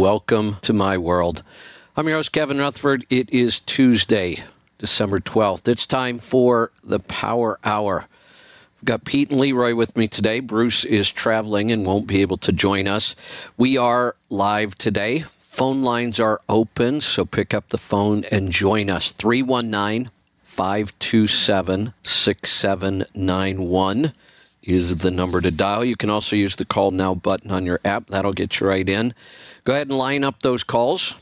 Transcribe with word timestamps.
welcome 0.00 0.56
to 0.62 0.72
my 0.72 0.96
world. 0.96 1.42
I'm 1.94 2.08
your 2.08 2.16
host, 2.16 2.32
Kevin 2.32 2.56
Rutherford. 2.56 3.04
It 3.10 3.28
is 3.28 3.60
Tuesday, 3.60 4.38
December 4.78 5.18
12th. 5.18 5.68
It's 5.68 5.86
time 5.86 6.18
for 6.18 6.72
the 6.82 7.00
Power 7.00 7.58
Hour. 7.64 8.06
I've 8.78 8.84
got 8.86 9.04
Pete 9.04 9.28
and 9.28 9.38
Leroy 9.38 9.74
with 9.74 9.98
me 9.98 10.08
today. 10.08 10.40
Bruce 10.40 10.86
is 10.86 11.12
traveling 11.12 11.70
and 11.70 11.84
won't 11.84 12.06
be 12.06 12.22
able 12.22 12.38
to 12.38 12.50
join 12.50 12.88
us. 12.88 13.14
We 13.58 13.76
are 13.76 14.16
live 14.30 14.74
today. 14.74 15.26
Phone 15.38 15.82
lines 15.82 16.18
are 16.18 16.40
open, 16.48 17.02
so 17.02 17.26
pick 17.26 17.52
up 17.52 17.68
the 17.68 17.76
phone 17.76 18.24
and 18.32 18.50
join 18.50 18.88
us. 18.88 19.12
319 19.12 20.10
527 20.40 21.92
6791 22.02 24.12
is 24.62 24.98
the 24.98 25.10
number 25.10 25.40
to 25.40 25.50
dial. 25.50 25.84
You 25.84 25.96
can 25.96 26.10
also 26.10 26.36
use 26.36 26.56
the 26.56 26.64
call 26.64 26.90
now 26.90 27.14
button 27.14 27.50
on 27.50 27.66
your 27.66 27.80
app. 27.84 28.08
That'll 28.08 28.32
get 28.32 28.60
you 28.60 28.66
right 28.66 28.88
in. 28.88 29.14
Go 29.64 29.74
ahead 29.74 29.88
and 29.88 29.98
line 29.98 30.24
up 30.24 30.40
those 30.40 30.64
calls. 30.64 31.20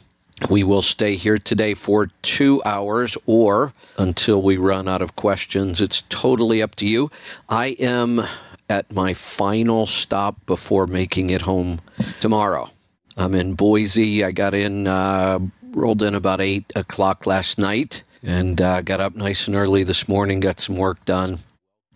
We 0.48 0.62
will 0.62 0.82
stay 0.82 1.16
here 1.16 1.38
today 1.38 1.74
for 1.74 2.10
two 2.22 2.62
hours 2.64 3.18
or 3.26 3.72
until 3.98 4.40
we 4.40 4.56
run 4.56 4.86
out 4.86 5.02
of 5.02 5.16
questions. 5.16 5.80
It's 5.80 6.02
totally 6.02 6.62
up 6.62 6.76
to 6.76 6.86
you. 6.86 7.10
I 7.48 7.68
am 7.80 8.22
at 8.70 8.92
my 8.92 9.14
final 9.14 9.86
stop 9.86 10.46
before 10.46 10.86
making 10.86 11.30
it 11.30 11.42
home 11.42 11.80
tomorrow. 12.20 12.70
I'm 13.16 13.34
in 13.34 13.54
Boise. 13.54 14.22
I 14.22 14.30
got 14.30 14.54
in, 14.54 14.86
uh, 14.86 15.40
rolled 15.70 16.04
in 16.04 16.14
about 16.14 16.40
8 16.40 16.72
o'clock 16.76 17.26
last 17.26 17.58
night 17.58 18.04
and 18.22 18.60
uh, 18.62 18.80
got 18.82 19.00
up 19.00 19.16
nice 19.16 19.48
and 19.48 19.56
early 19.56 19.82
this 19.82 20.08
morning, 20.08 20.38
got 20.38 20.60
some 20.60 20.76
work 20.76 21.04
done. 21.04 21.40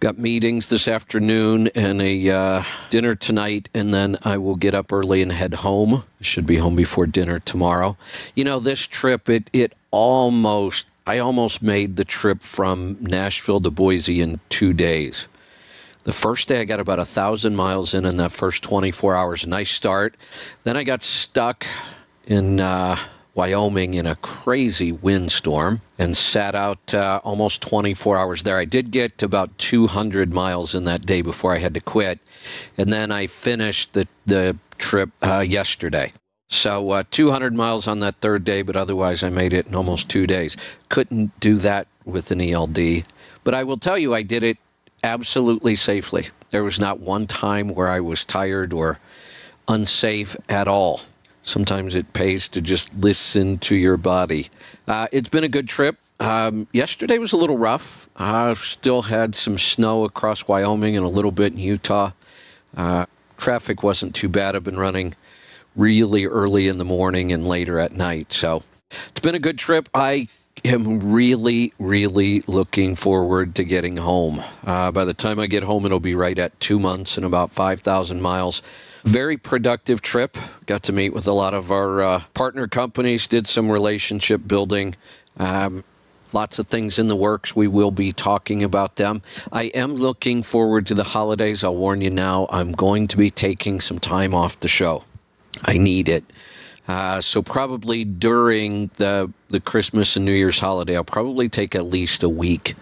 Got 0.02 0.18
meetings 0.18 0.68
this 0.68 0.88
afternoon 0.88 1.68
and 1.76 2.02
a 2.02 2.28
uh, 2.28 2.64
dinner 2.90 3.14
tonight, 3.14 3.68
and 3.72 3.94
then 3.94 4.16
I 4.24 4.36
will 4.36 4.56
get 4.56 4.74
up 4.74 4.92
early 4.92 5.22
and 5.22 5.30
head 5.30 5.54
home. 5.54 6.02
Should 6.20 6.44
be 6.44 6.56
home 6.56 6.74
before 6.74 7.06
dinner 7.06 7.38
tomorrow. 7.38 7.96
You 8.34 8.42
know, 8.42 8.58
this 8.58 8.88
trip, 8.88 9.28
it 9.28 9.48
it 9.52 9.76
almost 9.92 10.88
I 11.06 11.18
almost 11.18 11.62
made 11.62 11.94
the 11.94 12.04
trip 12.04 12.42
from 12.42 12.96
Nashville 13.00 13.60
to 13.60 13.70
Boise 13.70 14.20
in 14.20 14.40
two 14.48 14.72
days. 14.72 15.28
The 16.02 16.10
first 16.10 16.48
day 16.48 16.62
I 16.62 16.64
got 16.64 16.80
about 16.80 16.98
a 16.98 17.04
thousand 17.04 17.54
miles 17.54 17.94
in 17.94 18.04
in 18.04 18.16
that 18.16 18.32
first 18.32 18.64
24 18.64 19.14
hours. 19.14 19.46
Nice 19.46 19.70
start. 19.70 20.16
Then 20.64 20.76
I 20.76 20.82
got 20.82 21.04
stuck 21.04 21.64
in 22.26 22.58
uh, 22.58 22.96
Wyoming 23.34 23.94
in 23.94 24.06
a 24.06 24.16
crazy 24.16 24.92
windstorm 24.92 25.80
and 25.98 26.16
sat 26.16 26.54
out 26.54 26.92
uh, 26.92 27.20
almost 27.24 27.62
24 27.62 28.18
hours 28.18 28.42
there. 28.42 28.58
I 28.58 28.66
did 28.66 28.90
get 28.90 29.22
about 29.22 29.56
200 29.58 30.32
miles 30.32 30.74
in 30.74 30.84
that 30.84 31.06
day 31.06 31.22
before 31.22 31.54
I 31.54 31.58
had 31.58 31.74
to 31.74 31.80
quit. 31.80 32.18
And 32.76 32.92
then 32.92 33.10
I 33.10 33.26
finished 33.26 33.94
the, 33.94 34.06
the 34.26 34.58
trip 34.76 35.10
uh, 35.22 35.44
yesterday. 35.46 36.12
So 36.48 36.90
uh, 36.90 37.04
200 37.10 37.54
miles 37.54 37.88
on 37.88 38.00
that 38.00 38.16
third 38.16 38.44
day, 38.44 38.60
but 38.60 38.76
otherwise 38.76 39.24
I 39.24 39.30
made 39.30 39.54
it 39.54 39.66
in 39.66 39.74
almost 39.74 40.10
two 40.10 40.26
days. 40.26 40.54
Couldn't 40.90 41.38
do 41.40 41.56
that 41.56 41.86
with 42.04 42.30
an 42.30 42.42
ELD. 42.42 43.04
But 43.44 43.54
I 43.54 43.64
will 43.64 43.78
tell 43.78 43.96
you, 43.96 44.14
I 44.14 44.22
did 44.22 44.44
it 44.44 44.58
absolutely 45.02 45.74
safely. 45.74 46.28
There 46.50 46.62
was 46.62 46.78
not 46.78 47.00
one 47.00 47.26
time 47.26 47.68
where 47.68 47.88
I 47.88 48.00
was 48.00 48.26
tired 48.26 48.74
or 48.74 48.98
unsafe 49.66 50.36
at 50.50 50.68
all 50.68 51.00
sometimes 51.42 51.94
it 51.94 52.12
pays 52.12 52.48
to 52.50 52.60
just 52.60 52.94
listen 52.94 53.58
to 53.58 53.76
your 53.76 53.96
body. 53.96 54.48
Uh, 54.86 55.08
it's 55.12 55.28
been 55.28 55.44
a 55.44 55.48
good 55.48 55.68
trip. 55.68 55.98
Um, 56.20 56.68
yesterday 56.72 57.18
was 57.18 57.32
a 57.32 57.36
little 57.36 57.58
rough. 57.58 58.08
I 58.16 58.52
still 58.54 59.02
had 59.02 59.34
some 59.34 59.58
snow 59.58 60.04
across 60.04 60.46
Wyoming 60.46 60.96
and 60.96 61.04
a 61.04 61.08
little 61.08 61.32
bit 61.32 61.52
in 61.52 61.58
Utah. 61.58 62.12
Uh, 62.76 63.06
traffic 63.36 63.82
wasn't 63.82 64.14
too 64.14 64.28
bad. 64.28 64.54
I've 64.54 64.64
been 64.64 64.78
running 64.78 65.14
really 65.74 66.26
early 66.26 66.68
in 66.68 66.76
the 66.76 66.84
morning 66.84 67.32
and 67.32 67.46
later 67.46 67.78
at 67.78 67.92
night. 67.92 68.32
So 68.32 68.62
it's 69.08 69.20
been 69.20 69.34
a 69.34 69.40
good 69.40 69.58
trip. 69.58 69.88
I 69.94 70.28
am 70.64 71.12
really, 71.12 71.72
really 71.78 72.40
looking 72.46 72.94
forward 72.94 73.54
to 73.56 73.64
getting 73.64 73.96
home. 73.96 74.42
Uh, 74.64 74.92
by 74.92 75.04
the 75.04 75.14
time 75.14 75.40
I 75.40 75.46
get 75.46 75.64
home, 75.64 75.84
it'll 75.86 76.00
be 76.00 76.14
right 76.14 76.38
at 76.38 76.58
two 76.60 76.78
months 76.78 77.16
and 77.16 77.26
about 77.26 77.50
5,000 77.50 78.20
miles. 78.20 78.62
Very 79.04 79.36
productive 79.36 80.00
trip. 80.00 80.36
Got 80.66 80.84
to 80.84 80.92
meet 80.92 81.12
with 81.12 81.26
a 81.26 81.32
lot 81.32 81.54
of 81.54 81.72
our 81.72 82.00
uh, 82.00 82.22
partner 82.34 82.68
companies, 82.68 83.26
did 83.26 83.46
some 83.46 83.70
relationship 83.70 84.42
building. 84.46 84.94
Um, 85.38 85.82
lots 86.32 86.58
of 86.58 86.68
things 86.68 86.98
in 86.98 87.08
the 87.08 87.16
works. 87.16 87.56
We 87.56 87.66
will 87.66 87.90
be 87.90 88.12
talking 88.12 88.62
about 88.62 88.96
them. 88.96 89.22
I 89.50 89.64
am 89.64 89.94
looking 89.94 90.42
forward 90.42 90.86
to 90.86 90.94
the 90.94 91.04
holidays. 91.04 91.64
I'll 91.64 91.76
warn 91.76 92.00
you 92.00 92.10
now, 92.10 92.46
I'm 92.50 92.72
going 92.72 93.08
to 93.08 93.16
be 93.16 93.30
taking 93.30 93.80
some 93.80 93.98
time 93.98 94.34
off 94.34 94.60
the 94.60 94.68
show. 94.68 95.04
I 95.64 95.78
need 95.78 96.08
it. 96.08 96.24
Uh, 96.88 97.20
so 97.20 97.42
probably 97.42 98.04
during 98.04 98.90
the 98.96 99.30
the 99.50 99.60
Christmas 99.60 100.16
and 100.16 100.24
New 100.24 100.32
Year's 100.32 100.58
holiday, 100.58 100.96
I'll 100.96 101.04
probably 101.04 101.48
take 101.48 101.74
at 101.76 101.84
least 101.86 102.22
a 102.22 102.28
week 102.28 102.74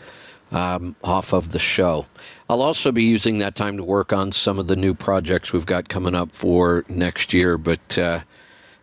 um, 0.51 0.97
off 1.03 1.33
of 1.33 1.53
the 1.53 1.59
show. 1.59 2.07
I'll 2.49 2.63
also 2.63 2.93
be 2.93 3.05
using 3.05 3.39
that 3.39 3.55
time 3.55 3.77
to 3.77 3.85
work 3.85 4.13
on 4.13 4.33
some 4.33 4.59
of 4.59 4.67
the 4.67 4.77
new 4.77 4.95
projects 4.95 5.53
we've 5.53 5.67
got 5.67 5.89
coming 5.89 6.15
up 6.15 6.35
for 6.35 6.85
next 6.89 7.33
year, 7.33 7.57
but 7.57 7.99
uh, 7.99 8.21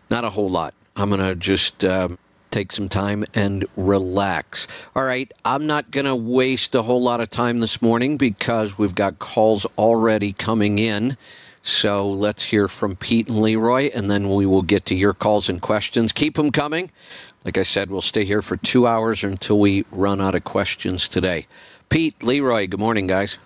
not 0.10 0.24
a 0.24 0.30
whole 0.30 0.50
lot. 0.50 0.74
I'm 0.96 1.10
going 1.10 1.22
to 1.22 1.36
just 1.36 1.86
uh, 1.86 2.10
take 2.50 2.72
some 2.72 2.90
time 2.90 3.26
and 3.34 3.66
relax. 3.76 4.68
All 4.96 5.04
right, 5.04 5.32
I'm 5.46 5.68
not 5.68 5.92
going 5.92 6.06
to 6.06 6.16
waste 6.16 6.74
a 6.76 6.82
whole 6.82 7.02
lot 7.02 7.20
of 7.20 7.30
time 7.30 7.60
this 7.60 7.82
morning 7.82 8.18
because 8.18 8.78
we've 8.78 8.96
got 8.96 9.20
calls 9.20 9.66
already 9.78 10.34
coming 10.34 10.80
in. 10.80 11.18
So 11.62 12.10
let's 12.10 12.46
hear 12.46 12.70
from 12.70 12.96
Pete 12.96 13.28
and 13.28 13.42
Leroy, 13.42 13.92
and 13.94 14.10
then 14.10 14.34
we 14.34 14.46
will 14.46 14.62
get 14.62 14.86
to 14.86 14.96
your 14.96 15.14
calls 15.14 15.50
and 15.50 15.62
questions. 15.62 16.14
Keep 16.14 16.36
them 16.36 16.50
coming. 16.50 16.92
Like 17.48 17.58
I 17.58 17.62
said, 17.62 17.90
we'll 17.90 18.02
stay 18.02 18.26
here 18.26 18.42
for 18.42 18.58
two 18.58 18.86
hours 18.88 19.24
until 19.24 19.58
we 19.58 19.86
run 19.90 20.20
out 20.20 20.36
of 20.36 20.44
questions 20.44 21.08
today. 21.08 21.48
Pete, 21.88 22.22
Leroy, 22.22 22.68
good 22.68 22.82
morning, 22.82 23.08
guys. 23.08 23.40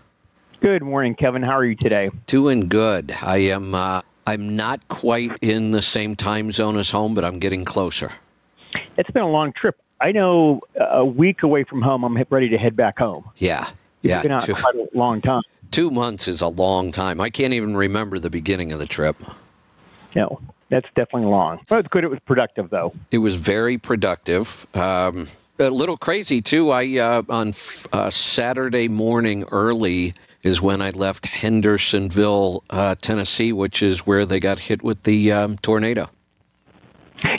Good 0.59 0.81
morning, 0.81 1.13
Kevin. 1.13 1.44
How 1.44 1.51
are 1.56 1.66
you 1.66 1.75
today? 1.75 2.09
Doing 2.25 2.67
good. 2.67 3.11
I 3.22 3.38
am. 3.38 3.75
Uh, 3.75 4.01
I'm 4.25 4.56
not 4.56 4.88
quite 4.88 5.29
in 5.44 5.69
the 5.69 5.84
same 5.84 6.16
time 6.16 6.51
zone 6.51 6.78
as 6.79 6.90
home, 6.90 7.13
but 7.13 7.23
I'm 7.23 7.38
getting 7.38 7.63
closer. 7.63 8.11
It's 8.97 9.11
been 9.11 9.22
a 9.22 9.29
long 9.29 9.53
trip. 9.53 9.79
I 10.01 10.11
know 10.11 10.61
a 10.79 11.06
week 11.06 11.44
away 11.44 11.63
from 11.63 11.84
home, 11.84 12.03
I'm 12.03 12.17
ready 12.31 12.50
to 12.50 12.57
head 12.57 12.75
back 12.75 12.97
home. 12.97 13.29
Yeah, 13.38 13.67
It's 13.67 13.75
yeah. 14.01 14.23
been 14.23 14.31
out 14.31 14.45
Two, 14.45 14.56
quite 14.56 14.73
a 14.73 14.90
long 14.95 15.22
time. 15.22 15.44
two 15.69 15.91
months 15.91 16.28
is 16.28 16.41
a 16.41 16.47
long 16.47 16.91
time. 16.91 17.22
I 17.22 17.29
can't 17.29 17.53
even 17.53 17.78
remember 17.78 18.17
the 18.17 18.31
beginning 18.31 18.72
of 18.72 18.79
the 18.79 18.88
trip. 18.88 19.16
No, 20.16 20.41
that's 20.71 20.87
definitely 20.95 21.29
long. 21.29 21.59
Well, 21.69 21.79
it's 21.79 21.89
good. 21.89 22.03
It 22.03 22.09
was 22.09 22.19
productive, 22.25 22.71
though. 22.71 22.93
It 23.11 23.19
was 23.19 23.35
very 23.35 23.77
productive. 23.77 24.65
Um, 24.73 25.27
a 25.59 25.69
little 25.69 25.97
crazy 25.97 26.41
too. 26.41 26.71
I 26.71 26.97
uh, 26.97 27.21
on 27.29 27.49
f- 27.49 27.87
uh, 27.93 28.09
Saturday 28.09 28.87
morning 28.87 29.43
early 29.51 30.15
is 30.41 30.59
when 30.61 30.81
I 30.81 30.89
left 30.89 31.27
Hendersonville, 31.27 32.63
uh, 32.71 32.95
Tennessee, 32.99 33.53
which 33.53 33.83
is 33.83 34.07
where 34.07 34.25
they 34.25 34.39
got 34.39 34.57
hit 34.57 34.81
with 34.81 35.03
the 35.03 35.31
um, 35.31 35.57
tornado. 35.59 36.09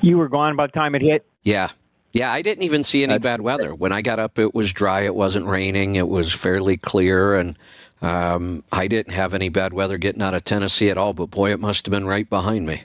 You 0.03 0.19
were 0.19 0.28
gone 0.28 0.54
by 0.54 0.66
the 0.66 0.72
time 0.72 0.94
it 0.94 1.03
hit. 1.03 1.26
Yeah. 1.42 1.71
Yeah, 2.12 2.31
I 2.31 2.42
didn't 2.42 2.62
even 2.65 2.84
see 2.84 3.03
any 3.03 3.19
bad 3.19 3.41
weather. 3.41 3.75
When 3.75 3.91
I 3.91 4.03
got 4.03 4.19
up, 4.19 4.38
it 4.38 4.54
was 4.54 4.72
dry. 4.72 5.00
It 5.00 5.15
wasn't 5.15 5.47
raining. 5.47 5.97
It 5.97 6.09
was 6.09 6.32
fairly 6.32 6.76
clear. 6.76 7.34
And 7.37 7.56
um, 8.03 8.62
I 8.71 8.87
didn't 8.87 9.15
have 9.15 9.32
any 9.32 9.48
bad 9.48 9.72
weather 9.72 9.97
getting 9.97 10.21
out 10.21 10.34
of 10.34 10.44
Tennessee 10.44 10.91
at 10.91 10.98
all. 10.98 11.15
But 11.15 11.31
boy, 11.31 11.53
it 11.53 11.59
must 11.59 11.87
have 11.87 11.91
been 11.91 12.06
right 12.06 12.28
behind 12.28 12.66
me. 12.66 12.82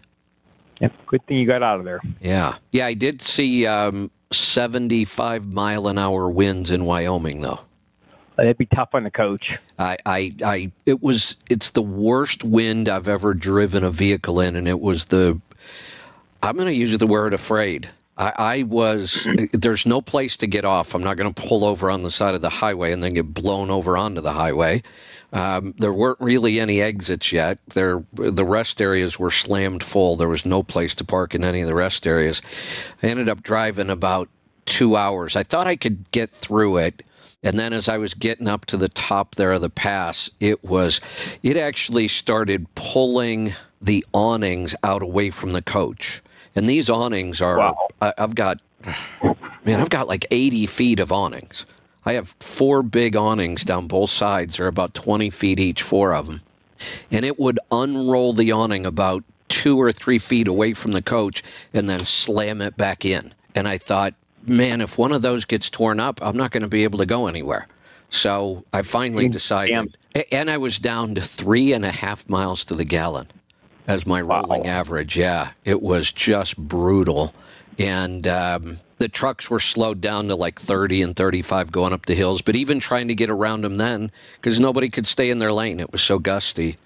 Yep. 0.79 0.93
Good 1.07 1.25
thing 1.25 1.37
you 1.37 1.47
got 1.47 1.63
out 1.63 1.79
of 1.79 1.85
there. 1.85 2.01
Yeah. 2.21 2.57
Yeah, 2.71 2.85
I 2.85 2.93
did 2.93 3.21
see 3.21 3.65
um, 3.65 4.11
75 4.31 5.53
mile 5.53 5.87
an 5.87 5.97
hour 5.97 6.29
winds 6.29 6.71
in 6.71 6.85
Wyoming, 6.85 7.41
though. 7.41 7.59
That'd 8.35 8.57
be 8.57 8.67
tough 8.67 8.89
on 8.93 9.03
the 9.03 9.11
coach. 9.11 9.57
I, 9.79 9.97
I, 10.05 10.31
I, 10.45 10.71
it 10.85 11.01
was, 11.01 11.37
it's 11.49 11.71
the 11.71 11.81
worst 11.81 12.43
wind 12.43 12.87
I've 12.87 13.07
ever 13.07 13.33
driven 13.33 13.83
a 13.83 13.89
vehicle 13.89 14.39
in, 14.39 14.55
and 14.55 14.67
it 14.67 14.79
was 14.79 15.05
the, 15.05 15.41
I'm 16.43 16.55
going 16.55 16.67
to 16.67 16.73
use 16.73 16.95
the 16.97 17.07
word 17.07 17.33
afraid. 17.33 17.89
I, 18.17 18.33
I 18.37 18.63
was, 18.63 19.27
there's 19.53 19.85
no 19.85 20.01
place 20.01 20.37
to 20.37 20.47
get 20.47 20.65
off. 20.65 20.95
I'm 20.95 21.03
not 21.03 21.17
going 21.17 21.31
to 21.31 21.41
pull 21.41 21.63
over 21.63 21.91
on 21.91 22.01
the 22.01 22.11
side 22.11 22.35
of 22.35 22.41
the 22.41 22.49
highway 22.49 22.91
and 22.91 23.03
then 23.03 23.13
get 23.13 23.33
blown 23.33 23.69
over 23.69 23.95
onto 23.97 24.21
the 24.21 24.33
highway. 24.33 24.81
Um, 25.33 25.75
there 25.77 25.93
weren't 25.93 26.19
really 26.19 26.59
any 26.59 26.81
exits 26.81 27.31
yet. 27.31 27.59
There, 27.73 28.03
the 28.13 28.45
rest 28.45 28.81
areas 28.81 29.19
were 29.19 29.29
slammed 29.29 29.83
full. 29.83 30.15
There 30.15 30.29
was 30.29 30.45
no 30.45 30.63
place 30.63 30.95
to 30.95 31.05
park 31.05 31.35
in 31.35 31.43
any 31.43 31.61
of 31.61 31.67
the 31.67 31.75
rest 31.75 32.07
areas. 32.07 32.41
I 33.03 33.07
ended 33.07 33.29
up 33.29 33.43
driving 33.43 33.89
about 33.89 34.29
two 34.65 34.95
hours. 34.95 35.35
I 35.35 35.43
thought 35.43 35.67
I 35.67 35.75
could 35.75 36.09
get 36.11 36.29
through 36.29 36.77
it. 36.77 37.03
And 37.43 37.59
then 37.59 37.71
as 37.71 37.87
I 37.87 37.97
was 37.97 38.13
getting 38.13 38.47
up 38.47 38.65
to 38.65 38.77
the 38.77 38.89
top 38.89 39.35
there 39.35 39.51
of 39.53 39.61
the 39.61 39.69
pass, 39.69 40.31
it 40.39 40.63
was, 40.63 41.01
it 41.43 41.55
actually 41.55 42.07
started 42.07 42.73
pulling 42.73 43.53
the 43.79 44.03
awnings 44.11 44.75
out 44.83 45.03
away 45.03 45.29
from 45.29 45.53
the 45.53 45.61
coach. 45.61 46.21
And 46.57 46.67
these 46.67 46.89
awnings 46.89 47.39
are, 47.39 47.59
Wow. 47.59 47.87
I, 48.01 48.13
I've 48.17 48.33
got, 48.33 48.59
man, 49.63 49.79
I've 49.79 49.91
got 49.91 50.07
like 50.07 50.25
80 50.31 50.65
feet 50.65 50.99
of 50.99 51.11
awnings. 51.11 51.67
I 52.03 52.13
have 52.13 52.35
four 52.39 52.81
big 52.81 53.15
awnings 53.15 53.63
down 53.63 53.87
both 53.87 54.09
sides. 54.09 54.57
They're 54.57 54.65
about 54.65 54.95
20 54.95 55.29
feet 55.29 55.59
each, 55.59 55.83
four 55.83 56.13
of 56.15 56.25
them. 56.25 56.41
And 57.11 57.23
it 57.25 57.39
would 57.39 57.59
unroll 57.71 58.33
the 58.33 58.51
awning 58.51 58.87
about 58.87 59.23
two 59.49 59.79
or 59.79 59.91
three 59.91 60.17
feet 60.17 60.47
away 60.47 60.73
from 60.73 60.93
the 60.93 61.01
coach 61.01 61.43
and 61.75 61.87
then 61.87 61.99
slam 62.05 62.61
it 62.61 62.75
back 62.75 63.05
in. 63.05 63.33
And 63.53 63.67
I 63.67 63.77
thought, 63.77 64.15
man, 64.47 64.81
if 64.81 64.97
one 64.97 65.11
of 65.11 65.21
those 65.21 65.45
gets 65.45 65.69
torn 65.69 65.99
up, 65.99 66.19
I'm 66.23 66.37
not 66.37 66.49
going 66.49 66.63
to 66.63 66.67
be 66.69 66.83
able 66.83 66.97
to 66.97 67.05
go 67.05 67.27
anywhere. 67.27 67.67
So 68.09 68.65
I 68.73 68.81
finally 68.81 69.27
decided, 69.29 69.95
and 70.31 70.49
I 70.49 70.57
was 70.57 70.79
down 70.79 71.13
to 71.15 71.21
three 71.21 71.73
and 71.73 71.85
a 71.85 71.91
half 71.91 72.27
miles 72.27 72.63
to 72.65 72.73
the 72.73 72.85
gallon 72.85 73.27
as 73.87 74.05
my 74.05 74.21
rolling 74.21 74.63
wow. 74.63 74.69
average. 74.69 75.17
Yeah, 75.17 75.51
it 75.63 75.81
was 75.81 76.11
just 76.11 76.57
brutal. 76.57 77.33
And 77.79 78.27
um, 78.27 78.77
the 78.97 79.07
trucks 79.07 79.49
were 79.49 79.59
slowed 79.59 80.01
down 80.01 80.27
to 80.27 80.35
like 80.35 80.59
30 80.59 81.01
and 81.01 81.15
35 81.15 81.71
going 81.71 81.93
up 81.93 82.05
the 82.05 82.15
hills, 82.15 82.41
but 82.41 82.55
even 82.55 82.79
trying 82.79 83.07
to 83.07 83.15
get 83.15 83.29
around 83.29 83.63
them 83.63 83.75
then, 83.75 84.11
because 84.35 84.59
nobody 84.59 84.89
could 84.89 85.07
stay 85.07 85.29
in 85.29 85.39
their 85.39 85.51
lane, 85.51 85.79
it 85.79 85.91
was 85.91 86.01
so 86.01 86.19
gusty. 86.19 86.77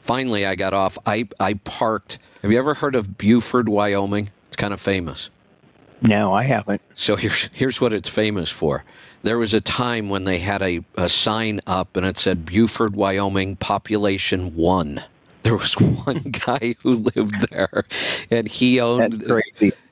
Finally, 0.00 0.46
I 0.46 0.54
got 0.54 0.74
off. 0.74 0.98
I, 1.06 1.28
I 1.38 1.54
parked. 1.54 2.18
Have 2.42 2.50
you 2.50 2.58
ever 2.58 2.74
heard 2.74 2.94
of 2.94 3.18
Buford, 3.18 3.68
Wyoming? 3.68 4.30
It's 4.48 4.56
kind 4.56 4.72
of 4.72 4.80
famous. 4.80 5.30
No, 6.02 6.32
I 6.32 6.44
haven't. 6.44 6.80
So 6.94 7.16
here's 7.16 7.50
here's 7.52 7.80
what 7.80 7.92
it's 7.92 8.08
famous 8.08 8.50
for. 8.50 8.84
There 9.22 9.38
was 9.38 9.52
a 9.52 9.60
time 9.60 10.08
when 10.08 10.24
they 10.24 10.38
had 10.38 10.62
a, 10.62 10.80
a 10.96 11.10
sign 11.10 11.60
up 11.66 11.94
and 11.96 12.06
it 12.06 12.16
said 12.16 12.46
Buford, 12.46 12.96
Wyoming, 12.96 13.56
population 13.56 14.56
one. 14.56 15.02
There 15.42 15.54
was 15.54 15.74
one 16.04 16.18
guy 16.18 16.74
who 16.82 16.94
lived 16.94 17.50
there, 17.50 17.84
and 18.30 18.48
he 18.48 18.80
owned. 18.80 19.24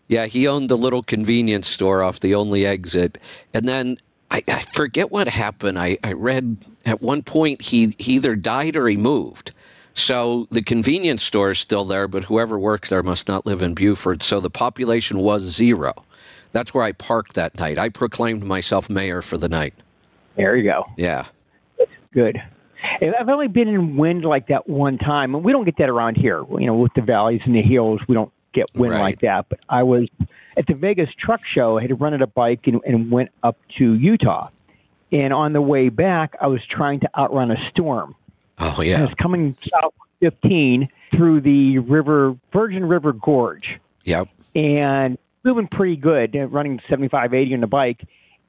Yeah, 0.09 0.25
he 0.25 0.49
owned 0.49 0.71
the 0.71 0.77
little 0.77 1.03
convenience 1.03 1.69
store 1.69 2.03
off 2.03 2.21
the 2.21 2.35
only 2.35 2.65
exit, 2.65 3.19
and 3.53 3.69
then 3.69 3.99
I, 4.31 4.43
I 4.49 4.61
forget 4.61 5.11
what 5.11 5.29
happened. 5.29 5.79
I, 5.79 5.99
I 6.05 6.13
read 6.13 6.57
at 6.85 7.03
one 7.03 7.23
point 7.23 7.63
he, 7.63 7.95
he 7.99 8.15
either 8.15 8.37
died 8.37 8.77
or 8.77 8.89
he 8.89 8.97
moved. 8.97 9.53
So 9.95 10.47
the 10.51 10.63
convenience 10.63 11.23
store 11.23 11.51
is 11.51 11.59
still 11.59 11.85
there, 11.85 12.07
but 12.07 12.25
whoever 12.25 12.59
works 12.59 12.91
there 12.91 13.03
must 13.03 13.29
not 13.29 13.47
live 13.47 13.63
in 13.63 13.75
Buford. 13.75 14.23
So 14.23 14.39
the 14.39 14.51
population 14.51 15.19
was 15.19 15.43
zero. 15.43 15.93
That's 16.53 16.73
where 16.73 16.85
I 16.85 16.93
parked 16.93 17.35
that 17.35 17.59
night. 17.59 17.79
I 17.79 17.89
proclaimed 17.89 18.45
myself 18.45 18.89
mayor 18.89 19.23
for 19.23 19.37
the 19.37 19.49
night. 19.49 19.75
There 20.37 20.57
you 20.57 20.63
go. 20.63 20.87
Yeah. 20.97 21.27
Good. 22.13 22.41
I've 22.83 23.29
only 23.29 23.49
been 23.49 23.69
in 23.69 23.97
wind 23.97 24.25
like 24.25 24.49
that 24.49 24.69
one 24.69 24.99
time, 24.99 25.35
and 25.35 25.45
we 25.45 25.53
don't 25.53 25.65
get 25.65 25.77
that 25.79 25.89
around 25.89 26.17
here. 26.17 26.45
You 26.59 26.67
know, 26.67 26.75
with 26.75 26.95
the 26.95 27.03
valleys 27.03 27.41
and 27.45 27.55
the 27.55 27.63
hills, 27.63 28.01
we 28.09 28.15
don't 28.15 28.33
get 28.53 28.67
wind 28.75 28.95
right. 28.95 29.01
like 29.01 29.21
that. 29.21 29.49
But 29.49 29.61
I 29.69 29.83
was 29.83 30.09
at 30.57 30.67
the 30.67 30.75
Vegas 30.75 31.11
Truck 31.19 31.41
Show. 31.55 31.79
I 31.79 31.83
had 31.83 32.01
rented 32.01 32.23
a 32.23 32.27
bike 32.27 32.67
and, 32.67 32.81
and 32.87 33.11
went 33.11 33.31
up 33.43 33.57
to 33.79 33.95
Utah. 33.95 34.49
And 35.11 35.33
on 35.33 35.53
the 35.53 35.63
way 35.63 35.89
back, 35.89 36.35
I 36.41 36.49
was 36.49 36.61
trying 36.69 37.01
to 37.01 37.09
outrun 37.17 37.51
a 37.51 37.71
storm. 37.71 38.15
Oh 38.59 38.83
yeah, 38.83 38.99
I 38.99 39.01
was 39.03 39.15
coming 39.21 39.57
south 39.71 39.95
15 40.21 40.89
through 41.13 41.41
the 41.41 41.79
river 41.79 42.37
Virgin 42.53 42.85
River 42.85 43.13
Gorge. 43.13 43.79
Yep. 44.05 44.29
And 44.55 45.19
moving 45.45 45.69
pretty 45.69 45.97
good, 45.97 46.35
running 46.35 46.81
75, 46.89 47.33
80 47.35 47.55
on 47.55 47.61
the 47.61 47.67
bike, 47.67 48.01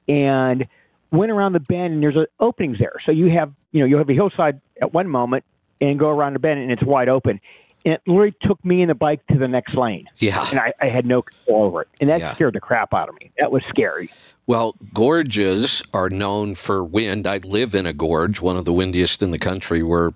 and 0.08 0.66
went 1.10 1.30
around 1.30 1.52
the 1.52 1.60
bend 1.60 1.94
and 1.94 2.02
there's 2.02 2.16
openings 2.38 2.78
there. 2.78 2.94
So 3.04 3.12
you 3.12 3.30
have 3.30 3.52
you 3.72 3.80
know 3.80 3.86
you 3.86 3.96
have 3.96 4.08
a 4.08 4.14
hillside 4.14 4.60
at 4.80 4.92
one 4.92 5.08
moment 5.08 5.44
and 5.80 5.98
go 5.98 6.08
around 6.08 6.34
the 6.34 6.38
bend 6.38 6.60
and 6.60 6.70
it's 6.70 6.82
wide 6.82 7.08
open 7.08 7.40
and 7.84 7.94
it 7.94 8.02
literally 8.06 8.34
took 8.42 8.62
me 8.64 8.82
and 8.82 8.90
the 8.90 8.94
bike 8.94 9.26
to 9.28 9.38
the 9.38 9.48
next 9.48 9.74
lane. 9.74 10.06
Yeah. 10.18 10.44
And 10.50 10.58
I, 10.58 10.72
I 10.80 10.88
had 10.88 11.06
no 11.06 11.22
control 11.22 11.66
over 11.66 11.82
it. 11.82 11.88
And 12.00 12.10
that 12.10 12.20
yeah. 12.20 12.34
scared 12.34 12.54
the 12.54 12.60
crap 12.60 12.92
out 12.92 13.08
of 13.08 13.14
me. 13.16 13.30
That 13.38 13.50
was 13.50 13.62
scary. 13.68 14.10
Well, 14.46 14.76
gorges 14.92 15.82
are 15.94 16.10
known 16.10 16.54
for 16.54 16.84
wind. 16.84 17.26
I 17.26 17.38
live 17.38 17.74
in 17.74 17.86
a 17.86 17.92
gorge, 17.92 18.40
one 18.40 18.56
of 18.56 18.64
the 18.64 18.72
windiest 18.72 19.22
in 19.22 19.30
the 19.30 19.38
country. 19.38 19.82
We're 19.82 20.12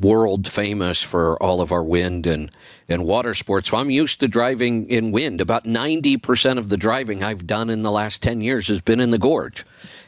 world 0.00 0.48
famous 0.48 1.02
for 1.02 1.40
all 1.42 1.60
of 1.60 1.70
our 1.70 1.84
wind 1.84 2.26
and, 2.26 2.50
and 2.88 3.04
water 3.04 3.34
sports. 3.34 3.68
So 3.68 3.76
I'm 3.76 3.90
used 3.90 4.18
to 4.20 4.28
driving 4.28 4.88
in 4.88 5.12
wind. 5.12 5.42
About 5.42 5.64
90% 5.64 6.56
of 6.58 6.70
the 6.70 6.78
driving 6.78 7.22
I've 7.22 7.46
done 7.46 7.68
in 7.68 7.82
the 7.82 7.92
last 7.92 8.22
10 8.22 8.40
years 8.40 8.68
has 8.68 8.80
been 8.80 8.98
in 8.98 9.10
the 9.10 9.18
gorge. 9.18 9.64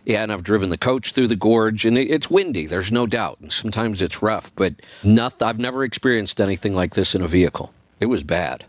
Yeah, 0.06 0.23
and 0.23 0.32
I've 0.32 0.44
driven 0.44 0.69
the 0.69 0.79
coach 0.79 1.12
through 1.12 1.26
the 1.26 1.37
gorge, 1.37 1.85
and 1.85 1.99
it's 1.99 2.31
windy. 2.31 2.67
There's 2.67 2.93
no 2.93 3.06
doubt. 3.08 3.41
And 3.41 3.53
sometimes 3.53 4.00
it's 4.00 4.23
rough, 4.23 4.55
but 4.55 4.75
nothing. 5.03 5.47
I've 5.47 5.58
never 5.58 5.82
experienced 5.82 6.41
anything 6.41 6.76
like 6.76 6.94
this 6.94 7.17
in 7.17 7.23
a 7.23 7.26
vehicle. 7.26 7.73
It 7.99 8.06
was 8.06 8.23
bad. 8.23 8.64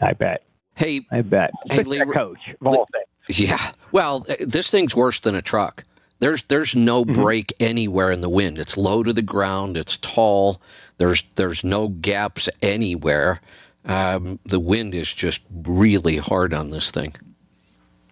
I 0.00 0.14
bet. 0.14 0.42
Hey, 0.76 1.02
I 1.12 1.20
bet. 1.20 1.50
Hey, 1.70 1.82
Lee, 1.82 2.02
coach 2.06 2.38
of 2.58 2.66
all 2.66 2.88
things. 2.90 3.38
Yeah. 3.38 3.72
Well, 3.92 4.24
uh, 4.26 4.36
this 4.40 4.70
thing's 4.70 4.96
worse 4.96 5.20
than 5.20 5.34
a 5.34 5.42
truck. 5.42 5.84
There's 6.20 6.44
there's 6.44 6.74
no 6.74 7.04
mm-hmm. 7.04 7.12
break 7.12 7.52
anywhere 7.60 8.10
in 8.10 8.22
the 8.22 8.30
wind. 8.30 8.58
It's 8.58 8.78
low 8.78 9.02
to 9.02 9.12
the 9.12 9.20
ground. 9.20 9.76
It's 9.76 9.98
tall. 9.98 10.62
There's 10.96 11.24
there's 11.34 11.62
no 11.62 11.88
gaps 11.88 12.48
anywhere. 12.62 13.42
Um, 13.84 14.38
the 14.44 14.60
wind 14.60 14.94
is 14.94 15.12
just 15.12 15.42
really 15.52 16.16
hard 16.16 16.54
on 16.54 16.70
this 16.70 16.90
thing. 16.90 17.14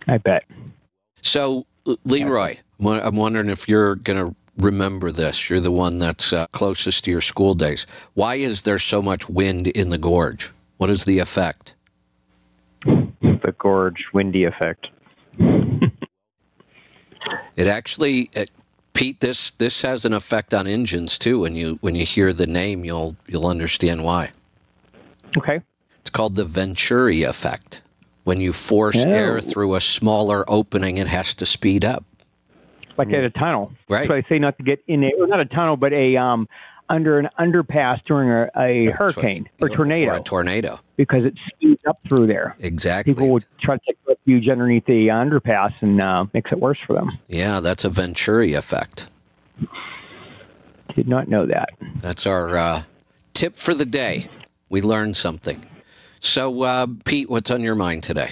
I 0.06 0.18
bet. 0.18 0.44
So 1.22 1.66
Leroy, 2.04 2.56
I'm 2.84 3.16
wondering 3.16 3.48
if 3.48 3.68
you're 3.68 3.96
going 3.96 4.18
to 4.18 4.36
remember 4.58 5.12
this. 5.12 5.48
You're 5.48 5.60
the 5.60 5.70
one 5.70 5.98
that's 5.98 6.32
uh, 6.32 6.46
closest 6.48 7.04
to 7.04 7.10
your 7.10 7.20
school 7.20 7.54
days. 7.54 7.86
Why 8.14 8.36
is 8.36 8.62
there 8.62 8.78
so 8.78 9.00
much 9.00 9.28
wind 9.28 9.68
in 9.68 9.90
the 9.90 9.98
gorge? 9.98 10.50
What 10.76 10.90
is 10.90 11.04
the 11.04 11.18
effect? 11.18 11.74
The 12.84 13.54
gorge 13.58 14.04
windy 14.12 14.44
effect. 14.44 14.88
it 17.56 17.66
actually, 17.66 18.30
it, 18.32 18.50
Pete, 18.94 19.20
this 19.20 19.50
this 19.50 19.82
has 19.82 20.04
an 20.04 20.12
effect 20.12 20.52
on 20.52 20.66
engines 20.66 21.18
too. 21.18 21.40
When 21.40 21.54
you 21.54 21.78
when 21.80 21.94
you 21.94 22.04
hear 22.04 22.32
the 22.32 22.46
name, 22.46 22.84
you'll 22.84 23.16
you'll 23.26 23.46
understand 23.46 24.02
why. 24.04 24.30
Okay. 25.36 25.60
It's 26.00 26.10
called 26.10 26.34
the 26.36 26.44
Venturi 26.44 27.22
effect. 27.22 27.82
When 28.28 28.42
you 28.42 28.52
force 28.52 29.06
oh. 29.06 29.10
air 29.10 29.40
through 29.40 29.74
a 29.74 29.80
smaller 29.80 30.44
opening, 30.48 30.98
it 30.98 31.06
has 31.06 31.32
to 31.32 31.46
speed 31.46 31.82
up. 31.82 32.04
Like 32.98 33.08
at 33.08 33.24
a 33.24 33.30
tunnel. 33.30 33.72
Right. 33.88 34.06
So 34.06 34.14
I 34.14 34.22
say 34.28 34.38
not 34.38 34.58
to 34.58 34.62
get 34.62 34.84
in 34.86 35.02
a, 35.02 35.12
well, 35.16 35.28
not 35.28 35.40
a 35.40 35.46
tunnel, 35.46 35.78
but 35.78 35.94
a, 35.94 36.14
um, 36.18 36.46
under 36.90 37.18
an 37.18 37.30
underpass 37.38 38.04
during 38.04 38.28
a, 38.28 38.50
a 38.54 38.92
hurricane 38.92 39.48
or 39.62 39.70
tornado. 39.70 40.12
Or 40.12 40.16
a 40.16 40.20
tornado. 40.20 40.78
Because 40.98 41.24
it 41.24 41.38
speeds 41.54 41.80
up 41.88 41.96
through 42.06 42.26
there. 42.26 42.54
Exactly. 42.58 43.14
People 43.14 43.30
would 43.30 43.46
try 43.62 43.78
to 43.78 43.82
take 43.86 43.96
refuge 44.06 44.46
underneath 44.50 44.84
the 44.84 45.06
underpass 45.06 45.72
and 45.80 45.98
uh, 45.98 46.26
makes 46.34 46.52
it 46.52 46.60
worse 46.60 46.78
for 46.86 46.92
them. 46.92 47.18
Yeah, 47.28 47.60
that's 47.60 47.86
a 47.86 47.88
Venturi 47.88 48.52
effect. 48.52 49.08
Did 50.94 51.08
not 51.08 51.28
know 51.28 51.46
that. 51.46 51.70
That's 52.02 52.26
our 52.26 52.58
uh, 52.58 52.82
tip 53.32 53.56
for 53.56 53.72
the 53.72 53.86
day. 53.86 54.28
We 54.68 54.82
learned 54.82 55.16
something. 55.16 55.64
So, 56.20 56.62
uh, 56.62 56.86
Pete, 57.04 57.30
what's 57.30 57.50
on 57.50 57.62
your 57.62 57.74
mind 57.74 58.02
today? 58.02 58.30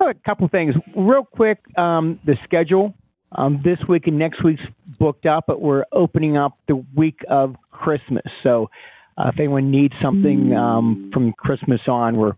A 0.00 0.14
couple 0.24 0.48
things. 0.48 0.74
Real 0.96 1.24
quick, 1.24 1.58
um, 1.78 2.12
the 2.24 2.36
schedule. 2.42 2.94
Um, 3.32 3.60
this 3.62 3.78
week 3.88 4.08
and 4.08 4.18
next 4.18 4.42
week's 4.42 4.62
booked 4.98 5.24
up, 5.24 5.44
but 5.46 5.60
we're 5.60 5.84
opening 5.92 6.36
up 6.36 6.58
the 6.66 6.84
week 6.96 7.20
of 7.28 7.54
Christmas. 7.70 8.24
So, 8.42 8.70
uh, 9.16 9.28
if 9.28 9.38
anyone 9.38 9.70
needs 9.70 9.94
something 10.02 10.54
um, 10.54 11.10
from 11.12 11.32
Christmas 11.34 11.80
on, 11.86 12.16
we 12.16 12.30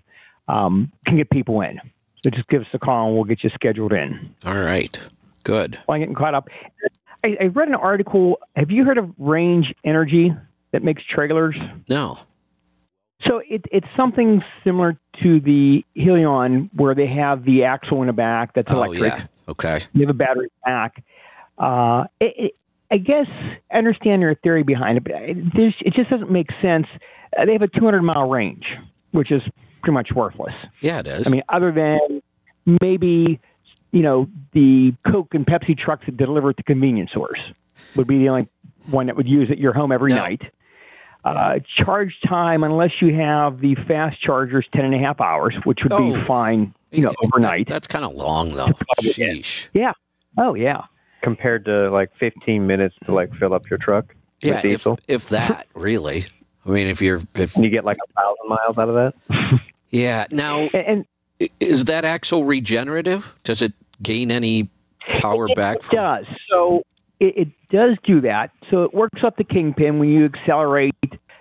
um, 0.49 0.91
can 1.07 1.17
get 1.17 1.31
people 1.31 1.61
in. 1.61 1.81
So 2.23 2.31
just 2.31 2.49
give 2.49 2.63
us 2.63 2.69
a 2.73 2.79
call 2.79 3.07
and 3.09 3.15
we'll 3.15 3.25
get 3.25 3.43
you 3.43 3.51
scheduled 3.51 3.93
in. 3.93 4.35
All 4.45 4.59
right. 4.59 4.99
Good. 5.45 5.79
While 5.87 5.97
I'm 5.97 6.03
getting 6.03 6.15
caught 6.15 6.35
up, 6.35 6.49
I, 7.25 7.37
I 7.41 7.45
read 7.47 7.69
an 7.69 7.75
article. 7.75 8.39
Have 8.57 8.71
you 8.71 8.85
heard 8.85 8.99
of 8.99 9.11
Range 9.19 9.73
Energy 9.85 10.33
that 10.73 10.83
makes 10.83 11.03
trailers? 11.05 11.57
No. 11.89 12.19
So 13.27 13.41
it, 13.49 13.65
it's 13.71 13.87
something 13.97 14.43
similar 14.65 14.99
to 15.23 15.41
the 15.41 15.85
Hyliion, 15.97 16.71
where 16.75 16.95
they 16.95 17.07
have 17.07 17.45
the 17.45 17.65
axle 17.65 18.01
in 18.01 18.09
the 18.09 18.13
back 18.13 18.55
that's 18.55 18.71
electric. 18.71 19.01
oh, 19.01 19.05
electric. 19.05 19.29
Yeah. 19.29 19.51
Okay. 19.51 19.81
You 19.93 20.01
have 20.01 20.11
a 20.11 20.19
battery 20.19 20.49
pack. 20.65 21.05
Uh, 21.59 22.05
it, 22.21 22.35
it, 22.37 22.53
I 22.91 22.99
guess 22.99 23.27
I 23.71 23.79
understand 23.79 24.23
your 24.23 24.35
theory 24.37 24.63
behind 24.63 24.99
it, 24.99 25.05
but 25.05 25.13
it, 25.15 25.37
it 25.81 25.95
just 25.95 26.11
doesn't 26.11 26.31
make 26.31 26.49
sense. 26.61 26.87
Uh, 27.37 27.47
they 27.47 27.53
have 27.53 27.63
a 27.63 27.69
200 27.69 28.03
mile 28.03 28.29
range, 28.29 28.67
which 29.13 29.31
is 29.31 29.43
pretty 29.83 29.95
much 29.95 30.11
worthless. 30.15 30.55
Yeah, 30.81 31.01
it 31.01 31.07
is. 31.07 31.27
I 31.27 31.31
mean, 31.31 31.43
other 31.49 31.73
than 31.73 32.23
maybe 32.81 33.41
you 33.93 34.03
know 34.03 34.29
the 34.53 34.95
Coke 35.11 35.35
and 35.35 35.47
Pepsi 35.47 35.77
trucks 35.77 36.07
that 36.07 36.17
deliver 36.17 36.51
at 36.51 36.57
the 36.57 36.63
convenience 36.63 37.11
stores 37.11 37.41
would 37.97 38.07
be 38.07 38.19
the 38.19 38.29
only 38.29 38.49
one 38.91 39.07
that 39.07 39.17
would 39.17 39.29
use 39.29 39.51
at 39.51 39.59
your 39.59 39.73
home 39.73 39.93
every 39.93 40.11
no. 40.11 40.19
night. 40.19 40.43
Uh, 41.25 41.61
charge 41.77 42.19
time, 42.27 42.65
unless 42.65 42.91
you 43.01 43.15
have 43.15 43.61
the 43.61 43.77
fast 43.87 44.21
chargers, 44.21 44.67
ten 44.75 44.85
and 44.85 44.95
a 44.95 44.99
half 44.99 45.21
hours, 45.21 45.55
which 45.65 45.85
would 45.85 45.93
oh, 45.93 46.15
be 46.15 46.25
fine, 46.25 46.75
you 46.91 47.03
know, 47.03 47.13
overnight. 47.23 47.69
That, 47.69 47.75
that's 47.75 47.87
kind 47.87 48.05
of 48.05 48.15
long, 48.15 48.51
though. 48.53 48.73
Sheesh. 49.03 49.69
Yeah. 49.73 49.93
Oh, 50.37 50.55
yeah. 50.55 50.83
Compared 51.23 51.65
to 51.67 51.91
like 51.91 52.11
15 52.19 52.67
minutes 52.67 52.97
to 53.07 53.15
like 53.15 53.33
fill 53.35 53.55
up 53.55 53.71
your 53.71 53.79
truck. 53.79 54.15
Yeah, 54.41 54.61
if, 54.65 54.85
if 55.07 55.29
that 55.29 55.69
really. 55.75 56.25
I 56.67 56.71
mean, 56.71 56.89
if 56.89 57.01
you're 57.01 57.21
if 57.35 57.57
you 57.57 57.71
get 57.71 57.85
like 57.85 57.99
a 57.99 58.21
thousand 58.21 58.49
miles 58.49 58.79
out 58.79 58.89
of 58.89 58.95
that. 58.95 59.61
yeah. 59.91 60.27
Now, 60.33 60.59
and, 60.75 61.07
and 61.41 61.51
is 61.61 61.85
that 61.87 62.05
axle 62.05 62.45
regenerative? 62.45 63.35
Does 63.45 63.63
it 63.63 63.73
gain 64.03 64.33
any 64.33 64.69
power 65.15 65.47
it, 65.49 65.55
back? 65.55 65.77
It 65.77 65.83
from... 65.85 65.97
does. 65.97 66.27
So 66.51 66.83
it, 67.23 67.35
it 67.37 67.49
does 67.71 67.97
do 68.05 68.21
that. 68.23 68.51
So 68.71 68.83
it 68.83 68.93
works 68.93 69.21
up 69.25 69.37
the 69.37 69.45
kingpin 69.45 69.99
when 69.99 70.09
you 70.09 70.25
accelerate. 70.25 70.95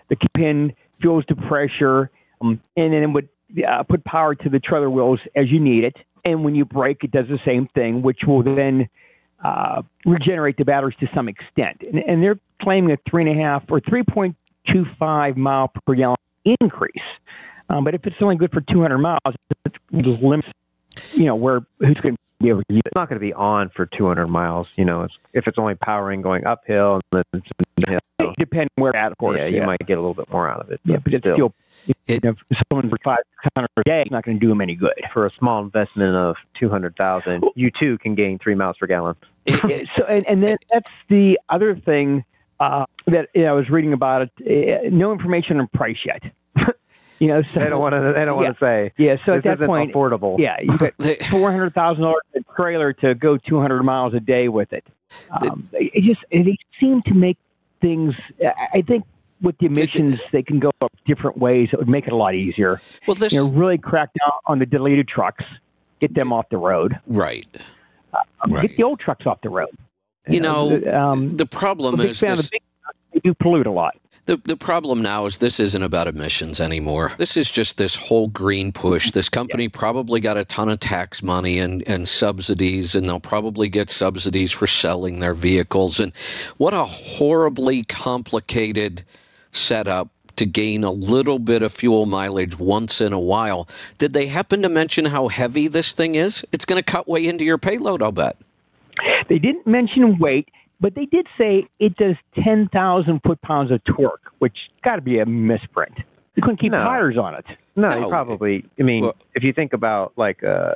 The 0.10 0.16
kingpin 0.16 0.74
fuels 1.02 1.26
to 1.26 1.36
pressure. 1.36 2.12
and 2.40 2.60
then 2.76 2.94
it 2.94 3.08
would 3.08 3.30
uh, 3.68 3.84
put 3.84 4.04
power 4.06 4.36
to 4.36 4.50
the 4.50 4.60
trailer 4.60 4.90
wheels 4.90 5.20
as 5.36 5.50
you 5.50 5.60
need 5.60 5.84
it. 5.84 5.96
And 6.24 6.44
when 6.44 6.54
you 6.54 6.66
brake, 6.66 7.04
it 7.04 7.12
does 7.12 7.28
the 7.28 7.40
same 7.44 7.68
thing, 7.74 8.04
which 8.04 8.20
will 8.28 8.44
then 8.44 8.88
uh, 9.44 9.82
regenerate 10.06 10.58
the 10.58 10.66
batteries 10.66 10.96
to 10.98 11.08
some 11.16 11.28
extent. 11.28 11.82
And, 11.82 11.98
and 11.98 12.22
they're 12.22 12.40
claiming 12.62 12.92
a 12.92 12.98
three 13.10 13.28
and 13.28 13.40
a 13.40 13.44
half 13.44 13.64
or 13.70 13.82
3.25 13.82 15.36
mile 15.36 15.72
per 15.88 15.96
gallon 15.96 16.18
increase. 16.62 16.94
Um, 17.70 17.84
but 17.84 17.96
if 17.96 18.06
it's 18.06 18.18
only 18.22 18.36
good 18.36 18.52
for 18.52 18.62
200 18.62 19.00
miles, 19.00 19.20
it 19.66 19.74
just 20.04 20.22
limits, 20.22 20.48
you 21.14 21.26
know, 21.26 21.36
where 21.36 21.62
who's 21.80 21.98
going 22.02 22.16
to 22.16 22.22
be 22.42 22.50
able 22.50 22.62
to 22.64 22.74
use 22.74 22.80
it. 22.80 22.88
It's 22.88 22.96
not 22.96 23.10
going 23.10 23.20
to 23.20 23.26
be 23.26 23.34
on 23.34 23.70
for 23.76 23.86
200 23.86 24.28
miles. 24.28 24.68
You 24.76 24.86
know, 24.86 25.04
it's, 25.04 25.14
if 25.34 25.48
it's 25.48 25.58
only 25.58 25.76
powering 25.76 26.22
going 26.22 26.46
uphill 26.46 27.02
and 27.12 27.24
then 27.34 27.42
it's 27.42 27.48
downhill, 27.86 28.34
Depending 28.38 28.70
where 28.76 28.96
at, 28.96 29.12
of 29.12 29.18
course. 29.18 29.38
yeah, 29.40 29.48
you 29.48 29.64
might 29.64 29.80
get 29.88 29.98
a 29.98 30.02
little 30.02 30.14
bit 30.14 30.30
more 30.32 30.48
out 30.50 30.62
of 30.62 30.70
it. 30.72 30.80
Yeah, 30.86 30.98
but 30.98 31.14
it's 31.14 31.26
still, 31.26 31.54
It- 31.88 31.98
you 32.08 32.20
know, 32.24 32.36
if 32.50 32.58
someone 32.70 32.90
for 32.90 32.98
five 33.04 33.18
hundred 33.56 33.70
a 33.78 33.84
day, 33.84 34.02
it's 34.04 34.12
not 34.12 34.24
going 34.24 34.38
to 34.40 34.42
do 34.42 34.50
them 34.50 34.62
any 34.62 34.76
good. 34.76 34.94
for 35.14 35.26
a 35.26 35.32
small 35.34 35.64
investment 35.64 36.16
of 36.16 36.36
200,000, 36.60 37.44
you 37.56 37.72
too 37.80 37.98
can 37.98 38.14
gain 38.16 38.38
three 38.40 38.56
miles 38.56 38.78
per 38.80 38.88
gallon. 38.88 39.16
It- 39.46 39.88
so, 39.98 40.06
and, 40.06 40.28
and 40.28 40.44
then 40.44 40.58
that's 40.72 40.92
the 41.10 41.40
other 41.50 41.76
thing 41.76 42.24
uh, 42.60 42.86
that 43.08 43.30
you 43.34 43.42
know, 43.44 43.50
I 43.50 43.54
was 43.54 43.70
reading 43.72 43.94
about 43.94 44.22
it. 44.22 44.32
Uh, 44.86 44.90
no 44.92 45.12
information 45.12 45.60
on 45.60 45.68
price 45.74 45.98
yet. 46.06 46.22
you 47.22 47.28
know, 47.28 47.44
so 47.54 47.60
They 47.60 47.70
don't 47.70 47.80
want 47.80 47.94
to. 47.94 48.14
They 48.16 48.26
don't 48.26 48.36
want 48.36 48.58
to 48.58 48.60
say. 48.60 48.92
Yeah, 48.98 49.16
so 49.26 49.34
this 49.34 49.38
at 49.40 49.44
that 49.44 49.54
isn't 49.58 49.68
point, 49.68 49.94
affordable. 49.94 50.40
yeah, 50.40 50.58
you 50.60 50.76
got 50.76 50.94
four 51.30 51.52
hundred 51.52 51.74
thousand 51.76 52.02
dollars 52.04 52.24
a 52.36 52.40
trailer 52.56 52.94
to 52.94 53.14
go 53.14 53.38
two 53.38 53.62
hundred 53.62 53.84
miles 53.84 54.16
a 54.16 54.20
day 54.20 54.48
with 54.48 54.74
it. 54.74 54.84
Um, 55.42 55.70
it 55.74 56.04
just 56.04 56.22
they 56.32 56.58
seem 56.80 57.04
to 57.04 57.14
make 57.14 57.38
things. 57.80 58.16
I- 58.44 58.80
I 58.80 58.82
think 58.82 59.04
with 59.42 59.56
the 59.60 59.68
emissions, 59.68 60.20
they 60.32 60.42
can 60.42 60.60
go 60.60 60.72
up 60.82 60.92
different 61.06 61.38
ways. 61.38 61.70
It 61.72 61.78
would 61.78 61.88
make 61.90 62.08
it 62.08 62.14
a 62.14 62.16
lot 62.16 62.34
easier. 62.34 62.82
well, 63.08 63.14
this 63.16 63.34
You 63.34 63.44
know, 63.44 63.50
really 63.52 63.78
crack 63.78 64.10
down 64.20 64.32
on 64.48 64.58
the 64.60 64.66
deleted 64.66 65.08
trucks, 65.08 65.44
get 66.00 66.14
them 66.16 66.34
off 66.34 66.50
the 66.50 66.58
road, 66.58 67.00
right. 67.08 67.48
Um, 68.14 68.52
Right. 68.54 68.68
get 68.68 68.78
the 68.78 68.84
old 68.84 69.00
trucks 69.00 69.26
off 69.28 69.42
the 69.42 69.50
road. 69.50 69.70
You 70.28 70.42
know, 70.42 70.82
um, 70.92 71.38
the 71.38 71.46
problem 71.46 71.94
I'm 71.96 72.00
a 72.00 72.04
big 72.04 72.12
is 72.12 72.20
this, 72.20 72.50
the 72.50 72.50
big. 72.52 72.62
They 73.14 73.20
do 73.22 73.34
pollute 73.36 73.68
a 73.68 73.72
lot. 73.72 73.96
The, 74.26 74.38
the 74.38 74.56
problem 74.56 75.02
now 75.02 75.26
is 75.26 75.40
this 75.40 75.60
isn't 75.60 75.82
about 75.82 76.08
emissions 76.08 76.62
anymore. 76.62 77.12
This 77.18 77.36
is 77.36 77.50
just 77.50 77.78
this 77.78 77.96
whole 77.96 78.28
green 78.28 78.72
push. 78.72 79.12
This 79.12 79.30
company 79.30 79.68
probably 79.68 80.20
got 80.20 80.38
a 80.38 80.46
ton 80.46 80.70
of 80.70 80.80
tax 80.80 81.24
money 81.24 81.58
and, 81.60 81.86
and 81.88 82.08
subsidies, 82.08 82.94
and 82.96 83.10
they'll 83.10 83.20
probably 83.20 83.68
get 83.68 83.90
subsidies 83.90 84.52
for 84.52 84.68
selling 84.68 85.20
their 85.20 85.34
vehicles. 85.34 86.00
And 86.00 86.14
what 86.58 86.74
a 86.74 86.86
horribly 86.86 87.84
complicated 87.84 89.04
setup 89.52 90.10
to 90.36 90.46
gain 90.46 90.84
a 90.84 90.92
little 90.92 91.40
bit 91.40 91.62
of 91.62 91.74
fuel 91.74 92.06
mileage 92.06 92.58
once 92.58 93.02
in 93.02 93.14
a 93.14 93.20
while. 93.20 93.68
Did 93.98 94.14
they 94.14 94.28
happen 94.28 94.62
to 94.62 94.70
mention 94.70 95.06
how 95.06 95.28
heavy 95.28 95.68
this 95.68 95.94
thing 95.94 96.16
is? 96.16 96.46
It's 96.52 96.66
going 96.66 96.82
to 96.82 96.84
cut 96.84 97.08
way 97.08 97.28
into 97.28 97.44
your 97.44 97.58
payload, 97.58 98.02
I'll 98.02 98.12
bet. 98.12 98.38
They 99.30 99.40
didn't 99.40 99.68
mention 99.68 100.20
weight, 100.20 100.50
but 100.82 100.96
they 100.96 101.06
did 101.06 101.28
say 101.38 101.68
it 101.80 101.96
does 101.96 102.16
10,000 102.44 103.22
foot 103.22 103.42
pounds 103.42 103.72
of 103.72 103.82
torque, 103.86 104.34
which 104.40 104.58
got 104.84 104.96
to 104.98 105.02
be 105.02 105.20
a 105.20 105.26
misprint. 105.26 106.00
You 106.36 106.42
couldn't 106.42 106.58
keep 106.60 106.72
No. 106.72 106.84
tires 106.84 107.18
on 107.18 107.36
it. 107.36 107.46
No, 107.76 107.90
No. 107.90 108.00
you 108.00 108.08
probably. 108.10 108.66
I 108.80 108.84
mean, 108.84 109.04
Well- 109.04 109.16
if 109.36 109.44
you 109.44 109.54
think 109.54 109.72
about 109.74 110.12
like, 110.18 110.44
uh, 110.44 110.76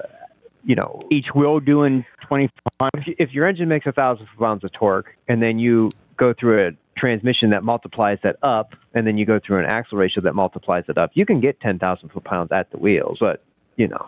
you 0.63 0.75
know, 0.75 1.01
Each 1.12 1.27
wheel 1.35 1.59
doing 1.59 2.05
25. 2.27 2.89
if, 2.95 3.07
you, 3.07 3.15
if 3.19 3.33
your 3.33 3.45
engine 3.47 3.67
makes 3.67 3.85
a 3.85 3.91
thousand 3.91 4.27
pounds 4.39 4.63
of 4.63 4.71
torque, 4.71 5.13
and 5.27 5.41
then 5.41 5.59
you 5.59 5.89
go 6.17 6.33
through 6.33 6.67
a 6.67 6.71
transmission 6.97 7.50
that 7.51 7.63
multiplies 7.63 8.17
that 8.24 8.38
up, 8.41 8.74
and 8.93 9.05
then 9.05 9.17
you 9.17 9.25
go 9.25 9.38
through 9.38 9.59
an 9.59 9.65
axle 9.65 9.97
ratio 9.97 10.21
that 10.24 10.33
multiplies 10.33 10.85
it 10.88 10.97
up, 10.97 11.12
you 11.13 11.25
can 11.25 11.39
get 11.39 11.59
ten 11.59 11.77
thousand 11.77 12.09
foot 12.09 12.24
pounds 12.24 12.51
at 12.51 12.71
the 12.71 12.77
wheels. 12.77 13.17
But 13.19 13.43
you 13.75 13.88
know, 13.88 14.07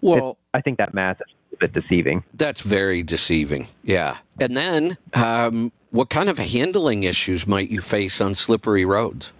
Well, 0.00 0.30
it, 0.30 0.36
I 0.54 0.60
think 0.62 0.78
that 0.78 0.94
math 0.94 1.16
is 1.20 1.26
a 1.30 1.37
bit 1.56 1.72
deceiving. 1.72 2.22
That's 2.34 2.60
very 2.60 3.02
deceiving. 3.02 3.68
Yeah. 3.82 4.18
And 4.40 4.56
then, 4.56 4.96
um, 5.14 5.72
what 5.90 6.10
kind 6.10 6.28
of 6.28 6.38
handling 6.38 7.02
issues 7.02 7.46
might 7.46 7.70
you 7.70 7.80
face 7.80 8.20
on 8.20 8.34
slippery 8.34 8.84
roads? 8.84 9.32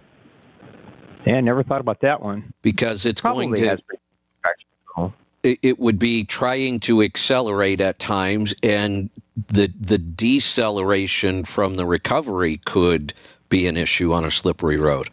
Yeah, 1.25 1.35
I 1.35 1.41
never 1.41 1.63
thought 1.63 1.81
about 1.81 2.01
that 2.01 2.21
one. 2.21 2.53
Because 2.61 3.05
it's 3.05 3.21
going 3.21 3.53
to, 3.53 3.67
has 3.67 3.79
pretty 3.81 4.01
traction 4.41 4.67
control. 4.87 5.13
it, 5.43 5.59
it 5.61 5.79
would 5.79 5.99
be 5.99 6.23
trying 6.23 6.79
to 6.81 7.01
accelerate 7.01 7.81
at 7.81 7.99
times, 7.99 8.55
and 8.63 9.09
the 9.47 9.71
the 9.79 9.97
deceleration 9.97 11.45
from 11.45 11.75
the 11.75 11.85
recovery 11.85 12.57
could 12.65 13.13
be 13.49 13.67
an 13.67 13.77
issue 13.77 14.13
on 14.13 14.25
a 14.25 14.31
slippery 14.31 14.77
road. 14.77 15.09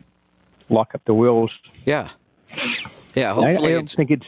Lock 0.68 0.94
up 0.94 1.02
the 1.04 1.14
wheels. 1.14 1.50
Yeah. 1.84 2.08
Yeah. 3.14 3.34
I, 3.34 3.56
I 3.56 3.68
don't 3.70 3.88
think 3.88 4.10
it's 4.10 4.26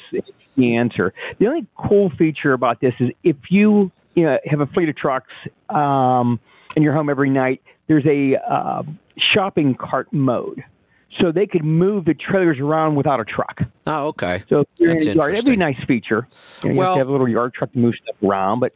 the 0.58 0.76
answer. 0.76 1.14
The 1.38 1.46
only 1.46 1.66
cool 1.76 2.10
feature 2.18 2.52
about 2.52 2.80
this 2.80 2.94
is 3.00 3.10
if 3.24 3.36
you 3.50 3.90
you 4.14 4.24
know 4.24 4.38
have 4.44 4.60
a 4.60 4.66
fleet 4.66 4.88
of 4.88 4.96
trucks 4.96 5.30
um, 5.70 6.38
and 6.74 6.84
you're 6.84 6.92
home 6.94 7.08
every 7.08 7.30
night, 7.30 7.62
there's 7.86 8.04
a 8.06 8.36
uh, 8.50 8.82
shopping 9.18 9.74
cart 9.74 10.12
mode, 10.12 10.62
so 11.20 11.32
they 11.32 11.46
could 11.46 11.64
move 11.64 12.04
the 12.04 12.14
trailers 12.14 12.58
around 12.58 12.96
without 12.96 13.20
a 13.20 13.24
truck. 13.24 13.60
oh, 13.86 14.08
okay. 14.08 14.42
So 14.48 14.64
that's 14.78 15.06
in 15.06 15.16
yard, 15.16 15.32
that'd 15.34 15.46
be 15.46 15.52
a 15.54 15.56
nice 15.56 15.82
feature. 15.86 16.26
You, 16.62 16.68
know, 16.70 16.72
you 16.74 16.78
Well- 16.78 16.88
have 16.88 16.94
to 16.96 16.98
have 17.00 17.08
a 17.08 17.12
little 17.12 17.28
yard 17.28 17.54
truck 17.54 17.72
to 17.72 17.78
move 17.78 17.94
stuff 18.02 18.16
around, 18.22 18.60
but 18.60 18.74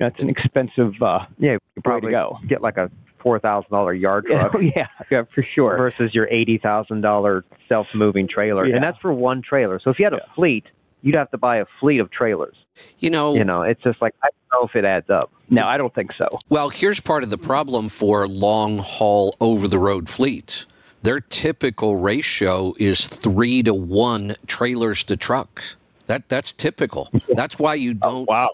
you 0.00 0.06
know, 0.06 0.12
an 0.18 0.28
expensive 0.28 0.94
uh, 1.00 1.20
Yeah, 1.38 1.52
you 1.52 1.58
way 1.76 1.82
probably 1.84 2.08
to 2.12 2.16
go. 2.18 2.38
get 2.48 2.60
like 2.62 2.76
a 2.76 2.90
four 3.22 3.38
thousand 3.38 3.70
dollar 3.70 3.94
yard 3.94 4.26
truck. 4.26 4.52
yeah, 4.76 4.88
yeah, 5.10 5.22
for 5.32 5.46
sure. 5.54 5.76
versus 5.76 6.12
your 6.14 6.26
eighty 6.28 6.58
thousand 6.58 7.02
dollar 7.02 7.44
self 7.68 7.86
moving 7.94 8.26
trailer, 8.26 8.66
Yeah. 8.66 8.74
and 8.76 8.84
that's 8.84 8.98
for 8.98 9.12
one 9.12 9.42
trailer. 9.42 9.78
So 9.82 9.90
if 9.90 9.98
you 10.00 10.04
had 10.04 10.12
a 10.14 10.26
fleet, 10.34 10.64
you'd 11.02 11.14
have 11.14 11.30
to 11.32 11.38
buy 11.38 11.58
a 11.58 11.66
fleet 11.80 11.98
of 11.98 12.10
trailers. 12.10 12.56
You 13.00 13.10
know, 13.10 13.34
You 13.34 13.44
know, 13.44 13.62
it's 13.62 13.82
just 13.82 14.00
like 14.00 14.14
I 14.22 14.28
don't 14.28 14.62
know 14.62 14.68
if 14.68 14.76
it 14.76 14.84
adds 14.84 15.10
up. 15.10 15.30
No, 15.50 15.66
I 15.66 15.76
don't 15.76 15.94
think 15.94 16.12
so. 16.16 16.28
Well, 16.48 16.70
here's 16.70 17.00
part 17.00 17.22
of 17.22 17.30
the 17.30 17.38
problem 17.38 17.88
for 17.88 18.26
long 18.26 18.78
haul 18.78 19.36
over 19.40 19.68
the 19.68 19.78
road 19.78 20.08
fleets. 20.08 20.66
Their 21.02 21.20
typical 21.20 21.96
ratio 21.96 22.74
is 22.78 23.08
three 23.08 23.62
to 23.64 23.74
one 23.74 24.36
trailers 24.46 25.02
to 25.04 25.16
trucks. 25.16 25.76
That 26.06 26.28
that's 26.28 26.52
typical. 26.52 27.10
That's 27.28 27.58
why 27.58 27.74
you 27.74 27.92
oh, 28.02 28.10
don't. 28.10 28.28
wow. 28.28 28.50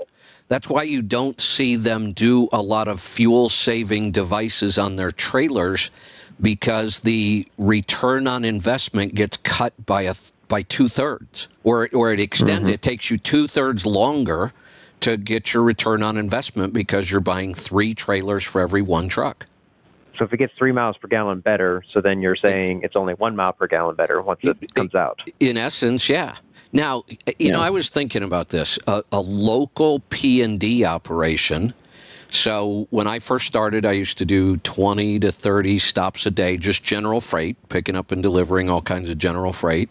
That's 0.49 0.69
why 0.69 0.85
you 0.85 1.02
don't 1.02 1.40
see 1.40 1.76
them 1.76 2.12
do 2.12 2.49
a 2.52 2.62
lot 2.62 2.88
of 2.88 3.00
fuel 3.00 3.49
saving 3.50 4.12
devices 4.12 4.78
on 4.78 4.97
their 4.97 5.11
trailers, 5.11 5.90
because 6.40 7.00
the 7.00 7.47
return 7.59 8.26
on 8.26 8.45
investment 8.45 9.14
gets 9.14 9.37
cut 9.38 9.75
by 9.85 10.02
a 10.02 10.14
by 10.49 10.62
two 10.62 10.88
thirds, 10.88 11.49
or 11.62 11.88
or 11.93 12.12
it 12.12 12.21
extends. 12.21 12.64
Mm-hmm. 12.64 12.75
It 12.75 12.83
takes 12.83 13.11
you 13.11 13.19
two 13.19 13.47
thirds 13.47 13.87
longer 13.87 14.52
to 15.00 15.17
get 15.17 15.55
your 15.55 15.62
return 15.62 16.02
on 16.02 16.17
investment 16.17 16.73
because 16.73 17.11
you're 17.11 17.21
buying 17.21 17.55
three 17.55 17.95
trailers 17.95 18.45
for 18.45 18.61
every 18.61 18.83
one 18.83 19.09
truck. 19.09 19.47
So 20.19 20.25
if 20.25 20.33
it 20.33 20.38
gets 20.38 20.52
three 20.59 20.73
miles 20.73 20.97
per 20.97 21.07
gallon 21.07 21.40
better, 21.40 21.85
so 21.93 22.00
then 22.00 22.21
you're 22.21 22.37
saying 22.37 22.81
it's 22.83 22.97
only 22.97 23.14
one 23.14 23.37
mile 23.37 23.52
per 23.52 23.69
gallon 23.69 23.95
better 23.95 24.21
once 24.21 24.40
it 24.43 24.75
comes 24.75 24.95
out. 24.95 25.21
In 25.38 25.57
essence, 25.57 26.09
yeah. 26.09 26.37
Now, 26.73 27.05
you 27.38 27.52
know, 27.52 27.61
I 27.61 27.71
was 27.71 27.88
thinking 27.88 28.23
about 28.23 28.50
this. 28.50 28.78
A, 28.87 29.02
a 29.12 29.21
local 29.21 30.00
P 30.11 30.43
and 30.43 30.59
D 30.59 30.85
operation. 30.85 31.73
So 32.31 32.87
when 32.90 33.07
I 33.07 33.21
first 33.21 33.47
started, 33.47 33.87
I 33.87 33.93
used 33.93 34.19
to 34.19 34.26
do 34.26 34.59
20 34.59 35.21
to 35.21 35.33
30 35.33 35.78
stops 35.78 36.26
a 36.26 36.31
day, 36.31 36.59
just 36.59 36.85
general 36.85 37.23
freight, 37.23 37.57
picking 37.71 37.97
up 37.97 38.12
and 38.12 38.23
delivering 38.23 38.69
all 38.69 38.83
kinds 38.83 39.09
of 39.09 39.17
general 39.17 39.52
freight. 39.52 39.88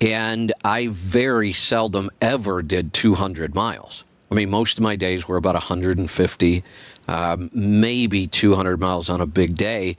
And 0.00 0.52
I 0.64 0.88
very 0.90 1.52
seldom 1.52 2.10
ever 2.20 2.62
did 2.62 2.92
200 2.92 3.54
miles. 3.54 4.04
I 4.30 4.34
mean, 4.34 4.50
most 4.50 4.78
of 4.78 4.82
my 4.82 4.96
days 4.96 5.28
were 5.28 5.36
about 5.36 5.54
150, 5.54 6.64
um, 7.06 7.50
maybe 7.52 8.26
200 8.26 8.80
miles 8.80 9.08
on 9.08 9.20
a 9.20 9.26
big 9.26 9.54
day, 9.54 9.96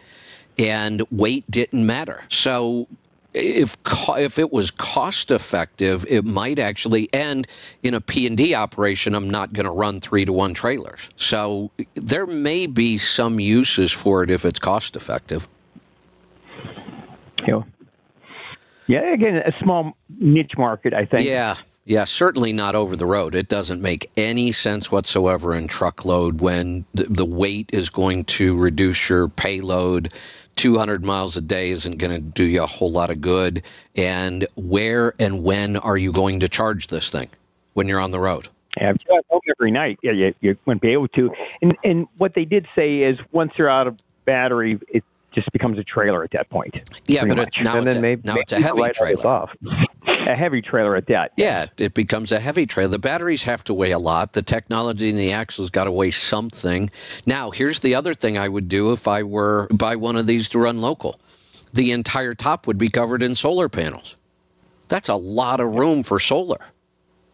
and 0.57 1.01
weight 1.11 1.49
didn't 1.49 1.85
matter. 1.85 2.23
So 2.29 2.87
if 3.33 3.75
if 4.17 4.39
it 4.39 4.51
was 4.51 4.71
cost 4.71 5.31
effective, 5.31 6.05
it 6.09 6.25
might 6.25 6.57
actually. 6.57 7.09
And 7.13 7.47
in 7.83 7.93
a 7.93 8.01
P 8.01 8.25
and 8.27 8.37
D 8.37 8.55
operation, 8.55 9.13
I'm 9.13 9.29
not 9.29 9.53
going 9.53 9.65
to 9.65 9.71
run 9.71 10.01
three 10.01 10.25
to 10.25 10.33
one 10.33 10.53
trailers. 10.53 11.09
So 11.17 11.71
there 11.93 12.25
may 12.25 12.65
be 12.65 12.97
some 12.97 13.39
uses 13.39 13.91
for 13.91 14.23
it 14.23 14.31
if 14.31 14.45
it's 14.45 14.59
cost 14.59 14.95
effective. 14.95 15.47
Know. 17.47 17.65
Yeah, 18.87 19.13
again, 19.13 19.37
a 19.37 19.51
small 19.61 19.97
niche 20.19 20.53
market, 20.57 20.93
I 20.93 21.05
think. 21.05 21.27
Yeah. 21.27 21.55
Yeah, 21.87 22.05
certainly 22.05 22.51
not 22.51 22.73
over 22.73 22.95
the 22.95 23.05
road. 23.05 23.35
It 23.35 23.47
doesn't 23.47 23.79
make 23.79 24.09
any 24.17 24.51
sense 24.51 24.91
whatsoever 24.91 25.53
in 25.53 25.67
truckload 25.67 26.41
when 26.41 26.85
the, 26.95 27.03
the 27.03 27.25
weight 27.25 27.69
is 27.71 27.91
going 27.91 28.25
to 28.25 28.57
reduce 28.57 29.07
your 29.07 29.27
payload. 29.27 30.11
200 30.55 31.05
miles 31.05 31.37
a 31.37 31.41
day 31.41 31.69
isn't 31.69 31.97
going 31.97 32.11
to 32.11 32.21
do 32.21 32.43
you 32.43 32.63
a 32.63 32.65
whole 32.65 32.91
lot 32.91 33.11
of 33.11 33.21
good. 33.21 33.61
And 33.95 34.47
where 34.55 35.13
and 35.19 35.43
when 35.43 35.77
are 35.77 35.97
you 35.97 36.11
going 36.11 36.39
to 36.39 36.49
charge 36.49 36.87
this 36.87 37.11
thing 37.11 37.29
when 37.73 37.87
you're 37.87 37.99
on 37.99 38.09
the 38.09 38.19
road? 38.19 38.49
Yeah, 38.77 38.91
if 38.91 38.97
you're 39.07 39.17
at 39.17 39.25
home 39.29 39.41
every 39.49 39.71
night, 39.71 39.99
yeah, 40.01 40.11
you, 40.11 40.33
you 40.41 40.57
wouldn't 40.65 40.81
be 40.81 40.91
able 40.91 41.07
to. 41.09 41.29
And 41.61 41.77
and 41.83 42.07
what 42.17 42.33
they 42.33 42.45
did 42.45 42.67
say 42.75 43.01
is 43.01 43.19
once 43.31 43.51
they're 43.57 43.69
out 43.69 43.87
of 43.87 43.99
battery, 44.25 44.79
it 44.87 45.03
just 45.35 45.51
becomes 45.51 45.77
a 45.77 45.83
trailer 45.83 46.23
at 46.23 46.31
that 46.31 46.49
point. 46.49 46.73
Yeah, 47.05 47.25
but 47.25 47.37
it, 47.37 47.49
now, 47.61 47.77
it's 47.77 47.95
a, 47.95 47.99
maybe, 48.01 48.21
now 48.23 48.35
it's 48.37 48.51
a 48.51 48.59
heavy 48.59 48.89
trailer. 48.93 49.27
Off. 49.27 49.51
A 50.07 50.35
heavy 50.35 50.61
trailer 50.61 50.95
at 50.95 51.07
that. 51.07 51.33
Yeah, 51.37 51.67
it 51.77 51.93
becomes 51.93 52.31
a 52.31 52.39
heavy 52.39 52.65
trailer. 52.65 52.89
The 52.89 52.99
batteries 52.99 53.43
have 53.43 53.63
to 53.65 53.73
weigh 53.73 53.91
a 53.91 53.99
lot. 53.99 54.33
The 54.33 54.41
technology 54.41 55.09
in 55.09 55.17
the 55.17 55.31
axle's 55.33 55.69
got 55.69 55.83
to 55.83 55.91
weigh 55.91 56.11
something. 56.11 56.89
Now, 57.25 57.51
here's 57.51 57.81
the 57.81 57.93
other 57.93 58.13
thing 58.13 58.37
I 58.37 58.47
would 58.49 58.67
do 58.67 58.91
if 58.93 59.07
I 59.07 59.21
were 59.21 59.67
buy 59.71 59.95
one 59.97 60.15
of 60.15 60.25
these 60.25 60.49
to 60.49 60.59
run 60.59 60.79
local. 60.79 61.19
The 61.73 61.91
entire 61.91 62.33
top 62.33 62.65
would 62.65 62.77
be 62.77 62.89
covered 62.89 63.21
in 63.21 63.35
solar 63.35 63.69
panels. 63.69 64.15
That's 64.87 65.09
a 65.09 65.15
lot 65.15 65.59
of 65.59 65.73
room 65.73 66.03
for 66.03 66.19
solar. 66.19 66.59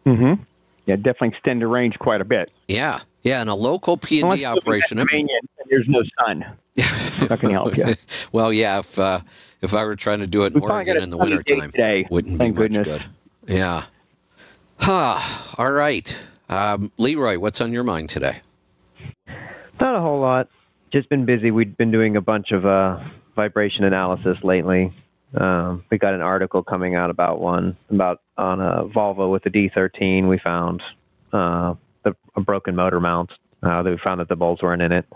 Mm-hmm. 0.04 0.42
Yeah, 0.86 0.96
definitely 0.96 1.28
extend 1.28 1.62
the 1.62 1.68
range 1.68 1.98
quite 1.98 2.20
a 2.20 2.24
bit. 2.24 2.50
Yeah, 2.66 3.00
yeah, 3.22 3.40
in 3.40 3.48
a 3.48 3.54
local 3.54 3.96
P 3.96 4.20
and 4.20 4.32
D 4.32 4.40
you 4.40 4.48
live 4.48 4.56
in 4.56 4.58
operation. 4.58 4.98
it- 4.98 5.02
Pennsylvania 5.02 5.36
and 5.40 5.48
there's 5.72 5.88
no 5.88 6.02
sun. 6.20 6.44
That 7.28 7.38
can 7.40 7.50
help 7.50 7.76
you. 7.76 7.94
well, 8.32 8.52
yeah, 8.52 8.80
if 8.80 8.98
uh, 8.98 9.20
if 9.60 9.74
I 9.74 9.84
were 9.84 9.94
trying 9.94 10.20
to 10.20 10.26
do 10.26 10.42
it 10.42 10.54
in 10.54 10.54
We 10.54 10.60
finally 10.66 10.90
Oregon 10.90 10.96
a 10.98 11.02
in 11.02 11.10
the 11.10 11.16
sunny 11.18 11.30
day 11.30 11.36
wintertime, 11.36 11.70
today. 11.70 12.06
wouldn't 12.10 12.38
Thank 12.38 12.56
be 12.56 12.62
much 12.62 12.72
goodness. 12.72 13.04
good. 13.46 13.54
Yeah. 13.54 13.84
Ah, 14.80 15.54
all 15.58 15.70
right. 15.70 16.20
Um, 16.48 16.90
Leroy, 16.98 17.38
what's 17.38 17.60
on 17.60 17.72
your 17.72 17.84
mind 17.84 18.08
today? 18.08 18.38
Not 19.80 19.94
a 19.94 20.00
whole 20.00 20.20
lot. 20.20 20.48
Just 20.92 21.08
been 21.08 21.24
busy. 21.26 21.50
We've 21.50 21.76
been 21.76 21.90
doing 21.92 22.16
a 22.16 22.20
bunch 22.20 22.50
of 22.50 22.66
uh, 22.66 22.98
vibration 23.36 23.84
analysis 23.84 24.38
lately. 24.42 24.92
Um, 25.34 25.84
we 25.90 25.98
got 25.98 26.14
an 26.14 26.22
article 26.22 26.62
coming 26.64 26.94
out 26.96 27.10
about 27.10 27.40
one 27.40 27.76
about 27.90 28.20
on 28.36 28.60
a 28.60 28.84
Volvo 28.86 29.30
with 29.30 29.44
the 29.44 29.50
D13. 29.50 30.28
We 30.28 30.38
found 30.38 30.82
uh, 31.32 31.74
the, 32.02 32.16
a 32.34 32.40
broken 32.40 32.74
motor 32.74 33.00
mount. 33.00 33.30
Uh, 33.62 33.82
that 33.84 33.90
we 33.90 33.98
found 33.98 34.18
that 34.18 34.28
the 34.28 34.34
bolts 34.34 34.60
weren't 34.60 34.82
in 34.82 34.90
it 34.90 35.06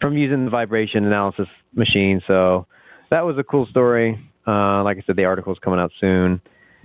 from 0.00 0.16
using 0.16 0.44
the 0.44 0.50
vibration 0.50 1.04
analysis 1.04 1.48
machine. 1.74 2.22
So 2.26 2.66
that 3.10 3.24
was 3.24 3.38
a 3.38 3.44
cool 3.44 3.66
story. 3.66 4.18
Uh, 4.46 4.82
like 4.82 4.98
I 4.98 5.02
said, 5.06 5.16
the 5.16 5.24
article 5.24 5.52
is 5.52 5.58
coming 5.58 5.80
out 5.80 5.92
soon. 6.00 6.40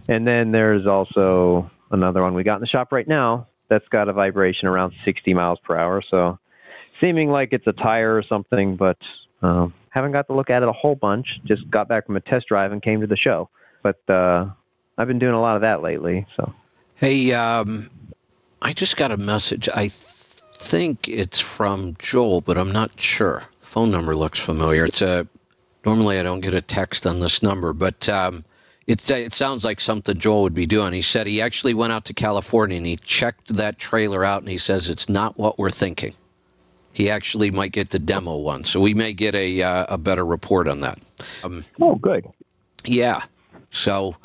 And 0.10 0.26
then 0.26 0.52
there's 0.52 0.88
also 0.88 1.70
another 1.92 2.22
one 2.22 2.34
we 2.34 2.44
got 2.44 2.56
in 2.56 2.62
the 2.62 2.68
shop 2.68 2.92
right 2.92 3.08
now 3.08 3.48
that's 3.70 3.88
got 3.90 4.10
a 4.10 4.14
vibration 4.14 4.68
around 4.68 4.94
60 5.06 5.34
miles 5.34 5.60
per 5.64 5.78
hour. 5.78 6.02
So 6.10 6.40
seeming 7.00 7.30
like 7.30 7.50
it's 7.52 7.68
a 7.68 7.74
tire 7.74 8.16
or 8.16 8.24
something, 8.24 8.76
but 8.76 8.98
um, 9.42 9.74
haven't 9.90 10.12
got 10.12 10.28
to 10.28 10.34
look 10.34 10.50
at 10.50 10.62
it 10.62 10.68
a 10.68 10.74
whole 10.74 10.96
bunch. 10.96 11.28
Just 11.46 11.70
got 11.70 11.88
back 11.88 12.06
from 12.06 12.18
a 12.18 12.22
test 12.22 12.48
drive 12.48 12.72
and 12.72 12.82
came 12.82 13.02
to 13.02 13.08
the 13.08 13.18
show. 13.18 13.50
But 13.82 14.02
uh, 14.10 14.48
I've 14.98 15.08
been 15.08 15.20
doing 15.20 15.34
a 15.34 15.42
lot 15.42 15.56
of 15.56 15.62
that 15.62 15.82
lately. 15.82 16.26
So 16.36 16.54
Hey, 16.96 17.32
um, 17.34 17.90
I 18.62 18.74
just 18.74 18.96
got 18.96 19.12
a 19.12 19.18
message. 19.18 19.68
I 19.70 19.88
th- 19.88 20.21
think 20.62 21.08
it's 21.08 21.40
from 21.40 21.96
Joel, 22.00 22.42
but 22.42 22.58
I'm 22.58 22.72
not 22.72 23.00
sure. 23.00 23.44
Phone 23.62 23.92
number 23.92 24.16
looks 24.16 24.40
familiar. 24.40 24.86
It's 24.86 25.02
a 25.02 25.28
normally 25.86 26.20
I 26.20 26.24
don't 26.24 26.42
get 26.42 26.54
a 26.54 26.62
text 26.62 27.08
on 27.08 27.20
this 27.20 27.42
number, 27.42 27.74
but 27.74 28.08
um, 28.10 28.46
it's 28.88 29.10
it 29.10 29.34
sounds 29.34 29.66
like 29.66 29.80
something 29.80 30.18
Joel 30.18 30.44
would 30.44 30.54
be 30.54 30.66
doing. 30.66 30.94
He 30.94 31.02
said 31.02 31.26
he 31.28 31.42
actually 31.42 31.74
went 31.74 31.94
out 31.94 32.06
to 32.06 32.14
California 32.14 32.78
and 32.78 32.86
he 32.86 32.98
checked 32.98 33.56
that 33.56 33.80
trailer 33.80 34.24
out, 34.24 34.42
and 34.42 34.50
he 34.50 34.58
says 34.58 34.90
it's 34.90 35.10
not 35.10 35.38
what 35.38 35.58
we're 35.58 35.72
thinking. 35.72 36.14
He 36.94 37.10
actually 37.10 37.52
might 37.52 37.72
get 37.72 37.90
to 37.92 38.00
demo 38.00 38.38
one, 38.38 38.64
so 38.66 38.80
we 38.82 38.94
may 38.94 39.14
get 39.14 39.34
a 39.34 39.64
uh, 39.64 39.86
a 39.90 39.98
better 39.98 40.26
report 40.26 40.68
on 40.68 40.82
that. 40.82 40.98
Um, 41.44 41.64
Oh, 41.80 41.96
good. 41.96 42.28
yeah. 42.86 43.24
So, 43.74 44.16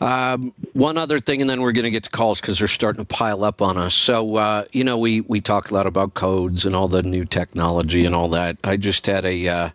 um, 0.00 0.52
one 0.74 0.98
other 0.98 1.18
thing, 1.20 1.40
and 1.40 1.48
then 1.48 1.62
we're 1.62 1.72
going 1.72 1.84
to 1.84 1.90
get 1.90 2.04
to 2.04 2.10
calls 2.10 2.40
because 2.40 2.58
they're 2.58 2.68
starting 2.68 3.04
to 3.04 3.14
pile 3.14 3.44
up 3.44 3.62
on 3.62 3.78
us. 3.78 3.94
So, 3.94 4.36
uh, 4.36 4.64
you 4.72 4.84
know, 4.84 4.98
we 4.98 5.22
we 5.22 5.40
talk 5.40 5.70
a 5.70 5.74
lot 5.74 5.86
about 5.86 6.14
codes 6.14 6.66
and 6.66 6.76
all 6.76 6.88
the 6.88 7.02
new 7.02 7.24
technology 7.24 8.04
and 8.04 8.14
all 8.14 8.28
that. 8.28 8.58
I 8.62 8.76
just 8.76 9.06
had 9.06 9.24
a 9.24 9.48
uh, 9.48 9.70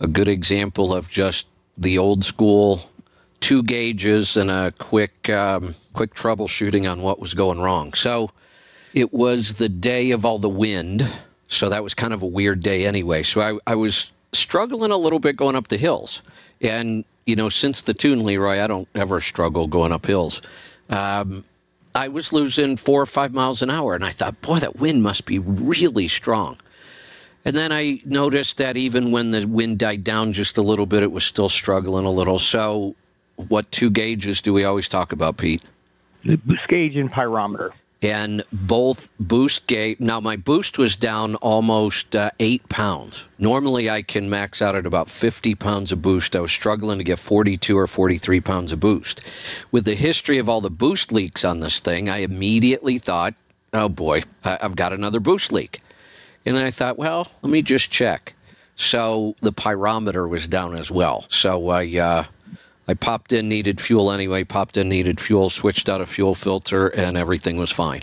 a 0.00 0.06
good 0.06 0.28
example 0.28 0.94
of 0.94 1.10
just 1.10 1.46
the 1.76 1.98
old 1.98 2.24
school 2.24 2.82
two 3.40 3.62
gauges 3.62 4.36
and 4.36 4.50
a 4.50 4.72
quick 4.78 5.28
um, 5.30 5.74
quick 5.92 6.14
troubleshooting 6.14 6.90
on 6.90 7.02
what 7.02 7.18
was 7.18 7.34
going 7.34 7.60
wrong. 7.60 7.92
So, 7.94 8.30
it 8.94 9.12
was 9.12 9.54
the 9.54 9.68
day 9.68 10.12
of 10.12 10.24
all 10.24 10.38
the 10.38 10.48
wind, 10.48 11.06
so 11.46 11.68
that 11.68 11.82
was 11.82 11.94
kind 11.94 12.12
of 12.12 12.22
a 12.22 12.26
weird 12.26 12.62
day 12.62 12.86
anyway. 12.86 13.22
So 13.22 13.40
I, 13.40 13.58
I 13.72 13.74
was 13.74 14.12
struggling 14.32 14.90
a 14.90 14.96
little 14.96 15.18
bit 15.18 15.36
going 15.36 15.56
up 15.56 15.68
the 15.68 15.76
hills, 15.76 16.22
and 16.60 17.04
you 17.28 17.36
know, 17.36 17.50
since 17.50 17.82
the 17.82 17.92
tune, 17.92 18.24
Leroy, 18.24 18.58
I 18.58 18.66
don't 18.66 18.88
ever 18.94 19.20
struggle 19.20 19.66
going 19.66 19.92
up 19.92 20.06
hills. 20.06 20.40
Um, 20.88 21.44
I 21.94 22.08
was 22.08 22.32
losing 22.32 22.78
four 22.78 23.02
or 23.02 23.06
five 23.06 23.34
miles 23.34 23.60
an 23.60 23.68
hour, 23.68 23.94
and 23.94 24.02
I 24.02 24.08
thought, 24.08 24.40
boy, 24.40 24.60
that 24.60 24.76
wind 24.76 25.02
must 25.02 25.26
be 25.26 25.38
really 25.38 26.08
strong. 26.08 26.56
And 27.44 27.54
then 27.54 27.70
I 27.70 28.00
noticed 28.06 28.56
that 28.58 28.78
even 28.78 29.10
when 29.10 29.32
the 29.32 29.46
wind 29.46 29.78
died 29.78 30.04
down 30.04 30.32
just 30.32 30.56
a 30.56 30.62
little 30.62 30.86
bit, 30.86 31.02
it 31.02 31.12
was 31.12 31.22
still 31.22 31.50
struggling 31.50 32.06
a 32.06 32.10
little. 32.10 32.38
So, 32.38 32.94
what 33.36 33.70
two 33.72 33.90
gauges 33.90 34.40
do 34.40 34.54
we 34.54 34.64
always 34.64 34.88
talk 34.88 35.12
about, 35.12 35.36
Pete? 35.36 35.62
The 36.24 36.38
gauge 36.68 36.96
and 36.96 37.12
pyrometer. 37.12 37.72
And 38.00 38.44
both 38.52 39.10
boost 39.18 39.66
gate. 39.66 40.00
Now 40.00 40.20
my 40.20 40.36
boost 40.36 40.78
was 40.78 40.96
down 40.96 41.34
almost 41.36 42.14
uh, 42.14 42.30
eight 42.38 42.68
pounds. 42.68 43.28
Normally 43.38 43.90
I 43.90 44.02
can 44.02 44.30
max 44.30 44.62
out 44.62 44.74
at 44.76 44.86
about 44.86 45.08
50 45.08 45.54
pounds 45.56 45.90
of 45.92 46.00
boost. 46.00 46.36
I 46.36 46.40
was 46.40 46.52
struggling 46.52 46.98
to 46.98 47.04
get 47.04 47.18
42 47.18 47.76
or 47.76 47.86
43 47.86 48.40
pounds 48.40 48.72
of 48.72 48.80
boost. 48.80 49.28
With 49.72 49.84
the 49.84 49.94
history 49.94 50.38
of 50.38 50.48
all 50.48 50.60
the 50.60 50.70
boost 50.70 51.12
leaks 51.12 51.44
on 51.44 51.60
this 51.60 51.80
thing, 51.80 52.08
I 52.08 52.18
immediately 52.18 52.98
thought, 52.98 53.34
"Oh 53.72 53.88
boy, 53.88 54.22
I've 54.44 54.76
got 54.76 54.92
another 54.92 55.20
boost 55.20 55.52
leak." 55.52 55.80
And 56.46 56.56
I 56.56 56.70
thought, 56.70 56.96
well, 56.96 57.30
let 57.42 57.50
me 57.50 57.62
just 57.62 57.90
check. 57.90 58.34
So 58.74 59.34
the 59.40 59.52
pyrometer 59.52 60.28
was 60.28 60.46
down 60.46 60.76
as 60.76 60.90
well. 60.90 61.26
So 61.28 61.68
I 61.68 61.98
uh, 61.98 62.24
I 62.88 62.94
popped 62.94 63.32
in 63.32 63.48
needed 63.48 63.80
fuel 63.80 64.10
anyway. 64.10 64.44
Popped 64.44 64.76
in 64.76 64.88
needed 64.88 65.20
fuel. 65.20 65.50
Switched 65.50 65.88
out 65.88 66.00
a 66.00 66.06
fuel 66.06 66.34
filter, 66.34 66.88
and 66.88 67.16
everything 67.16 67.58
was 67.58 67.70
fine. 67.70 68.02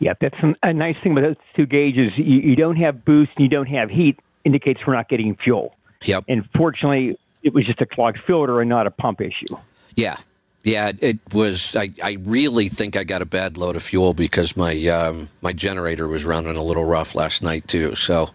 Yeah, 0.00 0.14
that's 0.20 0.36
a 0.62 0.72
nice 0.72 0.96
thing 1.02 1.12
about 1.12 1.22
those 1.22 1.36
two 1.54 1.66
gauges. 1.66 2.12
You, 2.16 2.40
you 2.40 2.56
don't 2.56 2.76
have 2.76 3.04
boost 3.04 3.32
and 3.36 3.44
you 3.44 3.50
don't 3.50 3.66
have 3.66 3.90
heat, 3.90 4.18
indicates 4.44 4.80
we're 4.86 4.94
not 4.94 5.08
getting 5.08 5.36
fuel. 5.36 5.76
Yep. 6.04 6.24
And 6.28 6.48
fortunately, 6.56 7.18
it 7.42 7.54
was 7.54 7.66
just 7.66 7.80
a 7.80 7.86
clogged 7.86 8.18
filter 8.26 8.60
and 8.60 8.68
not 8.68 8.86
a 8.86 8.90
pump 8.90 9.20
issue. 9.20 9.56
Yeah. 9.94 10.16
Yeah, 10.62 10.92
it 11.00 11.18
was. 11.32 11.74
I, 11.74 11.88
I 12.02 12.18
really 12.20 12.68
think 12.68 12.94
I 12.94 13.04
got 13.04 13.22
a 13.22 13.26
bad 13.26 13.56
load 13.56 13.76
of 13.76 13.82
fuel 13.82 14.12
because 14.12 14.58
my 14.58 14.76
um, 14.88 15.30
my 15.40 15.54
generator 15.54 16.06
was 16.06 16.26
running 16.26 16.54
a 16.54 16.62
little 16.62 16.84
rough 16.84 17.14
last 17.14 17.42
night 17.42 17.66
too. 17.66 17.94
So 17.94 18.28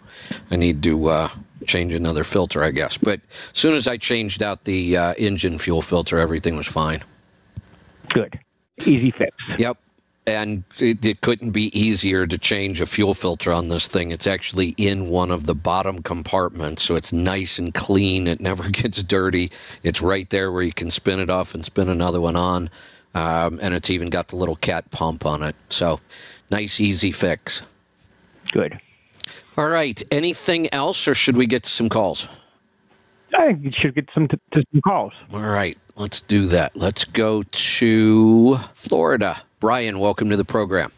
I 0.50 0.56
need 0.56 0.82
to 0.84 1.08
uh, 1.08 1.30
change 1.66 1.94
another 1.94 2.24
filter, 2.24 2.64
I 2.64 2.72
guess. 2.72 2.98
But 2.98 3.22
as 3.32 3.58
soon 3.58 3.74
as 3.74 3.88
I 3.88 3.98
changed 3.98 4.44
out 4.44 4.66
the 4.66 4.98
uh, 4.98 5.14
engine 5.14 5.58
fuel 5.58 5.82
filter, 5.82 6.20
everything 6.20 6.56
was 6.56 6.68
fine. 6.68 7.02
Good. 8.10 8.40
Easy 8.86 9.12
fix. 9.12 9.36
Yep. 9.58 9.78
And 10.28 10.64
it, 10.80 11.06
it 11.06 11.22
couldn't 11.22 11.52
be 11.52 11.78
easier 11.80 12.26
to 12.26 12.38
change 12.38 12.82
a 12.82 12.88
fuel 12.88 13.14
filter 13.14 13.52
on 13.52 13.68
this 13.68 13.88
thing. 13.88 14.12
It's 14.12 14.26
actually 14.26 14.70
in 14.78 15.08
one 15.08 15.30
of 15.30 15.46
the 15.46 15.54
bottom 15.54 16.02
compartments, 16.02 16.82
so 16.82 16.96
it's 16.96 17.14
nice 17.14 17.60
and 17.60 17.74
clean. 17.74 18.28
It 18.28 18.40
never 18.42 18.70
gets 18.70 19.04
dirty. 19.04 19.52
It's 19.84 20.02
right 20.02 20.30
there 20.32 20.52
where 20.52 20.64
you 20.64 20.74
can 20.74 20.90
spin 20.90 21.20
it 21.20 21.30
off 21.30 21.54
and 21.54 21.64
spin 21.64 21.90
another 21.90 22.20
one 22.20 22.36
on. 22.36 22.70
Um, 23.14 23.60
and 23.62 23.74
it's 23.74 23.90
even 23.90 24.10
got 24.10 24.28
the 24.28 24.36
little 24.36 24.58
cat 24.58 24.90
pump 24.92 25.26
on 25.26 25.42
it. 25.42 25.56
So 25.70 26.00
nice, 26.52 26.82
easy 26.82 27.12
fix. 27.12 27.62
Good. 28.52 28.80
All 29.58 29.68
right. 29.68 30.02
Anything 30.12 30.74
else, 30.74 31.08
or 31.08 31.14
should 31.14 31.38
we 31.38 31.46
get 31.46 31.64
to 31.64 31.70
some 31.70 31.90
calls? 31.90 32.28
I 33.38 33.48
think 33.48 33.64
you 33.64 33.72
should 33.82 33.96
get 33.96 34.10
some, 34.14 34.28
t- 34.28 34.40
to 34.54 34.64
some 34.72 34.82
calls. 34.82 35.14
All 35.32 35.40
right. 35.40 35.78
Let's 35.96 36.22
do 36.22 36.46
that. 36.48 36.76
Let's 36.76 37.06
go 37.06 37.44
to 37.44 38.58
Florida. 38.74 39.42
Brian, 39.60 40.00
welcome 40.00 40.30
to 40.30 40.38
the 40.38 40.46
program. 40.46 40.92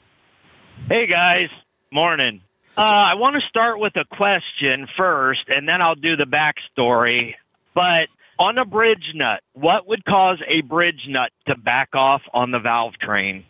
Hey 0.89 1.07
guys, 1.07 1.49
morning. 1.91 2.41
Uh, 2.75 2.81
I 2.81 3.13
want 3.15 3.35
to 3.35 3.47
start 3.47 3.79
with 3.79 3.93
a 3.95 4.05
question 4.15 4.87
first, 4.97 5.41
and 5.47 5.67
then 5.67 5.81
I'll 5.81 5.95
do 5.95 6.15
the 6.15 6.25
backstory. 6.25 7.33
But 7.73 8.07
on 8.39 8.57
a 8.57 8.65
bridge 8.65 9.11
nut, 9.13 9.41
what 9.53 9.87
would 9.87 10.03
cause 10.05 10.39
a 10.47 10.61
bridge 10.61 11.05
nut 11.07 11.31
to 11.47 11.57
back 11.57 11.89
off 11.93 12.21
on 12.33 12.51
the 12.51 12.59
valve 12.59 12.93
train? 12.99 13.45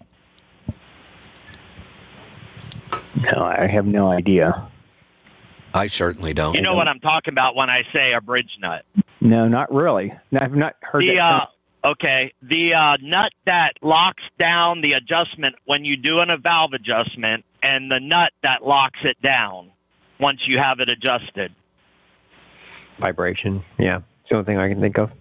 No, 3.21 3.43
I 3.43 3.67
have 3.67 3.85
no 3.85 4.09
idea. 4.09 4.69
I 5.77 5.87
certainly 5.87 6.33
don't. 6.33 6.55
You 6.55 6.61
know 6.61 6.73
what 6.75 6.87
I'm 6.87 6.99
talking 6.99 7.33
about 7.33 7.55
when 7.55 7.69
I 7.69 7.83
say 7.93 8.13
a 8.13 8.21
bridge 8.21 8.49
nut. 8.59 8.83
No, 9.21 9.47
not 9.47 9.73
really. 9.73 10.11
I've 10.39 10.53
not 10.53 10.75
heard 10.81 11.01
The 11.03 11.15
that. 11.15 11.47
uh, 11.87 11.89
okay, 11.91 12.33
the 12.41 12.73
uh, 12.73 12.97
nut 13.01 13.31
that 13.45 13.73
locks 13.81 14.23
down 14.39 14.81
the 14.81 14.93
adjustment 14.93 15.55
when 15.65 15.85
you 15.85 15.95
do 15.97 16.19
an, 16.19 16.29
a 16.29 16.37
valve 16.37 16.73
adjustment, 16.73 17.45
and 17.61 17.89
the 17.91 17.99
nut 18.01 18.31
that 18.43 18.63
locks 18.63 18.99
it 19.03 19.21
down 19.21 19.71
once 20.19 20.39
you 20.47 20.57
have 20.59 20.79
it 20.79 20.89
adjusted. 20.89 21.53
vibration, 22.99 23.63
yeah, 23.79 23.97
it's 24.21 24.29
the 24.29 24.35
only 24.35 24.45
thing 24.45 24.57
I 24.57 24.69
can 24.69 24.81
think 24.81 24.97
of. 24.97 25.11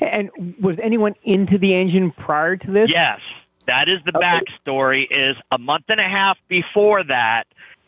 and 0.00 0.30
was 0.60 0.76
anyone 0.82 1.14
into 1.22 1.58
the 1.58 1.74
engine 1.74 2.10
prior 2.12 2.56
to 2.56 2.70
this? 2.72 2.90
Yes, 2.92 3.20
that 3.66 3.88
is 3.88 3.98
the 4.04 4.16
Okay. 4.16 4.26
backstory. 4.26 5.06
Is 5.10 5.36
a 5.52 5.58
month 5.58 5.84
and 5.88 6.00
a 6.00 6.08
half 6.08 6.36
before 6.48 7.04
that, 7.04 7.44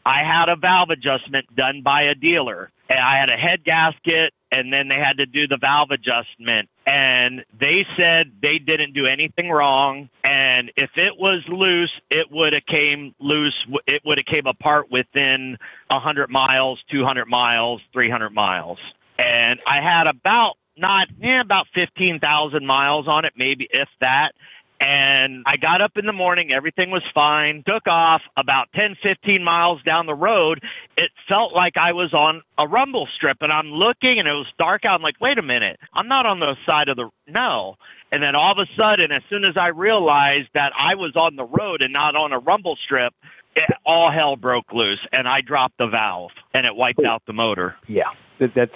I 0.07 0.23
had 0.23 0.49
a 0.49 0.55
valve 0.55 0.91
adjustment 0.91 1.55
done 1.57 1.83
by 1.83 2.03
a 2.03 2.15
dealer. 2.15 2.71
And 2.89 3.01
I 3.01 3.19
had 3.19 3.29
a 3.29 3.37
head 3.37 3.65
gasket 3.65 4.33
and 4.53 4.73
then 4.73 4.87
they 4.87 4.95
had 4.95 5.17
to 5.19 5.27
do 5.27 5.49
the 5.49 5.59
valve 5.61 5.91
adjustment. 5.91 6.69
And 6.87 7.45
they 7.59 7.85
said 7.99 8.31
they 8.41 8.59
didn't 8.59 8.93
do 8.93 9.07
anything 9.07 9.51
wrong. 9.51 10.09
And 10.23 10.71
if 10.77 10.91
it 10.95 11.15
was 11.19 11.43
loose 11.49 11.91
it 12.09 12.29
would 12.31 12.53
have 12.53 12.65
came 12.67 13.15
loose 13.19 13.57
it 13.89 14.03
would 14.05 14.19
have 14.19 14.33
came 14.33 14.47
apart 14.47 14.87
within 14.93 15.59
100 15.91 16.31
miles 16.31 16.79
200 16.93 17.27
miles 17.27 17.83
300 17.93 18.31
miles. 18.31 18.79
And 19.19 19.59
I 19.67 19.81
had 19.83 20.07
about 20.07 20.55
not 20.77 21.09
eh, 21.21 21.41
about 21.41 21.67
15,000 21.75 22.65
miles 22.65 23.09
on 23.09 23.25
it 23.25 23.33
maybe 23.37 23.67
if 23.73 23.89
that 24.01 24.33
and 24.81 25.43
I 25.47 25.57
got 25.57 25.81
up 25.81 25.93
in 25.97 26.05
the 26.05 26.13
morning, 26.13 26.53
everything 26.53 26.91
was 26.91 27.03
fine, 27.15 27.65
took 27.67 27.87
off 27.87 28.21
about 28.37 28.69
10, 28.75 28.97
15 29.03 29.43
miles 29.43 29.83
down 29.83 30.07
the 30.07 30.15
road. 30.15 30.63
It 30.99 31.11
felt 31.29 31.55
like 31.55 31.75
I 31.77 31.93
was 31.93 32.13
on 32.13 32.43
a 32.59 32.69
rumble 32.69 33.09
strip 33.17 33.39
and 33.41 33.51
I'm 33.51 33.69
looking 33.69 34.19
and 34.19 34.29
it 34.29 34.33
was 34.33 34.47
dark 34.59 34.85
out. 34.85 34.97
I'm 34.97 35.03
like, 35.03 35.21
wait 35.21 35.39
a 35.39 35.43
minute, 35.43 35.79
I'm 35.95 36.09
not 36.09 36.27
on 36.27 36.41
the 36.41 36.57
side 36.69 36.89
of 36.89 36.97
the, 36.97 37.09
no. 37.27 37.77
And 38.13 38.23
then 38.23 38.35
all 38.35 38.53
of 38.53 38.59
a 38.59 38.67
sudden, 38.77 39.13
as 39.13 39.23
soon 39.31 39.45
as 39.45 39.57
I 39.57 39.69
realized 39.69 40.49
that 40.55 40.73
I 40.79 40.95
was 40.95 41.17
on 41.17 41.37
the 41.37 41.45
road 41.45 41.81
and 41.81 41.93
not 41.93 42.15
on 42.15 42.33
a 42.33 42.39
rumble 42.39 42.77
strip, 42.85 43.15
it, 43.55 43.65
all 43.87 44.13
hell 44.13 44.37
broke 44.37 44.73
loose 44.73 45.01
and 45.11 45.27
I 45.27 45.41
dropped 45.41 45.79
the 45.79 45.87
valve 45.87 46.33
and 46.53 46.67
it 46.67 46.77
wiped 46.77 47.01
oh. 47.03 47.09
out 47.09 47.23
the 47.27 47.33
motor. 47.33 47.77
Yeah, 47.89 48.11
that, 48.41 48.51
that's 48.55 48.73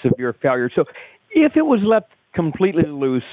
severe 0.00 0.32
failure. 0.40 0.70
So 0.74 0.84
if 1.30 1.56
it 1.56 1.66
was 1.66 1.80
left 1.82 2.12
completely 2.34 2.86
loose, 2.86 3.24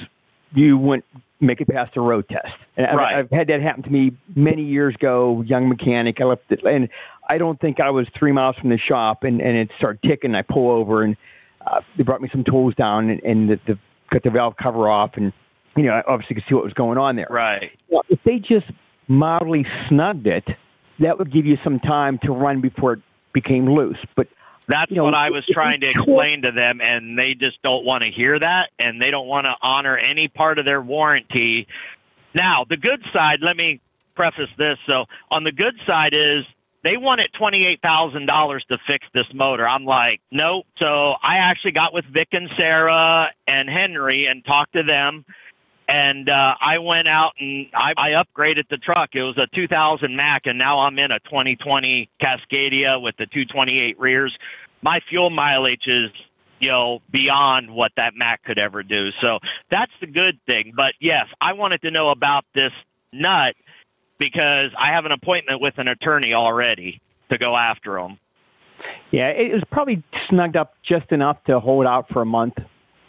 you 0.54 0.78
wouldn't 0.78 1.06
make 1.40 1.60
it 1.62 1.68
past 1.68 1.94
the 1.96 2.02
road 2.02 2.28
test. 2.30 2.54
And 2.78 2.86
Right. 2.98 3.16
I've, 3.16 3.26
I've 3.26 3.32
had 3.32 3.48
that 3.48 3.62
happen 3.62 3.84
to 3.84 3.90
me 3.90 4.12
many 4.36 4.64
years 4.64 4.96
ago, 4.96 5.44
young 5.46 5.70
mechanic. 5.70 6.18
I 6.22 6.26
left 6.26 6.44
it, 6.52 6.64
and 6.64 6.90
I 7.30 7.38
don't 7.38 7.60
think 7.60 7.80
I 7.80 7.90
was 7.90 8.08
three 8.18 8.32
miles 8.32 8.56
from 8.58 8.70
the 8.70 8.78
shop, 8.78 9.24
and, 9.24 9.42
and 9.42 9.58
it 9.58 9.70
started 9.78 10.02
ticking. 10.08 10.36
I 10.36 10.44
pull 10.44 10.70
over, 10.70 11.04
and 11.04 11.18
uh, 11.66 11.82
they 11.98 12.04
brought 12.04 12.22
me 12.22 12.30
some 12.32 12.44
tools 12.44 12.76
down, 12.76 13.10
and, 13.10 13.24
and 13.24 13.50
the, 13.50 13.60
the, 13.66 13.80
cut 14.12 14.24
the 14.24 14.30
valve 14.30 14.56
cover 14.62 14.90
off, 14.90 15.12
and 15.16 15.34
you 15.76 15.84
know, 15.84 15.94
I 15.94 16.04
obviously 16.06 16.36
could 16.36 16.44
see 16.50 16.56
what 16.56 16.64
was 16.64 16.74
going 16.74 16.98
on 16.98 17.16
there. 17.16 17.28
Right. 17.30 17.72
Well, 17.90 18.04
if 18.10 18.20
they 18.26 18.40
just 18.40 18.70
mildly 19.08 19.66
snugged 19.90 20.28
it, 20.28 20.46
that 21.00 21.18
would 21.18 21.32
give 21.32 21.46
you 21.46 21.58
some 21.64 21.80
time 21.80 22.20
to 22.24 22.32
run 22.32 22.62
before 22.62 22.94
it 22.94 23.00
became 23.34 23.70
loose. 23.74 23.98
But 24.16 24.28
That's 24.72 24.90
You 24.90 24.98
know, 24.98 25.04
what 25.04 25.14
I 25.14 25.32
was 25.32 25.44
trying 25.52 25.82
to 25.82 25.90
explain 25.90 26.44
to 26.44 26.52
them, 26.52 26.80
and 26.82 27.20
they 27.20 27.34
just 27.34 27.62
don't 27.62 27.84
want 27.84 28.04
to 28.04 28.10
hear 28.10 28.40
that, 28.40 28.70
and 28.80 29.02
they 29.02 29.12
don't 29.12 29.28
want 29.28 29.46
to 29.46 29.54
honor 29.62 29.98
any 29.98 30.30
part 30.30 30.60
of 30.60 30.66
their 30.66 30.82
warranty. 30.82 31.68
Now, 32.34 32.66
the 32.70 32.78
good 32.78 33.04
side, 33.12 33.40
let 33.42 33.58
me 33.58 33.82
preface 34.16 34.50
this. 34.58 34.78
So, 34.88 35.06
on 35.30 35.44
the 35.44 35.52
good 35.52 35.76
side 35.86 36.16
is 36.16 36.46
they 36.84 36.96
wanted 36.96 37.28
$28,000 37.40 38.60
to 38.70 38.78
fix 38.88 39.06
this 39.14 39.28
motor. 39.34 39.68
I'm 39.68 39.84
like, 39.84 40.22
nope. 40.32 40.66
So, 40.82 41.16
I 41.22 41.40
actually 41.52 41.74
got 41.74 41.94
with 41.94 42.06
Vic 42.06 42.30
and 42.32 42.50
Sarah 42.58 43.28
and 43.46 43.70
Henry 43.70 44.28
and 44.30 44.46
talked 44.46 44.74
to 44.74 44.84
them. 44.84 45.26
And 45.92 46.30
uh, 46.30 46.54
I 46.62 46.78
went 46.78 47.10
out 47.10 47.34
and 47.38 47.68
I, 47.74 47.92
I 47.98 48.10
upgraded 48.12 48.70
the 48.70 48.78
truck. 48.78 49.10
It 49.14 49.24
was 49.24 49.38
a 49.38 49.54
2000 49.54 50.16
Mack, 50.16 50.44
and 50.46 50.58
now 50.58 50.80
I'm 50.80 50.98
in 50.98 51.12
a 51.12 51.20
2020 51.20 52.10
Cascadia 52.24 53.02
with 53.02 53.18
the 53.18 53.26
228 53.26 54.00
rears. 54.00 54.34
My 54.82 55.02
fuel 55.10 55.30
mileage 55.30 55.84
is, 55.88 56.10
you 56.62 56.70
know, 56.70 57.00
beyond 57.12 57.70
what 57.70 57.92
that 57.98 58.14
Mack 58.16 58.42
could 58.46 58.58
ever 58.58 58.84
do. 58.84 59.10
So 59.22 59.40
that's 59.70 59.92
the 60.00 60.08
good 60.08 60.40
thing. 60.46 60.72
But 60.74 60.94
yes, 61.02 61.26
I 61.42 61.54
wanted 61.54 61.82
to 61.82 61.92
know 61.92 62.10
about 62.12 62.46
this 62.56 62.72
nut 63.12 63.56
because 64.18 64.72
I 64.80 64.94
have 64.94 65.04
an 65.04 65.12
appointment 65.12 65.60
with 65.60 65.74
an 65.78 65.90
attorney 65.90 66.34
already 66.34 67.02
to 67.32 67.38
go 67.38 67.58
after 67.58 67.98
him. 67.98 68.18
Yeah, 69.12 69.28
it 69.28 69.52
was 69.54 69.64
probably 69.70 70.02
snugged 70.30 70.56
up 70.56 70.74
just 70.88 71.12
enough 71.12 71.44
to 71.48 71.60
hold 71.60 71.86
out 71.86 72.08
for 72.14 72.22
a 72.22 72.26
month. 72.26 72.54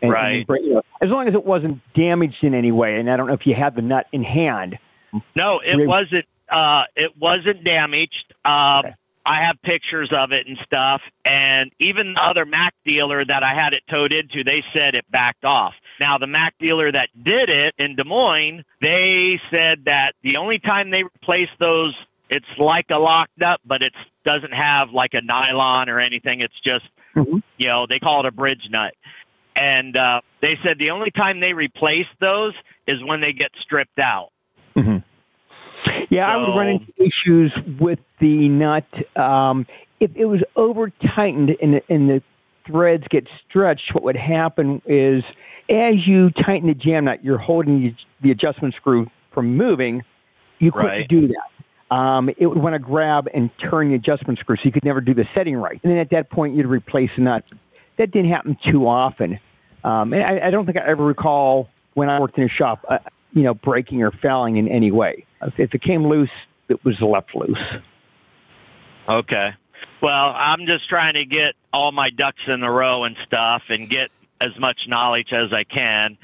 And, 0.03 0.11
Right. 0.11 0.45
and, 0.49 0.65
you 0.65 0.75
know, 0.75 0.83
as 1.01 1.09
long 1.11 1.29
as 1.29 1.35
it 1.35 1.45
wasn't 1.45 1.81
damaged 1.95 2.43
in 2.43 2.55
any 2.55 2.73
way, 2.73 2.97
and 2.99 3.09
I 3.11 3.17
don't 3.17 3.29
know 3.29 3.35
if 3.35 3.47
you 3.47 3.55
had 3.55 3.75
the 3.77 3.83
nut 3.83 4.07
in 4.13 4.23
hand. 4.25 4.79
No, 5.37 5.61
it 5.65 5.87
wasn't. 5.87 6.27
Uh, 6.49 6.83
it 6.97 7.17
wasn't 7.19 7.65
damaged. 7.65 8.35
Um, 8.45 8.81
Okay. 8.85 8.95
I 9.25 9.45
have 9.47 9.63
pictures 9.63 10.11
of 10.13 10.33
it 10.33 10.49
and 10.49 10.59
stuff, 10.67 11.01
and 11.25 11.71
even 11.79 12.15
the 12.15 12.21
other 12.21 12.45
Mack 12.45 12.75
dealer 12.85 13.25
that 13.25 13.45
I 13.45 13.55
had 13.55 13.73
it 13.73 13.83
towed 13.89 14.13
into, 14.13 14.43
they 14.43 14.65
said 14.75 14.97
it 14.97 15.05
backed 15.13 15.45
off. 15.45 15.75
Now, 16.01 16.19
the 16.19 16.27
Mack 16.27 16.55
dealer 16.59 16.91
that 16.91 17.09
did 17.23 17.49
it 17.49 17.73
in 17.79 17.95
Des 17.95 18.03
Moines, 18.03 18.65
they 18.81 19.41
said 19.49 19.85
that 19.85 20.15
the 20.23 20.39
only 20.39 20.59
time 20.59 20.91
they 20.91 21.05
replace 21.05 21.49
those, 21.61 21.95
it's 22.31 22.45
like 22.59 22.87
a 22.91 22.99
locked 22.99 23.43
up, 23.43 23.61
but 23.65 23.83
it 23.83 23.93
doesn't 24.25 24.53
have 24.53 24.91
like 24.91 25.15
a 25.15 25.21
nylon 25.23 25.89
or 25.89 26.01
anything. 26.01 26.41
It's 26.41 26.59
just, 26.67 26.87
Mhm. 27.15 27.45
you 27.59 27.69
know, 27.69 27.87
they 27.89 28.01
call 28.01 28.21
it 28.21 28.27
a 28.27 28.33
bridge 28.33 28.67
nut. 28.71 28.93
And 29.55 29.97
uh, 29.97 30.21
they 30.41 30.59
said 30.65 30.79
the 30.79 30.91
only 30.91 31.11
time 31.11 31.41
they 31.41 31.53
replace 31.53 32.07
those 32.21 32.55
is 32.87 32.97
when 33.05 33.21
they 33.21 33.33
get 33.33 33.51
stripped 33.63 33.99
out. 33.99 34.31
hmm 34.75 34.99
Yeah, 36.11 36.27
I 36.27 36.37
would 36.37 36.57
run 36.57 36.69
into 36.69 36.93
issues 36.97 37.53
with 37.81 37.99
the 38.21 38.49
nut 38.49 38.87
um, 39.17 39.67
if 40.01 40.11
it 40.17 40.25
was 40.25 40.41
over 40.57 40.91
tightened 41.15 41.51
and 41.61 41.75
the, 41.75 41.83
and 41.89 42.09
the 42.09 42.23
threads 42.67 43.05
get 43.11 43.27
stretched. 43.49 43.93
What 43.93 44.05
would 44.05 44.17
happen 44.17 44.81
is, 44.87 45.23
as 45.69 45.95
you 46.07 46.31
tighten 46.31 46.69
the 46.69 46.75
jam 46.75 47.05
nut, 47.05 47.23
you're 47.25 47.39
holding 47.39 47.81
the, 47.83 47.95
the 48.23 48.31
adjustment 48.31 48.75
screw 48.75 49.07
from 49.35 49.57
moving. 49.57 50.03
You 50.59 50.73
couldn't 50.73 50.87
Right. 50.87 51.09
do 51.09 51.29
that. 51.29 51.95
Um, 51.95 52.31
it 52.39 52.47
would 52.47 52.57
want 52.57 52.75
to 52.75 52.79
grab 52.79 53.29
and 53.35 53.51
turn 53.59 53.91
the 53.91 53.97
adjustment 53.97 54.39
screw, 54.39 54.57
so 54.57 54.63
you 54.65 54.73
could 54.73 54.85
never 54.85 55.03
do 55.03 55.13
the 55.13 55.27
setting 55.35 55.57
right. 55.57 55.79
And 55.83 55.93
then 55.93 55.99
at 55.99 56.09
that 56.11 56.31
point, 56.31 56.55
you'd 56.57 56.65
replace 56.67 57.11
the 57.19 57.25
nut. 57.25 57.45
That 57.99 58.11
didn't 58.11 58.31
happen 58.31 58.57
too 58.71 58.87
often. 58.87 59.39
Um, 59.85 60.13
and 60.13 60.23
I, 60.25 60.49
I 60.49 60.51
don't 60.51 60.65
think 60.65 60.79
I 60.79 60.87
ever 60.89 61.05
recall 61.05 61.69
when 61.95 62.09
I 62.09 62.21
worked 62.21 62.39
in 62.39 62.45
a 62.45 62.49
shop, 62.49 62.85
uh, 62.89 62.99
you 63.33 63.43
know, 63.43 63.55
breaking 63.55 64.03
or 64.03 64.11
fouling 64.11 64.57
in 64.57 64.69
any 64.69 64.91
way. 64.91 65.25
If, 65.43 65.59
if 65.59 65.75
it 65.75 65.83
came 65.83 66.07
loose, 66.07 66.31
it 66.69 66.83
was 66.85 67.01
left 67.01 67.35
loose. 67.35 67.59
Okay. 69.09 69.51
Well, 70.01 70.33
I'm 70.35 70.67
just 70.67 70.89
trying 70.89 71.15
to 71.15 71.25
get 71.25 71.55
all 71.73 71.93
my 71.93 72.11
ducks 72.11 72.41
in 72.47 72.63
a 72.63 72.71
row 72.71 73.05
and 73.05 73.17
stuff 73.27 73.63
and 73.69 73.89
get 73.89 74.11
as 74.41 74.51
much 74.59 74.79
knowledge 74.89 75.33
as 75.33 75.53
I 75.53 75.65
can, 75.65 76.17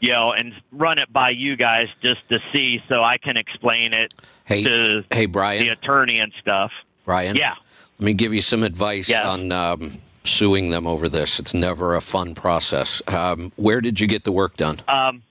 you 0.00 0.12
know, 0.12 0.32
and 0.32 0.52
run 0.72 0.98
it 0.98 1.12
by 1.12 1.30
you 1.30 1.56
guys 1.56 1.88
just 2.02 2.20
to 2.28 2.38
see 2.52 2.80
so 2.88 3.02
I 3.02 3.18
can 3.18 3.36
explain 3.36 3.92
it 3.94 4.14
Hey, 4.44 4.62
to 4.64 5.02
hey, 5.12 5.26
Brian. 5.26 5.64
the 5.64 5.70
attorney 5.72 6.18
and 6.18 6.32
stuff. 6.40 6.70
Brian. 7.04 7.36
Yeah. 7.36 7.54
Let 7.98 8.06
me 8.06 8.12
give 8.12 8.34
you 8.34 8.40
some 8.42 8.62
advice 8.62 9.08
Yes. 9.08 9.24
on 9.24 9.50
um, 9.52 9.92
suing 10.26 10.70
them 10.70 10.86
over 10.86 11.08
this. 11.08 11.38
It's 11.40 11.54
never 11.54 11.94
a 11.94 12.00
fun 12.00 12.34
process. 12.34 13.02
Um, 13.08 13.52
where 13.56 13.80
did 13.80 14.00
you 14.00 14.06
get 14.06 14.24
the 14.24 14.32
work 14.32 14.56
done? 14.56 14.78
Um, 14.88 15.22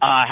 uh, 0.00 0.24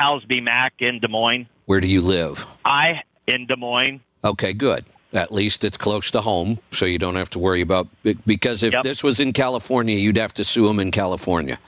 Mack 0.42 0.74
in 0.78 1.00
Des 1.00 1.08
Moines. 1.08 1.46
Where 1.66 1.80
do 1.80 1.86
you 1.86 2.00
live? 2.00 2.46
I 2.64 3.02
in 3.26 3.46
Des 3.46 3.56
Moines. 3.56 4.00
Okay, 4.24 4.52
good. 4.52 4.84
At 5.12 5.32
least 5.32 5.64
it's 5.64 5.76
close 5.76 6.10
to 6.12 6.20
home, 6.20 6.58
so 6.70 6.86
you 6.86 6.98
don't 6.98 7.16
have 7.16 7.30
to 7.30 7.38
worry 7.38 7.60
about. 7.60 7.88
Because 8.26 8.62
if 8.62 8.72
Yep. 8.72 8.82
this 8.82 9.02
was 9.02 9.18
in 9.20 9.32
California, 9.32 9.96
you'd 9.96 10.16
have 10.16 10.34
to 10.34 10.44
sue 10.44 10.66
them 10.68 10.78
in 10.78 10.90
California, 10.92 11.58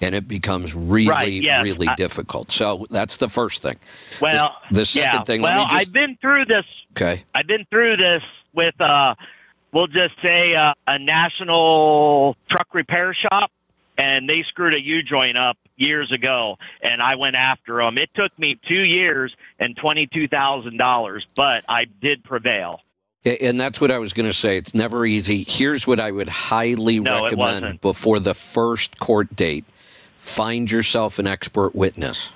and 0.00 0.14
it 0.14 0.26
becomes 0.26 0.74
really, 0.74 1.08
Right, 1.08 1.32
yes. 1.42 1.62
really 1.62 1.88
I- 1.88 1.94
difficult. 1.94 2.50
So 2.50 2.86
that's 2.90 3.16
the 3.18 3.28
first 3.28 3.62
thing. 3.62 3.78
Well, 4.20 4.56
the 4.72 4.84
second 4.84 5.12
yeah. 5.20 5.22
thing, 5.24 5.42
let 5.42 5.54
Well, 5.54 5.64
me 5.64 5.70
just- 5.70 5.86
I've 5.88 5.92
been 5.92 6.16
through 6.20 6.46
this 6.46 6.64
Okay. 6.92 7.22
I've 7.34 7.46
been 7.46 7.64
through 7.70 7.96
this 7.98 8.22
with, 8.54 8.74
uh, 8.80 9.14
we'll 9.72 9.86
just 9.86 10.14
say, 10.22 10.54
uh, 10.54 10.74
a 10.86 10.98
national 10.98 12.36
truck 12.50 12.68
repair 12.74 13.14
shop, 13.14 13.50
and 13.96 14.28
they 14.28 14.44
screwed 14.48 14.74
a 14.74 14.80
U 14.80 15.02
joint 15.02 15.36
up 15.38 15.56
years 15.76 16.10
ago, 16.12 16.56
and 16.82 17.00
I 17.02 17.16
went 17.16 17.36
after 17.36 17.76
them. 17.78 17.98
It 17.98 18.10
took 18.14 18.36
me 18.38 18.58
two 18.68 18.82
years 18.82 19.34
and 19.58 19.76
twenty-two 19.76 20.28
thousand 20.28 20.76
dollars, 20.76 21.24
but 21.36 21.64
I 21.68 21.84
did 22.00 22.24
prevail. 22.24 22.80
And 23.24 23.60
that's 23.60 23.80
what 23.80 23.90
I 23.90 23.98
was 23.98 24.12
going 24.12 24.26
to 24.28 24.32
say. 24.32 24.56
It's 24.56 24.74
never 24.74 25.04
easy. 25.04 25.44
Here's 25.46 25.86
what 25.86 25.98
I 26.00 26.10
would 26.12 26.28
highly 26.28 27.00
No, 27.00 27.24
recommend 27.24 27.80
before 27.80 28.20
the 28.20 28.32
first 28.32 29.00
court 29.00 29.34
date 29.34 29.64
find 30.16 30.70
yourself 30.70 31.18
an 31.18 31.26
expert 31.26 31.74
witness. 31.74 32.30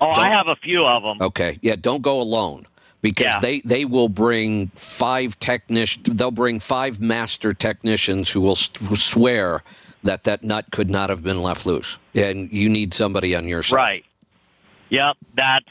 Oh, 0.00 0.10
I 0.10 0.14
Don't- 0.14 0.32
have 0.32 0.48
a 0.48 0.56
few 0.56 0.84
of 0.86 1.02
them. 1.02 1.18
Okay. 1.20 1.58
Yeah, 1.60 1.74
don't 1.78 2.02
go 2.02 2.20
alone 2.20 2.66
because 3.04 3.26
Yeah. 3.26 3.38
they, 3.38 3.60
they 3.60 3.84
will 3.84 4.08
bring 4.08 4.68
five 4.68 5.38
technicians, 5.38 6.08
they'll 6.16 6.30
bring 6.30 6.58
five 6.58 7.00
master 7.00 7.52
technicians 7.52 8.30
who 8.30 8.40
will 8.40 8.56
who 8.80 8.96
swear 8.96 9.62
that 10.04 10.24
that 10.24 10.42
nut 10.42 10.64
could 10.72 10.88
not 10.88 11.10
have 11.10 11.22
been 11.22 11.42
left 11.42 11.66
loose. 11.66 11.98
And 12.14 12.50
you 12.50 12.70
need 12.70 12.94
somebody 12.94 13.36
on 13.36 13.46
your 13.46 13.62
side. 13.62 13.76
Right. 13.76 14.04
Yep. 14.88 15.16
That's 15.36 15.66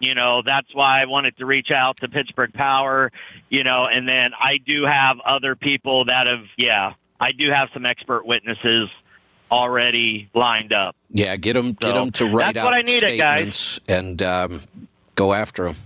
you 0.00 0.14
know 0.14 0.42
that's 0.44 0.68
why 0.74 1.00
I 1.00 1.06
wanted 1.06 1.36
to 1.38 1.46
reach 1.46 1.70
out 1.70 1.96
to 2.00 2.08
Pittsburgh 2.08 2.52
Power. 2.52 3.10
You 3.48 3.64
know, 3.64 3.86
and 3.86 4.06
then 4.06 4.32
I 4.38 4.58
do 4.58 4.84
have 4.84 5.18
other 5.20 5.56
people 5.56 6.04
that 6.04 6.26
have 6.26 6.44
yeah 6.58 6.92
I 7.18 7.32
do 7.32 7.50
have 7.50 7.70
some 7.72 7.86
expert 7.86 8.26
witnesses 8.26 8.90
already 9.50 10.28
lined 10.34 10.74
up. 10.74 10.94
Yeah, 11.10 11.36
get 11.36 11.54
them, 11.54 11.72
get 11.72 11.94
So, 11.94 12.02
'em 12.02 12.10
to 12.12 12.26
write 12.26 12.56
out 12.58 12.72
needed, 12.84 13.18
guys. 13.18 13.56
statements 13.56 13.80
and 13.88 14.22
um, 14.22 14.60
go 15.14 15.32
after 15.32 15.66
them. 15.68 15.76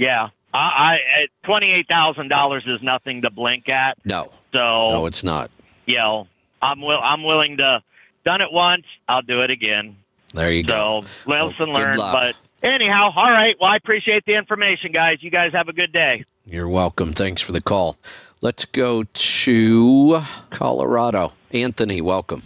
Yeah. 0.00 0.28
I, 0.52 0.58
I 0.58 0.96
twenty 1.44 1.70
eight 1.72 1.86
thousand 1.86 2.28
dollars 2.28 2.64
is 2.66 2.82
nothing 2.82 3.22
to 3.22 3.30
blink 3.30 3.68
at. 3.68 3.98
No, 4.04 4.32
So 4.52 4.58
no, 4.90 5.06
it's 5.06 5.22
not. 5.22 5.50
you 5.86 5.96
know, 5.96 6.26
I'm 6.60 6.80
will 6.80 6.98
I'm 7.00 7.22
willing 7.22 7.58
to 7.58 7.82
done 8.24 8.40
it 8.40 8.50
once. 8.52 8.84
I'll 9.08 9.22
do 9.22 9.42
it 9.42 9.50
again. 9.50 9.96
There 10.34 10.50
you 10.50 10.64
go. 10.64 11.02
So 11.02 11.30
lesson 11.30 11.72
Well, 11.72 11.82
learned. 11.82 11.98
luck. 11.98 12.14
But 12.14 12.36
anyhow, 12.68 13.12
all 13.14 13.30
right. 13.30 13.54
Well, 13.60 13.70
I 13.70 13.76
appreciate 13.76 14.24
the 14.26 14.34
information, 14.36 14.90
guys. 14.92 15.18
You 15.22 15.30
guys 15.30 15.52
have 15.52 15.68
a 15.68 15.72
good 15.72 15.92
day. 15.92 16.24
You're 16.46 16.68
welcome. 16.68 17.12
Thanks 17.12 17.42
for 17.42 17.52
the 17.52 17.60
call. 17.60 17.96
Let's 18.40 18.64
go 18.64 19.04
to 19.04 20.20
Colorado. 20.50 21.32
Anthony, 21.52 22.00
welcome. 22.00 22.42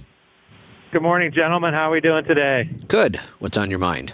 Good 0.93 1.03
morning, 1.03 1.33
gentlemen. 1.33 1.73
How 1.73 1.89
are 1.89 1.93
we 1.93 2.01
doing 2.01 2.25
today? 2.25 2.69
Good. 2.89 3.17
What's 3.39 3.57
on 3.57 3.71
your 3.71 3.79
mind? 3.79 4.13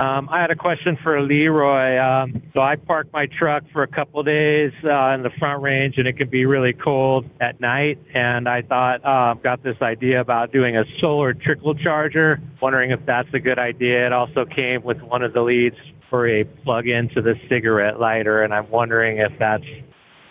Um, 0.00 0.30
I 0.30 0.40
had 0.40 0.50
a 0.50 0.56
question 0.56 0.96
for 1.02 1.20
Leroy. 1.20 1.98
Um, 1.98 2.42
so 2.54 2.60
I 2.60 2.76
parked 2.76 3.12
my 3.12 3.26
truck 3.38 3.64
for 3.70 3.82
a 3.82 3.86
couple 3.86 4.22
days 4.22 4.72
uh, 4.82 5.10
in 5.10 5.22
the 5.22 5.30
front 5.38 5.62
range, 5.62 5.98
and 5.98 6.08
it 6.08 6.16
can 6.16 6.30
be 6.30 6.46
really 6.46 6.72
cold 6.72 7.28
at 7.38 7.60
night. 7.60 7.98
And 8.14 8.48
I 8.48 8.62
thought, 8.62 9.04
uh, 9.04 9.34
got 9.34 9.62
this 9.62 9.76
idea 9.82 10.22
about 10.22 10.52
doing 10.52 10.78
a 10.78 10.84
solar 11.00 11.34
trickle 11.34 11.74
charger. 11.74 12.40
Wondering 12.62 12.92
if 12.92 13.00
that's 13.04 13.28
a 13.34 13.38
good 13.38 13.58
idea. 13.58 14.06
It 14.06 14.14
also 14.14 14.46
came 14.46 14.82
with 14.82 15.02
one 15.02 15.22
of 15.22 15.34
the 15.34 15.42
leads 15.42 15.76
for 16.08 16.26
a 16.26 16.44
plug-in 16.44 17.10
to 17.10 17.20
the 17.20 17.34
cigarette 17.50 18.00
lighter, 18.00 18.42
and 18.42 18.54
I'm 18.54 18.70
wondering 18.70 19.18
if 19.18 19.32
that's 19.38 19.64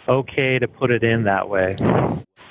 okay 0.10 0.60
to 0.60 0.67
put 0.67 0.91
it 0.91 1.04
in 1.04 1.24
that 1.24 1.48
way. 1.50 1.76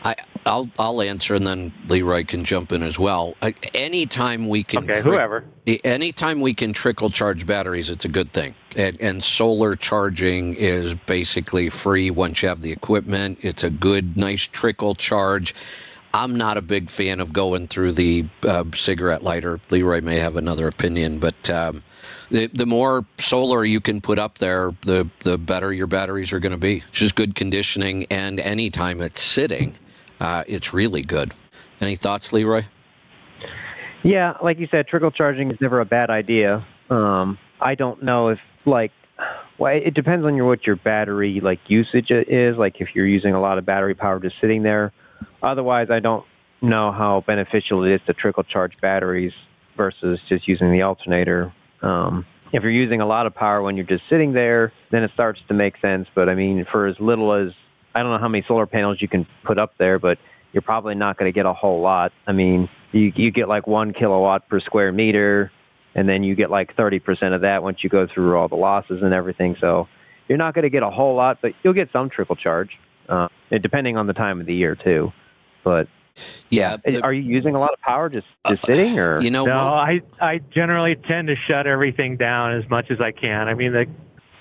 I, 0.04 0.14
I'll 0.46 0.68
I'll 0.78 1.02
answer, 1.02 1.34
and 1.34 1.46
then 1.46 1.72
Leroy 1.88 2.24
can 2.24 2.44
jump 2.44 2.72
in 2.72 2.82
as 2.82 2.98
well. 2.98 3.34
I, 3.42 3.54
anytime 3.74 4.48
we 4.48 4.62
can, 4.62 4.84
Okay, 4.84 5.00
tri- 5.02 5.10
whoever. 5.12 5.44
anytime 5.84 6.40
we 6.40 6.54
can 6.54 6.72
trickle 6.72 7.10
charge 7.10 7.46
batteries, 7.46 7.90
it's 7.90 8.04
a 8.04 8.08
good 8.08 8.32
thing. 8.32 8.54
And, 8.76 9.00
and 9.00 9.22
solar 9.22 9.74
charging 9.74 10.54
is 10.54 10.94
basically 10.94 11.68
free 11.68 12.10
once 12.10 12.42
you 12.42 12.48
have 12.48 12.62
the 12.62 12.70
equipment. 12.70 13.38
It's 13.42 13.64
a 13.64 13.70
good, 13.70 14.16
nice 14.16 14.46
trickle 14.46 14.94
charge. 14.94 15.54
I'm 16.14 16.36
not 16.36 16.56
a 16.56 16.62
big 16.62 16.88
fan 16.88 17.20
of 17.20 17.32
going 17.32 17.66
through 17.66 17.92
the 17.92 18.24
uh, 18.46 18.64
cigarette 18.72 19.22
lighter. 19.22 19.60
Leroy 19.70 20.00
may 20.00 20.18
have 20.18 20.36
another 20.36 20.68
opinion, 20.68 21.18
but 21.18 21.50
um, 21.50 21.82
the, 22.30 22.46
the 22.46 22.66
more 22.66 23.04
solar 23.18 23.64
you 23.64 23.80
can 23.80 24.00
put 24.00 24.18
up 24.18 24.38
there, 24.38 24.72
the 24.82 25.08
the 25.20 25.38
better 25.38 25.72
your 25.72 25.86
batteries 25.86 26.32
are 26.32 26.40
going 26.40 26.52
to 26.52 26.58
be. 26.58 26.78
It's 26.88 26.98
just 26.98 27.14
good 27.14 27.34
conditioning, 27.34 28.06
and 28.10 28.40
anytime 28.40 29.00
it's 29.00 29.20
sitting, 29.20 29.76
uh, 30.20 30.44
it's 30.46 30.74
really 30.74 31.02
good. 31.02 31.32
Any 31.80 31.96
thoughts, 31.96 32.32
Leroy? 32.32 32.64
Yeah, 34.02 34.34
like 34.42 34.58
you 34.58 34.68
said, 34.70 34.86
trickle 34.86 35.10
charging 35.10 35.50
is 35.50 35.60
never 35.60 35.80
a 35.80 35.84
bad 35.84 36.10
idea. 36.10 36.66
Um, 36.90 37.38
I 37.60 37.74
don't 37.74 38.02
know 38.02 38.28
if 38.28 38.38
like, 38.64 38.92
well, 39.58 39.74
it 39.74 39.94
depends 39.94 40.24
on 40.24 40.36
your 40.36 40.46
what 40.46 40.66
your 40.66 40.76
battery 40.76 41.40
like 41.40 41.60
usage 41.66 42.10
is. 42.10 42.56
Like 42.56 42.80
if 42.80 42.88
you're 42.94 43.06
using 43.06 43.34
a 43.34 43.40
lot 43.40 43.58
of 43.58 43.66
battery 43.66 43.94
power 43.94 44.20
just 44.20 44.36
sitting 44.40 44.62
there. 44.62 44.92
Otherwise, 45.42 45.88
I 45.90 46.00
don't 46.00 46.24
know 46.62 46.92
how 46.92 47.22
beneficial 47.26 47.84
it 47.84 47.94
is 47.94 48.00
to 48.06 48.12
trickle 48.12 48.42
charge 48.42 48.72
batteries 48.80 49.32
versus 49.76 50.18
just 50.28 50.48
using 50.48 50.72
the 50.72 50.82
alternator. 50.82 51.52
Um, 51.82 52.26
if 52.52 52.62
you're 52.62 52.72
using 52.72 53.00
a 53.00 53.06
lot 53.06 53.26
of 53.26 53.34
power 53.34 53.62
when 53.62 53.76
you're 53.76 53.86
just 53.86 54.04
sitting 54.08 54.32
there, 54.32 54.72
then 54.90 55.02
it 55.02 55.10
starts 55.12 55.40
to 55.48 55.54
make 55.54 55.78
sense. 55.80 56.08
But 56.14 56.28
I 56.28 56.34
mean, 56.34 56.66
for 56.70 56.86
as 56.86 56.98
little 56.98 57.32
as 57.34 57.52
I 57.94 58.00
don't 58.00 58.10
know 58.10 58.18
how 58.18 58.28
many 58.28 58.44
solar 58.46 58.66
panels 58.66 59.00
you 59.00 59.08
can 59.08 59.26
put 59.44 59.58
up 59.58 59.72
there, 59.78 59.98
but 59.98 60.18
you're 60.52 60.62
probably 60.62 60.94
not 60.94 61.18
going 61.18 61.30
to 61.30 61.34
get 61.34 61.46
a 61.46 61.52
whole 61.52 61.80
lot. 61.80 62.12
I 62.26 62.32
mean, 62.32 62.68
you 62.92 63.12
you 63.14 63.30
get 63.30 63.48
like 63.48 63.66
one 63.66 63.92
kilowatt 63.92 64.48
per 64.48 64.60
square 64.60 64.92
meter, 64.92 65.52
and 65.94 66.08
then 66.08 66.22
you 66.22 66.34
get 66.34 66.50
like 66.50 66.74
30% 66.76 67.34
of 67.34 67.42
that 67.42 67.62
once 67.62 67.82
you 67.82 67.90
go 67.90 68.06
through 68.06 68.36
all 68.36 68.48
the 68.48 68.56
losses 68.56 69.02
and 69.02 69.12
everything. 69.12 69.56
So 69.60 69.88
you're 70.28 70.38
not 70.38 70.54
going 70.54 70.62
to 70.62 70.70
get 70.70 70.82
a 70.82 70.90
whole 70.90 71.14
lot, 71.14 71.38
but 71.42 71.52
you'll 71.62 71.74
get 71.74 71.90
some 71.92 72.08
trickle 72.08 72.36
charge, 72.36 72.78
uh, 73.08 73.28
depending 73.50 73.96
on 73.96 74.06
the 74.06 74.12
time 74.12 74.40
of 74.40 74.46
the 74.46 74.54
year 74.54 74.74
too. 74.74 75.12
But 75.64 75.88
Yeah. 76.50 76.76
the- 76.84 77.02
are 77.02 77.12
you 77.12 77.22
using 77.22 77.54
a 77.54 77.60
lot 77.60 77.72
of 77.72 77.80
power 77.80 78.08
just 78.08 78.26
just 78.48 78.64
sitting, 78.66 78.98
or 78.98 79.20
you 79.20 79.30
know, 79.30 79.44
No, 79.44 79.66
one- 79.66 79.74
I 79.88 80.00
I 80.20 80.38
generally 80.50 80.96
tend 80.96 81.28
to 81.28 81.36
shut 81.48 81.66
everything 81.66 82.16
down 82.16 82.52
as 82.54 82.68
much 82.70 82.90
as 82.90 83.00
I 83.00 83.10
can. 83.12 83.48
I 83.48 83.54
mean, 83.54 83.72
the 83.72 83.86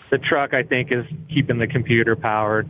the 0.09 0.17
truck 0.17 0.53
I 0.53 0.63
think 0.63 0.91
is 0.91 1.05
keeping 1.29 1.57
the 1.57 1.67
computer 1.67 2.15
powered. 2.15 2.67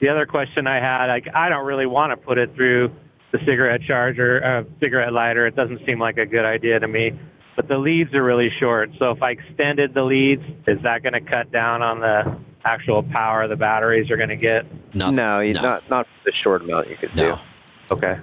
The 0.00 0.08
other 0.08 0.26
question 0.26 0.66
I 0.66 0.80
had, 0.80 1.06
like, 1.08 1.26
I 1.34 1.48
don't 1.48 1.66
really 1.66 1.86
want 1.86 2.12
to 2.12 2.16
put 2.16 2.38
it 2.38 2.54
through 2.54 2.92
the 3.32 3.38
cigarette 3.40 3.82
charger, 3.82 4.42
uh, 4.44 4.62
cigarette 4.80 5.12
lighter. 5.12 5.46
It 5.46 5.56
doesn't 5.56 5.84
seem 5.84 5.98
like 5.98 6.16
a 6.18 6.24
good 6.24 6.44
idea 6.44 6.78
to 6.80 6.86
me. 6.88 7.12
But 7.56 7.66
the 7.66 7.76
leads 7.76 8.14
are 8.14 8.22
really 8.22 8.50
short, 8.60 8.90
so 9.00 9.10
if 9.10 9.20
I 9.22 9.32
extended 9.32 9.92
the 9.92 10.04
leads, 10.04 10.44
is 10.68 10.80
that 10.84 11.02
going 11.02 11.14
to 11.14 11.20
cut 11.20 11.50
down 11.50 11.82
on 11.82 11.98
the 11.98 12.38
actual 12.64 13.02
power 13.02 13.48
the 13.48 13.56
batteries 13.56 14.10
are 14.12 14.16
going 14.16 14.28
to 14.28 14.36
get? 14.36 14.64
nothing. 14.94 15.16
no, 15.16 15.42
no. 15.42 15.60
not 15.60 15.90
not 15.90 16.06
the 16.24 16.32
short 16.44 16.62
amount 16.62 16.88
you 16.88 16.96
could 16.96 17.14
No. 17.16 17.34
do. 17.34 17.42
Okay. 17.90 18.18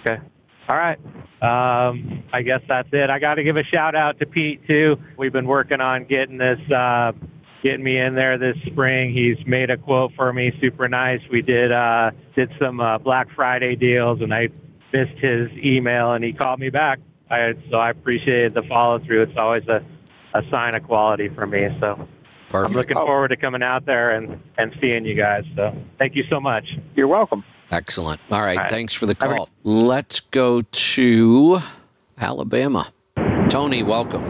Okay. 0.00 0.20
All 0.68 0.76
right. 0.76 0.98
Um, 1.42 2.22
I 2.32 2.42
guess 2.42 2.60
that's 2.68 2.88
it. 2.92 3.10
I 3.10 3.18
got 3.18 3.34
to 3.34 3.42
give 3.42 3.56
a 3.56 3.64
shout 3.64 3.94
out 3.94 4.18
to 4.20 4.26
Pete 4.26 4.66
too. 4.66 4.96
We've 5.16 5.32
been 5.32 5.46
working 5.46 5.80
on 5.80 6.04
getting 6.04 6.38
this, 6.38 6.60
uh, 6.70 7.12
getting 7.62 7.82
me 7.82 7.98
in 7.98 8.14
there 8.14 8.38
this 8.38 8.56
spring. 8.66 9.12
He's 9.12 9.44
made 9.46 9.70
a 9.70 9.76
quote 9.76 10.12
for 10.14 10.32
me, 10.32 10.52
super 10.60 10.88
nice. 10.88 11.20
We 11.30 11.42
did 11.42 11.72
uh, 11.72 12.12
did 12.34 12.52
some 12.60 12.80
uh, 12.80 12.98
Black 12.98 13.28
Friday 13.34 13.76
deals, 13.76 14.20
and 14.20 14.32
I 14.32 14.48
missed 14.92 15.18
his 15.18 15.50
email, 15.52 16.12
and 16.12 16.24
he 16.24 16.32
called 16.32 16.60
me 16.60 16.70
back. 16.70 17.00
I, 17.30 17.54
so 17.70 17.78
I 17.78 17.90
appreciated 17.90 18.54
the 18.54 18.62
follow 18.62 18.98
through. 18.98 19.22
It's 19.22 19.38
always 19.38 19.66
a, 19.66 19.84
a 20.34 20.42
sign 20.50 20.74
of 20.74 20.84
quality 20.84 21.28
for 21.28 21.46
me. 21.46 21.66
So 21.80 22.06
Perfect. 22.50 22.70
I'm 22.70 22.76
looking 22.76 22.96
forward 22.96 23.28
to 23.28 23.36
coming 23.36 23.62
out 23.62 23.86
there 23.86 24.10
and, 24.10 24.40
and 24.58 24.74
seeing 24.80 25.06
you 25.06 25.14
guys. 25.14 25.44
So 25.56 25.74
thank 25.98 26.14
you 26.14 26.24
so 26.28 26.40
much. 26.40 26.64
You're 26.94 27.08
welcome. 27.08 27.42
Excellent. 27.72 28.20
All 28.30 28.40
right. 28.40 28.56
All 28.56 28.64
right. 28.64 28.70
Thanks 28.70 28.92
for 28.92 29.06
the 29.06 29.14
call. 29.14 29.48
Let's 29.64 30.20
go 30.20 30.60
to 30.60 31.58
Alabama. 32.18 32.92
Tony, 33.48 33.82
welcome. 33.82 34.22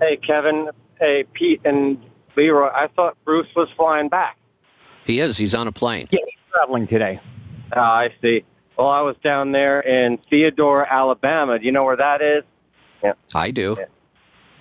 Hey, 0.00 0.16
Kevin. 0.16 0.68
Hey, 0.98 1.24
Pete 1.32 1.60
and 1.64 2.04
Leroy. 2.36 2.68
I 2.68 2.88
thought 2.88 3.16
Bruce 3.24 3.48
was 3.54 3.68
flying 3.76 4.08
back. 4.08 4.36
He 5.04 5.20
is. 5.20 5.36
He's 5.36 5.54
on 5.54 5.68
a 5.68 5.72
plane. 5.72 6.08
Yeah, 6.10 6.18
he's 6.24 6.38
traveling 6.52 6.88
today. 6.88 7.20
Ah, 7.74 7.98
I 7.98 8.08
see. 8.20 8.44
Well, 8.76 8.88
I 8.88 9.00
was 9.00 9.16
down 9.22 9.52
there 9.52 9.80
in 9.80 10.18
Theodore, 10.30 10.84
Alabama. 10.84 11.58
Do 11.58 11.64
you 11.64 11.72
know 11.72 11.84
where 11.84 11.96
that 11.96 12.22
is? 12.22 12.44
Yeah. 13.02 13.12
I 13.34 13.50
do. 13.50 13.76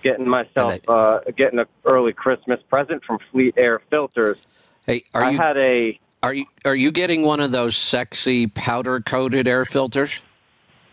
Getting 0.04 0.28
myself, 0.28 0.80
Are 0.88 1.17
uh, 1.17 1.32
getting 1.36 1.60
an 1.60 1.65
early 1.86 2.13
Christmas 2.13 2.60
present 2.69 3.04
from 3.04 3.19
Fleet 3.32 3.56
Air 3.58 3.82
Filters. 3.89 4.45
Hey, 4.86 5.04
are 5.13 5.23
I 5.23 5.32
you 5.32 5.39
I 5.39 5.43
had 5.43 5.58
a 5.58 6.00
are 6.28 6.34
you 6.34 6.46
are 6.66 6.76
you 6.76 6.92
getting 6.92 7.22
one 7.22 7.40
of 7.40 7.52
those 7.52 7.78
sexy 7.78 8.48
powder 8.48 9.00
coated 9.00 9.48
air 9.48 9.63
filters? 9.63 10.22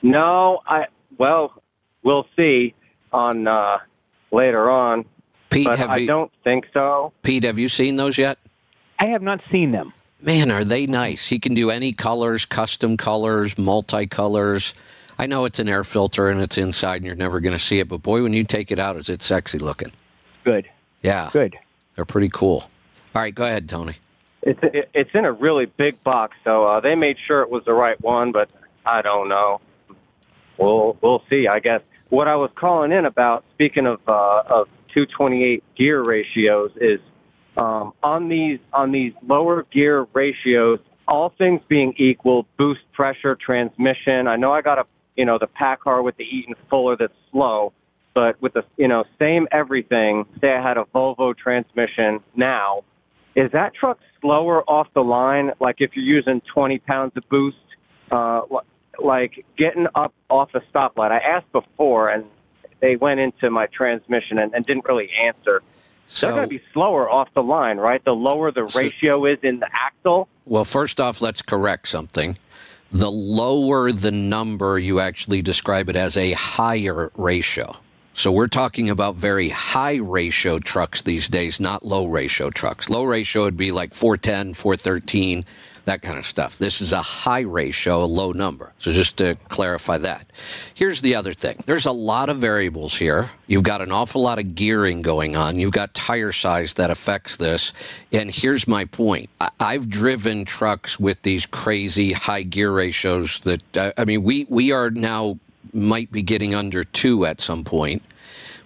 no. 0.01 0.61
I 0.69 0.85
well, 1.19 1.61
we'll 2.05 2.27
see 2.37 2.73
on 3.13 3.49
uh, 3.49 3.79
later 4.31 4.71
on, 4.71 5.05
Pete, 5.51 5.67
but 5.67 5.77
have 5.79 5.91
I 5.91 5.97
you 5.97 6.07
don't 6.07 6.31
think 6.45 6.67
so. 6.73 7.13
Pete, 7.25 7.43
have 7.43 7.59
you 7.59 7.69
seen 7.69 7.97
those 7.97 8.17
yet? 8.17 8.39
I 9.01 9.07
have 9.07 9.23
not 9.23 9.41
seen 9.51 9.73
them. 9.73 9.93
Man, 10.21 10.53
are 10.53 10.63
they 10.65 10.87
nice? 10.87 11.27
He 11.27 11.41
can 11.41 11.55
do 11.55 11.69
any 11.69 11.93
colors, 11.93 12.45
custom 12.45 12.97
colors, 12.97 13.57
multicolors. 13.57 14.73
I 15.19 15.27
know 15.27 15.45
it's 15.47 15.59
an 15.59 15.69
air 15.69 15.83
filter 15.83 16.29
and 16.29 16.41
it's 16.41 16.59
inside 16.59 16.97
and 16.99 17.07
you're 17.07 17.17
never 17.17 17.41
going 17.41 17.53
to 17.53 17.59
see 17.59 17.81
it, 17.81 17.89
but 17.89 18.03
boy, 18.03 18.23
when 18.23 18.33
you 18.33 18.45
take 18.45 18.71
it 18.71 18.79
out, 18.79 18.97
is 18.97 19.09
it 19.09 19.21
sexy 19.21 19.59
looking? 19.59 19.91
Good, 20.45 20.69
Yeah, 21.03 21.31
good. 21.33 21.57
they're 21.97 22.05
pretty 22.05 22.31
cool. 22.33 22.69
All 23.15 23.23
right, 23.23 23.35
go 23.35 23.45
ahead, 23.45 23.69
Tony. 23.69 23.95
It's 24.45 24.61
it, 24.63 24.91
it's 24.93 25.11
in 25.15 25.25
a 25.25 25.33
really 25.33 25.65
big 25.65 26.03
box, 26.03 26.37
so 26.45 26.65
uh, 26.67 26.81
they 26.81 26.95
made 26.95 27.17
sure 27.27 27.41
it 27.41 27.51
was 27.51 27.65
the 27.65 27.73
right 27.73 27.99
one, 28.03 28.31
but 28.31 28.51
I 28.85 29.01
don't 29.01 29.29
know. 29.29 29.61
We'll 30.59 30.99
we'll 31.01 31.23
see. 31.31 31.49
I 31.49 31.61
guess 31.61 31.81
what 32.11 32.29
I 32.29 32.37
was 32.37 32.51
calling 32.55 32.93
in 32.93 33.07
about, 33.07 33.45
speaking 33.55 33.87
of 33.87 34.01
uh, 34.07 34.43
of 34.47 34.69
228 34.93 35.65
gear 35.77 36.03
ratios, 36.03 36.73
is 36.77 37.01
um, 37.57 37.95
on 38.03 38.29
these 38.29 38.59
on 38.73 38.93
these 38.93 39.15
lower 39.27 39.65
gear 39.73 40.07
ratios. 40.13 40.79
All 41.07 41.35
things 41.37 41.61
being 41.69 41.95
equal, 41.99 42.47
boost 42.59 42.81
pressure, 42.93 43.37
transmission. 43.37 44.27
I 44.27 44.37
know 44.37 44.53
I 44.53 44.61
got 44.61 44.79
a 44.79 44.85
you 45.17 45.25
know 45.25 45.39
the 45.39 45.49
PACCAR 45.49 46.05
with 46.05 46.19
the 46.19 46.25
Eaton 46.25 46.55
Fuller 46.69 46.97
that's 46.99 47.15
slow, 47.31 47.73
but 48.15 48.41
with 48.43 48.53
the 48.53 48.65
you 48.77 48.89
know 48.89 49.05
same 49.19 49.49
everything. 49.51 50.27
Say 50.43 50.53
I 50.53 50.63
had 50.63 50.77
a 50.77 50.85
Volvo 50.95 51.35
transmission 51.35 52.21
now 52.37 52.85
is 53.37 53.51
that 53.53 53.75
truck 53.75 53.99
slower 54.21 54.63
off 54.69 54.89
the 54.95 55.03
line? 55.03 55.53
Like 55.61 55.77
if 55.79 55.97
you're 55.97 56.05
using 56.05 56.41
20 56.41 56.79
pounds 56.81 57.13
of 57.17 57.29
boost, 57.29 57.57
uh, 58.11 58.43
like 59.03 59.45
getting 59.59 59.87
up 59.95 60.15
off 60.31 60.51
a 60.55 60.61
stoplight. 60.73 61.11
I 61.11 61.19
asked 61.19 61.51
before, 61.53 62.11
and 62.11 62.25
they 62.81 62.97
went 62.97 63.19
into 63.21 63.51
my 63.51 63.67
transmission 63.67 64.39
and, 64.39 64.55
and 64.55 64.65
didn't 64.65 64.85
really 64.87 65.11
answer. 65.21 65.63
They're 66.21 66.31
going 66.33 66.43
to 66.43 66.49
be 66.49 66.63
slower 66.73 67.09
off 67.09 67.29
the 67.35 67.43
line, 67.43 67.79
right? 67.79 68.05
The 68.05 68.13
lower 68.15 68.53
the 68.53 68.69
So- 68.69 68.81
ratio 68.83 69.25
is 69.25 69.39
in 69.43 69.61
the 69.61 69.69
axle. 69.73 70.29
well, 70.45 70.65
first 70.65 71.01
off, 71.01 71.21
let's 71.23 71.41
correct 71.43 71.89
something. 71.89 72.37
The 72.93 73.11
lower 73.11 73.91
the 73.91 74.13
number, 74.13 74.79
you 74.79 75.01
actually 75.01 75.43
describe 75.43 75.89
it 75.89 75.97
as 75.97 76.17
a 76.17 76.33
higher 76.33 77.11
ratio. 77.17 77.73
So 78.17 78.31
we're 78.31 78.47
talking 78.47 78.91
about 78.91 79.17
very 79.17 79.49
high 79.49 79.97
ratio 79.97 80.59
trucks 80.59 81.03
these 81.03 81.29
days, 81.29 81.59
not 81.59 81.85
low 81.85 82.07
ratio 82.07 82.49
trucks. 82.49 82.89
Low 82.89 83.03
ratio 83.03 83.43
would 83.43 83.57
be 83.57 83.73
like 83.73 83.93
410, 83.93 84.55
413, 84.55 85.45
that 85.85 86.01
kind 86.01 86.17
of 86.17 86.25
stuff. 86.25 86.57
This 86.57 86.81
is 86.81 86.93
a 86.93 87.03
high 87.03 87.41
ratio, 87.41 88.05
a 88.05 88.07
low 88.07 88.31
number. 88.31 88.73
So 88.79 88.93
just 88.93 89.19
to 89.19 89.37
clarify 89.49 89.99
that. 89.99 90.31
Here's 90.75 91.01
the 91.01 91.17
other 91.17 91.35
thing 91.35 91.57
there's 91.67 91.87
a 91.87 91.93
lot 91.93 92.29
of 92.29 92.39
variables 92.39 92.97
here. 92.97 93.31
You've 93.49 93.65
got 93.65 93.83
an 93.83 93.91
awful 93.91 94.23
lot 94.23 94.39
of 94.39 94.55
gearing 94.55 95.03
going 95.03 95.35
on, 95.35 95.59
you've 95.59 95.73
got 95.73 95.93
tire 95.93 96.33
size 96.33 96.75
that 96.75 96.93
affects 96.93 97.37
this. 97.37 97.73
And 98.13 98.31
here's 98.31 98.69
my 98.69 98.85
point 98.85 99.29
I've 99.59 99.89
driven 99.89 100.45
trucks 100.45 101.01
with 101.01 101.21
these 101.23 101.47
crazy 101.47 102.13
high 102.13 102.45
gear 102.45 102.71
ratios 102.71 103.41
that, 103.41 103.77
uh, 103.77 103.93
I 103.99 104.05
mean, 104.05 104.23
we, 104.23 104.47
we 104.49 104.71
are 104.71 104.91
now 104.91 105.41
might 105.73 106.11
be 106.11 106.23
getting 106.23 106.55
under 106.55 106.85
two 106.85 107.25
at 107.25 107.41
some 107.41 107.65
point, 107.65 108.03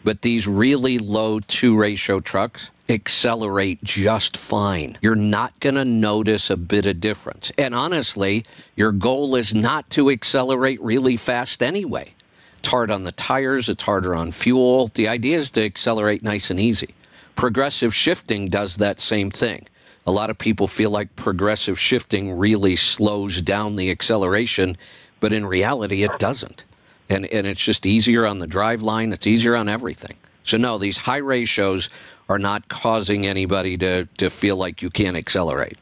but 0.04 0.22
these 0.22 0.46
really 0.46 0.98
low 0.98 1.38
two 1.40 1.76
ratio 1.78 2.18
trucks 2.18 2.70
accelerate 2.88 3.82
just 3.84 4.36
fine. 4.36 4.96
You're 5.02 5.14
not 5.14 5.58
going 5.60 5.74
to 5.74 5.84
notice 5.84 6.50
a 6.50 6.56
bit 6.56 6.86
of 6.86 7.00
difference. 7.00 7.52
And 7.58 7.74
honestly, 7.74 8.44
your 8.76 8.92
goal 8.92 9.34
is 9.36 9.54
not 9.54 9.90
to 9.90 10.10
accelerate 10.10 10.80
really 10.80 11.16
fast 11.16 11.62
anyway. 11.62 12.14
It's 12.58 12.68
hard 12.68 12.90
on 12.90 13.04
the 13.04 13.12
tires, 13.12 13.68
it's 13.68 13.82
harder 13.82 14.14
on 14.14 14.32
fuel. 14.32 14.88
The 14.88 15.08
idea 15.08 15.36
is 15.36 15.50
to 15.52 15.64
accelerate 15.64 16.22
nice 16.22 16.50
and 16.50 16.58
easy. 16.58 16.94
Progressive 17.36 17.94
shifting 17.94 18.48
does 18.48 18.76
that 18.76 18.98
same 18.98 19.30
thing. 19.30 19.66
A 20.06 20.10
lot 20.10 20.30
of 20.30 20.38
people 20.38 20.66
feel 20.66 20.90
like 20.90 21.14
progressive 21.16 21.78
shifting 21.78 22.32
really 22.36 22.74
slows 22.74 23.42
down 23.42 23.76
the 23.76 23.90
acceleration, 23.90 24.76
but 25.20 25.32
in 25.32 25.44
reality, 25.44 26.02
it 26.02 26.18
doesn't 26.18 26.64
and, 27.08 27.26
and 27.26 27.46
it's 27.46 27.64
just 27.64 27.86
easier 27.86 28.26
on 28.26 28.38
the 28.38 28.46
drive 28.46 28.82
line. 28.82 29.12
It's 29.12 29.26
easier 29.26 29.56
on 29.56 29.68
everything. 29.68 30.16
So 30.42 30.56
no, 30.56 30.78
these 30.78 30.98
high 30.98 31.18
ratios 31.18 31.90
are 32.28 32.38
not 32.38 32.68
causing 32.68 33.26
anybody 33.26 33.76
to, 33.78 34.06
to 34.18 34.30
feel 34.30 34.56
like 34.56 34.82
you 34.82 34.90
can't 34.90 35.16
accelerate. 35.16 35.76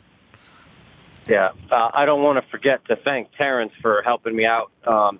Yeah, 1.28 1.50
uh, 1.70 1.90
I 1.92 2.04
don't 2.04 2.22
want 2.22 2.42
to 2.42 2.50
forget 2.50 2.84
to 2.86 2.96
thank 2.96 3.32
Terrence 3.32 3.72
for 3.80 4.02
helping 4.02 4.34
me 4.34 4.44
out, 4.44 4.70
um, 4.86 5.18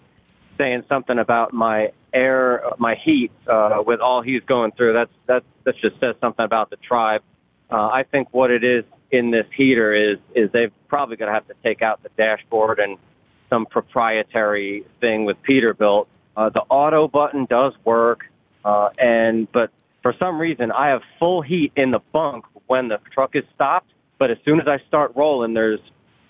saying 0.56 0.84
something 0.88 1.18
about 1.18 1.52
my 1.52 1.90
air, 2.14 2.62
my 2.78 2.94
heat 2.94 3.32
uh, 3.48 3.82
with 3.84 4.00
all 4.00 4.22
he's 4.22 4.42
going 4.42 4.72
through. 4.72 4.92
That's 4.92 5.12
that 5.26 5.42
that 5.64 5.76
just 5.78 5.98
says 5.98 6.14
something 6.20 6.44
about 6.44 6.70
the 6.70 6.76
tribe. 6.76 7.22
Uh, 7.70 7.88
I 7.88 8.04
think 8.04 8.28
what 8.32 8.52
it 8.52 8.62
is 8.62 8.84
in 9.10 9.32
this 9.32 9.46
heater 9.56 9.92
is 9.92 10.18
is 10.34 10.50
they've 10.52 10.72
probably 10.86 11.16
going 11.16 11.28
to 11.28 11.34
have 11.34 11.48
to 11.48 11.54
take 11.64 11.82
out 11.82 12.02
the 12.04 12.08
dashboard 12.10 12.78
and 12.78 12.98
some 13.48 13.66
proprietary 13.66 14.85
thing 15.00 15.24
with 15.24 15.37
Peterbilt. 15.42 16.09
Uh, 16.37 16.50
the 16.50 16.62
auto 16.68 17.09
button 17.09 17.46
does 17.46 17.72
work, 17.85 18.24
uh, 18.64 18.90
and 18.98 19.50
but 19.52 19.70
for 20.02 20.14
some 20.18 20.38
reason 20.38 20.70
I 20.70 20.88
have 20.88 21.02
full 21.18 21.42
heat 21.42 21.72
in 21.76 21.90
the 21.90 22.00
bunk 22.12 22.44
when 22.66 22.88
the 22.88 22.98
truck 23.12 23.35
is 23.35 23.44
stopped. 23.54 23.90
But 24.18 24.30
as 24.30 24.38
soon 24.44 24.61
as 24.61 24.66
I 24.68 24.78
start 24.87 25.12
rolling, 25.14 25.54
there's 25.54 25.80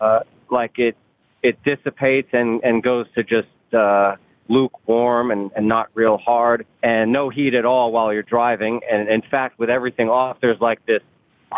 uh, 0.00 0.20
like 0.50 0.78
it 0.78 0.96
it 1.42 1.62
dissipates 1.64 2.28
and 2.32 2.62
and 2.62 2.82
goes 2.82 3.06
to 3.14 3.24
just 3.24 3.48
uh, 3.74 4.16
lukewarm 4.48 5.30
and, 5.30 5.50
and 5.56 5.66
not 5.66 5.88
real 5.94 6.18
hard, 6.18 6.66
and 6.82 7.12
no 7.12 7.28
heat 7.28 7.54
at 7.54 7.64
all 7.64 7.90
while 7.90 8.12
you're 8.12 8.22
driving. 8.22 8.80
And 8.90 9.08
in 9.08 9.22
fact, 9.22 9.58
with 9.58 9.70
everything 9.70 10.08
off, 10.08 10.38
there's 10.40 10.60
like 10.60 10.84
this 10.86 11.02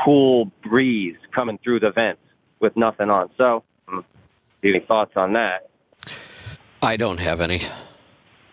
cool 0.05 0.51
breeze 0.63 1.17
coming 1.35 1.59
through 1.63 1.81
the 1.81 1.91
vents 1.91 2.23
with 2.61 2.77
nothing 2.77 3.11
on. 3.11 3.31
So. 3.37 3.65
Any 4.63 4.81
thoughts 4.81 5.13
on 5.17 5.35
that? 5.35 5.69
I 6.83 6.97
don't 6.97 7.19
have 7.21 7.41
any. 7.41 7.61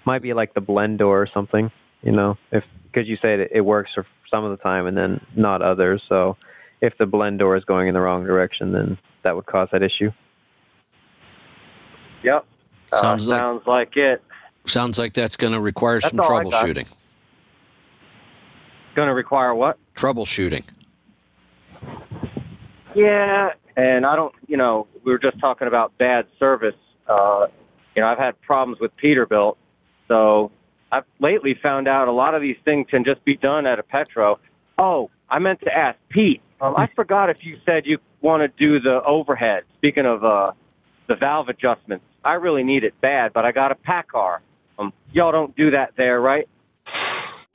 Might 0.05 0.21
be 0.21 0.33
like 0.33 0.53
the 0.53 0.61
blend 0.61 0.99
door 0.99 1.21
or 1.21 1.27
something, 1.27 1.71
you 2.03 2.11
know, 2.11 2.37
if 2.51 2.63
because 2.91 3.07
you 3.07 3.17
say 3.21 3.33
it, 3.35 3.51
it 3.51 3.61
works 3.61 3.91
for 3.93 4.05
some 4.33 4.43
of 4.43 4.51
the 4.57 4.63
time 4.63 4.85
and 4.87 4.95
then 4.95 5.19
not 5.35 5.61
others. 5.61 6.01
So 6.07 6.37
if 6.81 6.97
the 6.97 7.05
blend 7.05 7.39
door 7.39 7.55
is 7.55 7.65
going 7.65 7.87
in 7.87 7.93
the 7.93 7.99
wrong 7.99 8.23
direction, 8.23 8.71
then 8.71 8.97
that 9.23 9.35
would 9.35 9.45
cause 9.45 9.67
that 9.71 9.83
issue. 9.83 10.11
Yep. 12.23 12.45
Sounds 12.93 13.27
uh, 13.27 13.31
like- 13.31 13.39
sounds 13.39 13.67
like 13.67 13.97
it. 13.97 14.21
Sounds 14.67 14.97
like 14.97 15.13
that's 15.13 15.37
going 15.37 15.53
to 15.53 15.59
require 15.59 15.99
That's 15.99 16.09
some 16.09 16.19
all 16.19 16.33
I 16.37 16.43
got. 16.43 16.51
troubleshooting. 16.53 16.91
Going 18.95 19.07
to 19.07 19.13
require 19.13 19.53
what? 19.53 19.77
Troubleshooting. 19.95 20.65
Yeah, 22.95 23.51
and 23.75 24.05
I 24.05 24.15
don't. 24.15 24.33
You 24.47 24.57
know, 24.57 24.87
we 25.03 25.11
were 25.11 25.19
just 25.19 25.39
talking 25.39 25.67
about 25.67 25.97
bad 25.97 26.27
service. 26.39 26.75
Uh, 27.07 27.47
you 27.95 28.01
know, 28.01 28.07
I've 28.07 28.17
had 28.17 28.39
problems 28.41 28.79
with 28.79 28.91
Peterbilt, 28.97 29.57
so 30.07 30.51
I've 30.91 31.05
lately 31.19 31.57
found 31.61 31.87
out 31.87 32.07
a 32.07 32.11
lot 32.11 32.35
of 32.35 32.41
these 32.41 32.57
things 32.65 32.87
can 32.89 33.03
just 33.03 33.23
be 33.25 33.35
done 33.35 33.65
at 33.65 33.79
a 33.79 33.83
Petro. 33.83 34.39
Oh, 34.77 35.09
I 35.29 35.39
meant 35.39 35.61
to 35.61 35.75
ask 35.75 35.97
Pete. 36.09 36.41
Um, 36.61 36.75
I 36.77 36.87
forgot 36.95 37.29
if 37.29 37.37
you 37.45 37.57
said 37.65 37.85
you 37.85 37.99
want 38.21 38.41
to 38.41 38.47
do 38.47 38.79
the 38.79 39.01
overhead. 39.03 39.63
Speaking 39.77 40.05
of 40.05 40.23
uh, 40.23 40.51
the 41.07 41.15
valve 41.15 41.49
adjustments, 41.49 42.05
I 42.23 42.33
really 42.33 42.63
need 42.63 42.83
it 42.83 42.99
bad, 43.01 43.33
but 43.33 43.45
I 43.45 43.51
got 43.51 43.71
a 43.71 43.75
PACCAR. 43.75 44.39
Um, 44.79 44.93
y'all 45.11 45.31
don't 45.31 45.55
do 45.55 45.71
that 45.71 45.93
there, 45.95 46.19
right? 46.19 46.47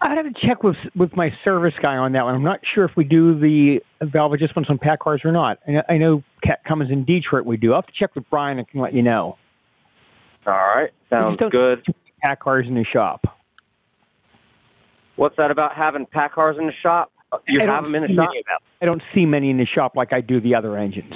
I'd 0.02 0.16
have 0.16 0.32
to 0.32 0.46
check 0.46 0.62
with 0.62 0.76
with 0.96 1.14
my 1.14 1.30
service 1.44 1.74
guy 1.82 1.96
on 1.96 2.12
that 2.12 2.24
one. 2.24 2.34
I'm 2.34 2.42
not 2.42 2.60
sure 2.74 2.84
if 2.84 2.92
we 2.96 3.04
do 3.04 3.38
the 3.38 3.80
valve 4.02 4.32
adjustments 4.32 4.70
on 4.70 4.78
PACCARs 4.78 5.24
or 5.24 5.32
not. 5.32 5.58
I 5.68 5.70
know, 5.72 5.82
I 5.90 5.98
know 5.98 6.22
Cat 6.42 6.60
Cummins 6.66 6.90
in 6.90 7.04
Detroit 7.04 7.44
we 7.44 7.58
do. 7.58 7.72
I'll 7.72 7.82
have 7.82 7.86
to 7.86 7.92
check 7.98 8.14
with 8.14 8.24
Brian 8.30 8.58
and 8.58 8.66
can 8.66 8.80
let 8.80 8.94
you 8.94 9.02
know. 9.02 9.36
All 10.46 10.52
right, 10.54 10.90
sounds 11.10 11.38
good. 11.50 11.84
PACCARs 12.24 12.66
in 12.66 12.74
the 12.74 12.84
shop. 12.90 13.24
What's 15.16 15.36
that 15.36 15.50
about 15.50 15.76
having 15.76 16.06
PACCARs 16.06 16.58
in 16.58 16.66
the 16.66 16.72
shop? 16.82 17.12
You 17.46 17.60
have 17.60 17.84
them 17.84 17.94
in 17.94 18.02
the 18.02 18.08
shop? 18.08 18.30
many. 18.30 18.42
I 18.80 18.86
don't 18.86 19.02
see 19.14 19.26
many 19.26 19.50
in 19.50 19.58
the 19.58 19.66
shop 19.66 19.96
like 19.96 20.14
I 20.14 20.22
do 20.22 20.40
the 20.40 20.54
other 20.54 20.78
engines. 20.78 21.12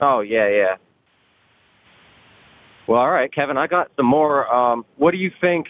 Oh 0.00 0.20
yeah, 0.20 0.48
yeah. 0.48 0.76
Well, 2.88 3.00
all 3.00 3.10
right, 3.10 3.32
Kevin. 3.32 3.58
I 3.58 3.66
got 3.66 3.90
some 3.96 4.06
more. 4.06 4.52
Um, 4.52 4.86
what 4.96 5.10
do 5.10 5.18
you 5.18 5.30
think? 5.40 5.66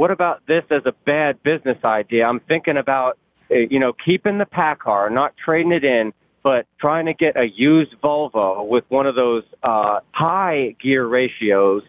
What 0.00 0.10
about 0.10 0.46
this 0.46 0.64
as 0.70 0.86
a 0.86 0.92
bad 1.04 1.42
business 1.42 1.76
idea? 1.84 2.24
I'm 2.24 2.40
thinking 2.40 2.78
about, 2.78 3.18
uh, 3.50 3.56
you 3.56 3.78
know, 3.78 3.92
keeping 3.92 4.38
the 4.38 4.46
PACCAR, 4.46 5.12
not 5.12 5.36
trading 5.36 5.72
it 5.72 5.84
in, 5.84 6.14
but 6.42 6.64
trying 6.78 7.04
to 7.04 7.12
get 7.12 7.36
a 7.36 7.44
used 7.44 7.94
Volvo 8.02 8.66
with 8.66 8.84
one 8.88 9.04
of 9.04 9.14
those 9.14 9.44
uh, 9.62 10.00
high 10.12 10.74
gear 10.80 11.06
ratios, 11.06 11.82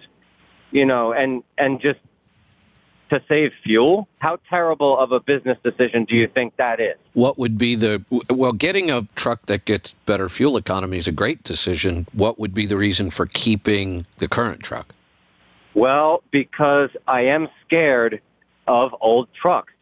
you 0.71 0.86
know, 0.86 1.13
and 1.13 1.41
and 1.58 1.80
just 1.80 2.02
to 3.12 3.24
save 3.30 3.54
fuel. 3.63 4.10
How 4.19 4.39
terrible 4.50 5.00
of 5.00 5.13
a 5.13 5.21
business 5.21 5.58
decision 5.63 6.04
do 6.04 6.17
you 6.17 6.28
think 6.28 6.58
that 6.58 6.82
is? 6.82 6.97
What 7.13 7.39
would 7.39 7.58
be 7.58 7.76
the 7.76 8.04
well? 8.30 8.52
Getting 8.52 8.91
a 8.91 9.08
truck 9.15 9.45
that 9.45 9.63
gets 9.63 9.93
better 10.06 10.28
fuel 10.28 10.58
economy 10.58 10.97
is 10.97 11.08
a 11.08 11.13
great 11.13 11.43
decision. 11.43 12.08
What 12.12 12.38
would 12.39 12.54
be 12.54 12.65
the 12.65 12.76
reason 12.76 13.10
for 13.10 13.26
keeping 13.26 14.06
the 14.17 14.28
current 14.28 14.63
truck? 14.63 14.93
Well, 15.74 16.24
because 16.32 16.90
I 17.08 17.22
am 17.26 17.48
scared 17.66 18.22
of 18.68 18.94
old 19.02 19.30
trucks. 19.40 19.74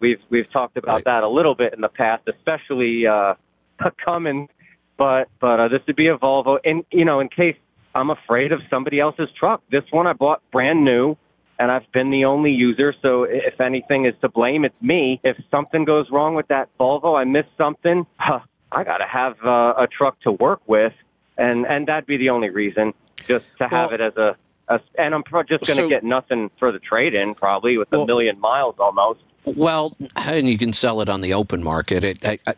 We've 0.00 0.20
we've 0.30 0.50
talked 0.50 0.76
about 0.76 0.94
Right. 0.96 1.04
that 1.04 1.22
a 1.22 1.28
little 1.28 1.54
bit 1.54 1.74
in 1.74 1.80
the 1.80 1.88
past, 1.88 2.28
especially 2.28 3.06
uh, 3.06 3.34
Cummins. 4.04 4.48
But 4.96 5.28
but 5.40 5.60
uh, 5.60 5.68
this 5.68 5.80
would 5.86 5.96
be 5.96 6.08
a 6.08 6.16
Volvo, 6.18 6.58
and 6.64 6.84
you 6.90 7.04
know, 7.04 7.20
in 7.20 7.28
case 7.28 7.56
I'm 7.94 8.10
afraid 8.10 8.52
of 8.52 8.60
somebody 8.70 9.00
else's 9.00 9.28
truck. 9.38 9.62
This 9.70 9.84
one 9.90 10.06
I 10.06 10.12
bought 10.12 10.42
brand 10.52 10.84
new, 10.84 11.16
and 11.58 11.70
I've 11.70 11.90
been 11.92 12.10
the 12.10 12.24
only 12.24 12.50
user. 12.52 12.94
So 13.02 13.22
if 13.24 13.60
anything 13.60 14.06
is 14.06 14.14
to 14.22 14.28
blame, 14.28 14.64
it's 14.64 14.80
me. 14.82 15.20
If 15.24 15.36
something 15.50 15.84
goes 15.84 16.10
wrong 16.10 16.34
with 16.34 16.48
that 16.48 16.68
Volvo, 16.78 17.18
I 17.18 17.24
missed 17.24 17.56
something. 17.56 18.06
Huh, 18.16 18.40
I 18.72 18.82
got 18.84 18.98
to 18.98 19.06
have 19.06 19.36
uh, 19.44 19.74
a 19.78 19.86
truck 19.86 20.20
to 20.22 20.32
work 20.32 20.60
with, 20.66 20.92
and 21.36 21.64
and 21.66 21.86
that'd 21.86 22.06
be 22.06 22.16
the 22.16 22.30
only 22.30 22.50
reason, 22.50 22.92
just 23.24 23.46
to 23.58 23.64
have 23.68 23.90
Well- 23.90 23.94
it 23.94 24.00
as 24.00 24.16
a. 24.16 24.36
a 24.68 24.80
and 24.98 25.14
I'm 25.14 25.22
pro- 25.22 25.42
just 25.42 25.64
going 25.66 25.76
to 25.78 25.82
So- 25.84 25.88
get 25.88 26.04
nothing 26.04 26.50
for 26.58 26.72
the 26.72 26.78
trade-in, 26.78 27.34
probably 27.34 27.78
with 27.78 27.92
a 27.92 28.04
million 28.04 28.38
miles 28.40 28.76
almost. 28.78 29.20
Well, 29.44 29.96
and 30.16 30.46
you 30.46 30.58
can 30.58 30.74
sell 30.74 31.00
it 31.00 31.08
on 31.08 31.22
the 31.22 31.32
open 31.32 31.62
market. 31.64 32.04
It, 32.04 32.24
I, 32.24 32.38
I, 32.46 32.54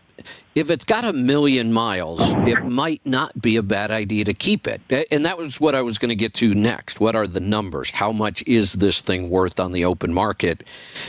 if 0.57 0.71
it's 0.71 0.85
got 0.85 1.05
a 1.05 1.13
million 1.13 1.73
miles, 1.73 2.19
it 2.49 2.65
might 2.65 3.01
not 3.07 3.41
be 3.41 3.55
a 3.57 3.63
bad 3.63 3.93
idea 3.93 4.25
to 4.25 4.35
keep 4.35 4.67
it. 4.67 4.81
And 5.13 5.25
that 5.25 5.39
was 5.39 5.61
what 5.61 5.77
I 5.77 5.83
was 5.83 5.99
going 5.99 6.09
to 6.09 6.17
get 6.17 6.35
to 6.35 6.53
next. 6.53 6.99
What 6.99 7.15
are 7.15 7.29
the 7.29 7.39
numbers? 7.39 7.93
How 7.93 8.11
much 8.11 8.43
is 8.45 8.73
this 8.75 9.03
thing 9.03 9.31
worth 9.31 9.61
on 9.61 9.71
the 9.71 9.85
open 9.85 10.13
market? 10.13 10.65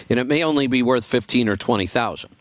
And 0.07 0.19
it 0.19 0.27
may 0.27 0.43
only 0.43 0.67
be 0.67 0.83
worth 0.83 1.03
fifteen 1.05 1.49
or 1.49 1.55
twenty 1.55 1.87
thousand. 1.87 2.35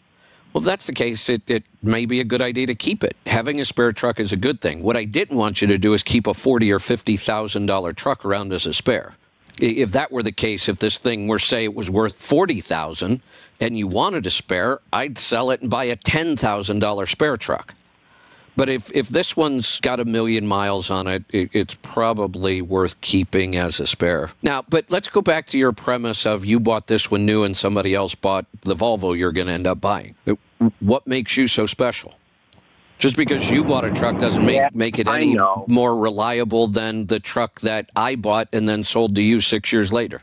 Well, 0.53 0.63
if 0.63 0.67
that's 0.67 0.87
the 0.87 0.93
case, 0.93 1.29
it, 1.29 1.49
it 1.49 1.65
may 1.83 2.07
be 2.07 2.21
a 2.21 2.25
good 2.25 2.43
idea 2.43 2.67
to 2.67 2.75
keep 2.75 3.05
it. 3.05 3.17
Having 3.27 3.61
a 3.61 3.65
spare 3.65 3.93
truck 3.93 4.19
is 4.19 4.33
a 4.33 4.37
good 4.37 4.61
thing. 4.61 4.83
What 4.83 4.97
I 4.97 5.05
didn't 5.05 5.37
want 5.37 5.63
you 5.63 5.69
to 5.69 5.79
do 5.79 5.95
is 5.95 6.03
keep 6.03 6.27
a 6.27 6.35
forty 6.35 6.73
or 6.73 6.81
fifty 6.81 7.17
thousand 7.17 7.67
dollar 7.67 7.93
truck 7.93 8.25
around 8.25 8.53
as 8.53 8.67
a 8.67 8.73
spare. 8.73 9.15
If 9.61 9.93
that 9.93 10.11
were 10.11 10.23
the 10.23 10.33
case, 10.33 10.69
if 10.69 10.79
this 10.79 10.99
thing 10.99 11.29
were 11.29 11.39
say 11.39 11.65
it 11.65 11.75
was 11.75 11.91
worth 11.91 12.17
forty 12.17 12.61
thousand 12.61 13.21
and 13.61 13.79
you 13.79 13.87
wanted 13.87 14.27
a 14.27 14.31
spare, 14.31 14.81
I'd 14.93 15.19
sell 15.19 15.51
it 15.51 15.61
and 15.61 15.71
buy 15.71 15.85
a 15.85 15.97
ten 15.97 16.37
thousand 16.37 16.81
dollar 16.81 17.07
spare 17.07 17.37
truck. 17.37 17.75
But 18.57 18.69
if, 18.69 18.91
if 18.95 19.09
this 19.09 19.37
one's 19.37 19.81
got 19.81 20.01
a 20.01 20.05
million 20.05 20.47
miles 20.47 20.91
on 20.91 21.07
it, 21.07 21.25
it, 21.31 21.51
it's 21.53 21.75
probably 21.77 22.61
worth 22.61 23.01
keeping 23.01 23.57
as 23.57 23.81
a 23.81 23.87
spare. 23.87 24.31
Now, 24.43 24.65
but 24.69 24.91
let's 24.91 25.09
go 25.09 25.23
back 25.23 25.47
to 25.49 25.59
your 25.59 25.73
premise 25.73 26.27
of 26.27 26.45
you 26.45 26.61
bought 26.61 26.87
this 26.87 27.11
one 27.11 27.25
new 27.25 27.45
and 27.45 27.57
somebody 27.57 27.95
else 27.95 28.15
bought 28.15 28.47
the 28.63 28.75
Volvo 28.75 29.17
you're 29.17 29.33
going 29.33 29.47
to 29.47 29.53
end 29.53 29.67
up 29.67 29.81
buying. 29.81 30.15
What 30.81 31.07
makes 31.07 31.37
you 31.37 31.49
so 31.49 31.67
special? 31.67 32.15
Just 32.99 33.17
because 33.17 33.51
you 33.51 33.65
bought 33.65 33.87
a 33.87 33.91
truck 33.91 34.19
doesn't 34.19 34.45
make, 34.45 34.57
Yeah, 34.57 34.69
make 34.75 34.99
it 34.99 35.09
any 35.09 35.39
more 35.67 35.97
reliable 35.97 36.67
than 36.67 37.07
the 37.07 37.19
truck 37.19 37.61
that 37.61 37.89
I 37.97 38.15
bought 38.15 38.49
and 38.53 38.69
then 38.69 38.85
sold 38.85 39.15
to 39.15 39.23
you 39.23 39.41
six 39.41 39.73
years 39.73 39.91
later. 39.91 40.21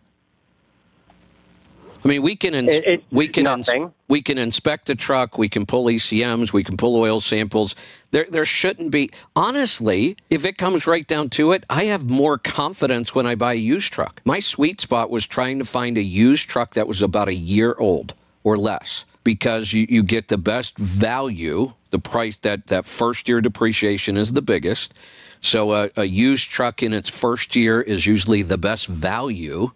I 2.04 2.08
mean, 2.08 2.22
we 2.22 2.36
can 2.36 2.54
ins- 2.54 2.74
It- 2.74 3.04
we 3.12 3.28
can 3.28 3.46
ins- 3.48 3.68
we 4.08 4.22
can 4.22 4.38
inspect 4.38 4.86
the 4.88 4.96
truck, 4.96 5.38
we 5.38 5.50
can 5.50 5.66
pull 5.66 5.86
ECMs, 5.90 6.54
we 6.54 6.64
can 6.64 6.78
pull 6.78 6.96
oil 6.96 7.20
samples. 7.20 7.76
There 8.12 8.28
there 8.30 8.46
shouldn't 8.46 8.92
be 8.92 9.10
honestly, 9.36 10.16
if 10.30 10.46
it 10.46 10.58
comes 10.58 10.88
right 10.88 11.06
down 11.08 11.30
to 11.32 11.52
it, 11.52 11.64
I 11.70 11.86
have 11.86 12.10
more 12.10 12.38
confidence 12.38 13.14
when 13.16 13.26
I 13.26 13.36
buy 13.36 13.54
a 13.54 13.58
used 13.76 13.92
truck. 13.94 14.22
My 14.26 14.40
sweet 14.40 14.80
spot 14.82 15.10
was 15.10 15.28
trying 15.28 15.60
to 15.60 15.66
find 15.66 15.98
a 15.98 16.02
used 16.04 16.50
truck 16.50 16.74
that 16.76 16.88
was 16.88 17.02
about 17.02 17.28
a 17.28 17.36
year 17.36 17.76
old 17.80 18.14
or 18.44 18.58
less 18.58 19.04
because 19.24 19.74
you, 19.74 19.86
you 19.90 20.04
get 20.04 20.28
the 20.30 20.38
best 20.38 20.78
value. 20.78 21.74
The 21.90 22.00
price 22.00 22.38
that 22.40 22.68
that 22.68 22.86
first 22.86 23.28
year 23.28 23.42
depreciation 23.42 24.18
is 24.18 24.34
the 24.34 24.42
biggest. 24.42 24.94
So 25.42 25.74
a, 25.74 25.90
a 25.96 26.06
used 26.06 26.50
truck 26.50 26.82
in 26.82 26.94
its 26.94 27.10
first 27.10 27.56
year 27.56 27.82
is 27.82 28.06
usually 28.06 28.42
the 28.42 28.58
best 28.58 28.88
value. 28.88 29.72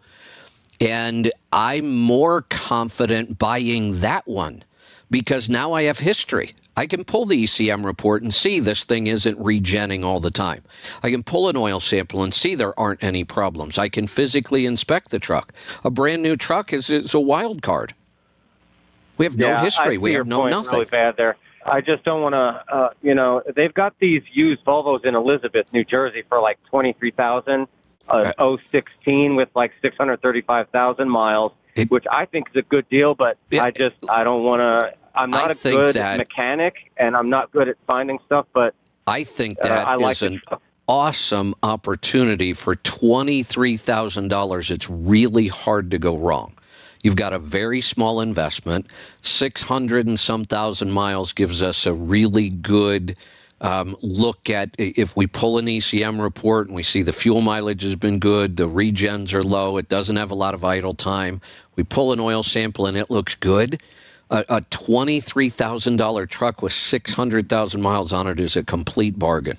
And 0.82 1.32
I'm 1.54 1.96
more 1.96 2.42
confident 2.50 3.38
buying 3.38 4.00
that 4.00 4.28
one 4.28 4.64
because 5.12 5.48
now 5.48 5.74
I 5.74 5.84
have 5.84 6.00
history. 6.00 6.54
I 6.76 6.88
can 6.88 7.04
pull 7.04 7.26
the 7.26 7.44
ECM 7.44 7.86
report 7.86 8.24
and 8.24 8.34
see 8.34 8.60
this 8.60 8.84
thing 8.86 9.06
isn't 9.06 9.38
regenning 9.38 10.04
all 10.04 10.20
the 10.20 10.32
time. 10.32 10.64
I 11.04 11.12
can 11.12 11.22
pull 11.22 11.50
an 11.50 11.58
oil 11.58 11.80
sample 11.80 12.24
and 12.24 12.34
see 12.34 12.56
there 12.56 12.78
aren't 12.80 13.04
any 13.04 13.24
problems. 13.24 13.78
I 13.78 13.90
can 13.90 14.08
physically 14.08 14.66
inspect 14.66 15.12
the 15.12 15.20
truck. 15.20 15.54
A 15.84 15.92
brand 15.92 16.24
new 16.24 16.36
truck 16.36 16.74
is, 16.74 16.90
is 16.90 17.14
a 17.14 17.20
wild 17.20 17.62
card. 17.62 17.94
We 19.18 19.26
have 19.26 19.38
no 19.38 19.50
Yeah, 19.50 19.60
I 19.60 19.64
history. 19.64 19.98
We 20.00 20.14
have 20.14 20.26
no 20.26 20.48
nothing. 20.48 20.80
Really 20.80 20.90
bad 20.90 21.16
there. 21.18 21.38
I 21.64 21.82
just 21.82 22.04
don't 22.04 22.22
want 22.22 22.34
to. 22.34 22.76
Uh, 22.76 22.90
you 23.04 23.14
know, 23.14 23.44
they've 23.56 23.74
got 23.74 23.94
these 24.00 24.24
used 24.34 24.66
Volvos 24.66 25.06
in 25.06 25.14
Elizabeth, 25.14 25.72
New 25.74 25.84
Jersey, 25.84 26.24
for 26.28 26.42
like 26.42 26.58
twenty 26.64 26.94
three 26.94 27.12
thousand. 27.12 27.68
Uh, 28.12 28.58
016 28.72 29.36
with 29.36 29.50
like 29.56 29.72
635,000 29.82 31.10
miles, 31.10 31.52
It- 31.76 31.90
which 31.90 32.06
I 32.12 32.26
think 32.26 32.50
is 32.50 32.56
a 32.58 32.62
good 32.64 32.88
deal, 32.90 33.16
but 33.16 33.38
Yeah. 33.50 33.64
I 33.64 33.72
just 33.72 33.96
I 34.10 34.24
don't 34.24 34.44
want 34.44 34.60
to. 34.62 34.94
I'm 35.16 35.30
not 35.30 35.50
I 35.50 35.52
a 35.52 35.56
good 35.56 35.94
that- 35.96 36.18
mechanic, 36.18 36.76
and 36.98 37.16
I'm 37.16 37.30
not 37.30 37.52
good 37.52 37.68
at 37.70 37.76
finding 37.88 38.20
stuff. 38.26 38.46
But 38.54 38.74
I 39.08 39.24
think 39.24 39.58
uh, 39.64 39.68
that 39.68 39.88
I 39.88 39.96
like 39.96 40.14
is 40.14 40.22
an 40.24 40.42
awesome 40.88 41.54
opportunity 41.64 42.54
for 42.54 42.76
$23,000. 42.76 44.72
It's 44.72 44.90
really 44.90 45.48
hard 45.48 45.92
to 45.92 45.98
go 45.98 46.18
wrong. 46.18 46.54
You've 47.04 47.16
got 47.16 47.34
a 47.34 47.40
very 47.40 47.82
small 47.82 48.22
investment. 48.22 48.92
600 49.22 50.06
and 50.08 50.20
some 50.20 50.46
thousand 50.46 50.92
miles 50.92 51.34
gives 51.34 51.64
us 51.64 51.86
a 51.86 51.94
really 51.94 52.50
good 52.50 53.16
um, 53.62 53.96
look 54.02 54.50
at 54.50 54.72
if 54.78 55.16
we 55.16 55.28
pull 55.28 55.58
an 55.60 55.68
ECM 55.68 56.22
report 56.22 56.68
and 56.68 56.76
we 56.76 56.84
see 56.84 57.04
the 57.04 57.14
fuel 57.14 57.42
mileage 57.42 57.84
has 57.84 57.96
been 57.96 58.18
good, 58.20 58.58
the 58.58 58.68
regens 58.68 59.34
are 59.34 59.44
low, 59.44 59.78
it 59.78 59.88
doesn't 59.88 60.16
have 60.16 60.32
a 60.32 60.36
lot 60.36 60.54
of 60.54 60.66
idle 60.66 60.94
time. 60.96 61.40
We 61.76 61.84
pull 61.84 62.12
an 62.12 62.20
oil 62.20 62.42
sample 62.44 62.88
and 62.88 62.98
it 62.98 63.10
looks 63.12 63.36
good. 63.36 63.82
A, 64.32 64.40
a 64.50 64.62
$23,000 64.62 66.28
truck 66.30 66.62
with 66.62 66.74
600,000 66.74 67.82
miles 67.82 68.12
on 68.14 68.28
it 68.28 68.40
is 68.40 68.56
a 68.56 68.64
complete 68.64 69.20
bargain. 69.20 69.58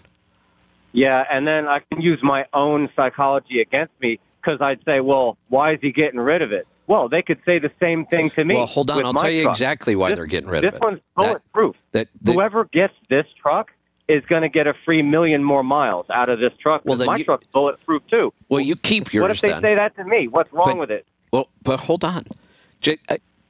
Yeah, 0.92 1.24
and 1.30 1.46
then 1.46 1.66
I 1.68 1.80
can 1.90 2.00
use 2.03 2.20
my 2.22 2.46
own 2.53 2.90
psychology 2.96 3.61
against 3.61 3.92
me 4.00 4.18
because 4.40 4.61
I'd 4.61 4.84
say, 4.84 5.00
well, 5.00 5.38
why 5.48 5.74
is 5.74 5.78
he 5.80 5.92
getting 5.92 6.20
rid 6.20 6.42
of 6.42 6.53
it? 6.53 6.66
Well, 6.86 7.09
they 7.09 7.22
could 7.22 7.38
say 7.46 7.59
the 7.59 7.70
same 7.80 8.05
thing 8.05 8.30
to 8.30 8.44
me. 8.44 8.57
Well, 8.57 8.66
hold 8.66 8.90
on. 8.90 9.05
I'll 9.05 9.14
tell 9.14 9.30
you 9.30 9.44
truck. 9.44 9.55
exactly 9.55 9.94
why 9.96 10.09
This- 10.11 10.16
they're 10.18 10.26
getting 10.26 10.50
rid 10.50 10.64
of 10.64 10.68
it. 10.68 10.72
This 10.72 10.80
one's 10.80 10.98
That- 11.16 11.24
bulletproof. 11.24 11.76
that- 11.92 12.09
that- 12.22 12.32
Whoever 12.34 12.64
gets 12.64 12.94
this 13.09 13.26
truck 13.40 13.70
is 14.09 14.24
going 14.26 14.42
to 14.42 14.48
get 14.48 14.66
a 14.66 14.74
free 14.84 15.03
million 15.03 15.42
more 15.44 15.62
miles 15.62 16.07
out 16.11 16.28
of 16.28 16.38
this 16.40 16.53
truck. 16.59 16.82
Well, 16.84 16.98
my 17.05 17.16
you- 17.16 17.24
truck's 17.24 17.46
bulletproof 17.53 18.03
too. 18.09 18.32
well, 18.48 18.61
you 18.61 18.76
keep 18.76 19.12
yours 19.12 19.22
what 19.22 19.30
if 19.30 19.40
they 19.40 19.48
then. 19.50 19.62
say 19.62 19.74
that 19.74 19.94
to 19.96 20.05
me? 20.05 20.26
What's 20.30 20.53
wrong 20.53 20.66
But- 20.72 20.78
with 20.78 20.90
it? 20.90 21.07
Well, 21.32 21.48
but 21.62 21.80
hold 21.80 22.05
on. 22.05 22.26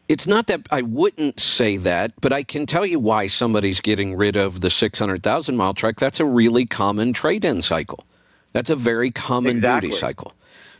It's 0.08 0.26
not 0.26 0.46
that 0.48 0.66
I 0.70 0.82
wouldn't 0.82 1.40
say 1.40 1.76
that, 1.78 2.12
but 2.20 2.32
I 2.32 2.42
can 2.42 2.66
tell 2.66 2.84
you 2.84 2.98
why 2.98 3.28
somebody's 3.28 3.80
getting 3.80 4.14
rid 4.14 4.36
of 4.36 4.60
the 4.60 4.68
600,000 4.68 5.56
mile 5.56 5.72
truck. 5.74 5.96
That's 5.96 6.20
a 6.20 6.26
really 6.26 6.66
common 6.66 7.12
trade 7.14 7.44
in 7.44 7.62
cycle. 7.62 8.04
That's 8.52 8.68
a 8.68 8.76
very 8.76 9.10
common 9.10 9.58
Exactly. 9.58 9.88
duty 9.88 9.98
cycle. 9.98 10.32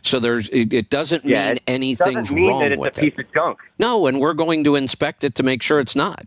So 0.03 0.19
there's 0.19 0.49
it, 0.49 0.71
it 0.73 0.89
doesn't 0.89 1.25
Yeah, 1.25 1.47
mean 1.47 1.55
it 1.57 1.63
anything's 1.65 2.15
doesn't 2.15 2.35
mean 2.35 2.49
wrong 2.49 2.59
that 2.59 2.71
it's 2.73 2.79
with 2.81 2.97
a 2.97 3.01
piece 3.01 3.13
it. 3.17 3.25
of 3.25 3.33
junk. 3.33 3.59
No, 3.79 4.05
and 4.05 4.19
we're 4.19 4.33
going 4.33 4.63
to 4.65 4.75
inspect 4.75 5.23
it 5.23 5.33
to 5.35 5.43
make 5.43 5.63
sure 5.63 5.79
it's 5.79 5.95
not. 5.95 6.25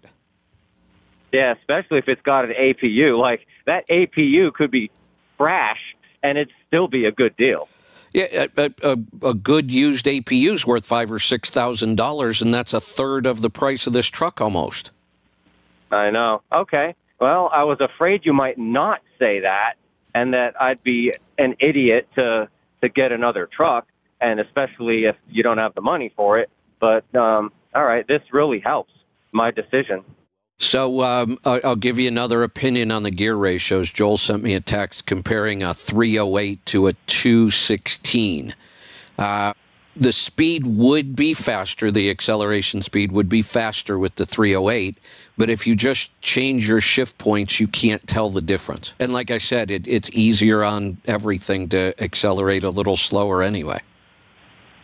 Yeah, 1.33 1.55
especially 1.59 1.99
if 1.99 2.09
it's 2.09 2.23
got 2.23 2.45
an 2.45 2.53
APU. 2.53 3.19
Like 3.19 3.47
that 3.67 3.89
APU 3.89 4.53
could 4.53 4.71
be 4.71 4.91
trash, 5.37 5.81
and 6.23 6.39
it'd 6.39 6.53
still 6.67 6.89
be 6.89 7.05
a 7.05 7.13
good 7.13 7.37
deal. 7.37 7.69
Yeah, 8.13 8.47
a, 8.57 8.71
a, 8.83 8.97
a 9.23 9.35
good 9.35 9.71
used 9.71 10.07
APU 10.07 10.53
is 10.53 10.67
worth 10.67 10.87
five 10.87 11.13
or 11.13 11.19
six 11.19 11.51
thousand 11.51 11.97
dollars, 11.97 12.41
and 12.41 12.55
that's 12.55 12.73
a 12.73 12.81
third 12.81 13.27
of 13.27 13.43
the 13.43 13.51
price 13.51 13.87
of 13.87 13.93
this 13.93 14.07
truck 14.07 14.41
almost. 14.41 14.91
I 15.91 16.11
know. 16.11 16.43
Okay. 16.53 16.95
Well, 17.21 17.51
I 17.53 17.65
was 17.65 17.79
afraid 17.81 18.25
you 18.25 18.33
might 18.33 18.59
not 18.59 19.01
say 19.19 19.41
that, 19.41 19.75
and 20.15 20.35
that 20.35 20.61
I'd 20.61 20.83
be 20.83 21.13
an 21.39 21.57
idiot 21.61 22.09
to 22.15 22.49
to 22.81 22.89
get 22.89 23.13
another 23.13 23.47
truck, 23.47 23.87
and 24.21 24.41
especially 24.41 25.05
if 25.05 25.17
you 25.29 25.43
don't 25.43 25.59
have 25.59 25.75
the 25.75 25.81
money 25.81 26.13
for 26.17 26.39
it. 26.39 26.51
But 26.81 27.05
um, 27.15 27.53
all 27.75 27.85
right, 27.85 28.07
this 28.07 28.23
really 28.33 28.61
helps 28.61 28.93
my 29.33 29.51
decision. 29.51 30.05
So 30.59 31.03
um, 31.03 31.39
I'll 31.45 31.77
give 31.77 31.99
you 31.99 32.09
another 32.09 32.43
opinion 32.43 32.91
on 32.91 33.03
the 33.03 33.11
gear 33.11 33.35
ratios. 33.35 33.91
Joel 33.91 34.17
sent 34.17 34.43
me 34.43 34.55
a 34.55 34.61
text 34.61 35.07
comparing 35.07 35.63
a 35.63 35.75
308 35.75 36.65
to 36.67 36.87
a 36.87 36.93
216. 37.07 38.55
Uh, 39.19 39.53
the 39.95 40.13
speed 40.13 40.67
would 40.67 41.17
be 41.17 41.35
faster. 41.35 41.91
The 41.91 42.11
acceleration 42.11 42.83
speed 42.83 43.13
would 43.13 43.29
be 43.29 43.43
faster 43.43 43.99
with 43.99 44.17
the 44.17 44.25
308. 44.25 44.99
But 45.39 45.51
if 45.51 45.67
you 45.67 45.75
just 45.75 46.19
change 46.21 46.69
your 46.69 46.81
shift 46.81 47.19
points, 47.19 47.61
you 47.61 47.69
can't 47.69 48.07
tell 48.07 48.31
the 48.31 48.43
difference. 48.43 48.95
And 48.99 49.13
like 49.13 49.31
I 49.31 49.39
said, 49.39 49.71
it, 49.71 49.87
it's 49.87 50.11
easier 50.11 50.63
on 50.65 50.99
everything 51.07 51.69
to 51.71 52.01
accelerate 52.03 52.65
a 52.65 52.71
little 52.71 52.97
slower 52.97 53.43
anyway. 53.43 53.81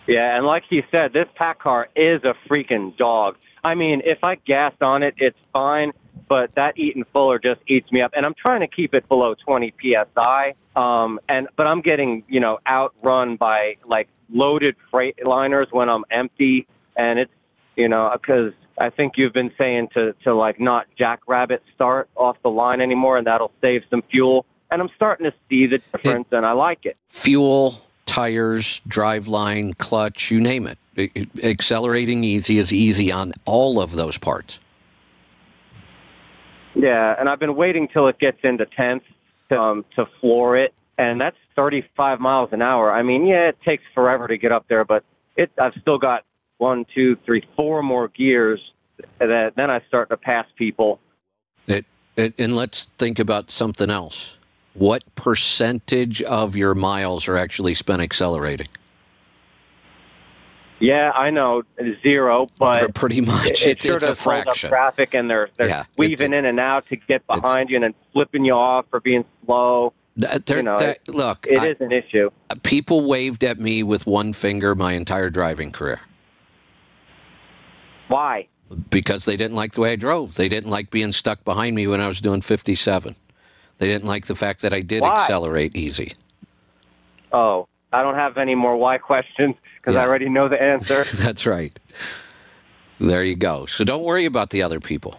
Yeah, 0.06 0.36
and 0.36 0.46
like 0.46 0.64
he 0.68 0.82
said, 0.90 1.12
this 1.12 1.28
PACCAR 1.38 1.86
is 1.94 2.22
a 2.24 2.34
freaking 2.48 2.96
dog. 2.96 3.36
I 3.64 3.74
mean, 3.74 4.02
if 4.04 4.24
I 4.24 4.36
gas 4.36 4.74
on 4.80 5.02
it, 5.02 5.14
it's 5.18 5.38
fine, 5.52 5.92
but 6.28 6.54
that 6.54 6.78
Eaton 6.78 7.04
Fuller 7.12 7.38
just 7.38 7.60
eats 7.68 7.90
me 7.92 8.00
up. 8.00 8.12
And 8.16 8.26
I'm 8.26 8.34
trying 8.34 8.60
to 8.60 8.66
keep 8.66 8.94
it 8.94 9.08
below 9.08 9.34
20 9.34 9.72
psi. 9.80 10.54
Um, 10.74 11.20
and 11.28 11.48
but 11.56 11.66
I'm 11.66 11.82
getting 11.82 12.24
you 12.28 12.40
know 12.40 12.58
outrun 12.66 13.36
by 13.36 13.76
like 13.86 14.08
loaded 14.30 14.74
Freightliners 14.92 15.70
when 15.70 15.88
I'm 15.90 16.04
empty, 16.10 16.66
and 16.96 17.18
it's 17.18 17.32
you 17.76 17.88
know 17.88 18.10
because 18.14 18.52
I 18.78 18.88
think 18.88 19.14
you've 19.16 19.34
been 19.34 19.52
saying 19.58 19.88
to 19.94 20.14
to 20.24 20.34
like 20.34 20.58
not 20.58 20.86
jackrabbit 20.96 21.62
start 21.74 22.08
off 22.16 22.36
the 22.42 22.48
line 22.50 22.80
anymore, 22.80 23.18
and 23.18 23.26
that'll 23.26 23.52
save 23.60 23.82
some 23.90 24.02
fuel. 24.10 24.46
And 24.70 24.80
I'm 24.80 24.88
starting 24.96 25.30
to 25.30 25.34
see 25.50 25.66
the 25.66 25.78
difference, 25.92 26.28
and 26.32 26.46
I 26.46 26.52
like 26.52 26.86
it. 26.86 26.96
fuel, 27.08 27.82
tires, 28.06 28.80
driveline, 28.88 29.76
clutch, 29.76 30.30
you 30.30 30.40
name 30.40 30.66
it. 30.66 30.78
Accelerating 31.43 32.22
easy 32.22 32.59
is 32.59 32.72
easy 32.72 33.11
on 33.11 33.32
all 33.47 33.80
of 33.80 33.93
those 33.93 34.18
parts. 34.18 34.61
Yeah, 36.74 37.14
and 37.18 37.28
I've 37.28 37.38
been 37.38 37.57
waiting 37.57 37.88
till 37.88 38.09
it 38.09 38.18
gets 38.18 38.38
into 38.43 38.66
tenth 38.66 39.03
to, 39.51 39.59
um, 39.59 39.84
to 39.97 40.07
floor 40.20 40.57
it, 40.57 40.74
and 40.99 41.20
that's 41.20 41.36
35 41.57 42.20
miles 42.20 42.51
an 42.53 42.62
hour. 42.62 42.93
I 42.93 43.03
mean, 43.03 43.26
yeah, 43.26 43.49
it 43.49 43.59
takes 43.64 43.84
forever 43.95 44.26
to 44.28 44.38
get 44.38 44.53
up 44.53 44.66
there, 44.68 44.84
but 44.84 45.05
it 45.36 45.51
I've 45.61 45.74
still 45.80 45.99
got 45.99 46.24
one, 46.59 46.86
two, 46.95 47.16
three, 47.24 47.47
four 47.57 47.82
more 47.82 48.09
gears. 48.09 48.61
That 49.18 49.55
then 49.57 49.70
I 49.70 49.80
start 49.88 50.11
to 50.11 50.16
pass 50.16 50.47
people. 50.57 51.01
It, 51.66 51.86
it, 52.16 52.34
and 52.38 52.55
let's 52.55 52.84
think 52.99 53.18
about 53.18 53.51
something 53.51 53.90
else. 53.90 54.38
What 54.74 55.03
percentage 55.14 56.22
of 56.22 56.57
your 56.57 56.74
miles 56.74 57.28
are 57.28 57.36
actually 57.36 57.74
spent 57.74 58.01
accelerating? 58.01 58.68
Yeah, 60.82 61.12
I 61.12 61.30
know 61.30 61.62
zero, 62.02 62.48
but 62.58 62.92
Pretty 62.92 63.20
much, 63.20 63.46
it, 63.46 63.50
it's, 63.68 63.84
sure 63.84 63.94
it's 63.94 64.04
a 64.04 64.08
does 64.08 64.24
hold 64.24 64.38
up 64.38 64.44
fraction. 64.46 64.68
traffic, 64.68 65.14
and 65.14 65.30
they're 65.30 65.48
they're 65.56 65.68
Yeah, 65.68 65.84
weaving 65.96 66.32
it- 66.32 66.40
in 66.40 66.44
and 66.44 66.58
out 66.58 66.88
to 66.88 66.96
get 66.96 67.24
behind 67.28 67.70
you 67.70 67.76
and 67.76 67.84
then 67.84 67.94
flipping 68.12 68.44
you 68.44 68.54
off 68.54 68.86
for 68.90 68.98
being 68.98 69.24
slow. 69.46 69.92
You 70.16 70.62
know, 70.64 70.76
look, 71.06 71.46
It 71.48 71.58
I- 71.60 71.68
is 71.68 71.76
an 71.80 71.92
issue. 71.92 72.30
Uh, 72.50 72.56
people 72.64 73.06
waved 73.06 73.44
at 73.44 73.60
me 73.60 73.84
with 73.84 74.08
one 74.08 74.32
finger 74.32 74.74
my 74.74 74.94
entire 74.94 75.28
driving 75.30 75.70
career 75.70 76.00
Why? 78.08 78.48
because 78.90 79.24
they 79.24 79.36
didn't 79.36 79.54
like 79.54 79.72
the 79.74 79.82
way 79.82 79.92
I 79.92 79.96
drove. 79.96 80.34
They 80.34 80.48
didn't 80.48 80.70
like 80.70 80.90
being 80.90 81.12
stuck 81.12 81.44
behind 81.44 81.76
me 81.76 81.86
when 81.86 82.00
I 82.00 82.08
was 82.08 82.20
doing 82.20 82.40
57. 82.40 83.14
They 83.78 83.86
didn't 83.86 84.06
like 84.08 84.26
the 84.26 84.34
fact 84.34 84.62
that 84.62 84.74
I 84.74 84.80
did 84.80 85.02
Why? 85.02 85.14
accelerate 85.14 85.76
easy. 85.76 86.12
Oh, 87.32 87.68
I 87.92 88.02
don't 88.02 88.16
have 88.16 88.36
any 88.36 88.54
more 88.56 88.76
why 88.76 88.98
questions 88.98 89.54
because 89.82 89.96
I 89.96 90.06
already 90.06 90.28
know 90.28 90.48
the 90.48 90.62
answer. 90.62 91.04
That's 91.16 91.44
right. 91.44 91.76
There 93.00 93.24
you 93.24 93.34
go. 93.34 93.66
So 93.66 93.84
don't 93.84 94.04
worry 94.04 94.26
about 94.26 94.50
the 94.50 94.62
other 94.62 94.78
people. 94.78 95.18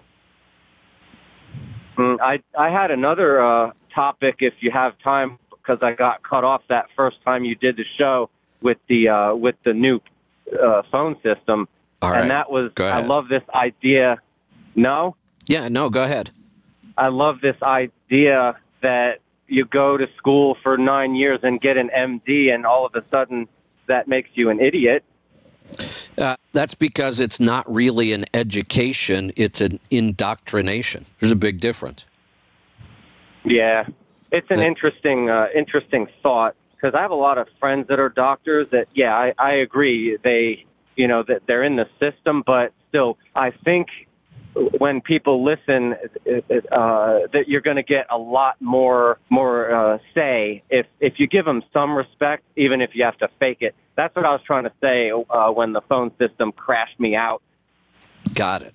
Mm, 1.97 2.19
I 2.21 2.41
I 2.57 2.69
had 2.69 2.91
another 2.91 3.43
uh, 3.43 3.71
topic 3.93 4.37
if 4.39 4.53
you 4.61 4.71
have 4.71 4.97
time 4.99 5.37
because 5.49 5.79
I 5.81 5.93
got 5.93 6.23
cut 6.23 6.43
off 6.43 6.63
that 6.69 6.87
first 6.95 7.17
time 7.23 7.43
you 7.43 7.55
did 7.55 7.77
the 7.77 7.85
show 7.97 8.29
with 8.61 8.77
the 8.87 9.09
uh, 9.09 9.35
with 9.35 9.55
the 9.63 9.73
new 9.73 9.99
uh, 10.61 10.83
phone 10.91 11.15
system, 11.21 11.67
All 12.01 12.11
right. 12.11 12.21
and 12.21 12.31
that 12.31 12.49
was 12.49 12.71
I 12.79 13.01
love 13.01 13.27
this 13.27 13.43
idea. 13.53 14.17
No, 14.75 15.15
Yeah, 15.45 15.67
no, 15.67 15.89
go 15.89 16.03
ahead. 16.03 16.31
I 16.97 17.09
love 17.09 17.41
this 17.41 17.57
idea 17.61 18.57
that 18.81 19.19
you 19.47 19.65
go 19.65 19.97
to 19.97 20.07
school 20.17 20.57
for 20.63 20.77
nine 20.77 21.15
years 21.15 21.39
and 21.43 21.59
get 21.59 21.77
an 21.77 21.91
MD, 21.95 22.51
and 22.51 22.65
all 22.65 22.85
of 22.85 22.95
a 22.95 23.03
sudden 23.11 23.47
that 23.87 24.07
makes 24.07 24.29
you 24.33 24.49
an 24.49 24.59
idiot. 24.59 25.03
Uh, 26.17 26.35
that's 26.51 26.75
because 26.75 27.19
it's 27.19 27.39
not 27.39 27.71
really 27.73 28.13
an 28.13 28.25
education, 28.33 29.31
it's 29.35 29.61
an 29.61 29.79
indoctrination. 29.89 31.05
There's 31.19 31.31
a 31.31 31.37
big 31.37 31.59
difference. 31.59 32.05
Yeah, 33.45 33.87
it's 34.31 34.49
an 34.49 34.59
interesting, 34.59 35.29
uh, 35.29 35.47
interesting 35.55 36.07
thought 36.21 36.55
because 36.75 36.95
I 36.95 37.01
have 37.01 37.11
a 37.11 37.15
lot 37.15 37.37
of 37.37 37.47
friends 37.59 37.87
that 37.87 37.99
are 37.99 38.09
doctors. 38.09 38.69
That 38.71 38.87
yeah, 38.93 39.15
I, 39.15 39.33
I 39.39 39.53
agree. 39.53 40.17
They, 40.21 40.65
you 40.95 41.07
know, 41.07 41.23
that 41.23 41.43
they're 41.47 41.63
in 41.63 41.75
the 41.75 41.87
system, 41.99 42.43
but 42.45 42.73
still, 42.89 43.17
I 43.35 43.51
think 43.51 43.87
when 44.55 45.01
people 45.01 45.43
listen, 45.43 45.93
uh, 45.93 47.19
that 47.31 47.45
you're 47.47 47.61
going 47.61 47.77
to 47.77 47.83
get 47.83 48.05
a 48.09 48.17
lot 48.17 48.61
more, 48.61 49.19
more 49.29 49.73
uh, 49.73 49.97
say 50.13 50.63
if 50.69 50.85
if 50.99 51.13
you 51.17 51.27
give 51.27 51.45
them 51.45 51.63
some 51.73 51.95
respect, 51.95 52.43
even 52.55 52.81
if 52.81 52.91
you 52.93 53.03
have 53.03 53.17
to 53.17 53.29
fake 53.39 53.61
it. 53.61 53.75
That's 53.95 54.15
what 54.15 54.25
I 54.25 54.31
was 54.31 54.41
trying 54.45 54.63
to 54.63 54.71
say 54.81 55.11
uh, 55.11 55.51
when 55.51 55.73
the 55.73 55.81
phone 55.81 56.11
system 56.17 56.51
crashed 56.51 56.99
me 56.99 57.15
out. 57.15 57.41
Got 58.33 58.63
it. 58.63 58.73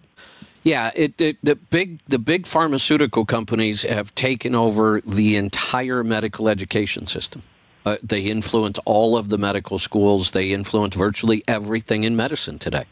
Yeah, 0.62 0.90
it, 0.94 1.20
it 1.20 1.38
the 1.42 1.56
big 1.56 2.00
the 2.06 2.18
big 2.18 2.46
pharmaceutical 2.46 3.24
companies 3.24 3.82
have 3.84 4.14
taken 4.14 4.54
over 4.54 5.00
the 5.00 5.36
entire 5.36 6.04
medical 6.04 6.48
education 6.48 7.06
system. 7.06 7.42
Uh, 7.86 7.96
they 8.02 8.22
influence 8.22 8.78
all 8.84 9.16
of 9.16 9.28
the 9.28 9.38
medical 9.38 9.78
schools. 9.78 10.32
They 10.32 10.52
influence 10.52 10.94
virtually 10.94 11.42
everything 11.48 12.04
in 12.04 12.16
medicine 12.16 12.58
today. 12.58 12.84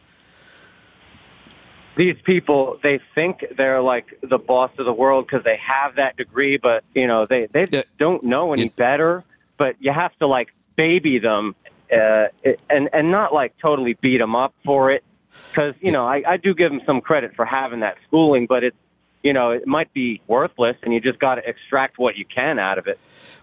These 1.97 2.17
people 2.25 2.79
they 2.83 3.01
think 3.15 3.45
they're 3.57 3.81
like 3.81 4.07
the 4.23 4.39
boss 4.39 4.71
of 4.79 4.85
the 4.85 4.93
world 4.93 5.27
because 5.27 5.45
they 5.45 5.57
have 5.57 5.97
that 5.97 6.17
degree 6.17 6.57
but 6.57 6.85
you 6.95 7.07
know 7.07 7.27
they 7.27 7.47
they 7.53 7.67
Yeah. 7.71 7.83
don't 7.99 8.23
know 8.23 8.53
any 8.53 8.65
Yeah. 8.65 8.69
better 8.77 9.25
but 9.59 9.77
you 9.81 9.93
have 9.93 10.17
to 10.19 10.27
like 10.27 10.49
baby 10.77 11.19
them 11.19 11.55
uh, 11.93 12.27
and 12.69 12.89
and 12.93 13.11
not 13.11 13.33
like 13.33 13.57
totally 13.59 13.95
beat 14.01 14.19
them 14.19 14.37
up 14.37 14.53
for 14.65 14.91
it 14.91 15.03
because 15.51 15.75
you 15.81 15.91
know 15.93 16.07
I, 16.07 16.23
I 16.27 16.37
do 16.37 16.55
give 16.55 16.71
them 16.71 16.83
some 16.85 17.01
credit 17.01 17.35
for 17.35 17.45
having 17.47 17.81
that 17.81 17.97
schooling 18.07 18.47
but 18.47 18.63
it's 18.65 18.77
you 19.23 19.33
know 19.33 19.51
it 19.53 19.67
might 19.67 19.93
be 19.95 20.21
worthless 20.27 20.77
and 20.83 20.93
you 20.93 21.01
just 21.01 21.19
got 21.19 21.37
to 21.37 21.49
extract 21.49 21.99
what 21.99 22.17
you 22.17 22.25
can 22.27 22.59
out 22.59 22.79
of 22.79 22.87
it 22.87 22.99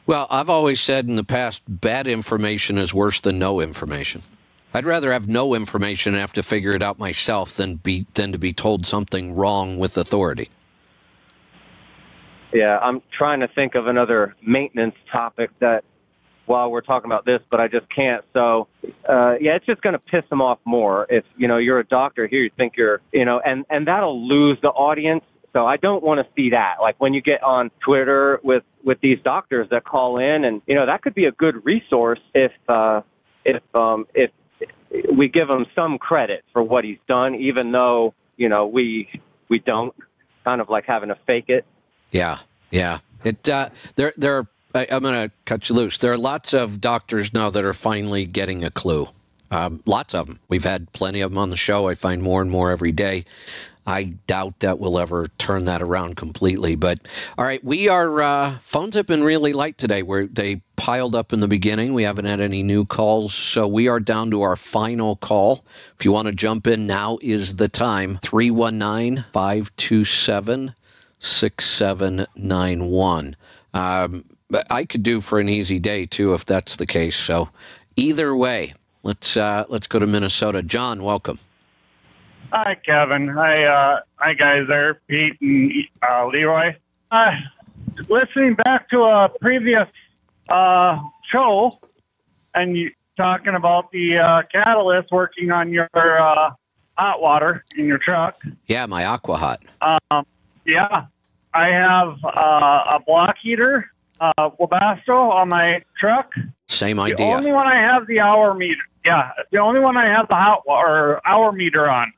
Well, 0.05 0.27
I've 0.29 0.49
always 0.49 0.79
said 0.81 1.07
in 1.07 1.15
the 1.15 1.23
past, 1.23 1.63
bad 1.67 2.07
information 2.07 2.77
is 2.77 2.93
worse 2.93 3.19
than 3.21 3.39
no 3.39 3.61
information. 3.61 4.21
I'd 4.74 4.86
rather 4.86 5.11
have 5.13 5.28
no 5.28 5.53
information 5.53 6.13
and 6.13 6.21
have 6.21 6.34
to 6.34 6.43
figure 6.43 6.71
it 6.71 6.82
out 6.82 6.97
myself 6.97 7.51
than 7.55 7.76
be 7.76 8.07
than 8.15 8.32
to 8.32 8.39
be 8.39 8.53
told 8.53 8.86
something 8.86 9.36
wrong 9.36 9.78
with 9.78 9.97
authority. 9.97 10.49
Yeah, 12.51 12.78
I'm 12.80 13.01
trying 13.15 13.39
to 13.41 13.47
think 13.47 13.76
of 13.76 13.88
another 13.88 14.36
maintenance 14.41 14.95
topic 15.11 15.51
that 15.59 15.84
while 16.45 16.69
we're 16.69 16.82
talking 16.82 17.09
about 17.09 17.26
this, 17.26 17.39
but 17.49 17.59
I 17.59 17.67
just 17.67 17.88
can't. 17.89 18.24
So, 18.34 18.67
uh, 19.07 19.36
yeah, 19.39 19.55
it's 19.55 19.65
just 19.65 19.82
going 19.82 19.93
to 19.93 19.99
piss 19.99 20.24
them 20.30 20.41
off 20.41 20.59
more 20.65 21.07
if 21.09 21.24
you 21.38 21.47
know 21.47 21.57
you're 21.57 21.80
a 21.80 21.86
doctor 21.86 22.28
here. 22.28 22.41
You 22.41 22.51
think 22.57 22.74
you're, 22.76 23.01
you 23.11 23.26
know, 23.26 23.39
and 23.39 23.65
and 23.69 23.88
that'll 23.88 24.28
lose 24.28 24.57
the 24.61 24.69
audience. 24.69 25.24
So 25.53 25.67
I 25.67 25.78
don't 25.78 26.03
want 26.03 26.17
to 26.17 26.26
see 26.36 26.49
that. 26.49 26.78
Like 26.82 26.95
when 26.99 27.13
you 27.13 27.21
get 27.21 27.43
on 27.43 27.69
Twitter 27.80 28.39
with 28.43 28.63
with 28.84 28.99
these 29.01 29.19
doctors 29.24 29.69
that 29.69 29.84
call 29.84 30.17
in, 30.17 30.43
and 30.45 30.61
you 30.65 30.76
know 30.76 30.86
that 30.88 31.01
could 31.01 31.13
be 31.13 31.26
a 31.26 31.32
good 31.32 31.63
resource 31.63 32.19
if 32.34 32.51
uh, 32.67 33.01
if 33.45 33.61
um, 33.76 34.07
if 34.13 34.32
we 35.15 35.27
give 35.27 35.49
him 35.49 35.65
some 35.75 35.97
credit 35.97 36.43
for 36.53 36.63
what 36.63 36.83
he's 36.83 36.99
done, 37.07 37.35
even 37.35 37.71
though 37.71 38.13
you 38.37 38.49
know 38.49 38.67
we 38.67 39.09
we 39.49 39.59
don't. 39.59 39.93
Kind 40.43 40.59
of 40.59 40.69
like 40.69 40.83
having 40.85 41.07
to 41.07 41.15
fake 41.25 41.45
it. 41.47 41.65
Yeah, 42.11 42.39
yeah. 42.69 42.99
It 43.23 43.47
uh, 43.47 43.69
there 43.95 44.13
there. 44.17 44.39
Are, 44.39 44.47
I, 44.75 44.87
I'm 44.91 45.03
going 45.03 45.29
to 45.29 45.33
cut 45.45 45.69
you 45.69 45.75
loose. 45.75 45.99
There 45.99 46.11
are 46.11 46.17
lots 46.17 46.53
of 46.53 46.81
doctors 46.81 47.33
now 47.33 47.49
that 47.51 47.63
are 47.63 47.73
finally 47.73 48.25
getting 48.25 48.63
a 48.63 48.71
clue. 48.71 49.07
Um, 49.51 49.83
lots 49.85 50.15
of 50.15 50.25
them. 50.25 50.39
We've 50.49 50.63
had 50.63 50.91
plenty 50.93 51.21
of 51.21 51.31
them 51.31 51.37
on 51.37 51.49
the 51.49 51.55
show. 51.55 51.87
I 51.87 51.93
find 51.93 52.23
more 52.23 52.41
and 52.41 52.49
more 52.49 52.71
every 52.71 52.91
day. 52.91 53.25
I 53.86 54.15
doubt 54.27 54.61
that 54.61 54.79
we'll 54.79 54.97
ever 54.97 55.27
turn 55.38 55.65
that 55.65 55.81
around 55.81 56.15
completely. 56.15 56.75
But 56.75 56.99
all 57.38 57.45
right, 57.45 57.63
we 57.63 57.89
are. 57.89 58.21
Uh, 58.21 58.57
phones 58.59 58.95
have 58.95 59.05
been 59.05 59.23
really 59.23 59.53
light 59.53 59.77
today. 59.77 60.03
Where 60.03 60.25
they 60.25 60.61
piled 60.75 61.15
up 61.15 61.34
in 61.34 61.39
the 61.39 61.47
beginning. 61.47 61.93
We 61.93 62.03
haven't 62.03 62.25
had 62.25 62.39
any 62.39 62.63
new 62.63 62.86
calls, 62.86 63.34
so 63.34 63.67
we 63.67 63.88
are 63.88 63.99
down 63.99 64.31
to 64.31 64.41
our 64.41 64.55
final 64.55 65.15
call. 65.15 65.65
If 65.97 66.05
you 66.05 66.11
want 66.11 66.27
to 66.27 66.34
jump 66.34 66.67
in, 66.67 66.88
now 66.88 67.17
is 67.21 67.57
the 67.57 67.67
time. 67.67 68.19
319 68.21 69.25
527 69.31 70.73
6791. 71.19 73.36
Um, 73.73 74.25
I 74.69 74.86
could 74.86 75.03
do 75.03 75.21
for 75.21 75.39
an 75.39 75.49
easy 75.49 75.79
day 75.79 76.05
too 76.05 76.34
if 76.34 76.45
that's 76.45 76.75
the 76.75 76.86
case. 76.86 77.15
So 77.15 77.49
either 77.95 78.36
way, 78.36 78.73
let's 79.03 79.38
uh, 79.38 79.65
let's 79.69 79.88
go 79.88 79.99
to 79.99 80.05
Minnesota. 80.05 80.61
John, 80.61 81.03
welcome. 81.03 81.39
Hi, 82.55 82.75
Kevin. 82.85 83.29
Hi, 83.29 83.53
uh, 83.65 83.99
hi, 84.17 84.33
guys. 84.35 84.67
There, 84.67 85.01
Pete 85.07 85.41
and 85.41 85.71
uh, 86.07 86.27
Leroy. 86.27 86.75
Uh, 87.09 87.31
listening 88.09 88.53
back 88.63 88.87
to 88.91 88.99
a 89.01 89.29
previous 89.41 89.87
uh, 90.49 90.99
show, 91.31 91.71
and 92.53 92.77
you 92.77 92.91
talking 93.17 93.55
about 93.55 93.91
the 93.91 94.19
uh, 94.19 94.41
catalyst 94.51 95.11
working 95.11 95.49
on 95.49 95.71
your 95.71 95.89
uh, 95.95 96.51
hot 96.95 97.19
water 97.23 97.63
in 97.75 97.85
your 97.87 97.97
truck. 97.97 98.39
Yeah, 98.67 98.85
my 98.85 99.03
Aqua 99.05 99.35
Hot. 99.35 99.59
Um, 100.11 100.23
yeah, 100.67 101.07
I 101.55 101.67
have 101.69 102.17
uh, 102.23 102.97
a 102.97 102.99
block 103.03 103.35
heater, 103.41 103.89
uh, 104.21 104.51
Webasto, 104.59 105.23
on 105.23 105.49
my 105.49 105.81
truck. 105.99 106.29
Same 106.67 106.99
idea. 106.99 107.15
The 107.15 107.23
only 107.23 107.51
one 107.51 107.65
I 107.65 107.81
have 107.81 108.05
the 108.05 108.19
hour 108.19 108.53
meter. 108.53 108.81
Yeah, 109.03 109.31
the 109.51 109.57
only 109.57 109.79
one 109.79 109.97
I 109.97 110.05
have 110.05 110.27
the 110.27 110.35
hot 110.35 110.67
wa- 110.67 110.81
or 110.83 111.27
hour 111.27 111.51
meter 111.51 111.89
on. 111.89 112.13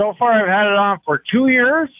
So 0.00 0.14
far, 0.18 0.32
I've 0.32 0.48
had 0.48 0.66
it 0.66 0.78
on 0.78 0.98
for 1.04 1.22
two 1.30 1.48
years, 1.48 1.90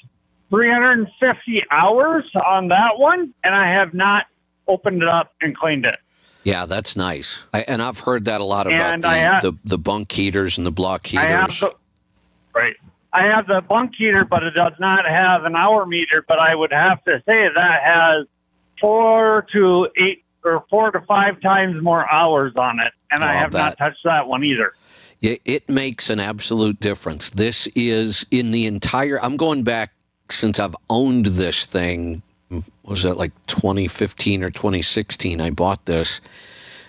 350 0.48 1.64
hours 1.70 2.24
on 2.34 2.68
that 2.68 2.98
one, 2.98 3.34
and 3.44 3.54
I 3.54 3.74
have 3.74 3.92
not 3.92 4.24
opened 4.66 5.02
it 5.02 5.08
up 5.08 5.34
and 5.42 5.54
cleaned 5.54 5.84
it. 5.84 5.98
Yeah, 6.42 6.64
that's 6.64 6.96
nice. 6.96 7.44
I, 7.52 7.60
and 7.60 7.82
I've 7.82 8.00
heard 8.00 8.24
that 8.24 8.40
a 8.40 8.44
lot 8.44 8.66
about 8.66 9.02
the, 9.02 9.10
have- 9.10 9.42
the 9.42 9.52
the 9.66 9.76
bunk 9.76 10.10
heaters 10.12 10.56
and 10.56 10.66
the 10.66 10.70
block 10.70 11.14
I 11.14 11.26
heaters. 11.26 11.60
the 11.60 11.74
right. 12.54 12.74
I 13.12 13.24
have 13.24 13.46
the 13.46 13.60
bunk 13.60 13.92
heater, 13.98 14.24
but 14.24 14.44
it 14.44 14.52
does 14.52 14.72
not 14.80 15.04
have 15.04 15.44
an 15.44 15.54
hour 15.54 15.84
meter. 15.84 16.24
But 16.26 16.38
I 16.38 16.54
would 16.54 16.72
have 16.72 17.04
to 17.04 17.22
say 17.26 17.48
that 17.54 17.82
has 17.84 18.26
four 18.80 19.46
to 19.52 19.88
eight 19.98 20.24
or 20.42 20.64
four 20.70 20.90
to 20.90 21.02
five 21.02 21.38
times 21.42 21.82
more 21.82 22.10
hours 22.10 22.54
on 22.56 22.80
it, 22.80 22.94
and 23.10 23.22
I 23.22 23.34
I'll 23.34 23.38
have 23.40 23.52
not 23.52 23.76
touched 23.76 24.04
that 24.04 24.26
one 24.26 24.42
either. 24.42 24.72
It, 25.20 25.40
it 25.44 25.68
makes 25.68 26.08
an 26.08 26.18
absolute 26.18 26.80
difference. 26.80 27.30
This 27.30 27.66
is 27.74 28.26
in 28.30 28.52
the 28.52 28.66
entire. 28.66 29.22
I'm 29.22 29.36
going 29.36 29.62
back 29.62 29.92
since 30.30 30.58
I've 30.58 30.76
owned 30.88 31.26
this 31.26 31.66
thing. 31.66 32.22
Was 32.84 33.04
it 33.04 33.16
like 33.16 33.32
2015 33.46 34.42
or 34.42 34.50
2016? 34.50 35.40
I 35.40 35.50
bought 35.50 35.86
this. 35.86 36.20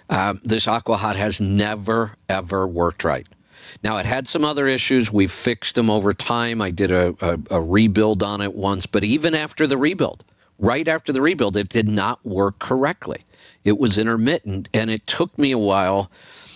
Uh, 0.09 0.35
this 0.43 0.67
Aqua 0.67 0.97
Hot 0.97 1.15
has 1.15 1.39
never 1.39 2.13
ever 2.27 2.67
worked 2.67 3.03
right. 3.03 3.27
Now 3.83 3.97
it 3.97 4.05
had 4.05 4.27
some 4.27 4.43
other 4.43 4.67
issues. 4.67 5.11
We've 5.11 5.31
fixed 5.31 5.75
them 5.75 5.89
over 5.89 6.13
time. 6.13 6.61
I 6.61 6.69
did 6.71 6.91
a, 6.91 7.15
a, 7.21 7.39
a 7.57 7.61
rebuild 7.61 8.23
on 8.23 8.41
it 8.41 8.53
once, 8.53 8.85
but 8.85 9.03
even 9.03 9.33
after 9.33 9.65
the 9.65 9.77
rebuild, 9.77 10.25
right 10.59 10.87
after 10.87 11.13
the 11.13 11.21
rebuild, 11.21 11.57
it 11.57 11.69
did 11.69 11.87
not 11.87 12.25
work 12.25 12.59
correctly. 12.59 13.23
It 13.63 13.77
was 13.77 13.97
intermittent, 13.97 14.69
and 14.73 14.89
it 14.89 15.05
took 15.05 15.37
me 15.37 15.51
a 15.51 15.57
while. 15.57 16.11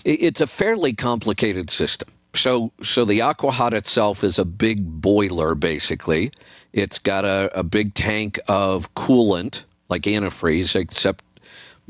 It's 0.05 0.39
a 0.39 0.47
fairly 0.47 0.93
complicated 0.93 1.69
system. 1.69 2.09
So, 2.35 2.71
so 2.81 3.05
the 3.05 3.21
Aqua 3.21 3.51
Hot 3.51 3.73
itself 3.73 4.23
is 4.23 4.37
a 4.37 4.45
big 4.45 5.01
boiler, 5.01 5.55
basically. 5.55 6.31
It's 6.73 6.99
got 6.99 7.25
a, 7.25 7.49
a 7.57 7.63
big 7.63 7.95
tank 7.95 8.39
of 8.47 8.93
coolant, 8.93 9.63
like 9.89 10.03
antifreeze, 10.03 10.75
except 10.75 11.23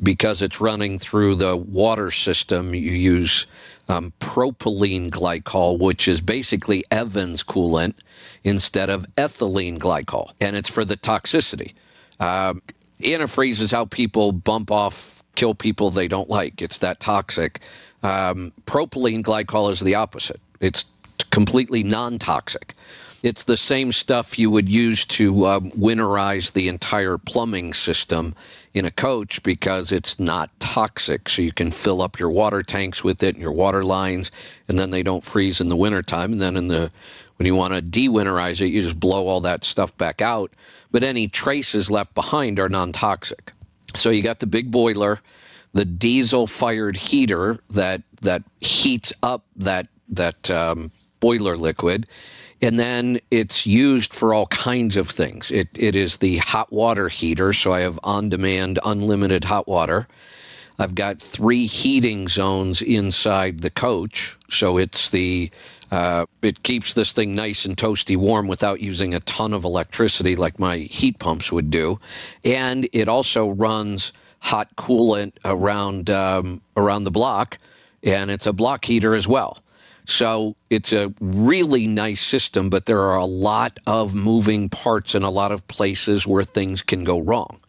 because 0.01 0.41
it's 0.41 0.61
running 0.61 0.97
through 0.97 1.35
the 1.35 1.57
water 1.57 2.09
system, 2.09 2.73
you 2.73 2.91
use 2.91 3.47
um, 3.89 4.13
propylene 4.19 5.09
glycol, 5.09 5.77
which 5.77 6.07
is 6.07 6.21
basically 6.21 6.83
Evans 6.91 7.43
coolant 7.43 7.95
instead 8.43 8.89
of 8.89 9.05
ethylene 9.15 9.77
glycol, 9.77 10.31
and 10.41 10.55
it's 10.55 10.69
for 10.69 10.85
the 10.85 10.97
toxicity. 10.97 11.73
Um, 12.19 12.61
antifreeze 13.01 13.61
is 13.61 13.71
how 13.71 13.85
people 13.85 14.31
bump 14.31 14.71
off, 14.71 15.21
kill 15.35 15.55
people 15.55 15.89
they 15.89 16.07
don't 16.07 16.29
like. 16.29 16.61
It's 16.61 16.77
that 16.79 16.99
toxic. 16.99 17.61
Um, 18.05 18.51
propylene 18.65 19.23
glycol 19.23 19.71
is 19.71 19.79
the 19.79 19.95
opposite. 19.95 20.39
It's 20.59 20.85
completely 21.31 21.81
non-toxic. 21.83 22.75
It's 23.23 23.45
the 23.45 23.57
same 23.57 23.91
stuff 23.91 24.37
you 24.37 24.51
would 24.51 24.69
use 24.69 25.05
to 25.05 25.47
um, 25.47 25.71
winterize 25.71 26.53
the 26.53 26.67
entire 26.67 27.17
plumbing 27.17 27.73
system 27.73 28.35
in 28.75 28.85
a 28.85 28.91
coach 28.91 29.41
because 29.41 29.91
it's 29.91 30.19
not 30.19 30.51
toxic. 30.59 31.27
So 31.27 31.41
you 31.41 31.51
can 31.51 31.71
fill 31.71 32.03
up 32.03 32.19
your 32.19 32.29
water 32.29 32.61
tanks 32.61 33.03
with 33.03 33.23
it 33.23 33.33
and 33.33 33.41
your 33.41 33.51
water 33.51 33.83
lines, 33.83 34.29
and 34.67 34.77
then 34.77 34.91
they 34.91 35.01
don't 35.01 35.23
freeze 35.23 35.59
in 35.59 35.69
the 35.69 35.75
wintertime. 35.75 36.31
And 36.33 36.41
then 36.41 36.55
in 36.55 36.67
the 36.67 36.91
when 37.37 37.47
you 37.47 37.55
want 37.55 37.73
to 37.73 37.81
de-winterize 37.81 38.61
it, 38.61 38.67
you 38.67 38.81
just 38.81 38.99
blow 38.99 39.27
all 39.27 39.41
that 39.41 39.65
stuff 39.65 39.97
back 39.97 40.21
out. 40.21 40.51
But 40.91 41.03
any 41.03 41.27
traces 41.27 41.89
left 41.89 42.13
behind 42.13 42.59
are 42.59 42.69
non-toxic. 42.69 43.51
So 43.95 44.11
you 44.11 44.21
got 44.21 44.39
the 44.39 44.47
big 44.47 44.71
boiler, 44.71 45.19
the 45.75 45.85
diesel-fired 45.85 46.97
heater 46.97 47.59
that 47.69 48.01
that 48.21 48.43
heats 48.61 49.13
up 49.21 49.45
that 49.55 49.87
that 50.09 50.49
um, 50.49 50.91
boiler 51.19 51.55
liquid 51.55 52.07
and 52.61 52.79
then 52.79 53.19
it's 53.29 53.67
used 53.67 54.13
for 54.13 54.33
all 54.33 54.47
kinds 54.47 54.97
of 54.97 55.09
things. 55.09 55.51
It, 55.51 55.67
it 55.75 55.95
is 55.95 56.17
the 56.17 56.37
hot 56.37 56.71
water 56.71 57.09
heater, 57.09 57.53
so 57.53 57.73
I 57.73 57.81
have 57.81 57.99
on 58.03 58.29
demand, 58.29 58.79
unlimited 58.83 59.43
hot 59.43 59.67
water. 59.67 60.07
I've 60.79 60.95
got 60.95 61.21
three 61.21 61.67
heating 61.67 62.27
zones 62.27 62.81
inside 62.81 63.59
the 63.59 63.69
coach, 63.69 64.37
so 64.49 64.77
it's 64.77 65.09
the 65.09 65.51
uh, 65.91 66.25
it 66.41 66.63
keeps 66.63 66.95
this 66.95 67.13
thing 67.13 67.35
nice 67.35 67.65
and 67.65 67.77
toasty 67.77 68.17
warm 68.17 68.47
without 68.47 68.81
using 68.81 69.13
a 69.13 69.19
ton 69.21 69.53
of 69.53 69.63
electricity 69.63 70.35
like 70.35 70.57
my 70.57 70.77
heat 70.77 71.19
pumps 71.19 71.51
would 71.51 71.69
do, 71.69 71.99
and 72.43 72.89
it 72.91 73.07
also 73.07 73.49
runs 73.49 74.11
hot 74.45 74.75
coolant 74.75 75.33
around 75.43 76.09
um, 76.11 76.61
around 76.77 77.03
the 77.03 77.11
block, 77.11 77.57
and 78.03 78.29
it's 78.29 78.45
a 78.45 78.53
block 78.53 78.85
heater 78.85 79.15
as 79.15 79.27
well. 79.27 79.57
So 80.05 80.55
it's 80.69 80.93
a 80.93 81.11
really 81.19 81.87
nice 81.87 82.21
system, 82.21 82.69
but 82.69 82.85
there 82.85 83.01
are 83.01 83.15
a 83.15 83.25
lot 83.25 83.79
of 83.87 84.13
moving 84.13 84.69
parts 84.69 85.15
and 85.15 85.25
a 85.25 85.29
lot 85.29 85.51
of 85.51 85.67
places 85.67 86.27
where 86.27 86.43
things 86.43 86.83
can 86.83 87.03
go 87.03 87.19
wrong. 87.19 87.59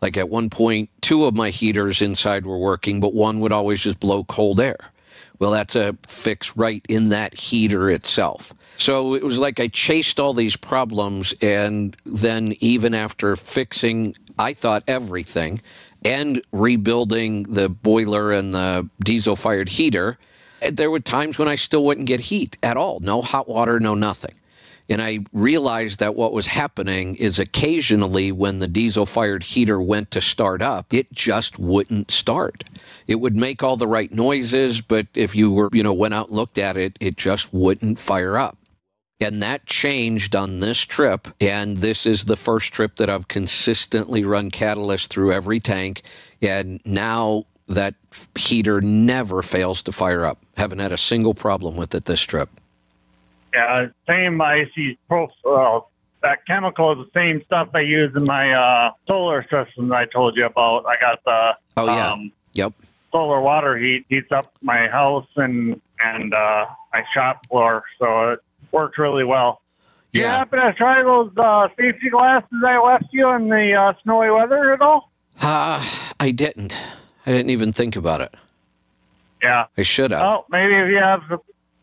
Like 0.00 0.16
at 0.16 0.30
one 0.30 0.48
point, 0.48 0.88
two 1.02 1.26
of 1.26 1.34
my 1.34 1.50
heaters 1.50 2.00
inside 2.00 2.46
were 2.46 2.58
working, 2.58 2.98
but 2.98 3.12
one 3.12 3.40
would 3.40 3.52
always 3.52 3.82
just 3.82 4.00
blow 4.00 4.24
cold 4.24 4.58
air. 4.58 4.78
Well, 5.38 5.50
that's 5.50 5.76
a 5.76 5.94
fix 6.06 6.56
right 6.56 6.82
in 6.88 7.10
that 7.10 7.34
heater 7.34 7.90
itself. 7.90 8.54
So 8.78 9.14
it 9.14 9.22
was 9.22 9.38
like 9.38 9.60
I 9.60 9.68
chased 9.68 10.18
all 10.18 10.32
these 10.32 10.56
problems, 10.56 11.34
and 11.42 11.94
then 12.06 12.54
even 12.60 12.94
after 12.94 13.36
fixing, 13.36 14.14
I 14.38 14.54
thought 14.54 14.82
everything, 14.88 15.60
and 16.04 16.42
rebuilding 16.52 17.44
the 17.44 17.68
boiler 17.68 18.32
and 18.32 18.52
the 18.52 18.88
diesel 19.02 19.36
fired 19.36 19.68
heater, 19.68 20.18
there 20.70 20.90
were 20.90 21.00
times 21.00 21.38
when 21.38 21.48
I 21.48 21.54
still 21.54 21.84
wouldn't 21.84 22.06
get 22.06 22.20
heat 22.20 22.56
at 22.62 22.76
all. 22.76 23.00
No 23.00 23.22
hot 23.22 23.48
water, 23.48 23.80
no 23.80 23.94
nothing. 23.94 24.34
And 24.88 25.00
I 25.00 25.20
realized 25.32 26.00
that 26.00 26.16
what 26.16 26.32
was 26.32 26.48
happening 26.48 27.14
is 27.16 27.38
occasionally 27.38 28.32
when 28.32 28.58
the 28.58 28.66
diesel 28.66 29.06
fired 29.06 29.44
heater 29.44 29.80
went 29.80 30.10
to 30.10 30.20
start 30.20 30.60
up, 30.60 30.92
it 30.92 31.12
just 31.12 31.58
wouldn't 31.58 32.10
start. 32.10 32.64
It 33.06 33.16
would 33.16 33.36
make 33.36 33.62
all 33.62 33.76
the 33.76 33.86
right 33.86 34.12
noises, 34.12 34.80
but 34.80 35.06
if 35.14 35.34
you 35.34 35.50
were, 35.50 35.70
you 35.72 35.82
know, 35.82 35.94
went 35.94 36.14
out 36.14 36.28
and 36.28 36.36
looked 36.36 36.58
at 36.58 36.76
it, 36.76 36.96
it 37.00 37.16
just 37.16 37.54
wouldn't 37.54 37.98
fire 37.98 38.36
up. 38.36 38.58
And 39.22 39.42
that 39.42 39.66
changed 39.66 40.34
on 40.34 40.60
this 40.60 40.80
trip. 40.80 41.28
And 41.40 41.76
this 41.78 42.06
is 42.06 42.24
the 42.24 42.36
first 42.36 42.72
trip 42.72 42.96
that 42.96 43.08
I've 43.08 43.28
consistently 43.28 44.24
run 44.24 44.50
catalyst 44.50 45.10
through 45.10 45.32
every 45.32 45.60
tank. 45.60 46.02
And 46.40 46.80
now 46.84 47.46
that 47.68 47.94
heater 48.36 48.80
never 48.80 49.42
fails 49.42 49.82
to 49.84 49.92
fire 49.92 50.24
up. 50.24 50.38
Haven't 50.56 50.80
had 50.80 50.92
a 50.92 50.96
single 50.96 51.34
problem 51.34 51.76
with 51.76 51.94
it 51.94 52.04
this 52.04 52.22
trip. 52.22 52.50
Yeah, 53.54 53.86
same. 54.08 54.40
I 54.40 54.64
see 54.74 54.98
pro. 55.08 55.28
Uh, 55.44 55.80
that 56.22 56.46
chemical 56.46 56.92
is 56.92 57.06
the 57.06 57.10
same 57.18 57.42
stuff 57.44 57.68
I 57.74 57.80
use 57.80 58.12
in 58.18 58.24
my 58.24 58.52
uh, 58.52 58.92
solar 59.06 59.42
system 59.42 59.88
that 59.88 59.96
I 59.96 60.04
told 60.06 60.36
you 60.36 60.46
about. 60.46 60.86
I 60.86 60.96
got 61.00 61.24
the 61.24 61.56
oh 61.76 61.86
yeah, 61.86 62.12
um, 62.12 62.32
yep, 62.54 62.72
solar 63.10 63.40
water 63.40 63.76
heat 63.76 64.06
heats 64.08 64.32
up 64.32 64.52
my 64.62 64.88
house 64.88 65.26
and 65.36 65.80
and 66.02 66.32
uh, 66.32 66.66
my 66.92 67.04
shop 67.14 67.46
floor, 67.48 67.84
so 67.98 68.30
it 68.30 68.40
works 68.72 68.98
really 68.98 69.24
well. 69.24 69.60
You 70.12 70.22
Yeah. 70.22 70.36
happen 70.38 70.58
to 70.60 70.72
try 70.74 71.02
those 71.02 71.30
uh, 71.36 71.68
safety 71.78 72.10
glasses 72.10 72.48
I 72.66 72.78
left 72.78 73.06
you 73.12 73.28
in 73.30 73.48
the 73.48 73.74
uh, 73.74 73.92
snowy 74.02 74.30
weather 74.30 74.72
at 74.74 74.80
all? 74.80 75.10
Ah, 75.40 76.12
I 76.20 76.30
didn't. 76.30 76.76
I 77.26 77.30
didn't 77.32 77.50
even 77.50 77.72
think 77.72 77.96
about 77.96 78.20
it. 78.20 78.34
Yeah. 79.42 79.66
I 79.76 79.82
should 79.82 80.10
have. 80.10 80.22
Oh, 80.22 80.44
maybe 80.50 80.74
if 80.74 80.88
you 80.90 80.98
have 80.98 81.22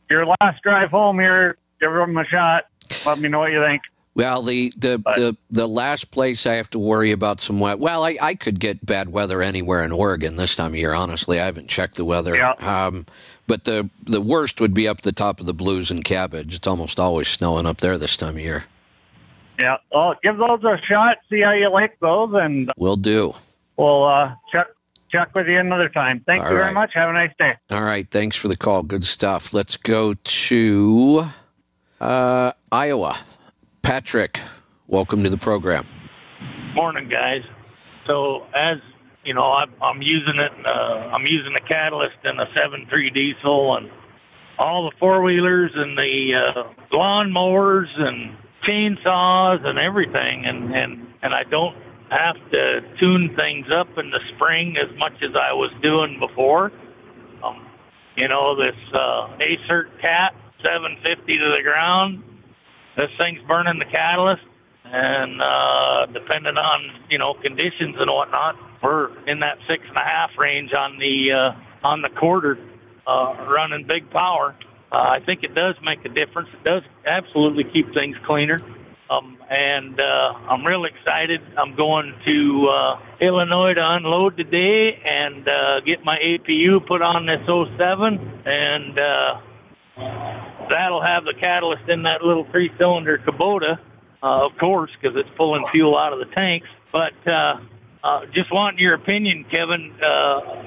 your 0.09 0.25
last 0.25 0.61
drive 0.63 0.91
home 0.91 1.19
here, 1.19 1.57
give 1.81 1.91
them 1.91 2.17
a 2.17 2.25
shot. 2.25 2.65
Let 3.05 3.19
me 3.19 3.29
know 3.29 3.39
what 3.39 3.51
you 3.51 3.63
think. 3.63 3.81
Well, 4.15 4.41
the 4.43 4.73
the, 4.77 4.97
But- 4.97 5.15
the 5.15 5.37
the 5.49 5.67
last 5.67 6.11
place 6.11 6.45
I 6.45 6.55
have 6.55 6.69
to 6.71 6.79
worry 6.79 7.11
about 7.11 7.41
some 7.41 7.59
wet. 7.59 7.79
Well, 7.79 8.03
I, 8.03 8.17
I 8.21 8.35
could 8.35 8.59
get 8.59 8.85
bad 8.85 9.09
weather 9.09 9.41
anywhere 9.41 9.83
in 9.83 9.91
Oregon 9.91 10.35
this 10.35 10.55
time 10.55 10.71
of 10.73 10.75
year. 10.75 10.93
Honestly, 10.93 11.39
I 11.39 11.45
haven't 11.45 11.67
checked 11.69 11.95
the 11.95 12.05
weather. 12.05 12.35
Yeah. 12.35 12.51
Um, 12.59 13.05
but 13.49 13.63
the 13.63 13.89
the 14.03 14.21
worst 14.21 14.61
would 14.61 14.75
be 14.75 14.87
up 14.87 15.01
the 15.01 15.11
top 15.11 15.41
of 15.41 15.47
the 15.47 15.53
Blues 15.53 15.89
and 15.89 16.05
Cabbage. 16.05 16.53
It's 16.55 16.67
almost 16.67 16.99
always 16.99 17.27
snowing 17.27 17.65
up 17.65 17.77
there 17.81 17.97
this 17.97 18.15
time 18.15 18.35
of 18.35 18.41
year. 18.41 18.63
Yeah. 19.59 19.77
Well, 19.91 20.15
give 20.23 20.37
those 20.37 20.63
a 20.63 20.77
shot. 20.87 21.17
See 21.29 21.41
how 21.41 21.51
you 21.51 21.69
like 21.69 21.99
those, 21.99 22.29
and 22.35 22.71
we'll 22.77 22.95
do. 22.95 23.33
we'll 23.75 24.05
uh, 24.05 24.35
check 24.53 24.67
check 25.11 25.33
with 25.33 25.47
you 25.47 25.59
another 25.59 25.89
time. 25.89 26.23
Thank 26.27 26.43
All 26.43 26.51
you 26.51 26.57
very 26.57 26.73
much. 26.73 26.91
Have 26.93 27.09
a 27.09 27.13
nice 27.13 27.31
day. 27.39 27.53
All 27.71 27.81
right. 27.81 28.09
Thanks 28.09 28.37
for 28.37 28.47
the 28.47 28.55
call. 28.55 28.83
Good 28.83 29.03
stuff. 29.03 29.51
Let's 29.51 29.75
go 29.75 30.13
to 30.13 31.25
uh, 31.99 32.51
Iowa. 32.71 33.17
Patrick, 33.81 34.39
welcome 34.87 35.23
to 35.23 35.29
the 35.29 35.37
program. 35.37 35.87
Morning, 36.75 37.09
guys. 37.09 37.41
So 38.05 38.45
as 38.53 38.77
you 39.29 39.35
know, 39.35 39.51
I'm, 39.51 39.71
I'm 39.79 40.01
using 40.01 40.39
it. 40.39 40.51
Uh, 40.65 41.13
I'm 41.13 41.21
using 41.27 41.53
the 41.53 41.61
catalyst 41.61 42.17
in 42.23 42.39
a 42.39 42.47
seven 42.57 42.87
three 42.89 43.11
diesel 43.11 43.75
and 43.75 43.87
all 44.57 44.89
the 44.89 44.95
four 44.97 45.21
wheelers 45.21 45.69
and 45.75 45.95
the 45.95 46.33
uh, 46.33 46.63
lawn 46.91 47.31
mowers 47.31 47.89
and 47.95 48.35
chainsaws 48.67 49.63
and 49.63 49.77
everything, 49.77 50.45
and 50.47 50.73
and 50.75 51.05
and 51.21 51.35
I 51.35 51.43
don't 51.43 51.77
have 52.09 52.37
to 52.53 52.81
tune 52.99 53.35
things 53.37 53.67
up 53.71 53.89
in 53.99 54.09
the 54.09 54.19
spring 54.33 54.77
as 54.77 54.89
much 54.97 55.13
as 55.21 55.35
I 55.35 55.53
was 55.53 55.69
doing 55.83 56.19
before. 56.19 56.71
Um, 57.43 57.67
you 58.17 58.27
know, 58.27 58.55
this 58.55 58.73
uh, 58.95 59.37
Acert 59.41 59.91
Cat 60.01 60.33
750 60.65 61.33
to 61.35 61.53
the 61.55 61.61
ground. 61.61 62.23
This 62.97 63.11
thing's 63.21 63.45
burning 63.47 63.77
the 63.77 63.85
catalyst 63.85 64.41
and 64.91 65.41
uh, 65.41 66.05
depending 66.07 66.57
on 66.57 67.03
you 67.09 67.17
know 67.17 67.33
conditions 67.35 67.95
and 67.99 68.09
whatnot, 68.09 68.55
we're 68.81 69.15
in 69.27 69.39
that 69.41 69.57
six 69.69 69.83
and 69.87 69.97
a 69.97 70.03
half 70.03 70.31
range 70.37 70.73
on 70.73 70.97
the 70.97 71.31
uh, 71.31 71.87
on 71.87 72.01
the 72.01 72.09
quarter, 72.09 72.57
uh, 73.05 73.47
running 73.49 73.85
big 73.85 74.09
power. 74.09 74.55
Uh, 74.91 74.95
I 74.95 75.19
think 75.19 75.43
it 75.43 75.53
does 75.53 75.75
make 75.83 76.03
a 76.05 76.09
difference. 76.09 76.49
It 76.53 76.63
does 76.63 76.83
absolutely 77.05 77.65
keep 77.65 77.93
things 77.93 78.15
cleaner. 78.25 78.59
Um, 79.11 79.37
and 79.49 79.99
uh, 79.99 80.03
I'm 80.03 80.63
real 80.65 80.85
excited. 80.85 81.41
I'm 81.57 81.75
going 81.75 82.13
to 82.27 82.67
uh, 82.67 82.99
Illinois 83.19 83.73
to 83.73 83.81
unload 83.81 84.37
today 84.37 85.01
and 85.03 85.47
uh, 85.47 85.79
get 85.81 86.05
my 86.05 86.17
APU 86.19 86.85
put 86.85 87.01
on 87.01 87.25
this 87.25 87.41
07, 87.47 88.43
and 88.45 88.99
uh, 88.99 89.41
that'll 90.69 91.01
have 91.01 91.23
the 91.23 91.33
catalyst 91.39 91.89
in 91.89 92.03
that 92.03 92.21
little 92.21 92.45
three-cylinder 92.51 93.23
Kubota 93.25 93.79
uh, 94.21 94.45
of 94.45 94.57
course, 94.59 94.91
because 94.99 95.17
it's 95.17 95.29
pulling 95.37 95.65
fuel 95.71 95.97
out 95.97 96.13
of 96.13 96.19
the 96.19 96.33
tanks. 96.35 96.67
But 96.91 97.13
uh, 97.27 97.59
uh, 98.03 98.25
just 98.33 98.51
wanting 98.51 98.79
your 98.79 98.95
opinion, 98.95 99.45
Kevin. 99.51 99.93
Uh, 100.01 100.63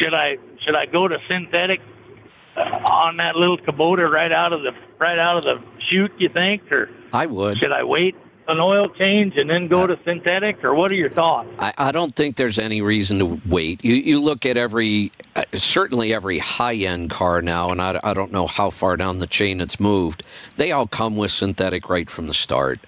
should 0.00 0.14
I 0.14 0.36
should 0.64 0.76
I 0.76 0.86
go 0.86 1.08
to 1.08 1.16
synthetic 1.30 1.80
on 2.90 3.18
that 3.18 3.36
little 3.36 3.58
Kubota 3.58 4.10
right 4.10 4.32
out 4.32 4.52
of 4.52 4.62
the 4.62 4.72
right 4.98 5.18
out 5.18 5.38
of 5.38 5.44
the 5.44 5.64
chute? 5.88 6.12
You 6.18 6.28
think, 6.28 6.70
or 6.72 6.90
I 7.12 7.26
would. 7.26 7.58
should 7.62 7.72
I 7.72 7.84
wait 7.84 8.14
an 8.48 8.58
oil 8.60 8.88
change 8.88 9.36
and 9.36 9.48
then 9.48 9.68
go 9.68 9.86
to 9.86 9.98
synthetic, 10.04 10.64
or 10.64 10.74
what 10.74 10.90
are 10.90 10.94
your 10.94 11.10
thoughts? 11.10 11.48
I, 11.58 11.72
I 11.76 11.92
don't 11.92 12.16
think 12.16 12.36
there's 12.36 12.58
any 12.58 12.80
reason 12.80 13.18
to 13.18 13.40
wait. 13.46 13.84
You, 13.84 13.94
you 13.94 14.20
look 14.20 14.46
at 14.46 14.56
every, 14.56 15.12
uh, 15.36 15.44
certainly 15.52 16.14
every 16.14 16.38
high 16.38 16.74
end 16.74 17.10
car 17.10 17.42
now, 17.42 17.70
and 17.70 17.80
I, 17.80 18.00
I 18.02 18.14
don't 18.14 18.32
know 18.32 18.46
how 18.46 18.70
far 18.70 18.96
down 18.96 19.18
the 19.18 19.26
chain 19.26 19.60
it's 19.60 19.78
moved. 19.78 20.24
They 20.56 20.72
all 20.72 20.86
come 20.86 21.16
with 21.16 21.30
synthetic 21.30 21.90
right 21.90 22.08
from 22.08 22.26
the 22.26 22.34
start. 22.34 22.80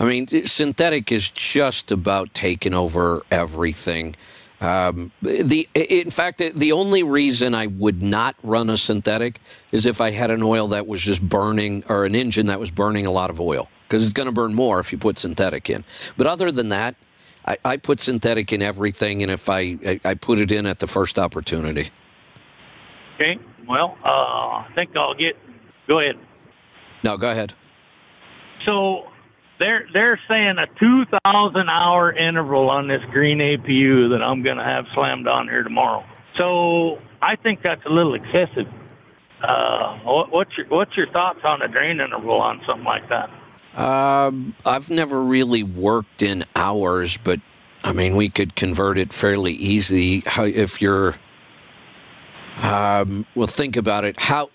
I 0.00 0.04
mean, 0.04 0.26
synthetic 0.26 1.12
is 1.12 1.30
just 1.30 1.92
about 1.92 2.34
taking 2.34 2.74
over 2.74 3.22
everything. 3.30 4.16
Um, 4.60 5.12
the 5.22 5.68
in 5.74 6.10
fact, 6.10 6.38
the 6.38 6.72
only 6.72 7.02
reason 7.02 7.54
I 7.54 7.66
would 7.66 8.02
not 8.02 8.34
run 8.42 8.70
a 8.70 8.76
synthetic 8.76 9.38
is 9.70 9.86
if 9.86 10.00
I 10.00 10.10
had 10.10 10.30
an 10.30 10.42
oil 10.42 10.68
that 10.68 10.86
was 10.86 11.02
just 11.02 11.22
burning 11.22 11.84
or 11.88 12.04
an 12.04 12.14
engine 12.14 12.46
that 12.46 12.58
was 12.58 12.70
burning 12.70 13.06
a 13.06 13.12
lot 13.12 13.30
of 13.30 13.40
oil 13.40 13.68
because 13.94 14.06
it's 14.06 14.12
going 14.12 14.26
to 14.26 14.32
burn 14.32 14.54
more 14.54 14.80
if 14.80 14.90
you 14.90 14.98
put 14.98 15.18
synthetic 15.18 15.70
in. 15.70 15.84
But 16.16 16.26
other 16.26 16.50
than 16.50 16.70
that, 16.70 16.96
I, 17.46 17.58
I 17.64 17.76
put 17.76 18.00
synthetic 18.00 18.52
in 18.52 18.60
everything, 18.60 19.22
and 19.22 19.30
if 19.30 19.48
I, 19.48 19.78
I 19.86 20.00
I 20.04 20.14
put 20.14 20.40
it 20.40 20.50
in 20.50 20.66
at 20.66 20.80
the 20.80 20.88
first 20.88 21.16
opportunity. 21.16 21.90
Okay. 23.14 23.38
Well, 23.68 23.96
uh, 24.04 24.08
I 24.08 24.68
think 24.74 24.96
I'll 24.96 25.14
get. 25.14 25.36
Go 25.86 26.00
ahead. 26.00 26.20
No, 27.04 27.16
go 27.16 27.30
ahead. 27.30 27.52
So 28.66 29.04
they're 29.60 29.86
they're 29.92 30.18
saying 30.26 30.56
a 30.58 30.66
2,000 30.80 31.68
hour 31.70 32.12
interval 32.12 32.70
on 32.70 32.88
this 32.88 33.02
green 33.12 33.38
APU 33.38 34.10
that 34.10 34.24
I'm 34.24 34.42
going 34.42 34.56
to 34.56 34.64
have 34.64 34.86
slammed 34.92 35.28
on 35.28 35.46
here 35.46 35.62
tomorrow. 35.62 36.04
So 36.36 36.98
I 37.22 37.36
think 37.36 37.60
that's 37.62 37.84
a 37.86 37.90
little 37.90 38.14
excessive. 38.14 38.66
Uh, 39.40 39.98
what, 40.00 40.32
what's 40.32 40.58
your 40.58 40.66
what's 40.66 40.96
your 40.96 41.08
thoughts 41.12 41.40
on 41.44 41.62
a 41.62 41.68
drain 41.68 42.00
interval 42.00 42.40
on 42.40 42.60
something 42.66 42.84
like 42.84 43.08
that? 43.10 43.30
Um, 43.76 44.54
I've 44.64 44.90
never 44.90 45.22
really 45.22 45.62
worked 45.62 46.22
in 46.22 46.44
hours, 46.54 47.18
but 47.18 47.40
I 47.82 47.92
mean, 47.92 48.16
we 48.16 48.28
could 48.28 48.54
convert 48.54 48.98
it 48.98 49.12
fairly 49.12 49.52
easy. 49.52 50.22
How 50.26 50.44
if 50.44 50.80
you're, 50.80 51.14
um, 52.58 53.26
well, 53.34 53.48
think 53.48 53.76
about 53.76 54.04
it. 54.04 54.18
How 54.18 54.50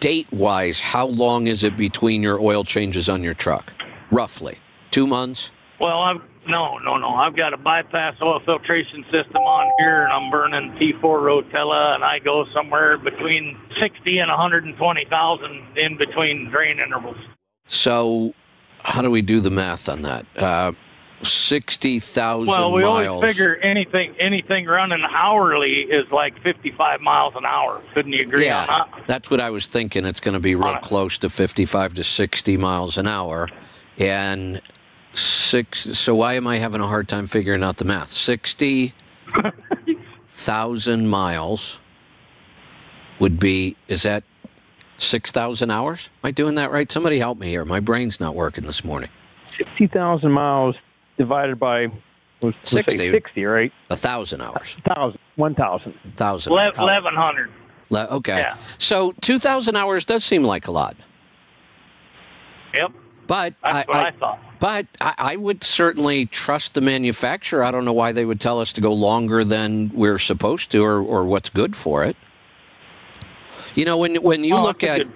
date 0.00 0.30
wise, 0.30 0.80
how 0.80 1.06
long 1.06 1.46
is 1.46 1.64
it 1.64 1.76
between 1.76 2.22
your 2.22 2.40
oil 2.40 2.64
changes 2.64 3.08
on 3.08 3.22
your 3.22 3.34
truck? 3.34 3.72
Roughly 4.10 4.58
two 4.90 5.06
months. 5.06 5.52
Well, 5.80 6.00
I've 6.00 6.22
no, 6.48 6.78
no, 6.78 6.96
no. 6.96 7.08
I've 7.10 7.36
got 7.36 7.52
a 7.52 7.58
bypass 7.58 8.14
oil 8.22 8.40
filtration 8.40 9.04
system 9.12 9.36
on 9.36 9.70
here, 9.78 10.04
and 10.04 10.12
I'm 10.12 10.30
burning 10.30 10.72
T4 10.78 11.02
Rotella, 11.02 11.94
and 11.94 12.02
I 12.02 12.20
go 12.20 12.46
somewhere 12.54 12.96
between 12.96 13.58
60 13.82 14.18
and 14.18 14.30
120,000 14.30 15.66
in 15.76 15.98
between 15.98 16.50
drain 16.50 16.80
intervals. 16.80 17.18
So, 17.68 18.34
how 18.82 19.02
do 19.02 19.10
we 19.10 19.22
do 19.22 19.40
the 19.40 19.50
math 19.50 19.88
on 19.88 20.02
that? 20.02 20.26
Uh, 20.36 20.72
Sixty 21.20 21.98
thousand 21.98 22.46
Well, 22.46 22.70
we 22.72 22.82
miles. 22.82 23.08
always 23.08 23.30
figure 23.32 23.56
anything 23.56 24.14
anything 24.20 24.66
running 24.66 25.02
hourly 25.02 25.80
is 25.80 26.08
like 26.12 26.40
55 26.44 27.00
miles 27.00 27.34
an 27.34 27.44
hour. 27.44 27.82
Couldn't 27.92 28.12
you 28.12 28.20
agree 28.20 28.48
on 28.48 28.66
yeah, 28.68 28.84
that? 28.94 29.04
that's 29.08 29.28
what 29.28 29.40
I 29.40 29.50
was 29.50 29.66
thinking. 29.66 30.04
It's 30.06 30.20
going 30.20 30.34
to 30.34 30.40
be 30.40 30.54
real 30.54 30.76
close 30.76 31.18
to 31.18 31.28
fifty-five 31.28 31.94
to 31.94 32.04
sixty 32.04 32.56
miles 32.56 32.98
an 32.98 33.08
hour, 33.08 33.48
and 33.98 34.62
six. 35.12 35.80
So 35.98 36.14
why 36.14 36.34
am 36.34 36.46
I 36.46 36.58
having 36.58 36.80
a 36.80 36.86
hard 36.86 37.08
time 37.08 37.26
figuring 37.26 37.64
out 37.64 37.78
the 37.78 37.84
math? 37.84 38.08
Sixty 38.10 38.92
thousand 40.30 41.08
miles 41.08 41.80
would 43.18 43.40
be. 43.40 43.76
Is 43.88 44.04
that 44.04 44.22
six 44.98 45.30
thousand 45.30 45.70
hours? 45.70 46.10
Am 46.22 46.28
I 46.28 46.30
doing 46.30 46.54
that 46.56 46.70
right? 46.70 46.90
Somebody 46.90 47.18
help 47.18 47.38
me 47.38 47.48
here. 47.48 47.64
My 47.64 47.80
brain's 47.80 48.20
not 48.20 48.34
working 48.34 48.64
this 48.66 48.84
morning. 48.84 49.08
60,000 49.56 50.30
miles 50.30 50.76
divided 51.16 51.58
by 51.58 51.86
we'll, 51.86 51.92
we'll 52.42 52.52
say 52.62 52.82
60. 52.82 53.10
60, 53.10 53.44
right? 53.44 53.72
A 53.90 53.96
thousand 53.96 54.40
hours. 54.40 54.76
1,000. 54.84 55.18
1,000. 55.36 55.94
Thousand. 56.14 56.52
1100. 56.52 57.50
Le- 57.90 58.04
okay. 58.06 58.38
Yeah. 58.38 58.56
So 58.76 59.12
two 59.20 59.38
thousand 59.38 59.74
hours 59.76 60.04
does 60.04 60.22
seem 60.24 60.44
like 60.44 60.68
a 60.68 60.70
lot, 60.70 60.94
Yep, 62.74 62.92
but 63.26 63.54
that's 63.62 63.88
I, 63.88 63.92
what 63.92 63.96
I, 63.96 64.08
I, 64.08 64.10
thought. 64.12 64.38
but 64.60 64.86
I, 65.00 65.14
I 65.18 65.36
would 65.36 65.64
certainly 65.64 66.26
trust 66.26 66.74
the 66.74 66.82
manufacturer. 66.82 67.64
I 67.64 67.70
don't 67.70 67.86
know 67.86 67.94
why 67.94 68.12
they 68.12 68.26
would 68.26 68.40
tell 68.40 68.60
us 68.60 68.72
to 68.74 68.80
go 68.82 68.92
longer 68.92 69.42
than 69.42 69.90
we're 69.94 70.18
supposed 70.18 70.70
to, 70.72 70.84
or, 70.84 71.00
or 71.02 71.24
what's 71.24 71.48
good 71.48 71.74
for 71.74 72.04
it. 72.04 72.16
You 73.74 73.84
know, 73.84 73.98
when 73.98 74.16
when 74.16 74.44
you 74.44 74.56
Oh, 74.56 74.62
look 74.62 74.82
at 74.82 75.06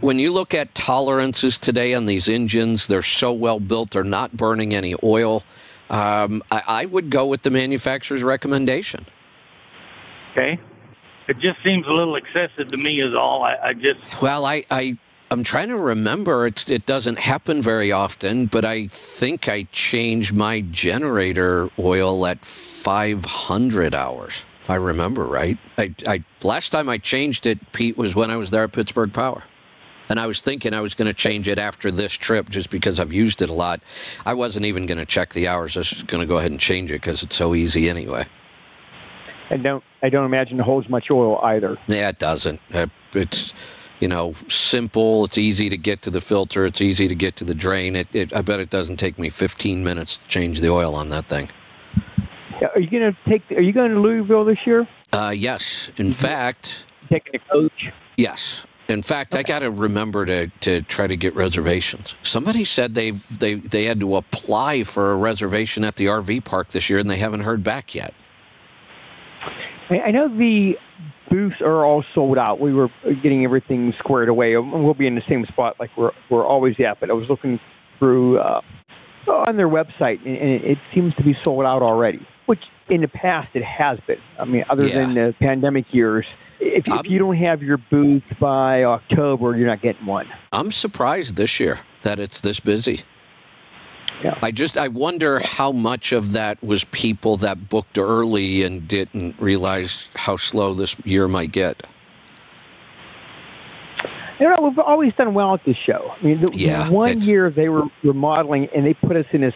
when 0.00 0.18
you 0.18 0.32
look 0.32 0.54
at 0.54 0.74
tolerances 0.74 1.58
today 1.58 1.94
on 1.94 2.06
these 2.06 2.28
engines, 2.28 2.86
they're 2.86 3.02
so 3.02 3.32
well 3.32 3.60
built, 3.60 3.90
they're 3.92 4.04
not 4.04 4.36
burning 4.36 4.74
any 4.74 4.94
oil. 5.02 5.42
Um, 5.90 6.42
I, 6.50 6.62
I 6.66 6.84
would 6.86 7.10
go 7.10 7.26
with 7.26 7.42
the 7.42 7.50
manufacturer's 7.50 8.22
recommendation. 8.22 9.04
Okay, 10.32 10.58
it 11.28 11.38
just 11.38 11.62
seems 11.62 11.86
a 11.86 11.92
little 11.92 12.16
excessive 12.16 12.68
to 12.68 12.76
me. 12.76 13.00
Is 13.00 13.14
all. 13.14 13.42
I, 13.42 13.56
I 13.62 13.72
just 13.74 14.00
Well, 14.22 14.44
I, 14.44 14.64
I 14.70 14.96
I'm 15.30 15.42
trying 15.42 15.68
to 15.68 15.76
remember. 15.78 16.46
It's, 16.46 16.68
it 16.70 16.86
doesn't 16.86 17.18
happen 17.18 17.60
very 17.62 17.90
often, 17.92 18.46
but 18.46 18.64
I 18.64 18.86
think 18.88 19.48
I 19.48 19.64
changed 19.64 20.32
my 20.34 20.60
generator 20.60 21.70
oil 21.78 22.26
at 22.26 22.44
500 22.44 23.94
hours, 23.94 24.44
if 24.64 24.70
I 24.70 24.76
remember 24.76 25.26
right. 25.26 25.58
I, 25.76 25.94
I 26.08 26.24
last 26.42 26.70
time 26.70 26.88
I 26.88 26.96
changed 26.96 27.46
it, 27.46 27.58
Pete, 27.72 27.98
was 27.98 28.16
when 28.16 28.30
I 28.30 28.38
was 28.38 28.50
there 28.50 28.64
at 28.64 28.72
Pittsburgh 28.72 29.12
Power. 29.12 29.44
And 30.08 30.18
I 30.18 30.26
was 30.26 30.40
thinking 30.40 30.72
I 30.72 30.80
was 30.80 30.94
going 30.94 31.06
to 31.06 31.12
change 31.12 31.48
it 31.48 31.58
after 31.58 31.90
this 31.90 32.14
trip 32.14 32.48
just 32.48 32.70
because 32.70 32.98
I've 32.98 33.12
used 33.12 33.42
it 33.42 33.50
a 33.50 33.52
lot. 33.52 33.82
I 34.24 34.32
wasn't 34.32 34.64
even 34.64 34.86
going 34.86 34.96
to 34.96 35.04
check 35.04 35.34
the 35.34 35.48
hours. 35.48 35.76
I 35.76 35.80
was 35.80 35.90
just 35.90 36.06
going 36.06 36.22
to 36.22 36.26
go 36.26 36.38
ahead 36.38 36.50
and 36.50 36.58
change 36.58 36.90
it 36.90 37.02
because 37.02 37.22
it's 37.22 37.36
so 37.36 37.54
easy 37.54 37.90
anyway. 37.90 38.24
I 39.50 39.58
don't, 39.58 39.84
I 40.02 40.08
don't 40.08 40.24
imagine 40.24 40.58
it 40.58 40.62
holds 40.62 40.88
much 40.88 41.08
oil 41.12 41.38
either. 41.42 41.76
Yeah, 41.86 42.08
it 42.08 42.18
doesn't. 42.18 42.58
Uh, 42.72 42.86
It's 43.12 43.52
you 44.00 44.08
know 44.08 44.32
simple. 44.48 45.26
It's 45.26 45.36
easy 45.36 45.68
to 45.68 45.76
get 45.76 46.00
to 46.02 46.10
the 46.10 46.22
filter. 46.22 46.64
It's 46.64 46.80
easy 46.80 47.06
to 47.06 47.14
get 47.14 47.36
to 47.36 47.44
the 47.44 47.54
drain. 47.54 47.96
It, 47.96 48.14
it 48.14 48.34
I 48.34 48.40
bet 48.40 48.60
it 48.60 48.70
doesn't 48.70 48.96
take 48.96 49.18
me 49.18 49.28
15 49.28 49.84
minutes 49.84 50.16
to 50.16 50.26
change 50.26 50.60
the 50.60 50.70
oil 50.70 50.94
on 50.94 51.10
that 51.10 51.26
thing. 51.26 51.48
Are 52.62 52.80
you 52.80 52.90
going 52.90 53.12
to 53.12 53.16
take? 53.28 53.42
Are 53.56 53.60
you 53.60 53.72
going 53.72 53.90
to 53.92 54.00
Louisville 54.00 54.44
this 54.44 54.58
year? 54.66 54.86
Uh, 55.12 55.32
yes, 55.36 55.92
in 55.96 56.12
fact, 56.12 56.86
Taking 57.08 57.36
a 57.36 57.52
coach? 57.52 57.92
yes. 58.16 58.66
In 58.86 59.02
fact, 59.02 59.34
I 59.34 59.42
got 59.42 59.60
to 59.60 59.70
remember 59.70 60.26
to, 60.26 60.48
to 60.60 60.82
try 60.82 61.06
to 61.06 61.16
get 61.16 61.34
reservations. 61.34 62.14
Somebody 62.20 62.64
said 62.64 62.94
they 62.94 63.12
they 63.12 63.54
they 63.54 63.84
had 63.84 63.98
to 64.00 64.16
apply 64.16 64.84
for 64.84 65.12
a 65.12 65.16
reservation 65.16 65.84
at 65.84 65.96
the 65.96 66.06
RV 66.06 66.44
park 66.44 66.68
this 66.68 66.90
year, 66.90 66.98
and 66.98 67.08
they 67.08 67.16
haven't 67.16 67.40
heard 67.40 67.62
back 67.64 67.94
yet. 67.94 68.12
I 69.88 70.00
I 70.00 70.10
know 70.10 70.28
the 70.28 70.74
booths 71.30 71.56
are 71.62 71.84
all 71.84 72.04
sold 72.14 72.36
out. 72.36 72.60
We 72.60 72.74
were 72.74 72.88
getting 73.22 73.44
everything 73.44 73.94
squared 73.98 74.28
away. 74.28 74.54
and 74.54 74.84
We'll 74.84 74.92
be 74.92 75.06
in 75.06 75.14
the 75.14 75.22
same 75.28 75.46
spot 75.46 75.76
like 75.80 75.90
we're 75.96 76.12
we're 76.28 76.44
always 76.44 76.74
at. 76.78 77.00
But 77.00 77.08
I 77.08 77.14
was 77.14 77.26
looking 77.30 77.58
through 77.98 78.38
uh, 78.38 78.60
on 79.28 79.56
their 79.56 79.68
website, 79.68 80.18
and, 80.26 80.62
it 80.62 80.78
seems 80.94 81.14
to 81.14 81.22
be 81.24 81.34
sold 81.42 81.64
out 81.64 81.80
already. 81.80 82.26
In 82.88 83.00
the 83.00 83.08
past 83.08 83.48
it 83.54 83.64
has 83.64 83.98
been. 84.06 84.20
I 84.38 84.44
mean, 84.44 84.64
other 84.68 84.86
Yeah. 84.86 85.00
than 85.00 85.14
the 85.14 85.34
pandemic 85.40 85.92
years, 85.94 86.26
if, 86.60 86.84
if 86.86 87.08
you 87.10 87.18
don't 87.18 87.36
have 87.36 87.62
your 87.62 87.78
booth 87.78 88.22
by 88.38 88.84
October, 88.84 89.56
you're 89.56 89.66
not 89.66 89.80
getting 89.80 90.04
one. 90.04 90.26
I'm 90.52 90.70
surprised 90.70 91.36
this 91.36 91.58
year 91.58 91.78
that 92.02 92.20
it's 92.20 92.40
this 92.42 92.60
busy. 92.60 93.00
Yeah. 94.22 94.38
I 94.42 94.50
just 94.52 94.76
I 94.78 94.88
wonder 94.88 95.40
how 95.40 95.72
much 95.72 96.12
of 96.12 96.32
that 96.32 96.62
was 96.62 96.84
people 96.84 97.36
that 97.38 97.68
booked 97.68 97.98
early 97.98 98.62
and 98.62 98.86
didn't 98.86 99.34
realize 99.40 100.08
how 100.14 100.36
slow 100.36 100.72
this 100.74 100.94
year 101.04 101.26
might 101.26 101.52
get. 101.52 101.82
You 104.40 104.48
know, 104.48 104.56
we've 104.62 104.78
always 104.78 105.14
done 105.14 105.32
well 105.32 105.54
at 105.54 105.64
this 105.64 105.76
show. 105.76 106.12
I 106.20 106.24
mean, 106.24 106.40
the, 106.40 106.46
the 106.46 106.58
Yeah, 106.58 106.90
one 106.90 107.20
year 107.20 107.50
they 107.50 107.68
were 107.68 107.84
remodeling 108.02 108.68
and 108.74 108.84
they 108.84 108.94
put 108.94 109.16
us 109.16 109.26
in 109.32 109.40
this 109.42 109.54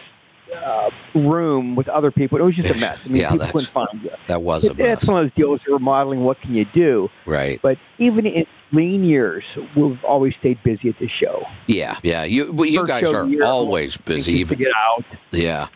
uh, 0.55 0.89
room 1.15 1.75
with 1.75 1.87
other 1.89 2.11
people. 2.11 2.37
It 2.37 2.41
was 2.43 2.55
just 2.55 2.69
a 2.69 2.73
mess. 2.79 3.01
I 3.05 3.07
mean, 3.09 3.21
Yeah, 3.21 3.29
people 3.31 3.37
that's- 3.47 3.51
couldn't 3.67 3.87
find 3.91 4.03
you. 4.05 4.11
That 4.27 4.41
was 4.41 4.65
a 4.65 4.71
It- 4.71 4.77
That's 4.77 5.07
one 5.07 5.23
of 5.23 5.25
those 5.25 5.35
deals. 5.35 5.61
You're 5.67 5.77
remodeling. 5.77 6.23
What 6.23 6.39
can 6.41 6.53
you 6.55 6.65
do? 6.73 7.09
right? 7.25 7.59
But 7.61 7.77
even 7.97 8.25
in 8.25 8.45
lean 8.71 9.03
years, 9.03 9.43
we've 9.75 10.03
always 10.03 10.33
stayed 10.39 10.61
busy 10.63 10.89
at 10.89 10.99
the 10.99 11.09
show. 11.09 11.43
Yeah, 11.67 11.97
yeah. 12.03 12.23
You 12.23 12.51
well, 12.51 12.65
you 12.67 12.79
First 12.81 12.87
guys 12.87 13.13
are 13.13 13.25
year, 13.27 13.43
always 13.43 13.97
busy. 13.97 14.33
Even 14.33 14.57
to 14.57 14.63
get 14.65 14.73
out. 14.75 15.05
Yeah. 15.31 15.67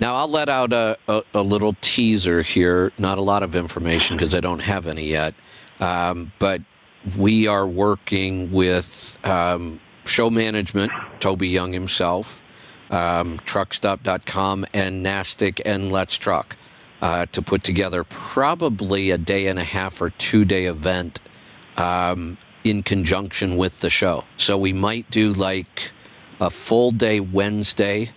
Now 0.00 0.14
I'll 0.14 0.28
let 0.30 0.48
out 0.48 0.72
a, 0.72 0.96
a, 1.08 1.22
a 1.34 1.42
little 1.42 1.74
teaser 1.80 2.42
here. 2.42 2.92
Not 2.98 3.18
a 3.18 3.20
lot 3.22 3.42
of 3.42 3.56
information 3.56 4.16
because 4.16 4.34
I 4.34 4.40
don't 4.40 4.60
have 4.60 4.86
any 4.86 5.06
yet. 5.08 5.34
Um, 5.80 6.32
but 6.38 6.60
we 7.16 7.46
are 7.46 7.66
working 7.66 8.50
with 8.52 9.18
um, 9.24 9.80
show 10.04 10.30
management, 10.30 10.92
Toby 11.20 11.48
Young 11.48 11.72
himself, 11.72 12.42
um, 12.90 13.38
truckstop.com, 13.40 14.66
and 14.74 15.02
Nastic 15.02 15.60
and 15.64 15.92
Let's 15.92 16.16
Truck 16.16 16.56
uh, 17.00 17.26
to 17.26 17.42
put 17.42 17.62
together 17.62 18.04
probably 18.04 19.10
a 19.10 19.18
day 19.18 19.46
and 19.46 19.58
a 19.58 19.64
half 19.64 20.00
or 20.00 20.10
two 20.10 20.44
day 20.44 20.66
event 20.66 21.20
um, 21.76 22.38
in 22.64 22.82
conjunction 22.82 23.56
with 23.56 23.80
the 23.80 23.90
show. 23.90 24.24
So 24.36 24.58
we 24.58 24.72
might 24.72 25.10
do 25.10 25.32
like 25.32 25.92
a 26.40 26.50
full 26.50 26.90
day 26.90 27.20
Wednesday 27.20 28.10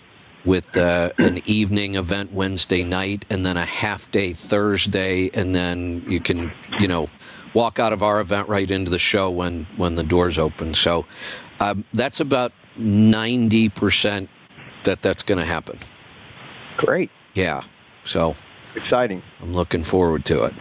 with 0.44 0.76
uh, 0.76 1.12
an 1.20 1.42
evening 1.46 1.96
event 1.96 2.32
Wednesday 2.32 2.84
night 2.84 3.26
and 3.30 3.46
then 3.46 3.58
a 3.58 3.66
half 3.66 4.10
day 4.12 4.34
Thursday 4.34 5.30
and 5.34 5.54
then 5.54 6.04
you 6.08 6.20
can 6.20 6.52
you 6.80 6.88
know 6.88 7.08
walk 7.54 7.80
out 7.80 7.94
of 7.94 8.02
our 8.02 8.20
event 8.20 8.48
right 8.48 8.70
into 8.72 8.90
the 8.90 8.98
show 8.98 9.30
when 9.30 9.68
when 9.78 9.96
the 9.96 10.04
doors 10.04 10.40
open 10.40 10.74
so 10.74 11.06
um, 11.60 11.86
that's 11.94 12.20
about 12.20 12.52
90% 12.80 14.28
that 14.84 15.02
that's 15.02 15.24
going 15.24 15.38
to 15.38 15.46
happen 15.46 15.78
Great. 16.78 17.12
yeah 17.34 17.64
so 18.04 18.36
Exciting. 18.76 19.22
I'm 19.42 19.54
looking 19.54 19.84
forward 19.84 20.26
to 20.26 20.46
it 20.46 20.54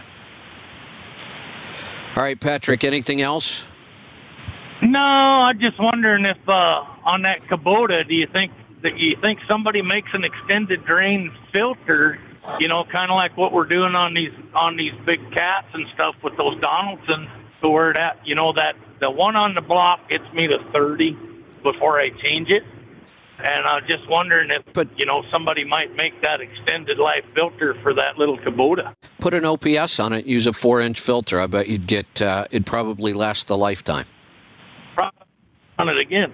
all 2.15 2.23
right 2.23 2.39
Patrick 2.39 2.83
anything 2.83 3.21
else 3.21 3.69
no. 4.81 4.99
I'm 4.99 5.59
just 5.59 5.79
wondering 5.79 6.25
if 6.25 6.37
uh, 6.47 6.83
on 7.05 7.21
that 7.23 7.41
Kubota, 7.49 8.07
do 8.07 8.15
you 8.15 8.27
think 8.33 8.51
that 8.81 8.97
you 8.97 9.15
think 9.21 9.39
somebody 9.47 9.81
makes 9.81 10.09
an 10.13 10.23
extended 10.23 10.85
drain 10.85 11.31
filter, 11.53 12.19
you 12.59 12.67
know, 12.67 12.83
kind 12.91 13.11
of 13.11 13.15
like 13.15 13.37
what 13.37 13.53
we're 13.53 13.67
doing 13.67 13.93
on 13.93 14.13
these 14.15 14.31
on 14.55 14.77
these 14.77 14.93
big 15.05 15.19
cats 15.33 15.67
and 15.73 15.85
stuff 15.93 16.15
with 16.23 16.35
those 16.37 16.59
Donaldsons, 16.61 17.29
to 17.61 17.69
where 17.69 17.93
that 17.93 18.25
you 18.25 18.33
know 18.33 18.53
that 18.53 18.75
the 18.99 19.11
one 19.11 19.35
on 19.35 19.53
the 19.53 19.61
block 19.61 20.09
gets 20.09 20.31
me 20.33 20.47
to 20.47 20.57
30 20.73 21.15
before 21.61 21.99
I 21.99 22.09
change 22.23 22.49
it. 22.49 22.63
And 23.43 23.65
I 23.65 23.75
was 23.75 23.83
just 23.87 24.07
wondering 24.09 24.49
if, 24.51 24.61
But- 24.73 24.87
you 24.97 25.05
know, 25.05 25.23
somebody 25.31 25.63
might 25.63 25.95
make 25.95 26.21
that 26.21 26.41
extended 26.41 26.97
life 26.99 27.25
filter 27.33 27.75
for 27.81 27.93
that 27.93 28.17
little 28.17 28.37
Kubota. 28.37 28.93
Put 29.19 29.33
an 29.33 29.45
OPS 29.45 29.99
on 29.99 30.13
it. 30.13 30.25
Use 30.25 30.47
a 30.47 30.53
four-inch 30.53 30.99
filter. 30.99 31.39
I 31.39 31.47
bet 31.47 31.67
you'd 31.67 31.87
get. 31.87 32.21
Uh, 32.21 32.45
it'd 32.51 32.65
probably 32.65 33.13
last 33.13 33.47
the 33.47 33.57
lifetime. 33.57 34.05
Probably 34.95 35.25
on 35.79 35.89
it 35.89 35.97
again. 35.97 36.33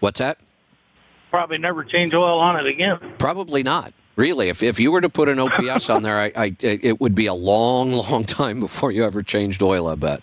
What's 0.00 0.18
that? 0.20 0.38
Probably 1.30 1.58
never 1.58 1.84
change 1.84 2.12
oil 2.14 2.38
on 2.40 2.56
it 2.58 2.66
again. 2.66 2.96
Probably 3.18 3.62
not. 3.62 3.92
Really, 4.16 4.48
if, 4.48 4.62
if 4.62 4.80
you 4.80 4.90
were 4.92 5.00
to 5.00 5.08
put 5.08 5.28
an 5.28 5.38
OPS 5.38 5.88
on 5.88 6.02
there, 6.02 6.18
I, 6.18 6.32
I 6.36 6.56
it 6.60 7.00
would 7.00 7.14
be 7.14 7.26
a 7.26 7.34
long, 7.34 7.92
long 8.10 8.24
time 8.24 8.60
before 8.60 8.90
you 8.92 9.04
ever 9.04 9.22
changed 9.22 9.62
oil. 9.62 9.86
I 9.86 9.94
bet. 9.94 10.22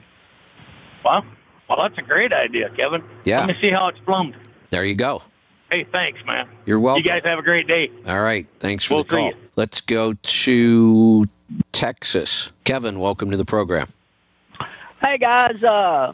Well, 1.05 1.24
well, 1.70 1.80
that's 1.82 1.97
a 1.97 2.01
great 2.01 2.34
idea, 2.34 2.70
Kevin. 2.76 3.03
Yeah. 3.24 3.39
Let 3.45 3.55
me 3.55 3.61
see 3.61 3.72
how 3.72 3.88
it's 3.88 3.99
plumbed. 3.99 4.36
There 4.70 4.84
you 4.84 4.95
go. 4.95 5.22
Hey, 5.72 5.86
thanks, 5.91 6.20
man. 6.26 6.47
You're 6.65 6.80
welcome. 6.80 7.03
You 7.03 7.09
guys 7.11 7.24
have 7.26 7.39
a 7.39 7.41
great 7.41 7.68
day. 7.68 7.88
All 8.07 8.22
right. 8.22 8.47
Thanks 8.59 8.86
for 8.86 8.95
We'll 8.95 9.03
the 9.03 9.09
call. 9.09 9.28
you. 9.28 9.34
Let's 9.55 9.82
go 9.82 10.13
to 10.13 11.26
Texas. 11.72 12.51
Kevin, 12.63 12.99
welcome 12.99 13.32
to 13.32 13.38
the 13.38 13.45
program. 13.45 13.88
Hey 15.01 15.18
guys, 15.20 15.61
uh, 15.63 16.13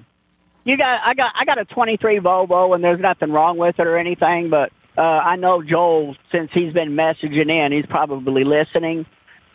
you 0.66 0.78
got 0.78 1.00
I 1.06 1.14
got 1.14 1.32
I 1.40 1.46
got 1.46 1.58
a 1.58 1.66
23 1.66 2.20
Volvo 2.20 2.76
and 2.76 2.84
there's 2.84 3.00
nothing 3.00 3.32
wrong 3.32 3.58
with 3.58 3.80
it 3.80 3.88
or 3.88 3.98
anything, 3.98 4.50
but 4.50 4.72
uh, 4.98 5.02
I 5.02 5.36
know 5.38 5.62
Joel 5.64 6.16
since 6.32 6.52
he's 6.54 6.74
been 6.74 6.90
messaging 6.92 7.50
in, 7.50 7.72
he's 7.72 7.86
probably 7.86 8.44
listening. 8.44 9.06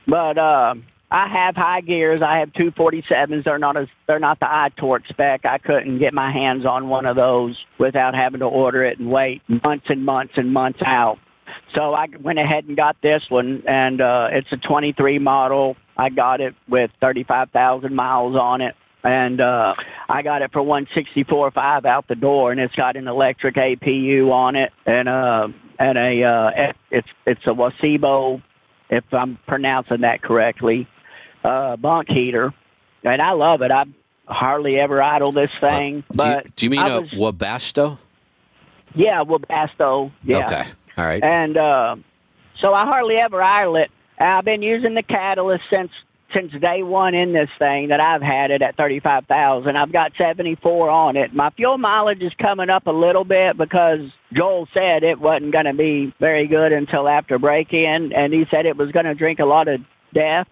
But 0.07 0.39
uh, 0.39 0.75
I 1.11 1.29
have 1.29 1.57
high 1.57 1.81
gears. 1.81 2.21
I 2.23 2.39
have 2.41 2.53
247s. 2.53 3.45
They're 3.45 3.59
not 3.59 3.77
as 3.77 3.89
they're 4.07 4.19
not 4.19 4.41
the 4.41 4.51
I-Torque 4.51 5.07
spec. 5.09 5.47
I 5.47 5.59
couldn't 5.59 5.99
get 5.99 6.13
my 6.13 6.31
hands 6.31 6.67
on 6.67 6.89
one 6.89 7.07
of 7.07 7.17
those 7.17 7.57
without 7.79 8.15
having 8.15 8.41
to 8.41 8.47
order 8.47 8.85
it 8.85 8.99
and 8.99 9.11
wait 9.11 9.43
months 9.49 9.87
and 9.89 10.05
months 10.05 10.35
and 10.37 10.53
months 10.53 10.81
out. 10.85 11.19
So 11.75 11.95
I 11.95 12.07
went 12.21 12.39
ahead 12.39 12.65
and 12.65 12.77
got 12.77 12.97
this 13.03 13.23
one, 13.31 13.63
and 13.67 14.03
uh, 14.03 14.29
it's 14.33 14.53
a 14.53 14.59
23 14.59 15.19
model. 15.19 15.77
I 15.97 16.11
got 16.11 16.43
it 16.43 16.55
with 16.69 16.91
35,000 17.01 17.95
miles 17.95 18.37
on 18.37 18.61
it, 18.61 18.75
and 19.03 19.41
uh, 19.41 19.75
I 20.11 20.23
got 20.23 20.43
it 20.43 20.53
for 20.53 20.63
164.5 20.63 21.87
out 21.87 22.07
the 22.07 22.17
door, 22.17 22.53
and 22.53 22.61
it's 22.61 22.75
got 22.75 22.97
an 22.97 23.09
electric 23.09 23.55
APU 23.55 24.31
on 24.31 24.57
it, 24.57 24.73
and 24.85 25.09
uh, 25.09 25.49
and 25.79 25.97
a 25.97 26.23
uh, 26.23 26.73
it's 26.91 27.09
it's 27.25 27.47
a 27.47 27.55
Wasebo, 27.55 28.43
if 28.91 29.05
I'm 29.13 29.39
pronouncing 29.47 30.03
that 30.03 30.21
correctly, 30.23 30.87
uh, 31.45 31.77
bunk 31.77 32.09
heater, 32.09 32.53
and 33.05 33.23
I 33.23 33.33
love 33.33 33.63
it. 33.63 33.71
I 33.71 33.85
hardly 34.27 34.79
ever 34.79 35.03
idle 35.03 35.33
this 35.33 35.51
thing, 35.61 36.05
Uh, 36.19 36.25
do, 36.25 36.29
you, 36.31 36.43
do 36.57 36.67
you 36.67 36.71
mean 36.71 36.81
I 36.81 36.89
a 36.89 37.01
was- 37.01 37.11
Webasto? 37.13 37.99
yeah, 38.95 39.23
Webasto. 39.25 40.11
Yeah. 40.25 40.45
Okay. 40.47 40.65
All 40.97 41.05
right. 41.05 41.23
And 41.23 41.57
uh, 41.57 41.97
so 42.61 42.75
I 42.75 42.85
hardly 42.85 43.17
ever 43.17 43.43
idle 43.43 43.77
it. 43.77 43.91
I've 44.21 44.45
been 44.45 44.63
using 44.63 44.95
the 44.95 45.03
catalyst 45.03 45.65
since 45.71 45.91
since 46.35 46.53
day 46.61 46.83
one 46.83 47.15
in 47.15 47.33
this 47.33 47.49
thing 47.59 47.89
that 47.89 48.01
I've 48.01 48.21
had 48.21 48.51
it 48.51 48.61
at 48.61 48.77
thirty 48.77 48.99
five 49.01 49.25
thousand. 49.27 49.77
I've 49.77 49.93
got 49.93 50.13
seventy 50.19 50.57
four 50.57 50.91
on 50.91 51.17
it. 51.17 51.33
My 51.33 51.51
fuel 51.51 51.79
mileage 51.79 52.21
is 52.21 52.33
coming 52.43 52.69
up 52.69 52.87
a 52.87 52.91
little 52.93 53.25
bit 53.25 53.57
because 53.57 54.01
Joel 54.35 54.67
said 54.75 55.05
it 55.05 55.21
wasn't 55.21 55.53
going 55.53 55.65
to 55.67 55.73
be 55.73 56.13
very 56.21 56.47
good 56.49 56.73
until 56.73 57.09
after 57.09 57.39
break 57.39 57.73
in, 57.73 58.13
and 58.15 58.33
he 58.33 58.45
said 58.51 58.67
it 58.67 58.77
was 58.77 58.91
going 58.91 59.07
to 59.07 59.15
drink 59.15 59.39
a 59.39 59.45
lot 59.47 59.69
of 59.69 59.81
DEF. 60.13 60.49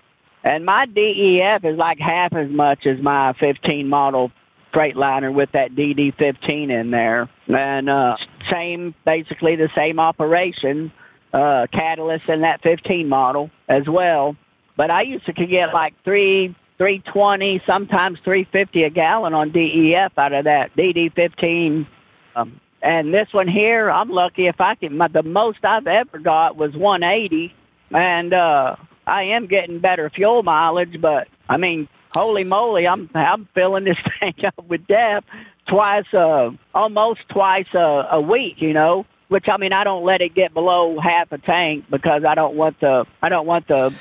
And 0.46 0.64
my 0.64 0.86
DEF 0.86 1.64
is 1.64 1.76
like 1.76 1.98
half 1.98 2.32
as 2.32 2.48
much 2.48 2.86
as 2.86 3.02
my 3.02 3.32
15 3.40 3.88
model 3.88 4.30
Freightliner 4.72 5.34
with 5.34 5.50
that 5.54 5.72
DD15 5.72 6.70
in 6.70 6.92
there, 6.92 7.28
and 7.48 7.90
uh, 7.90 8.16
same 8.52 8.94
basically 9.04 9.56
the 9.56 9.68
same 9.74 9.98
operation, 9.98 10.92
uh, 11.32 11.66
catalyst 11.72 12.28
in 12.28 12.42
that 12.42 12.62
15 12.62 13.08
model 13.08 13.50
as 13.68 13.88
well. 13.88 14.36
But 14.76 14.92
I 14.92 15.02
used 15.02 15.26
to 15.26 15.32
get 15.32 15.74
like 15.74 15.94
three, 16.04 16.54
320, 16.78 17.62
sometimes 17.66 18.20
350 18.22 18.82
a 18.82 18.90
gallon 18.90 19.34
on 19.34 19.50
DEF 19.50 20.16
out 20.16 20.32
of 20.32 20.44
that 20.44 20.76
DD15. 20.76 21.88
Um, 22.36 22.60
and 22.82 23.12
this 23.12 23.26
one 23.32 23.48
here, 23.48 23.90
I'm 23.90 24.10
lucky 24.10 24.46
if 24.46 24.60
I 24.60 24.76
can. 24.76 24.96
My, 24.96 25.08
the 25.08 25.24
most 25.24 25.64
I've 25.64 25.88
ever 25.88 26.20
got 26.20 26.56
was 26.56 26.76
180, 26.76 27.52
and 27.90 28.32
uh, 28.32 28.76
I 29.06 29.22
am 29.24 29.46
getting 29.46 29.78
better 29.78 30.10
fuel 30.10 30.42
mileage. 30.42 31.00
But 31.00 31.28
I 31.48 31.56
mean, 31.56 31.88
holy 32.14 32.44
moly, 32.44 32.86
I'm 32.86 33.08
I'm 33.14 33.46
filling 33.54 33.84
this 33.84 33.98
thing 34.20 34.34
up 34.44 34.64
with 34.68 34.86
DEF 34.86 35.24
twice, 35.68 36.12
uh, 36.14 36.50
almost 36.74 37.20
twice 37.28 37.72
a, 37.74 38.08
a 38.12 38.20
week. 38.20 38.56
You 38.60 38.72
know, 38.72 39.06
which 39.28 39.46
I 39.48 39.56
mean, 39.56 39.72
I 39.72 39.84
don't 39.84 40.04
let 40.04 40.20
it 40.20 40.34
get 40.34 40.52
below 40.54 40.98
half 41.00 41.32
a 41.32 41.38
tank 41.38 41.84
because 41.90 42.24
I 42.24 42.34
don't 42.34 42.56
want 42.56 42.80
the 42.80 43.06
I 43.22 43.28
don't 43.28 43.46
want 43.46 43.68
the. 43.68 43.94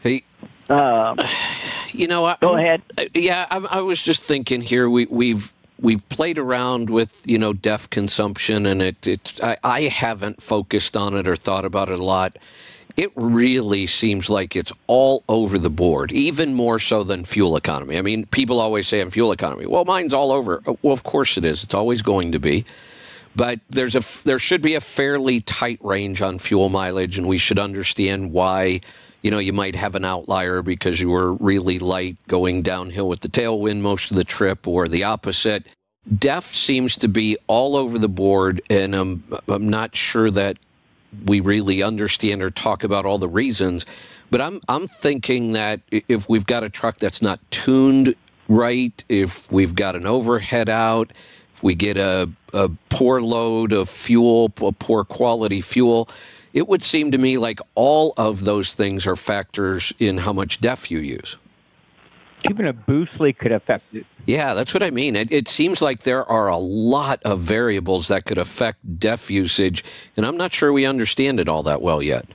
Hey, 0.00 0.22
Uh, 0.70 1.16
you 1.92 2.06
know, 2.06 2.24
I, 2.24 2.36
Go 2.40 2.54
I'm- 2.54 2.64
ahead. 2.64 2.82
uh, 2.98 3.04
Yeah, 3.14 3.46
I, 3.50 3.78
I 3.78 3.80
was 3.80 4.02
just 4.02 4.24
thinking 4.24 4.60
here. 4.60 4.88
We, 4.88 5.06
we've 5.06 5.52
we've 5.80 6.06
played 6.08 6.38
around 6.38 6.90
with 6.90 7.22
you 7.26 7.38
know 7.38 7.52
DEF 7.52 7.90
consumption, 7.90 8.66
and 8.66 8.80
it 8.82 9.06
it 9.06 9.40
I, 9.42 9.56
I 9.64 9.80
haven't 9.82 10.40
focused 10.42 10.96
on 10.96 11.14
it 11.14 11.26
or 11.26 11.36
thought 11.36 11.64
about 11.64 11.88
it 11.88 11.98
a 11.98 12.04
lot. 12.04 12.36
It 12.98 13.12
really 13.14 13.86
seems 13.86 14.28
like 14.28 14.56
it's 14.56 14.72
all 14.88 15.22
over 15.28 15.56
the 15.56 15.70
board, 15.70 16.10
even 16.10 16.52
more 16.52 16.80
so 16.80 17.04
than 17.04 17.24
fuel 17.24 17.54
economy. 17.54 17.96
I 17.96 18.02
mean, 18.02 18.26
people 18.26 18.58
always 18.58 18.88
say 18.88 19.00
in 19.00 19.10
fuel 19.10 19.30
economy, 19.30 19.66
well, 19.66 19.84
mine's 19.84 20.12
all 20.12 20.32
over. 20.32 20.60
Uh, 20.66 20.74
Well, 20.82 20.94
of 20.94 21.04
course 21.04 21.38
it 21.38 21.46
is. 21.46 21.62
It's 21.62 21.74
always 21.74 22.02
going 22.02 22.32
to 22.32 22.40
be. 22.40 22.64
But 23.36 23.60
there's 23.70 23.94
a 23.94 24.02
there 24.24 24.40
should 24.40 24.62
be 24.62 24.74
a 24.74 24.80
fairly 24.80 25.40
tight 25.42 25.78
range 25.80 26.22
on 26.22 26.40
fuel 26.40 26.70
mileage, 26.70 27.18
and 27.18 27.28
we 27.28 27.38
should 27.38 27.60
understand 27.60 28.32
why. 28.32 28.80
You 29.22 29.30
know, 29.30 29.38
you 29.38 29.52
might 29.52 29.76
have 29.76 29.94
an 29.94 30.04
outlier 30.04 30.60
because 30.62 31.00
you 31.00 31.10
were 31.10 31.34
really 31.34 31.78
light 31.78 32.16
going 32.26 32.62
downhill 32.62 33.08
with 33.08 33.20
the 33.20 33.28
tailwind 33.28 33.80
most 33.80 34.10
of 34.10 34.16
the 34.16 34.24
trip, 34.24 34.66
or 34.66 34.88
the 34.88 35.04
opposite. 35.04 35.68
DEF 36.18 36.46
seems 36.46 36.96
to 36.96 37.08
be 37.08 37.36
all 37.46 37.76
over 37.76 37.96
the 37.96 38.08
board, 38.08 38.60
and 38.68 38.92
I'm 38.96 39.22
I'm 39.46 39.68
not 39.68 39.94
sure 39.94 40.32
that 40.32 40.58
we 41.26 41.40
really 41.40 41.82
understand 41.82 42.42
or 42.42 42.50
talk 42.50 42.84
about 42.84 43.06
all 43.06 43.18
the 43.18 43.28
reasons. 43.28 43.86
But 44.30 44.40
I'm 44.40 44.60
I'm 44.68 44.86
thinking 44.86 45.52
that 45.52 45.80
if 45.90 46.28
we've 46.28 46.46
got 46.46 46.64
a 46.64 46.68
truck 46.68 46.98
that's 46.98 47.22
not 47.22 47.40
tuned 47.50 48.14
right, 48.48 49.04
if 49.08 49.50
we've 49.50 49.74
got 49.74 49.96
an 49.96 50.06
overhead 50.06 50.68
out, 50.68 51.12
if 51.54 51.62
we 51.62 51.74
get 51.74 51.96
a, 51.96 52.30
a 52.52 52.70
poor 52.88 53.20
load 53.20 53.72
of 53.72 53.88
fuel, 53.88 54.52
a 54.62 54.72
poor 54.72 55.04
quality 55.04 55.60
fuel, 55.60 56.08
it 56.52 56.68
would 56.68 56.82
seem 56.82 57.10
to 57.12 57.18
me 57.18 57.38
like 57.38 57.60
all 57.74 58.14
of 58.16 58.44
those 58.44 58.74
things 58.74 59.06
are 59.06 59.16
factors 59.16 59.92
in 59.98 60.18
how 60.18 60.32
much 60.32 60.60
DEF 60.60 60.90
you 60.90 60.98
use. 60.98 61.36
Even 62.48 62.66
a 62.66 62.72
boost 62.72 63.18
leak 63.18 63.38
could 63.38 63.52
affect 63.52 63.94
it. 63.94 64.06
Yeah, 64.24 64.54
that's 64.54 64.72
what 64.72 64.82
I 64.82 64.90
mean. 64.90 65.16
It, 65.16 65.32
it 65.32 65.48
seems 65.48 65.82
like 65.82 66.00
there 66.00 66.24
are 66.24 66.48
a 66.48 66.56
lot 66.56 67.20
of 67.24 67.40
variables 67.40 68.08
that 68.08 68.26
could 68.26 68.38
affect 68.38 69.00
DEF 69.00 69.30
usage, 69.30 69.84
and 70.16 70.24
I'm 70.24 70.36
not 70.36 70.52
sure 70.52 70.72
we 70.72 70.86
understand 70.86 71.40
it 71.40 71.48
all 71.48 71.62
that 71.64 71.82
well 71.82 72.02
yet. 72.02 72.26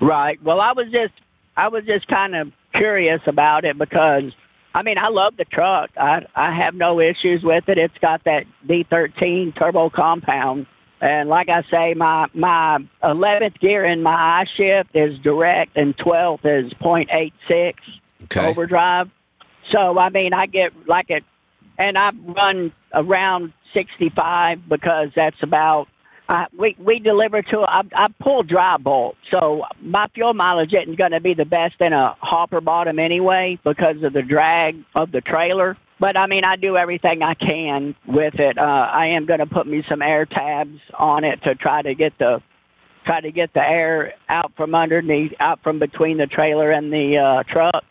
Right. 0.00 0.42
Well, 0.42 0.60
I 0.60 0.72
was 0.72 0.90
just 0.90 1.14
I 1.56 1.68
was 1.68 1.84
just 1.84 2.08
kind 2.08 2.34
of 2.34 2.52
curious 2.74 3.20
about 3.26 3.64
it 3.64 3.78
because 3.78 4.32
I 4.74 4.82
mean 4.82 4.98
I 4.98 5.08
love 5.08 5.36
the 5.36 5.44
truck. 5.44 5.90
I 5.96 6.26
I 6.34 6.54
have 6.54 6.74
no 6.74 7.00
issues 7.00 7.42
with 7.42 7.68
it. 7.68 7.78
It's 7.78 7.98
got 7.98 8.24
that 8.24 8.44
D13 8.66 9.56
turbo 9.58 9.90
compound, 9.90 10.66
and 11.00 11.28
like 11.28 11.48
I 11.48 11.62
say, 11.70 11.94
my 11.94 12.26
my 12.32 12.78
11th 13.02 13.60
gear 13.60 13.84
in 13.84 14.02
my 14.02 14.14
I 14.14 14.44
shift 14.56 14.96
is 14.96 15.18
direct, 15.18 15.76
and 15.76 15.96
12th 15.98 16.44
is 16.44 16.72
.86 16.74 17.74
Okay. 18.24 18.48
overdrive. 18.48 19.10
So 19.72 19.98
I 19.98 20.08
mean 20.10 20.32
I 20.34 20.46
get 20.46 20.72
like 20.86 21.10
it, 21.10 21.24
and 21.78 21.96
I 21.96 22.10
run 22.24 22.72
around 22.94 23.52
65 23.74 24.68
because 24.68 25.08
that's 25.14 25.42
about 25.42 25.88
uh, 26.28 26.46
we 26.56 26.76
we 26.78 26.98
deliver 26.98 27.42
to 27.42 27.58
I, 27.60 27.82
I 27.94 28.06
pull 28.20 28.42
dry 28.42 28.76
bulk, 28.76 29.16
so 29.30 29.62
my 29.80 30.06
fuel 30.14 30.34
mileage 30.34 30.72
isn't 30.72 30.96
going 30.96 31.10
to 31.10 31.20
be 31.20 31.34
the 31.34 31.44
best 31.44 31.74
in 31.80 31.92
a 31.92 32.16
hopper 32.20 32.60
bottom 32.60 32.98
anyway 32.98 33.58
because 33.64 33.96
of 34.02 34.12
the 34.12 34.22
drag 34.22 34.76
of 34.94 35.10
the 35.12 35.20
trailer. 35.20 35.76
But 35.98 36.16
I 36.16 36.26
mean, 36.26 36.44
I 36.44 36.56
do 36.56 36.76
everything 36.76 37.22
I 37.22 37.34
can 37.34 37.94
with 38.06 38.34
it. 38.34 38.56
Uh, 38.58 38.62
I 38.62 39.08
am 39.08 39.26
going 39.26 39.40
to 39.40 39.46
put 39.46 39.66
me 39.66 39.84
some 39.88 40.00
air 40.00 40.26
tabs 40.26 40.78
on 40.98 41.24
it 41.24 41.42
to 41.44 41.54
try 41.54 41.82
to 41.82 41.94
get 41.94 42.18
the 42.18 42.40
try 43.04 43.20
to 43.20 43.32
get 43.32 43.52
the 43.52 43.60
air 43.60 44.14
out 44.28 44.52
from 44.56 44.74
underneath, 44.74 45.32
out 45.40 45.60
from 45.62 45.78
between 45.78 46.18
the 46.18 46.26
trailer 46.26 46.70
and 46.70 46.92
the 46.92 47.18
uh, 47.18 47.52
truck, 47.52 47.84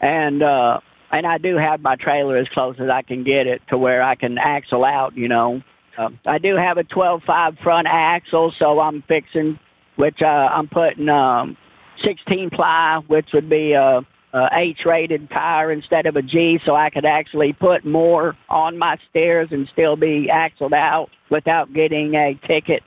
and 0.00 0.42
uh, 0.42 0.80
and 1.12 1.26
I 1.26 1.38
do 1.38 1.56
have 1.56 1.80
my 1.80 1.96
trailer 1.96 2.36
as 2.38 2.46
close 2.54 2.76
as 2.78 2.88
I 2.88 3.02
can 3.02 3.24
get 3.24 3.46
it 3.46 3.62
to 3.70 3.78
where 3.78 4.02
I 4.02 4.14
can 4.14 4.38
axle 4.38 4.84
out, 4.84 5.16
you 5.16 5.28
know 5.28 5.62
Uh, 5.98 6.10
I 6.24 6.38
do 6.38 6.56
have 6.56 6.78
a 6.78 6.84
12.5 6.84 7.62
front 7.62 7.86
axle, 7.90 8.52
so 8.58 8.80
I'm 8.80 9.02
fixing, 9.02 9.58
which 9.96 10.18
uh, 10.22 10.26
I'm 10.26 10.68
putting 10.68 11.08
um, 11.08 11.56
16 12.04 12.50
ply, 12.50 13.00
which 13.08 13.28
would 13.34 13.50
be 13.50 13.72
a, 13.72 14.00
a 14.32 14.48
H-rated 14.52 15.28
tire 15.30 15.72
instead 15.72 16.06
of 16.06 16.16
a 16.16 16.22
G, 16.22 16.58
so 16.64 16.74
I 16.74 16.90
could 16.90 17.04
actually 17.04 17.52
put 17.52 17.84
more 17.84 18.36
on 18.48 18.78
my 18.78 18.96
stairs 19.10 19.48
and 19.50 19.68
still 19.72 19.96
be 19.96 20.30
axled 20.32 20.72
out 20.72 21.08
without 21.30 21.72
getting 21.74 22.14
a 22.14 22.34
ticket. 22.46 22.82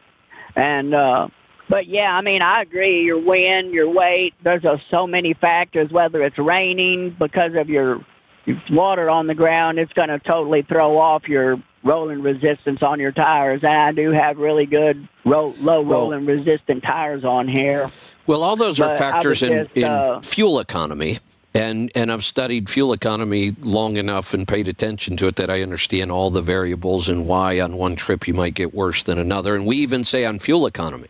And 0.56 0.96
uh, 0.96 1.28
but 1.70 1.88
yeah, 1.88 2.16
I 2.16 2.22
mean, 2.22 2.42
I 2.42 2.62
agree. 2.62 3.04
Your 3.04 3.20
wind, 3.20 3.74
your 3.74 3.90
weight, 3.90 4.34
there's 4.44 4.66
uh, 4.66 4.78
so 4.90 5.08
many 5.08 5.34
factors. 5.34 5.92
Whether 5.92 6.24
it's 6.24 6.38
raining 6.38 7.12
because 7.12 7.56
of 7.56 7.70
your 7.70 8.04
water 8.70 9.10
on 9.10 9.28
the 9.28 9.36
ground, 9.36 9.80
it's 9.80 9.94
going 9.94 10.10
to 10.10 10.20
totally 10.20 10.64
throw 10.64 10.98
off 10.98 11.28
your 11.28 11.62
rolling 11.84 12.22
resistance 12.22 12.82
on 12.82 13.00
your 13.00 13.12
tires. 13.12 13.64
And 13.64 13.74
I 13.74 13.92
do 13.92 14.12
have 14.12 14.38
really 14.38 14.66
good 14.66 15.08
ro- 15.26 15.56
low 15.60 15.84
rolling 15.84 16.26
resistant 16.26 16.84
tires 16.84 17.24
on 17.24 17.48
here. 17.48 17.92
Well, 18.26 18.44
all 18.44 18.56
those 18.56 18.80
are 18.80 18.88
But 18.88 18.96
I 18.96 18.98
factors 18.98 19.44
in, 19.44 19.66
just, 19.66 19.78
in 19.78 19.84
uh, 19.84 20.22
fuel 20.22 20.60
economy. 20.60 21.20
And, 21.56 21.92
and 21.94 22.12
I've 22.12 22.24
studied 22.24 22.68
fuel 22.68 22.94
economy 22.94 23.56
long 23.62 23.98
enough 23.98 24.34
and 24.34 24.48
paid 24.48 24.68
attention 24.68 25.18
to 25.18 25.28
it 25.28 25.36
that 25.36 25.52
I 25.52 25.62
understand 25.62 26.12
all 26.12 26.32
the 26.32 26.42
variables 26.42 27.10
and 27.10 27.28
why 27.28 27.60
on 27.60 27.78
one 27.78 27.96
trip 27.96 28.28
you 28.28 28.34
might 28.34 28.56
get 28.56 28.74
worse 28.74 29.04
than 29.04 29.20
another. 29.20 29.56
And 29.56 29.68
we 29.68 29.78
even 29.78 30.04
say 30.04 30.26
on 30.26 30.40
fuel 30.40 30.66
economy, 30.66 31.08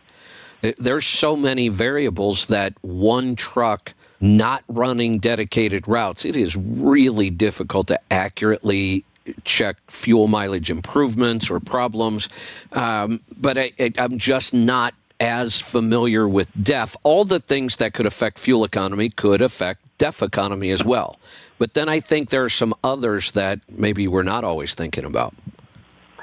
there's 0.78 1.06
so 1.06 1.36
many 1.36 1.68
variables 1.68 2.46
that 2.46 2.74
one 2.82 3.36
truck 3.36 3.94
not 4.20 4.64
running 4.68 5.18
dedicated 5.18 5.86
routes, 5.86 6.24
it 6.24 6.36
is 6.36 6.56
really 6.56 7.30
difficult 7.30 7.88
to 7.88 8.00
accurately 8.10 9.04
check 9.44 9.76
fuel 9.88 10.28
mileage 10.28 10.70
improvements 10.70 11.50
or 11.50 11.60
problems. 11.60 12.28
Um, 12.72 13.20
but 13.36 13.58
I, 13.58 13.72
I, 13.78 13.92
I'm 13.98 14.18
just 14.18 14.54
not 14.54 14.94
as 15.20 15.60
familiar 15.60 16.28
with 16.28 16.48
DEF. 16.60 16.96
All 17.02 17.24
the 17.24 17.40
things 17.40 17.76
that 17.78 17.94
could 17.94 18.06
affect 18.06 18.38
fuel 18.38 18.64
economy 18.64 19.10
could 19.10 19.40
affect 19.40 19.80
DEF 19.98 20.22
economy 20.22 20.70
as 20.70 20.84
well. 20.84 21.18
But 21.58 21.74
then 21.74 21.88
I 21.88 22.00
think 22.00 22.30
there 22.30 22.42
are 22.42 22.50
some 22.50 22.74
others 22.82 23.32
that 23.32 23.60
maybe 23.70 24.08
we're 24.08 24.22
not 24.22 24.44
always 24.44 24.74
thinking 24.74 25.04
about. 25.04 25.34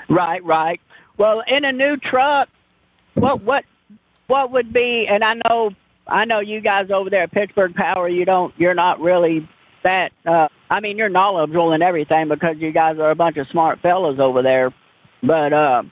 Right, 0.10 0.44
right. 0.44 0.82
Well, 1.18 1.42
in 1.48 1.64
a 1.66 1.72
new 1.72 1.96
truck, 1.98 2.50
what 3.14 3.42
what 3.44 3.64
what 4.32 4.52
would 4.54 4.72
be? 4.72 5.06
And 5.10 5.26
I 5.26 5.34
know 5.34 5.72
I 6.08 6.24
know 6.24 6.40
you 6.40 6.62
guys 6.62 6.88
over 6.90 7.10
there 7.10 7.24
at 7.24 7.34
Pittsburgh 7.34 7.76
Power, 7.76 8.08
you 8.08 8.24
don't 8.24 8.54
you're 8.58 8.74
not 8.74 9.02
really 9.02 9.48
that. 9.84 10.12
Uh, 10.26 10.48
I 10.70 10.80
mean, 10.80 10.98
you're 10.98 11.10
knowledgeable 11.10 11.74
in 11.74 11.82
everything 11.82 12.30
because 12.30 12.56
you 12.60 12.72
guys 12.72 12.98
are 12.98 13.12
a 13.12 13.16
bunch 13.16 13.36
of 13.36 13.48
smart 13.52 13.82
fellows 13.82 14.20
over 14.22 14.42
there. 14.42 14.74
But 15.22 15.52
uh, 15.52 15.84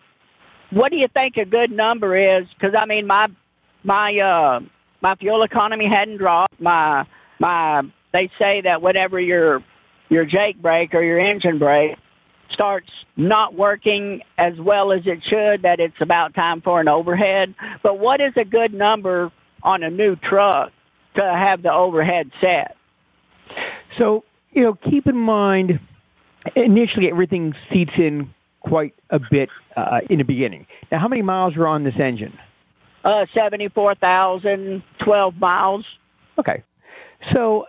what 0.71 0.89
do 0.89 0.95
you 0.95 1.07
think 1.13 1.35
a 1.35 1.43
good 1.43 1.69
number 1.69 2.39
is? 2.39 2.47
Because 2.53 2.75
I 2.79 2.85
mean, 2.85 3.07
my 3.07 3.27
my 3.83 4.17
uh, 4.17 4.59
my 5.01 5.15
fuel 5.15 5.43
economy 5.43 5.87
hadn't 5.93 6.17
dropped. 6.17 6.61
My 6.61 7.05
my 7.41 7.81
they 8.13 8.29
say 8.39 8.61
that 8.63 8.81
whenever 8.81 9.19
your 9.19 9.59
your 10.07 10.23
Jake 10.23 10.61
brake 10.61 10.93
or 10.93 11.03
your 11.03 11.19
engine 11.19 11.59
brake 11.59 11.97
starts 12.53 12.89
not 13.19 13.53
working 13.53 14.21
as 14.37 14.53
well 14.59 14.91
as 14.91 15.01
it 15.05 15.19
should, 15.29 15.63
that 15.63 15.79
it's 15.79 16.01
about 16.01 16.33
time 16.33 16.61
for 16.61 16.79
an 16.79 16.87
overhead. 16.87 17.53
But 17.83 17.99
what 17.99 18.21
is 18.21 18.33
a 18.39 18.45
good 18.45 18.73
number 18.73 19.31
on 19.61 19.83
a 19.83 19.89
new 19.89 20.15
truck 20.15 20.71
to 21.15 21.21
have 21.21 21.61
the 21.61 21.71
overhead 21.71 22.31
set? 22.39 22.75
So, 23.97 24.23
you 24.51 24.63
know, 24.63 24.77
keep 24.89 25.07
in 25.07 25.17
mind, 25.17 25.79
initially 26.55 27.07
everything 27.11 27.53
seats 27.71 27.91
in 27.97 28.33
quite 28.61 28.93
a 29.09 29.19
bit 29.31 29.49
uh, 29.75 29.99
in 30.09 30.19
the 30.19 30.23
beginning. 30.23 30.65
Now, 30.91 30.99
how 30.99 31.07
many 31.07 31.21
miles 31.21 31.55
are 31.57 31.67
on 31.67 31.83
this 31.83 31.95
engine? 32.01 32.33
Uh, 33.03 33.25
74,000, 33.33 34.83
12 35.03 35.35
miles. 35.35 35.85
Okay. 36.37 36.63
So, 37.33 37.65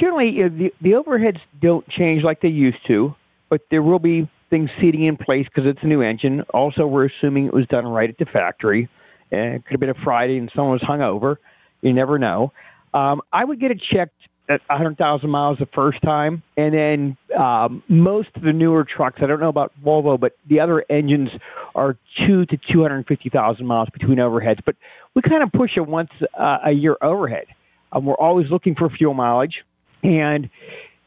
generally, 0.00 0.30
you 0.30 0.48
know, 0.48 0.56
the, 0.56 0.72
the 0.80 0.90
overheads 0.90 1.38
don't 1.60 1.88
change 1.88 2.22
like 2.24 2.40
they 2.40 2.48
used 2.48 2.78
to, 2.88 3.14
but 3.48 3.62
there 3.70 3.82
will 3.82 3.98
be 3.98 4.28
things 4.50 4.68
seating 4.80 5.04
in 5.06 5.16
place 5.16 5.46
because 5.46 5.68
it's 5.68 5.82
a 5.82 5.86
new 5.86 6.02
engine. 6.02 6.42
Also, 6.52 6.86
we're 6.86 7.06
assuming 7.06 7.46
it 7.46 7.54
was 7.54 7.66
done 7.66 7.86
right 7.86 8.10
at 8.10 8.18
the 8.18 8.26
factory. 8.26 8.88
And 9.32 9.54
it 9.54 9.64
could 9.64 9.72
have 9.72 9.80
been 9.80 9.90
a 9.90 10.04
Friday 10.04 10.36
and 10.38 10.50
someone 10.54 10.72
was 10.72 10.82
hung 10.82 11.02
over. 11.02 11.38
You 11.82 11.92
never 11.92 12.18
know. 12.18 12.52
Um, 12.92 13.22
I 13.32 13.44
would 13.44 13.60
get 13.60 13.70
it 13.70 13.80
checked 13.92 14.14
at 14.50 14.60
100,000 14.66 15.30
miles 15.30 15.58
the 15.58 15.66
first 15.66 16.02
time, 16.02 16.42
and 16.56 16.74
then 16.74 17.16
um, 17.40 17.84
most 17.88 18.30
of 18.34 18.42
the 18.42 18.52
newer 18.52 18.84
trucks, 18.84 19.20
I 19.22 19.26
don't 19.26 19.38
know 19.38 19.48
about 19.48 19.72
Volvo, 19.84 20.18
but 20.18 20.32
the 20.48 20.58
other 20.58 20.84
engines 20.90 21.28
are 21.76 21.96
two 22.26 22.44
to 22.46 22.58
250,000 22.72 23.64
miles 23.64 23.88
between 23.90 24.18
overheads. 24.18 24.58
But 24.66 24.74
we 25.14 25.22
kind 25.22 25.44
of 25.44 25.52
push 25.52 25.76
a 25.76 25.84
once 25.84 26.10
uh, 26.36 26.58
a 26.66 26.72
year 26.72 26.96
overhead. 27.00 27.46
Um, 27.92 28.04
we're 28.04 28.14
always 28.14 28.48
looking 28.50 28.74
for 28.74 28.90
fuel 28.90 29.14
mileage, 29.14 29.54
and 30.02 30.50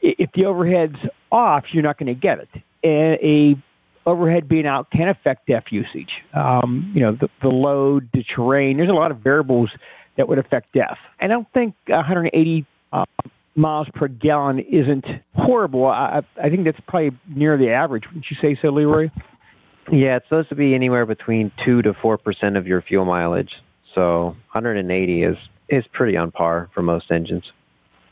if 0.01 0.29
the 0.33 0.45
overhead's 0.45 0.95
off, 1.29 1.65
you're 1.73 1.83
not 1.83 1.97
going 1.97 2.13
to 2.13 2.19
get 2.19 2.39
it. 2.39 2.49
And 2.83 3.17
a 3.21 3.55
overhead 4.05 4.49
being 4.49 4.67
out 4.67 4.91
can 4.91 5.07
affect 5.07 5.47
DEF 5.47 5.71
usage. 5.71 6.11
Um, 6.33 6.91
you 6.93 7.01
know, 7.01 7.13
the, 7.13 7.29
the 7.41 7.47
load, 7.47 8.09
the 8.13 8.23
terrain. 8.35 8.77
There's 8.77 8.89
a 8.89 8.93
lot 8.93 9.11
of 9.11 9.19
variables 9.19 9.69
that 10.17 10.27
would 10.27 10.39
affect 10.39 10.73
DEF. 10.73 10.97
I 11.19 11.27
don't 11.27 11.47
think 11.53 11.75
180 11.87 12.65
uh, 12.91 13.05
miles 13.55 13.87
per 13.93 14.07
gallon 14.07 14.59
isn't 14.59 15.05
horrible. 15.35 15.85
I, 15.85 16.21
I 16.37 16.45
I 16.45 16.49
think 16.49 16.65
that's 16.65 16.79
probably 16.87 17.17
near 17.27 17.57
the 17.57 17.71
average. 17.71 18.05
Wouldn't 18.07 18.25
you 18.29 18.37
say 18.41 18.57
so, 18.61 18.69
Leroy? 18.69 19.09
Yeah, 19.91 20.17
it's 20.17 20.25
supposed 20.25 20.49
to 20.49 20.55
be 20.55 20.75
anywhere 20.75 21.05
between 21.05 21.51
two 21.65 21.81
to 21.81 21.93
four 21.93 22.17
percent 22.17 22.57
of 22.57 22.67
your 22.67 22.81
fuel 22.81 23.05
mileage. 23.05 23.51
So 23.95 24.35
180 24.51 25.23
is 25.23 25.37
is 25.69 25.83
pretty 25.93 26.17
on 26.17 26.31
par 26.31 26.69
for 26.73 26.81
most 26.81 27.11
engines. 27.11 27.43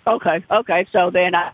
Okay, 0.08 0.44
okay. 0.50 0.88
So 0.92 1.12
then 1.12 1.36
I, 1.36 1.52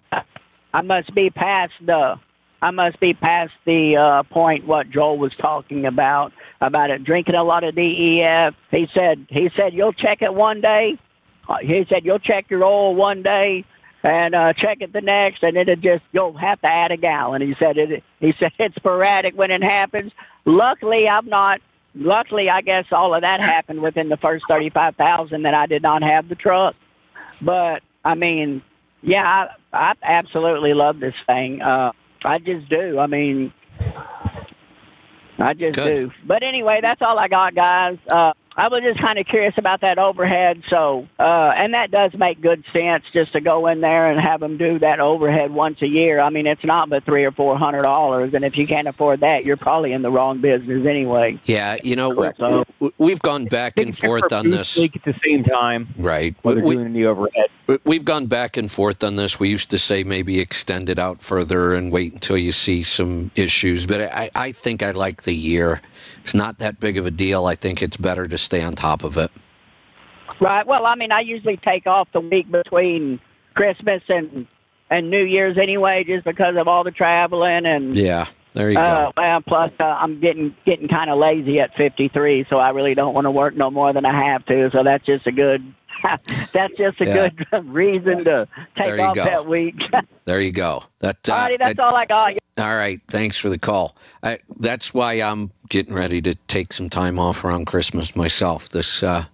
I 0.73 0.81
must 0.81 1.13
be 1.13 1.29
past 1.29 1.73
the, 1.85 2.15
I 2.61 2.71
must 2.71 2.99
be 2.99 3.13
past 3.13 3.53
the 3.65 3.97
uh, 3.97 4.23
point 4.33 4.65
what 4.65 4.89
Joel 4.89 5.17
was 5.17 5.33
talking 5.39 5.85
about 5.85 6.33
about 6.59 6.89
it 6.89 7.03
drinking 7.03 7.35
a 7.35 7.43
lot 7.43 7.63
of 7.63 7.75
DEF. 7.75 8.55
He 8.71 8.87
said 8.93 9.27
he 9.29 9.49
said 9.55 9.73
you'll 9.73 9.93
check 9.93 10.21
it 10.21 10.33
one 10.33 10.61
day. 10.61 10.97
Uh, 11.47 11.57
He 11.61 11.85
said 11.87 12.03
you'll 12.03 12.19
check 12.19 12.49
your 12.49 12.63
oil 12.63 12.95
one 12.95 13.21
day 13.21 13.63
and 14.03 14.33
uh, 14.35 14.53
check 14.53 14.77
it 14.81 14.93
the 14.93 15.01
next, 15.01 15.43
and 15.43 15.57
it'll 15.57 15.75
just 15.75 16.03
you'll 16.11 16.37
have 16.37 16.59
to 16.61 16.67
add 16.67 16.91
a 16.91 16.97
gallon. 16.97 17.41
He 17.41 17.55
said 17.59 17.77
it. 17.77 18.03
He 18.19 18.33
said 18.39 18.51
it's 18.59 18.75
sporadic 18.75 19.35
when 19.37 19.51
it 19.51 19.63
happens. 19.63 20.11
Luckily, 20.45 21.07
I'm 21.07 21.27
not. 21.27 21.59
Luckily, 21.95 22.49
I 22.49 22.61
guess 22.61 22.85
all 22.91 23.15
of 23.15 23.21
that 23.21 23.39
happened 23.39 23.81
within 23.81 24.09
the 24.09 24.17
first 24.17 24.45
thirty-five 24.47 24.95
thousand 24.95 25.43
that 25.43 25.53
I 25.53 25.65
did 25.67 25.81
not 25.83 26.03
have 26.03 26.29
the 26.29 26.35
truck. 26.35 26.75
But 27.41 27.81
I 28.03 28.15
mean, 28.15 28.61
yeah, 29.01 29.47
I, 29.73 29.77
I 29.77 29.93
absolutely 30.03 30.73
love 30.73 30.99
this 30.99 31.15
thing. 31.27 31.61
Uh, 31.61 31.91
I 32.27 32.39
just 32.39 32.67
do. 32.69 32.99
I 32.99 33.07
mean, 33.07 33.53
I 35.39 35.53
just 35.53 35.75
Good. 35.75 35.95
do. 35.95 36.11
But 36.25 36.43
anyway, 36.43 36.79
that's 36.81 37.01
all 37.01 37.17
I 37.17 37.29
got, 37.29 37.55
guys. 37.55 37.97
Uh, 38.09 38.33
I 38.59 38.69
was 38.69 38.81
just 38.81 38.99
kind 38.99 39.19
of 39.19 39.27
curious 39.27 39.53
about 39.57 39.81
that 39.81 39.99
overhead. 39.99 40.63
So, 40.71 41.07
uh, 41.19 41.23
and 41.55 41.75
that 41.75 41.91
does 41.91 42.15
make 42.15 42.41
good 42.41 42.63
sense 42.73 43.03
just 43.13 43.33
to 43.33 43.39
go 43.39 43.67
in 43.67 43.81
there 43.81 44.09
and 44.09 44.19
have 44.19 44.39
them 44.39 44.57
do 44.57 44.79
that 44.79 44.99
overhead 44.99 45.51
once 45.51 45.79
a 45.83 45.87
year. 45.87 46.19
I 46.19 46.31
mean, 46.31 46.47
it's 46.47 46.65
not 46.65 46.89
but 46.89 47.03
three 47.03 47.23
or 47.23 47.31
four 47.31 47.55
hundred 47.55 47.83
dollars, 47.83 48.33
and 48.33 48.43
if 48.43 48.57
you 48.57 48.65
can't 48.65 48.87
afford 48.87 49.19
that, 49.19 49.45
you're 49.45 49.57
probably 49.57 49.93
in 49.93 50.01
the 50.01 50.09
wrong 50.09 50.41
business 50.41 50.87
anyway. 50.87 51.39
Yeah, 51.45 51.77
you 51.83 51.95
know, 51.95 52.15
Correct. 52.15 52.39
w- 52.39 52.65
w- 52.79 52.93
we've 52.97 53.21
gone 53.21 53.45
back 53.45 53.77
and 53.77 53.95
forth 53.95 54.33
on 54.33 54.49
this. 54.49 54.75
Leak 54.75 54.95
at 54.95 55.03
the 55.03 55.13
same 55.23 55.43
time 55.43 55.89
Right. 55.95 56.35
while 56.41 56.55
they're 56.55 56.63
we, 56.63 56.75
doing 56.75 56.93
the 56.93 57.05
overhead. 57.05 57.45
We've 57.83 58.05
gone 58.05 58.25
back 58.27 58.57
and 58.57 58.71
forth 58.71 59.03
on 59.03 59.17
this. 59.17 59.39
We 59.39 59.49
used 59.49 59.69
to 59.71 59.77
say 59.77 60.03
maybe 60.03 60.39
extend 60.39 60.89
it 60.89 60.97
out 60.97 61.21
further 61.21 61.73
and 61.75 61.91
wait 61.91 62.13
until 62.13 62.37
you 62.37 62.53
see 62.53 62.81
some 62.81 63.29
issues, 63.35 63.85
but 63.85 64.01
I, 64.01 64.31
I 64.33 64.51
think 64.53 64.81
I 64.81 64.91
like 64.91 65.23
the 65.23 65.35
year. 65.35 65.81
It's 66.21 66.33
not 66.33 66.59
that 66.59 66.79
big 66.79 66.97
of 66.97 67.05
a 67.05 67.11
deal. 67.11 67.45
I 67.45 67.55
think 67.55 67.81
it's 67.81 67.97
better 67.97 68.25
to 68.25 68.37
stay 68.47 68.63
on 68.63 68.73
top 68.73 69.03
of 69.03 69.17
it. 69.17 69.29
Right. 70.39 70.65
Well, 70.65 70.85
I 70.85 70.95
mean, 70.95 71.11
I 71.11 71.19
usually 71.21 71.57
take 71.57 71.85
off 71.85 72.07
the 72.13 72.19
week 72.21 72.49
between 72.51 73.19
Christmas 73.53 74.01
and 74.09 74.47
and 74.89 75.09
New 75.09 75.23
Year's 75.23 75.57
anyway, 75.57 76.05
just 76.07 76.23
because 76.23 76.55
of 76.57 76.67
all 76.69 76.85
the 76.85 76.91
traveling 76.91 77.65
and 77.65 77.93
Yeah, 77.95 78.25
there 78.53 78.71
you 78.71 78.79
Uh, 78.79 79.11
go. 79.11 79.41
plus 79.45 79.71
uh, 79.79 79.83
I'm 79.83 80.21
getting 80.21 80.55
getting 80.65 80.87
kind 80.87 81.09
of 81.09 81.17
lazy 81.19 81.59
at 81.59 81.75
53, 81.75 82.45
so 82.49 82.57
I 82.57 82.69
really 82.69 82.95
don't 82.95 83.13
want 83.13 83.25
to 83.25 83.31
work 83.31 83.55
no 83.55 83.69
more 83.69 83.91
than 83.91 84.05
I 84.05 84.29
have 84.29 84.45
to. 84.45 84.69
So 84.71 84.83
that's 84.83 85.05
just 85.05 85.27
a 85.27 85.31
good 85.33 85.61
that's 86.53 86.73
just 86.77 87.01
a 87.01 87.05
Yeah. 87.05 87.29
good 87.29 87.69
reason 87.73 88.23
to 88.25 88.47
take 88.75 88.99
off 88.99 89.15
go. 89.15 89.23
that 89.25 89.47
week. 89.47 89.75
There 90.25 90.41
you 90.41 90.51
go. 90.51 90.83
That, 90.99 91.29
uh, 91.29 91.47
that's 91.57 91.77
that- 91.77 91.79
all 91.79 91.95
I 91.95 92.05
got. 92.05 92.33
All 92.57 92.75
right. 92.75 92.99
Thanks 93.07 93.37
for 93.37 93.49
the 93.49 93.57
call. 93.57 93.95
I, 94.21 94.39
that's 94.59 94.93
why 94.93 95.13
I'm 95.13 95.51
getting 95.69 95.93
ready 95.93 96.21
to 96.23 96.35
take 96.47 96.73
some 96.73 96.89
time 96.89 97.17
off 97.17 97.45
around 97.45 97.65
Christmas 97.65 98.13
myself. 98.13 98.67
This 98.67 99.03
uh, 99.03 99.25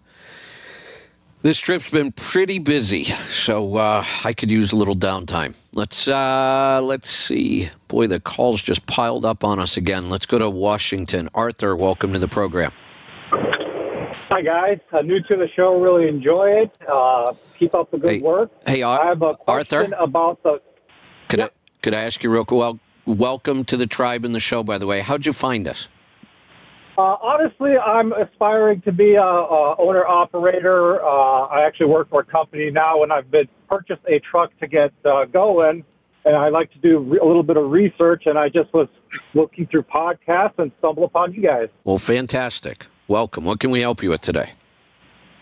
This 1.41 1.57
trip's 1.57 1.89
been 1.89 2.11
pretty 2.11 2.59
busy, 2.59 3.05
so 3.05 3.77
uh, 3.77 4.05
I 4.23 4.33
could 4.33 4.51
use 4.51 4.71
a 4.71 4.75
little 4.75 4.93
downtime. 4.95 5.55
Let's 5.73 6.07
uh, 6.07 6.79
let's 6.83 7.09
see. 7.09 7.69
Boy, 7.87 8.05
the 8.07 8.19
calls 8.19 8.61
just 8.61 8.85
piled 8.85 9.25
up 9.25 9.43
on 9.43 9.59
us 9.59 9.75
again. 9.77 10.09
Let's 10.09 10.25
go 10.27 10.37
to 10.37 10.49
Washington. 10.49 11.27
Arthur, 11.33 11.75
welcome 11.75 12.13
to 12.13 12.19
the 12.19 12.27
program. 12.27 12.71
Hi 14.33 14.41
guys, 14.41 14.79
uh, 14.91 15.01
new 15.01 15.21
to 15.21 15.35
the 15.35 15.47
show. 15.55 15.79
Really 15.79 16.07
enjoy 16.07 16.49
it. 16.63 16.75
Uh, 16.91 17.33
keep 17.55 17.75
up 17.75 17.91
the 17.91 17.99
good 17.99 18.09
Hey, 18.13 18.19
work. 18.19 18.49
hey, 18.65 18.81
Ar- 18.81 18.99
I 18.99 19.09
have 19.09 19.21
a 19.21 19.35
Arthur? 19.47 19.81
question 19.81 19.93
about 19.99 20.41
the. 20.41 20.59
Could 21.29 21.39
I 21.41 21.49
could 21.83 21.93
I 21.93 22.01
ask 22.01 22.23
you 22.23 22.31
real 22.31 22.43
quick? 22.43 22.57
Well, 22.57 22.79
welcome 23.05 23.63
to 23.65 23.77
the 23.77 23.85
tribe 23.85 24.25
and 24.25 24.33
the 24.33 24.39
show. 24.39 24.63
By 24.63 24.79
the 24.79 24.87
way, 24.87 25.01
how'd 25.01 25.27
you 25.27 25.33
find 25.33 25.67
us? 25.67 25.87
Uh, 26.97 27.01
honestly, 27.21 27.73
I'm 27.77 28.11
aspiring 28.13 28.81
to 28.81 28.91
be 28.91 29.13
a, 29.13 29.21
a 29.21 29.75
owner 29.79 30.03
operator. 30.03 30.99
Uh, 31.05 31.07
I 31.45 31.67
actually 31.67 31.87
work 31.91 32.09
for 32.09 32.21
a 32.21 32.25
company 32.25 32.71
now, 32.71 33.03
and 33.03 33.13
I've 33.13 33.29
been 33.29 33.47
purchased 33.69 34.01
a 34.07 34.19
truck 34.19 34.49
to 34.61 34.67
get 34.67 34.93
uh, 35.05 35.25
going. 35.25 35.83
And 36.25 36.35
I 36.35 36.49
like 36.49 36.71
to 36.71 36.79
do 36.79 36.97
re- 36.97 37.19
a 37.19 37.25
little 37.25 37.43
bit 37.43 37.57
of 37.57 37.69
research, 37.69 38.23
and 38.25 38.39
I 38.39 38.49
just 38.49 38.73
was 38.73 38.87
looking 39.35 39.67
through 39.67 39.83
podcasts 39.83 40.57
and 40.57 40.71
stumbled 40.79 41.05
upon 41.07 41.33
you 41.33 41.43
guys. 41.43 41.67
Well, 41.83 41.99
fantastic. 41.99 42.87
Welcome. 43.07 43.43
What 43.43 43.59
can 43.59 43.71
we 43.71 43.81
help 43.81 44.01
you 44.01 44.09
with 44.09 44.21
today? 44.21 44.51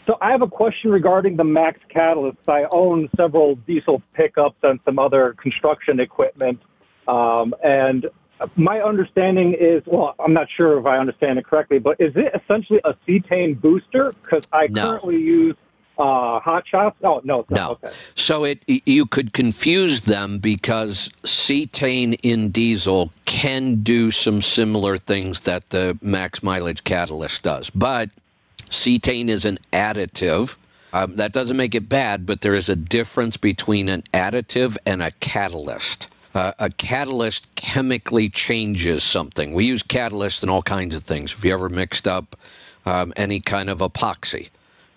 So 0.08 0.18
I 0.20 0.32
have 0.32 0.42
a 0.42 0.48
question 0.48 0.92
regarding 0.92 1.38
the 1.38 1.44
Max 1.44 1.80
Catalyst. 1.90 2.50
I 2.50 2.66
own 2.72 3.10
several 3.16 3.56
diesel 3.56 4.02
pickups 4.14 4.58
and 4.64 4.80
some 4.84 4.98
other 4.98 5.36
construction 5.42 6.00
equipment. 6.00 6.60
Um, 7.08 7.54
and 7.64 8.08
my 8.56 8.82
understanding 8.82 9.54
is, 9.54 9.84
well, 9.86 10.16
I'm 10.20 10.34
not 10.34 10.48
sure 10.56 10.80
if 10.80 10.86
I 10.88 10.98
understand 10.98 11.38
it 11.38 11.46
correctly, 11.46 11.78
but 11.78 12.02
is 12.02 12.14
it 12.16 12.34
essentially 12.34 12.82
a 12.84 12.96
cetane 13.08 13.60
booster? 13.62 14.14
Because 14.24 14.44
I 14.52 14.68
No. 14.68 14.82
currently 14.82 15.20
use 15.22 15.56
uh, 16.02 16.40
Hot 16.40 16.68
Shots. 16.68 16.98
Oh, 17.04 17.22
no, 17.24 17.42
it's 17.42 17.50
not. 17.52 17.58
No. 17.58 17.72
Okay. 17.72 17.96
So 18.16 18.44
it 18.44 18.64
you 18.68 19.06
could 19.06 19.34
confuse 19.34 20.02
them 20.02 20.40
because 20.40 21.12
cetane 21.24 22.20
in 22.24 22.50
diesel 22.50 23.12
can 23.26 23.84
do 23.84 24.10
some 24.10 24.42
similar 24.42 24.98
things 24.98 25.42
that 25.42 25.70
the 25.70 25.98
max 26.02 26.42
mileage 26.42 26.84
catalyst 26.84 27.44
does, 27.44 27.70
but 27.70 28.10
cetane 28.70 29.30
is 29.30 29.46
an 29.46 29.60
additive. 29.72 30.58
Um, 30.94 31.16
that 31.16 31.32
doesn't 31.32 31.56
make 31.56 31.74
it 31.74 31.88
bad, 31.88 32.26
but 32.26 32.42
there 32.42 32.56
is 32.56 32.68
a 32.68 32.76
difference 32.76 33.38
between 33.38 33.88
an 33.88 34.04
additive 34.14 34.76
and 34.86 35.02
a 35.02 35.12
catalyst. 35.12 36.10
Uh, 36.34 36.52
a 36.60 36.70
catalyst 36.70 37.54
chemically 37.56 38.28
changes 38.28 39.04
something. 39.04 39.54
We 39.54 39.66
use 39.66 39.84
catalyst 39.84 40.44
in 40.44 40.50
all 40.50 40.62
kinds 40.62 40.96
of 40.96 41.04
things. 41.04 41.34
If 41.34 41.46
you 41.46 41.54
ever 41.54 41.70
mixed 41.70 42.08
up 42.08 42.36
um, 42.86 43.14
any 43.16 43.40
kind 43.40 43.70
of 43.70 43.80
epoxy, 43.80 44.50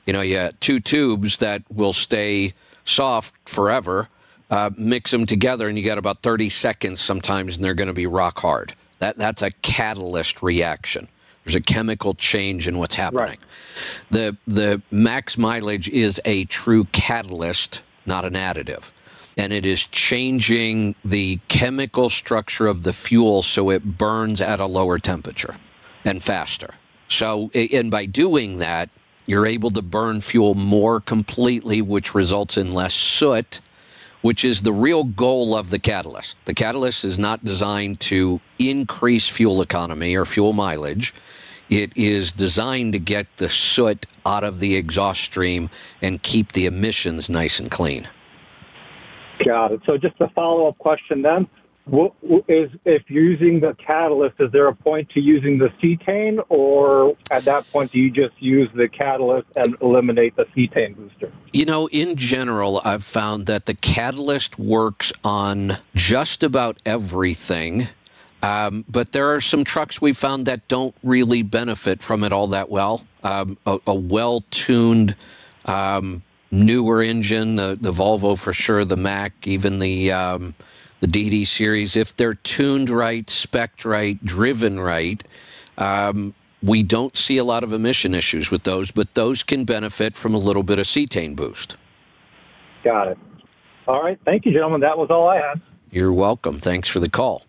you 0.07 0.13
know, 0.13 0.21
you 0.21 0.37
have 0.37 0.59
two 0.61 0.81
tubes 0.81 1.39
that 1.39 1.63
will 1.71 1.93
stay 1.93 2.53
soft 2.85 3.35
forever. 3.49 4.09
Uh, 4.51 4.71
mix 4.77 5.11
them 5.11 5.25
together, 5.27 5.69
and 5.69 5.79
you 5.79 5.85
got 5.85 5.99
about 5.99 6.19
30 6.19 6.51
seconds 6.51 7.01
sometimes, 7.01 7.57
and 7.57 7.65
they're 7.65 7.75
going 7.75 7.89
to 7.89 7.95
be 7.95 8.07
rock 8.07 8.39
hard. 8.41 8.75
That 8.99 9.17
that's 9.17 9.43
a 9.43 9.51
catalyst 9.51 10.43
reaction. 10.43 11.09
There's 11.45 11.55
a 11.55 11.61
chemical 11.61 12.15
change 12.15 12.69
in 12.69 12.79
what's 12.79 12.95
happening. 12.95 13.39
The 14.11 14.37
the 14.47 14.83
max 14.91 15.37
mileage 15.37 15.89
is 15.89 16.21
a 16.25 16.45
true 16.45 16.85
catalyst, 16.85 17.83
not 18.07 18.25
an 18.25 18.35
additive. 18.35 18.93
And 19.37 19.53
it 19.53 19.67
is 19.67 19.87
changing 19.87 20.95
the 21.05 21.41
chemical 21.49 22.09
structure 22.09 22.67
of 22.67 22.85
the 22.85 22.93
fuel 22.93 23.43
so 23.43 23.71
it 23.71 23.99
burns 23.99 24.41
at 24.41 24.61
a 24.61 24.67
lower 24.67 24.99
temperature 24.99 25.57
and 26.05 26.23
faster. 26.23 26.75
So, 27.09 27.51
and 27.53 27.91
by 27.91 28.07
doing 28.07 28.59
that, 28.59 28.91
you're 29.27 29.47
able 29.47 29.71
to 29.71 29.83
burn 29.83 30.21
fuel 30.21 30.55
more 30.55 31.01
completely, 31.01 31.81
which 31.81 32.15
results 32.15 32.57
in 32.57 32.73
less 32.73 32.95
soot, 32.95 33.61
which 34.23 34.45
is 34.45 34.63
the 34.63 34.73
real 34.73 35.05
goal 35.05 35.57
of 35.57 35.71
the 35.71 35.79
catalyst. 35.79 36.37
The 36.45 36.55
catalyst 36.55 37.05
is 37.05 37.19
not 37.19 37.45
designed 37.45 38.01
to 38.01 38.41
increase 38.59 39.29
fuel 39.29 39.63
economy 39.63 40.17
or 40.17 40.25
fuel 40.25 40.53
mileage. 40.53 41.15
It 41.71 41.97
is 41.97 42.33
designed 42.33 42.93
to 42.93 42.99
get 42.99 43.27
the 43.39 43.49
soot 43.49 44.07
out 44.27 44.45
of 44.45 44.59
the 44.59 44.77
exhaust 44.77 45.23
stream 45.23 45.71
and 46.03 46.23
keep 46.23 46.53
the 46.53 46.67
emissions 46.67 47.31
nice 47.31 47.59
and 47.59 47.71
clean. 47.71 48.09
Got 49.45 49.73
it. 49.73 49.81
So 49.87 49.97
just 49.97 50.21
a 50.21 50.29
follow 50.29 50.69
up 50.69 50.79
question 50.79 51.23
then. 51.23 51.49
What, 51.87 52.15
is 52.49 52.71
if 52.87 53.03
using 53.11 53.61
the 53.61 53.75
catalyst, 53.75 54.37
is 54.41 54.51
there 54.53 54.69
a 54.69 54.75
point 54.75 55.11
to 55.11 55.21
using 55.21 55.59
the 55.59 55.69
cetane, 55.83 56.43
or 56.49 57.15
at 57.31 57.45
that 57.45 57.71
point 57.71 57.93
do 57.93 57.99
you 57.99 58.11
just 58.11 58.41
use 58.41 58.71
the 58.75 58.89
catalyst 58.89 59.47
and 59.55 59.77
eliminate 59.83 60.35
the 60.35 60.45
cetane 60.47 60.97
booster? 60.97 61.31
You 61.53 61.67
know, 61.67 61.89
in 61.89 62.17
general, 62.17 62.81
I've 62.85 63.05
found 63.05 63.47
that 63.47 63.67
the 63.67 63.75
catalyst 63.75 64.59
works 64.59 65.13
on 65.23 65.77
just 65.95 66.43
about 66.43 66.79
everything. 66.87 67.89
Um, 68.43 68.85
but 68.89 69.13
there 69.13 69.35
are 69.35 69.41
some 69.41 69.65
trucks 69.65 70.01
we 70.01 70.13
found 70.15 70.47
that 70.47 70.69
don't 70.69 70.95
really 71.03 71.43
benefit 71.43 72.03
from 72.03 72.25
it 72.25 72.33
all 72.33 72.47
that 72.49 72.71
well. 72.71 73.05
Um, 73.23 73.59
a, 73.67 73.79
a 73.87 73.95
well 73.95 74.43
tuned, 74.51 75.17
um, 75.67 76.23
newer 76.51 77.03
engine, 77.03 77.57
the, 77.57 77.77
the 77.79 77.91
Volvo 77.91 78.39
for 78.39 78.55
sure, 78.55 78.85
the 78.87 78.97
Mack, 78.97 79.47
even 79.47 79.79
the, 79.81 80.13
um, 80.13 80.55
the 81.05 81.31
DD 81.31 81.47
series, 81.47 81.97
if 81.97 82.17
they're 82.17 82.35
tuned 82.35 82.89
right, 82.89 83.29
spec'd 83.29 83.85
right, 83.85 84.23
driven 84.25 84.81
right, 84.81 85.23
um, 85.77 86.35
we 86.63 86.83
don't 86.83 87.15
see 87.15 87.37
a 87.37 87.45
lot 87.45 87.63
of 87.63 87.75
emission 87.75 88.15
issues 88.15 88.51
with 88.51 88.63
those, 88.63 88.91
but 88.91 89.13
those 89.15 89.43
can 89.43 89.65
benefit 89.65 90.17
from 90.17 90.33
a 90.33 90.39
little 90.39 90.63
bit 90.63 90.79
of 90.79 90.87
cetane 90.87 91.37
boost. 91.37 91.77
Got 92.83 93.09
it. 93.09 93.19
All 93.87 94.03
right. 94.03 94.19
Thank 94.25 94.47
you, 94.47 94.53
gentlemen. 94.53 94.81
That 94.81 94.97
was 94.97 95.11
all 95.11 95.29
I 95.29 95.37
had. 95.37 95.61
You're 95.91 96.13
welcome. 96.13 96.59
Thanks 96.59 96.89
for 96.89 97.01
the 97.01 97.11
call. 97.11 97.45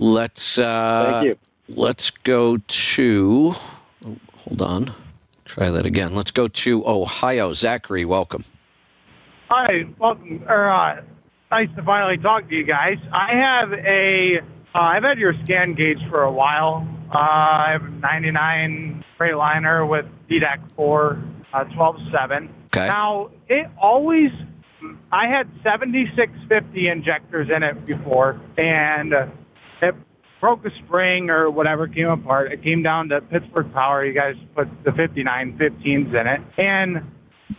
Let's 0.00 0.58
uh, 0.58 1.20
Thank 1.20 1.26
you. 1.26 1.34
let's 1.68 2.10
go 2.10 2.56
to. 2.56 3.52
oh, 4.04 4.16
hold 4.38 4.62
on. 4.62 4.94
Try 5.44 5.70
that 5.70 5.86
again. 5.86 6.16
Let's 6.16 6.32
go 6.32 6.48
to 6.48 6.86
Ohio. 6.86 7.52
Zachary, 7.52 8.04
welcome. 8.04 8.44
Hi, 9.48 9.84
welcome. 9.98 10.42
Or, 10.48 10.68
uh, 10.68 11.02
nice 11.50 11.68
to 11.76 11.82
finally 11.82 12.18
talk 12.18 12.48
to 12.48 12.54
you 12.54 12.64
guys. 12.64 12.98
I 13.12 13.34
have 13.34 13.72
a. 13.72 14.40
Uh, 14.74 14.78
I've 14.78 15.02
had 15.02 15.18
your 15.18 15.32
scan 15.44 15.74
gauge 15.74 15.98
for 16.10 16.22
a 16.22 16.32
while. 16.32 16.86
Uh, 17.12 17.18
I 17.18 17.68
have 17.72 17.84
a 17.84 17.90
99 17.90 19.04
Freightliner 19.18 19.88
with 19.88 20.04
DDEC 20.30 20.72
4, 20.76 21.22
uh, 21.52 21.64
12.7. 21.64 22.48
Okay. 22.66 22.86
Now, 22.86 23.30
it 23.48 23.66
always. 23.80 24.30
I 25.10 25.26
had 25.26 25.50
7650 25.64 26.88
injectors 26.88 27.48
in 27.54 27.62
it 27.62 27.84
before, 27.84 28.40
and 28.56 29.14
uh, 29.14 29.26
it 29.82 29.94
broke 30.40 30.64
a 30.66 30.70
spring 30.84 31.30
or 31.30 31.50
whatever 31.50 31.88
came 31.88 32.08
apart. 32.08 32.52
It 32.52 32.62
came 32.62 32.82
down 32.82 33.08
to 33.08 33.20
Pittsburgh 33.22 33.72
Power. 33.72 34.04
You 34.04 34.12
guys 34.12 34.36
put 34.54 34.68
the 34.84 34.90
5915s 34.90 36.14
in 36.14 36.26
it, 36.26 36.40
and 36.58 37.10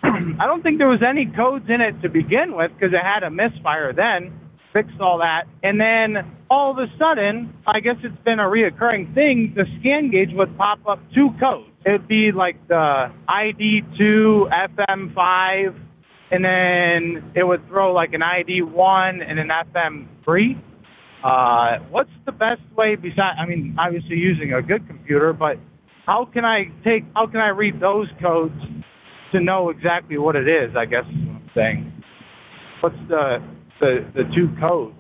I 0.04 0.46
don't 0.46 0.62
think 0.62 0.78
there 0.78 0.88
was 0.88 1.02
any 1.08 1.26
codes 1.26 1.66
in 1.68 1.82
it 1.82 2.02
to 2.02 2.10
begin 2.10 2.56
with 2.56 2.72
because 2.74 2.94
it 2.94 3.02
had 3.02 3.24
a 3.24 3.30
misfire 3.30 3.94
then. 3.94 4.34
Fixed 4.72 5.00
all 5.00 5.18
that, 5.18 5.46
and 5.64 5.82
then 5.82 6.18
all 6.48 6.70
of 6.70 6.78
a 6.78 6.86
sudden, 7.00 7.52
I 7.66 7.80
guess 7.80 7.96
it's 8.04 8.24
been 8.24 8.40
a 8.40 8.44
reoccurring 8.44 9.16
thing. 9.16 9.54
The 9.56 9.66
scan 9.80 10.12
gauge 10.12 10.30
would 10.34 10.56
pop 10.60 10.86
up 10.88 11.00
two 11.12 11.32
codes. 11.40 11.72
It'd 11.84 12.08
be 12.08 12.32
like 12.32 12.68
the 12.68 13.12
ID2 13.28 14.52
FM5, 14.78 15.76
and 16.30 16.46
then 16.46 17.32
it 17.36 17.44
would 17.44 17.68
throw 17.68 17.94
like 17.94 18.14
an 18.14 18.22
ID1 18.22 19.28
and 19.28 19.40
an 19.40 19.50
FM3. 19.50 20.62
Uh, 21.24 21.84
what's 21.90 22.12
the 22.28 22.32
best 22.32 22.62
way 22.78 22.96
besides? 22.96 23.40
I 23.42 23.48
mean, 23.48 23.76
obviously 23.80 24.18
using 24.18 24.54
a 24.54 24.62
good 24.62 24.86
computer, 24.86 25.34
but 25.34 25.58
how 26.06 26.26
can 26.26 26.46
I 26.46 26.66
take? 26.84 27.06
How 27.16 27.26
can 27.26 27.40
I 27.42 27.50
read 27.50 27.80
those 27.80 28.08
codes 28.22 28.54
to 29.32 29.40
know 29.40 29.70
exactly 29.70 30.18
what 30.18 30.36
it 30.36 30.48
is? 30.48 30.76
I 30.76 30.86
guess 30.86 31.06
is 31.06 31.16
what 31.28 31.36
I'm 31.36 31.52
saying. 31.56 32.04
What's 32.82 32.96
the 33.08 33.42
the 33.80 34.06
the 34.16 34.24
two 34.36 34.50
codes 34.60 34.96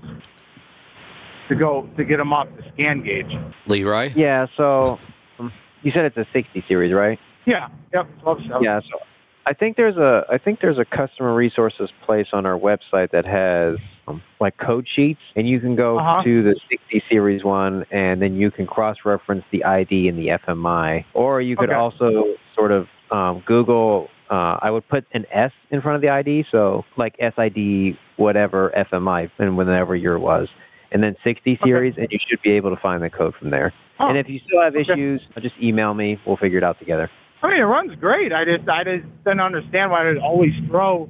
to 1.49 1.55
go 1.55 1.89
to 1.97 2.03
get 2.03 2.17
them 2.17 2.33
off 2.33 2.47
the 2.57 2.63
scan 2.73 3.03
gauge? 3.03 3.31
Leroy? 3.67 4.11
Yeah, 4.15 4.47
so 4.57 4.99
um, 5.39 5.51
you 5.81 5.91
said 5.91 6.05
it's 6.05 6.17
a 6.17 6.25
60 6.33 6.63
series, 6.67 6.93
right? 6.93 7.19
Yeah. 7.45 7.69
Yep. 7.93 8.07
Twelve 8.21 8.37
seven. 8.47 8.63
Yeah, 8.63 8.79
so 8.81 8.99
I 9.45 9.53
think 9.53 9.77
there's 9.77 9.97
a 9.97 10.25
I 10.29 10.37
think 10.37 10.59
there's 10.61 10.77
a 10.77 10.85
customer 10.85 11.33
resources 11.33 11.89
place 12.05 12.27
on 12.33 12.45
our 12.45 12.57
website 12.59 13.11
that 13.11 13.25
has 13.25 13.77
um, 14.07 14.21
like 14.39 14.57
code 14.57 14.87
sheets, 14.95 15.21
and 15.35 15.47
you 15.47 15.59
can 15.59 15.75
go 15.75 15.97
Uh-huh. 15.97 16.23
to 16.23 16.43
the 16.43 16.55
60 16.69 17.03
series 17.09 17.43
one, 17.43 17.85
and 17.91 18.21
then 18.21 18.35
you 18.35 18.51
can 18.51 18.67
cross-reference 18.67 19.43
the 19.51 19.63
ID 19.63 20.07
and 20.07 20.17
the 20.19 20.27
FMI, 20.29 21.05
or 21.13 21.41
you 21.41 21.55
could 21.55 21.69
Okay. 21.69 21.77
also 21.77 22.25
sort 22.55 22.71
of 22.71 22.87
um, 23.11 23.41
Google. 23.45 24.09
Uh, 24.29 24.57
I 24.61 24.69
would 24.69 24.87
put 24.87 25.05
an 25.13 25.25
S 25.33 25.51
in 25.71 25.81
front 25.81 25.95
of 25.95 26.01
the 26.01 26.09
ID, 26.09 26.45
so 26.51 26.83
like 26.97 27.15
SID 27.19 27.97
whatever 28.17 28.71
FMI, 28.91 29.31
and 29.39 29.57
whenever 29.57 29.95
your 29.95 30.19
was, 30.19 30.47
and 30.91 31.01
then 31.01 31.15
60 31.23 31.59
series, 31.63 31.95
and 31.97 32.07
you 32.11 32.19
should 32.29 32.41
be 32.43 32.51
able 32.51 32.69
to 32.69 32.81
find 32.81 33.01
the 33.01 33.09
code 33.09 33.33
from 33.39 33.49
there. 33.49 33.73
Oh, 33.99 34.07
and 34.07 34.17
if 34.17 34.27
you 34.29 34.39
still 34.45 34.61
have 34.61 34.75
okay. 34.75 34.91
issues, 34.91 35.21
just 35.41 35.55
email 35.61 35.93
me. 35.93 36.17
We'll 36.27 36.37
figure 36.37 36.57
it 36.57 36.63
out 36.63 36.77
together. 36.79 37.09
I 37.41 37.47
mean, 37.47 37.59
it 37.59 37.63
runs 37.63 37.95
great. 37.99 38.31
I 38.33 38.43
just 38.45 38.69
I 38.69 38.83
just 38.83 39.07
didn't 39.23 39.39
understand 39.39 39.91
why 39.91 40.03
it 40.03 40.13
would 40.13 40.23
always 40.23 40.51
throw 40.67 41.09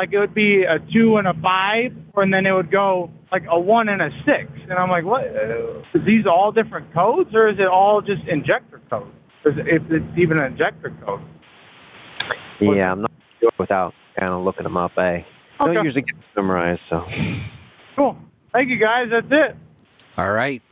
like 0.00 0.14
it 0.14 0.18
would 0.18 0.34
be 0.34 0.64
a 0.64 0.78
two 0.92 1.16
and 1.16 1.28
a 1.28 1.34
five, 1.42 1.92
and 2.16 2.32
then 2.32 2.46
it 2.46 2.52
would 2.52 2.70
go 2.70 3.10
like 3.30 3.42
a 3.50 3.60
one 3.60 3.88
and 3.88 4.00
a 4.00 4.08
six, 4.24 4.50
and 4.62 4.72
I'm 4.72 4.88
like, 4.88 5.04
what? 5.04 5.24
Uh, 5.24 5.80
is 5.94 6.04
these 6.06 6.24
all 6.24 6.52
different 6.52 6.92
codes, 6.94 7.30
or 7.34 7.50
is 7.50 7.58
it 7.58 7.68
all 7.68 8.00
just 8.00 8.22
injector 8.26 8.80
code? 8.88 9.12
Is, 9.44 9.54
if 9.58 9.82
it's 9.90 10.18
even 10.18 10.38
an 10.38 10.52
injector 10.52 10.96
code. 11.04 11.20
Yeah, 12.60 12.92
I'm 12.92 13.02
not 13.02 13.12
sure 13.40 13.50
without 13.58 13.94
kind 14.18 14.32
of 14.32 14.44
looking 14.44 14.64
them 14.64 14.76
up. 14.76 14.92
I 14.96 15.24
don't 15.58 15.84
usually 15.84 16.02
get 16.02 16.14
them 16.34 16.46
memorized, 16.46 16.80
so. 16.88 17.04
Cool. 17.96 18.16
Thank 18.52 18.68
you, 18.70 18.78
guys. 18.78 19.08
That's 19.10 19.26
it. 19.30 19.56
All 20.16 20.32
right. 20.32 20.62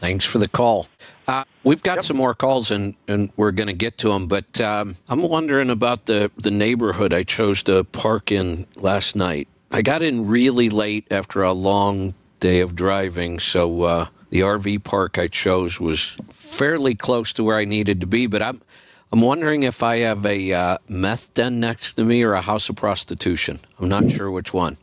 Thanks 0.00 0.24
for 0.24 0.38
the 0.38 0.48
call. 0.48 0.86
Uh, 1.28 1.44
we've 1.62 1.82
got 1.82 2.02
some 2.02 2.16
more 2.16 2.32
calls, 2.32 2.70
and, 2.70 2.94
and 3.06 3.30
we're 3.36 3.50
going 3.50 3.66
to 3.66 3.74
get 3.74 3.98
to 3.98 4.08
them. 4.08 4.28
But 4.28 4.58
um, 4.58 4.96
I'm 5.10 5.20
wondering 5.20 5.68
about 5.68 6.06
the, 6.06 6.30
the 6.38 6.50
neighborhood 6.50 7.12
I 7.12 7.22
chose 7.22 7.62
to 7.64 7.84
park 7.84 8.32
in 8.32 8.66
last 8.76 9.14
night. 9.14 9.46
I 9.70 9.82
got 9.82 10.00
in 10.00 10.26
really 10.26 10.70
late 10.70 11.06
after 11.10 11.42
a 11.42 11.52
long 11.52 12.14
day 12.40 12.60
of 12.60 12.74
driving, 12.74 13.38
so 13.38 13.82
uh, 13.82 14.06
the 14.30 14.40
RV 14.40 14.84
park 14.84 15.18
I 15.18 15.28
chose 15.28 15.78
was 15.78 16.16
fairly 16.30 16.94
close 16.94 17.34
to 17.34 17.44
where 17.44 17.58
I 17.58 17.66
needed 17.66 18.00
to 18.00 18.06
be. 18.06 18.26
But 18.26 18.40
I'm 18.40 18.62
I'm 19.12 19.20
wondering 19.20 19.64
if 19.64 19.82
I 19.82 19.98
have 19.98 20.24
a 20.24 20.52
uh, 20.52 20.78
meth 20.88 21.34
den 21.34 21.58
next 21.58 21.94
to 21.94 22.04
me 22.04 22.22
or 22.22 22.34
a 22.34 22.40
house 22.40 22.68
of 22.68 22.76
prostitution. 22.76 23.58
I'm 23.78 23.88
not 23.88 24.10
sure 24.10 24.30
which 24.30 24.54
one. 24.54 24.76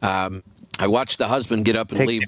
Um, 0.00 0.42
I 0.78 0.86
watched 0.86 1.18
the 1.18 1.28
husband 1.28 1.64
get 1.64 1.76
up 1.76 1.90
and 1.92 2.06
leave. 2.06 2.22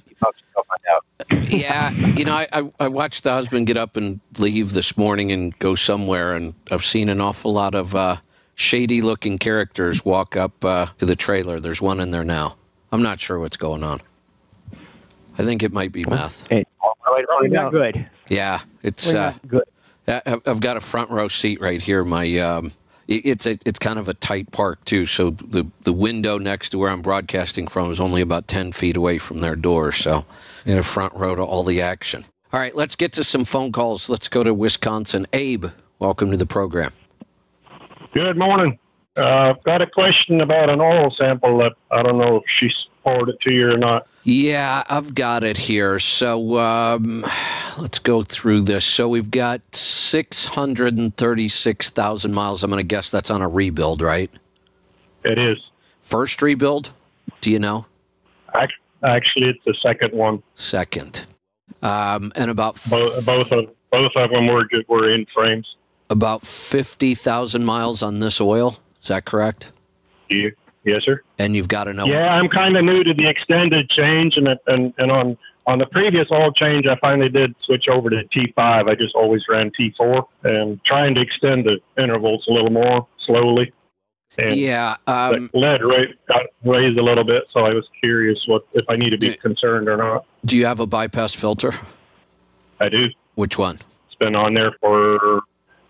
Yeah, 1.49 1.91
you 1.91 2.25
know, 2.25 2.35
I, 2.35 2.49
I, 2.53 2.73
I 2.81 2.89
watched 2.89 3.25
the 3.25 3.33
husband 3.33 3.67
get 3.67 3.77
up 3.77 3.97
and 3.97 4.21
leave 4.39 4.73
this 4.73 4.97
morning 4.97 5.31
and 5.33 5.57
go 5.59 5.75
somewhere, 5.75 6.35
and 6.35 6.55
I've 6.71 6.85
seen 6.85 7.09
an 7.09 7.21
awful 7.21 7.53
lot 7.53 7.75
of 7.75 7.95
uh, 7.95 8.17
shady 8.55 9.03
looking 9.03 9.39
characters 9.39 10.05
walk 10.05 10.37
up 10.37 10.65
uh, 10.65 10.87
to 10.99 11.07
the 11.07 11.17
trailer. 11.17 11.61
There's 11.61 11.81
one 11.81 12.01
in 12.01 12.11
there 12.11 12.25
now. 12.25 12.57
I'm 12.93 13.03
not 13.03 13.21
sure 13.21 13.39
what's 13.39 13.57
going 13.57 13.85
on. 13.85 14.01
I 15.39 15.45
think 15.45 15.63
it 15.63 15.73
might 15.73 15.93
be 15.93 16.05
meth. 16.05 16.47
Hey, 16.49 16.65
Probably 17.27 17.49
not 17.49 17.71
good. 17.71 18.09
Yeah, 18.29 18.61
it's. 18.83 19.13
Uh, 19.15 19.35
good. 19.47 19.65
I've 20.09 20.61
got 20.61 20.77
a 20.77 20.81
front 20.81 21.11
row 21.11 21.29
seat 21.29 21.61
right 21.61 21.83
here. 21.83 22.05
My 22.05 22.39
um, 22.39 22.73
it's 23.09 23.47
a, 23.47 23.59
it's 23.65 23.79
kind 23.79 23.99
of 23.99 24.09
a 24.09 24.15
tight 24.15 24.51
park 24.51 24.85
too. 24.85 25.07
So 25.07 25.31
the 25.31 25.67
the 25.83 25.93
window 25.93 26.39
next 26.39 26.71
to 26.71 26.79
where 26.79 26.91
I'm 26.91 27.03
broadcasting 27.03 27.67
from 27.67 27.91
is 27.91 28.01
only 28.01 28.23
about 28.23 28.49
ten 28.49 28.73
feet 28.73 28.97
away 28.97 29.19
from 29.19 29.41
their 29.41 29.57
door. 29.57 29.93
So 29.93 30.25
in 30.65 30.79
a 30.79 30.83
front 30.83 31.15
row 31.15 31.35
to 31.35 31.43
all 31.43 31.63
the 31.63 31.81
action. 31.83 32.25
All 32.53 32.61
right, 32.61 32.75
let's 32.75 32.95
get 32.95 33.13
to 33.13 33.25
some 33.25 33.45
phone 33.45 33.73
calls. 33.73 34.09
Let's 34.09 34.29
go 34.29 34.43
to 34.45 34.55
Wisconsin. 34.55 35.27
Abe, 35.33 35.67
welcome 35.99 36.31
to 36.31 36.37
the 36.37 36.47
program. 36.47 36.93
Good 38.15 38.39
morning. 38.39 38.79
Uh, 39.17 39.55
got 39.65 39.83
a 39.83 39.87
question 39.87 40.41
about 40.41 40.71
an 40.71 40.81
oil 40.81 41.13
sample 41.19 41.59
that 41.59 41.73
I 41.91 42.03
don't 42.03 42.19
know 42.19 42.37
if 42.37 42.45
she 42.59 42.71
forwarded 43.07 43.37
it 43.37 43.41
to 43.43 43.51
you 43.53 43.71
or 43.71 43.77
not. 43.79 44.07
Yeah, 44.25 44.83
I've 44.89 45.15
got 45.15 45.45
it 45.45 45.57
here. 45.57 45.99
So 46.01 46.59
um, 46.59 47.25
let's 47.79 48.01
go 48.01 48.23
through 48.25 48.63
this. 48.63 48.85
So 48.85 49.09
we've 49.09 49.31
got 49.31 49.61
636,000 49.75 52.35
miles. 52.35 52.65
I'm 52.65 52.71
going 52.71 52.83
to 52.83 52.87
guess 52.87 53.11
that's 53.11 53.31
on 53.31 53.41
a 53.43 53.49
rebuild, 53.49 54.03
right? 54.03 54.29
It 55.25 55.39
is. 55.39 55.59
First 56.03 56.43
rebuild? 56.43 56.93
Do 57.41 57.51
you 57.53 57.59
know? 57.61 57.87
Actually, 59.05 59.51
it's 59.51 59.63
the 59.65 59.75
second 59.83 60.13
one. 60.13 60.43
Second. 60.55 61.25
Um, 61.83 62.33
and 62.35 62.51
about 62.51 62.81
Both, 62.89 63.25
both 63.27 63.53
of 63.53 63.67
both 63.93 64.11
of 64.17 64.31
them 64.31 64.47
were 64.49 64.65
ju- 64.65 64.83
were 64.89 65.13
in 65.15 65.27
frames. 65.35 65.77
about 66.11 66.43
50,000 66.45 67.65
miles 67.65 68.03
on 68.03 68.19
this 68.19 68.41
oil. 68.41 68.79
Is 69.03 69.09
that 69.09 69.25
correct? 69.27 69.71
You, 70.29 70.53
yes, 70.87 71.03
sir. 71.05 71.21
And 71.39 71.55
you've 71.55 71.69
got 71.69 71.85
to 71.85 71.93
know. 71.93 72.07
Yeah, 72.07 72.29
I'm 72.29 72.49
kind 72.49 72.77
of 72.77 72.85
new 72.85 73.05
to 73.05 73.13
the 73.15 73.29
extended 73.29 73.91
change, 73.91 74.35
and 74.37 74.49
and 74.67 74.95
and 74.99 75.11
on 75.11 75.37
on 75.67 75.79
the 75.79 75.87
previous 75.87 76.29
oil 76.31 76.53
change, 76.53 76.87
I 76.87 76.97
finally 77.01 77.29
did 77.29 77.55
switch 77.65 77.89
over 77.91 78.09
to 78.09 78.23
T5. 78.35 78.89
I 78.89 78.95
just 78.95 79.15
always 79.15 79.43
ran 79.49 79.73
T4, 79.79 80.25
and 80.45 80.83
trying 80.85 81.15
to 81.17 81.21
extend 81.21 81.67
the 81.67 81.79
intervals 82.01 82.45
a 82.49 82.53
little 82.53 82.71
more 82.71 83.07
slowly. 83.27 83.73
And 84.39 84.57
Yeah. 84.57 84.97
Um, 85.07 85.51
lead 85.55 85.83
rate 85.83 86.15
got 86.29 86.43
raised 86.65 86.99
a 86.99 87.03
little 87.03 87.25
bit, 87.25 87.45
so 87.53 87.61
I 87.61 87.73
was 87.73 87.89
curious 88.03 88.39
what 88.47 88.67
if 88.75 88.85
I 88.89 88.97
need 88.97 89.11
to 89.11 89.19
be 89.19 89.35
concerned 89.35 89.89
or 89.89 89.97
not. 89.97 90.25
do 90.45 90.57
you 90.57 90.67
have 90.67 90.79
a 90.79 90.87
bypass 90.87 91.35
filter? 91.35 91.73
I 92.81 92.89
do. 92.89 93.07
Which 93.35 93.59
one? 93.59 93.77
It's 94.07 94.15
been 94.19 94.37
on 94.37 94.55
there 94.55 94.77
for 94.81 95.43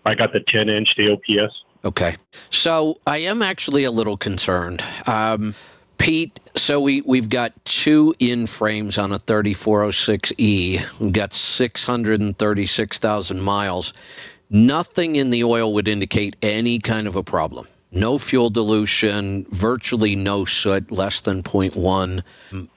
I 0.05 0.15
got 0.15 0.31
the 0.31 0.39
10 0.47 0.69
inch 0.69 0.87
DOPS. 0.97 1.53
Okay. 1.87 2.15
So 2.49 2.99
I 3.07 3.19
am 3.19 3.41
actually 3.41 3.85
a 3.85 3.91
little 3.91 4.17
concerned. 4.17 4.83
Um, 5.05 5.55
Pete, 5.97 6.41
so 6.53 6.81
we, 6.81 6.99
we've 7.01 7.29
got 7.29 7.53
two 7.63 8.13
in 8.19 8.45
frames 8.45 8.97
on 8.97 9.13
a 9.13 9.19
3406E. 9.19 10.99
We've 10.99 11.13
got 11.13 11.31
636,000 11.33 13.41
miles. 13.41 13.93
Nothing 14.49 15.15
in 15.15 15.29
the 15.29 15.45
oil 15.45 15.73
would 15.73 15.87
indicate 15.87 16.35
any 16.41 16.79
kind 16.79 17.07
of 17.07 17.15
a 17.15 17.23
problem. 17.23 17.69
No 17.89 18.17
fuel 18.17 18.49
dilution, 18.49 19.45
virtually 19.49 20.17
no 20.17 20.43
soot, 20.43 20.91
less 20.91 21.21
than 21.21 21.41
0.1. 21.41 22.21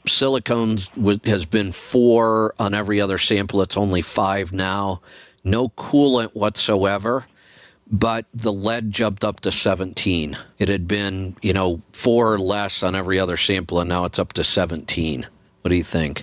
Silicones 0.06 1.26
has 1.26 1.46
been 1.46 1.72
four 1.72 2.54
on 2.60 2.74
every 2.74 3.00
other 3.00 3.18
sample. 3.18 3.60
It's 3.60 3.76
only 3.76 4.02
five 4.02 4.52
now. 4.52 5.00
No 5.42 5.70
coolant 5.70 6.36
whatsoever 6.36 7.24
but 7.90 8.26
the 8.32 8.52
lead 8.52 8.90
jumped 8.90 9.24
up 9.24 9.40
to 9.40 9.50
17. 9.50 10.36
It 10.58 10.68
had 10.68 10.86
been, 10.86 11.36
you 11.42 11.52
know, 11.52 11.80
four 11.92 12.32
or 12.32 12.38
less 12.38 12.82
on 12.82 12.94
every 12.94 13.18
other 13.18 13.36
sample, 13.36 13.80
and 13.80 13.88
now 13.88 14.04
it's 14.04 14.18
up 14.18 14.32
to 14.34 14.44
17. 14.44 15.26
What 15.62 15.68
do 15.68 15.76
you 15.76 15.82
think? 15.82 16.22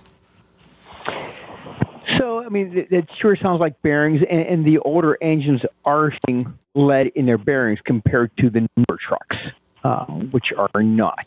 So, 2.18 2.44
I 2.44 2.50
mean, 2.50 2.78
it, 2.78 2.92
it 2.92 3.10
sure 3.22 3.38
sounds 3.42 3.60
like 3.60 3.82
bearings, 3.82 4.22
and, 4.30 4.42
and 4.42 4.66
the 4.66 4.80
older 4.80 5.18
engines 5.22 5.62
are 5.86 6.12
seeing 6.26 6.54
lead 6.74 7.08
in 7.16 7.26
their 7.26 7.38
bearings 7.38 7.80
compared 7.86 8.32
to 8.38 8.50
the 8.50 8.62
newer 8.78 8.98
trucks, 9.06 9.36
um, 9.84 10.30
which 10.32 10.46
are 10.58 10.82
not. 10.82 11.26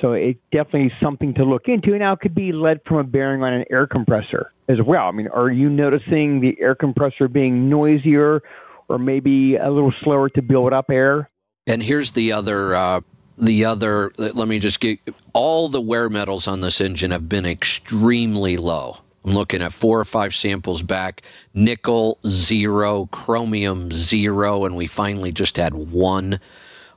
So 0.00 0.12
it 0.12 0.38
definitely 0.50 0.86
is 0.86 0.92
something 1.00 1.34
to 1.34 1.44
look 1.44 1.68
into. 1.68 1.96
Now, 1.98 2.14
it 2.14 2.20
could 2.20 2.34
be 2.34 2.52
lead 2.52 2.80
from 2.86 2.96
a 2.98 3.04
bearing 3.04 3.42
on 3.42 3.52
an 3.52 3.64
air 3.70 3.86
compressor 3.86 4.50
as 4.68 4.78
well. 4.84 5.04
I 5.04 5.12
mean, 5.12 5.28
are 5.28 5.50
you 5.50 5.68
noticing 5.68 6.40
the 6.40 6.56
air 6.58 6.74
compressor 6.74 7.28
being 7.28 7.68
noisier 7.68 8.42
or 8.88 8.98
maybe 8.98 9.56
a 9.56 9.70
little 9.70 9.92
slower 9.92 10.28
to 10.30 10.42
build 10.42 10.72
up 10.72 10.90
air? 10.90 11.30
And 11.66 11.82
here's 11.82 12.12
the 12.12 12.32
other. 12.32 12.74
Uh, 12.74 13.00
the 13.38 13.64
other. 13.64 14.12
Let 14.16 14.48
me 14.48 14.58
just 14.58 14.80
get. 14.80 15.00
All 15.32 15.68
the 15.68 15.80
wear 15.80 16.08
metals 16.08 16.46
on 16.46 16.60
this 16.60 16.80
engine 16.80 17.10
have 17.10 17.28
been 17.28 17.46
extremely 17.46 18.56
low. 18.56 18.96
I'm 19.24 19.32
looking 19.32 19.62
at 19.62 19.72
four 19.72 19.98
or 19.98 20.04
five 20.04 20.34
samples 20.34 20.82
back. 20.82 21.22
Nickel 21.54 22.18
zero, 22.26 23.06
chromium 23.06 23.90
zero, 23.90 24.64
and 24.64 24.76
we 24.76 24.86
finally 24.86 25.32
just 25.32 25.56
had 25.56 25.74
one. 25.74 26.40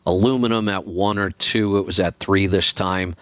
Aluminum 0.06 0.70
at 0.70 0.86
one 0.86 1.18
or 1.18 1.30
two. 1.30 1.78
It 1.78 1.86
was 1.86 2.00
at 2.00 2.18
three 2.18 2.48
this 2.48 2.74
time. 2.74 3.16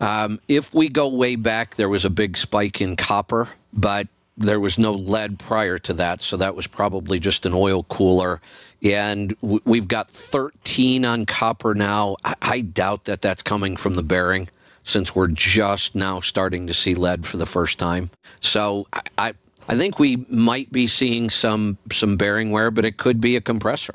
Um, 0.00 0.40
if 0.48 0.74
we 0.74 0.88
go 0.88 1.08
way 1.08 1.36
back, 1.36 1.76
there 1.76 1.88
was 1.88 2.04
a 2.04 2.10
big 2.10 2.36
spike 2.36 2.80
in 2.80 2.96
copper, 2.96 3.48
but 3.72 4.08
there 4.38 4.60
was 4.60 4.78
no 4.78 4.92
lead 4.92 5.38
prior 5.38 5.78
to 5.78 5.92
that, 5.94 6.22
so 6.22 6.36
that 6.36 6.54
was 6.54 6.66
probably 6.66 7.18
just 7.18 7.44
an 7.44 7.52
oil 7.52 7.82
cooler. 7.84 8.40
And 8.82 9.36
we've 9.40 9.88
got 9.88 10.10
13 10.10 11.04
on 11.04 11.26
copper 11.26 11.74
now. 11.74 12.16
I, 12.24 12.34
I 12.40 12.60
doubt 12.60 13.06
that 13.06 13.20
that's 13.20 13.42
coming 13.42 13.76
from 13.76 13.94
the 13.94 14.02
bearing, 14.02 14.48
since 14.84 15.14
we're 15.14 15.28
just 15.28 15.94
now 15.94 16.20
starting 16.20 16.66
to 16.68 16.74
see 16.74 16.94
lead 16.94 17.26
for 17.26 17.36
the 17.36 17.46
first 17.46 17.78
time. 17.78 18.10
So 18.40 18.86
I, 18.92 19.02
I, 19.18 19.34
I 19.68 19.76
think 19.76 19.98
we 19.98 20.24
might 20.30 20.70
be 20.72 20.86
seeing 20.86 21.28
some 21.28 21.76
some 21.90 22.16
bearing 22.16 22.52
wear, 22.52 22.70
but 22.70 22.84
it 22.84 22.96
could 22.96 23.20
be 23.20 23.36
a 23.36 23.40
compressor. 23.40 23.94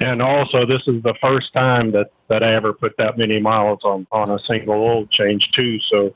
And 0.00 0.20
also, 0.20 0.66
this 0.66 0.82
is 0.86 1.02
the 1.02 1.14
first 1.20 1.52
time 1.52 1.92
that, 1.92 2.10
that 2.28 2.42
I 2.42 2.54
ever 2.54 2.72
put 2.72 2.96
that 2.98 3.16
many 3.16 3.40
miles 3.40 3.80
on, 3.84 4.06
on 4.10 4.30
a 4.30 4.38
single 4.40 4.74
oil 4.74 5.06
change 5.06 5.50
too. 5.52 5.78
So, 5.90 6.14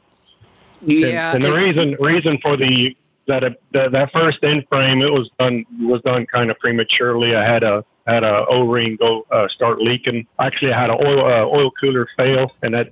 Yeah, 0.83 1.35
and, 1.35 1.45
and 1.45 1.45
the 1.45 1.57
it- 1.57 1.63
reason 1.63 1.97
reason 2.01 2.39
for 2.43 2.57
the 2.57 2.97
that 3.27 3.45
uh, 3.45 3.51
that, 3.73 3.93
that 3.93 4.13
first 4.13 4.43
in 4.43 4.63
frame 4.69 5.03
it 5.03 5.13
was 5.13 5.31
done 5.39 5.65
was 5.81 6.01
done 6.03 6.27
kind 6.27 6.51
of 6.51 6.59
prematurely. 6.59 7.37
I 7.37 7.45
had 7.45 7.63
a 7.63 7.85
had 8.07 8.25
a 8.25 8.45
O 8.49 8.63
ring 8.63 8.97
go 8.97 9.27
uh, 9.31 9.49
start 9.49 9.81
leaking. 9.81 10.27
Actually, 10.39 10.73
I 10.73 10.81
had 10.81 10.91
an 10.91 10.99
oil 11.05 11.21
uh, 11.21 11.45
oil 11.45 11.71
cooler 11.79 12.09
fail, 12.17 12.47
and 12.63 12.75
that 12.75 12.89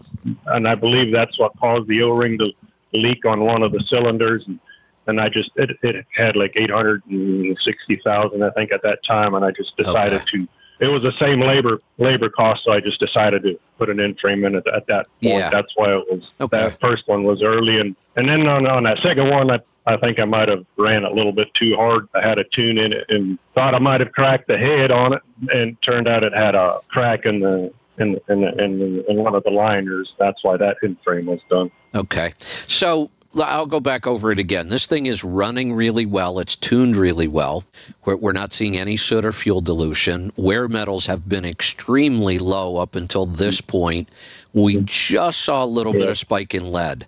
and 0.46 0.68
I 0.68 0.74
believe 0.74 1.12
that's 1.12 1.38
what 1.38 1.52
caused 1.58 1.88
the 1.88 2.02
O 2.02 2.10
ring 2.10 2.38
to 2.38 2.52
leak 2.92 3.24
on 3.24 3.40
one 3.44 3.62
of 3.62 3.72
the 3.72 3.82
cylinders. 3.88 4.44
And, 4.46 4.60
and 5.06 5.20
I 5.20 5.28
just 5.28 5.50
it, 5.56 5.70
it 5.82 6.04
had 6.14 6.36
like 6.36 6.52
eight 6.56 6.70
hundred 6.70 7.02
and 7.06 7.56
sixty 7.62 8.00
thousand, 8.04 8.42
I 8.42 8.50
think, 8.50 8.72
at 8.72 8.82
that 8.82 8.98
time, 9.04 9.34
and 9.34 9.44
I 9.44 9.50
just 9.52 9.76
decided 9.76 10.22
to. 10.32 10.48
It 10.78 10.88
was 10.88 11.02
the 11.02 11.12
same 11.20 11.40
labor 11.40 11.80
labor 11.98 12.28
cost, 12.28 12.62
so 12.64 12.72
I 12.72 12.80
just 12.80 13.00
decided 13.00 13.42
to 13.44 13.58
put 13.78 13.88
an 13.88 14.00
in 14.00 14.14
frame 14.16 14.44
in 14.44 14.54
at, 14.56 14.66
at 14.68 14.86
that 14.88 15.06
point. 15.22 15.38
Yeah. 15.38 15.50
That's 15.50 15.72
why 15.74 15.92
it 15.92 16.04
was 16.10 16.22
okay. 16.40 16.58
that 16.58 16.80
first 16.80 17.04
one 17.06 17.24
was 17.24 17.42
early, 17.42 17.78
and 17.80 17.96
and 18.16 18.28
then 18.28 18.46
on 18.46 18.66
on 18.66 18.84
that 18.84 18.98
second 19.02 19.30
one, 19.30 19.50
I 19.50 19.58
I 19.86 19.96
think 19.96 20.18
I 20.18 20.24
might 20.24 20.48
have 20.48 20.66
ran 20.76 21.04
a 21.04 21.10
little 21.10 21.32
bit 21.32 21.48
too 21.58 21.74
hard. 21.76 22.08
I 22.14 22.26
had 22.26 22.38
a 22.38 22.44
tune 22.44 22.78
in 22.78 22.92
it 22.92 23.04
and 23.08 23.38
thought 23.54 23.74
I 23.74 23.78
might 23.78 24.00
have 24.00 24.12
cracked 24.12 24.48
the 24.48 24.58
head 24.58 24.90
on 24.90 25.14
it, 25.14 25.22
and 25.48 25.76
turned 25.82 26.08
out 26.08 26.24
it 26.24 26.34
had 26.34 26.54
a 26.54 26.80
crack 26.88 27.24
in 27.24 27.40
the 27.40 27.72
in 27.98 28.18
in, 28.28 28.40
the, 28.42 28.62
in, 28.62 28.78
the, 28.78 29.10
in 29.10 29.16
one 29.16 29.34
of 29.34 29.44
the 29.44 29.50
liners. 29.50 30.12
That's 30.18 30.42
why 30.42 30.56
that 30.58 30.76
in 30.82 30.96
frame 30.96 31.26
was 31.26 31.40
done. 31.48 31.70
Okay. 31.94 32.34
So 32.38 33.10
I'll 33.34 33.66
go 33.66 33.80
back 33.80 34.06
over 34.06 34.30
it 34.30 34.38
again. 34.38 34.68
This 34.68 34.86
thing 34.86 35.06
is 35.06 35.24
running 35.24 35.74
really 35.74 36.06
well. 36.06 36.38
It's 36.38 36.56
tuned 36.56 36.96
really 36.96 37.28
well. 37.28 37.64
We're, 38.04 38.16
we're 38.16 38.32
not 38.32 38.52
seeing 38.52 38.76
any 38.76 38.96
soot 38.96 39.24
or 39.24 39.32
fuel 39.32 39.60
dilution. 39.60 40.32
Wear 40.36 40.68
metals 40.68 41.06
have 41.06 41.28
been 41.28 41.44
extremely 41.44 42.38
low 42.38 42.76
up 42.76 42.94
until 42.94 43.26
this 43.26 43.60
point. 43.60 44.08
We 44.52 44.80
just 44.84 45.42
saw 45.42 45.64
a 45.64 45.66
little 45.66 45.92
bit 45.92 46.08
of 46.08 46.16
spike 46.16 46.54
in 46.54 46.72
lead. 46.72 47.06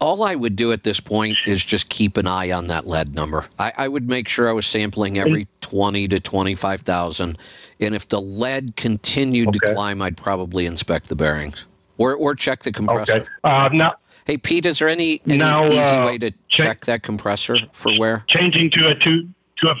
All 0.00 0.22
I 0.22 0.34
would 0.34 0.56
do 0.56 0.72
at 0.72 0.82
this 0.82 1.00
point 1.00 1.36
is 1.46 1.64
just 1.64 1.88
keep 1.88 2.16
an 2.16 2.26
eye 2.26 2.50
on 2.50 2.68
that 2.68 2.86
lead 2.86 3.14
number. 3.14 3.46
I, 3.58 3.72
I 3.76 3.88
would 3.88 4.08
make 4.08 4.28
sure 4.28 4.48
I 4.48 4.52
was 4.52 4.66
sampling 4.66 5.18
every 5.18 5.46
20 5.60 6.08
to 6.08 6.20
25,000. 6.20 7.38
And 7.80 7.94
if 7.94 8.08
the 8.08 8.20
lead 8.20 8.76
continued 8.76 9.52
to 9.52 9.58
climb, 9.58 10.00
I'd 10.02 10.16
probably 10.16 10.66
inspect 10.66 11.08
the 11.08 11.16
bearings 11.16 11.66
or, 11.98 12.14
or 12.14 12.34
check 12.34 12.60
the 12.60 12.72
compressor. 12.72 13.12
Okay. 13.12 13.28
Uh, 13.42 13.68
now, 13.72 13.94
Hey, 14.26 14.38
Pete, 14.38 14.64
is 14.64 14.78
there 14.78 14.88
any, 14.88 15.20
any 15.26 15.36
Now, 15.36 15.66
easy 15.66 15.78
uh, 15.78 16.06
way 16.06 16.18
to 16.18 16.30
check 16.48 16.86
that 16.86 17.02
compressor 17.02 17.56
for 17.72 17.92
wear? 17.98 18.24
changing 18.28 18.70
to 18.70 18.88
a 18.88 18.94
two 18.94 19.28
to 19.58 19.68
a 19.68 19.74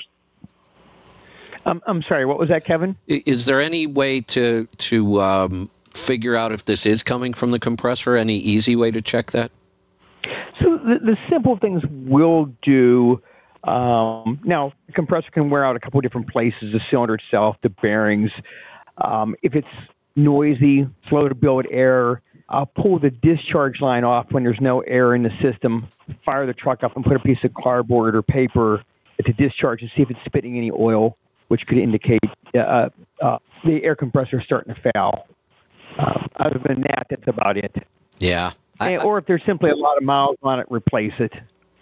Um, 1.70 1.82
I'm 1.86 2.02
sorry, 2.02 2.26
what 2.26 2.38
was 2.38 2.48
that, 2.48 2.64
Kevin? 2.64 2.96
Is 3.06 3.46
there 3.46 3.60
any 3.60 3.86
way 3.86 4.20
to 4.20 4.68
to 4.76 5.22
um, 5.22 5.70
figure 5.94 6.36
out 6.36 6.52
if 6.52 6.66
this 6.66 6.84
is 6.84 7.02
coming 7.02 7.32
from 7.32 7.52
the 7.52 7.58
compressor? 7.58 8.16
Any 8.16 8.36
easy 8.36 8.76
way 8.76 8.90
to 8.90 9.00
check 9.00 9.30
that? 9.32 9.50
So 10.60 10.76
the, 10.76 10.98
the 11.02 11.16
simple 11.30 11.56
things 11.58 11.82
we'll 11.90 12.52
do. 12.62 13.22
Um, 13.64 14.40
now, 14.44 14.74
the 14.86 14.92
compressor 14.92 15.30
can 15.30 15.48
wear 15.48 15.64
out 15.64 15.74
a 15.74 15.80
couple 15.80 15.98
of 15.98 16.02
different 16.02 16.28
places: 16.28 16.70
the 16.72 16.80
cylinder 16.90 17.14
itself, 17.14 17.56
the 17.62 17.70
bearings. 17.70 18.30
Um, 18.98 19.36
if 19.42 19.54
it's 19.54 19.66
noisy, 20.16 20.86
slow 21.08 21.28
to 21.28 21.34
build 21.34 21.64
air, 21.70 22.20
I'll 22.54 22.66
pull 22.66 23.00
the 23.00 23.10
discharge 23.10 23.80
line 23.80 24.04
off 24.04 24.26
when 24.30 24.44
there's 24.44 24.60
no 24.60 24.80
air 24.82 25.14
in 25.14 25.24
the 25.24 25.32
system. 25.42 25.88
Fire 26.24 26.46
the 26.46 26.54
truck 26.54 26.84
up 26.84 26.94
and 26.94 27.04
put 27.04 27.16
a 27.16 27.18
piece 27.18 27.42
of 27.42 27.52
cardboard 27.54 28.14
or 28.14 28.22
paper 28.22 28.84
at 29.18 29.24
the 29.26 29.32
discharge 29.32 29.82
and 29.82 29.90
see 29.96 30.02
if 30.02 30.10
it's 30.10 30.20
spitting 30.24 30.56
any 30.56 30.70
oil, 30.70 31.16
which 31.48 31.62
could 31.66 31.78
indicate 31.78 32.20
uh, 32.56 32.88
uh, 33.20 33.38
the 33.64 33.82
air 33.82 33.96
compressor 33.96 34.38
is 34.38 34.46
starting 34.46 34.72
to 34.72 34.80
fail. 34.92 35.26
Um, 35.98 36.28
other 36.38 36.60
than 36.64 36.82
that, 36.82 37.06
that's 37.10 37.26
about 37.26 37.56
it. 37.56 37.74
Yeah. 38.20 38.52
And- 38.80 39.02
or 39.02 39.18
if 39.18 39.26
there's 39.26 39.44
simply 39.44 39.70
a 39.70 39.76
lot 39.76 39.96
of 39.96 40.04
miles 40.04 40.36
on 40.42 40.60
it, 40.60 40.66
replace 40.70 41.12
it. 41.18 41.32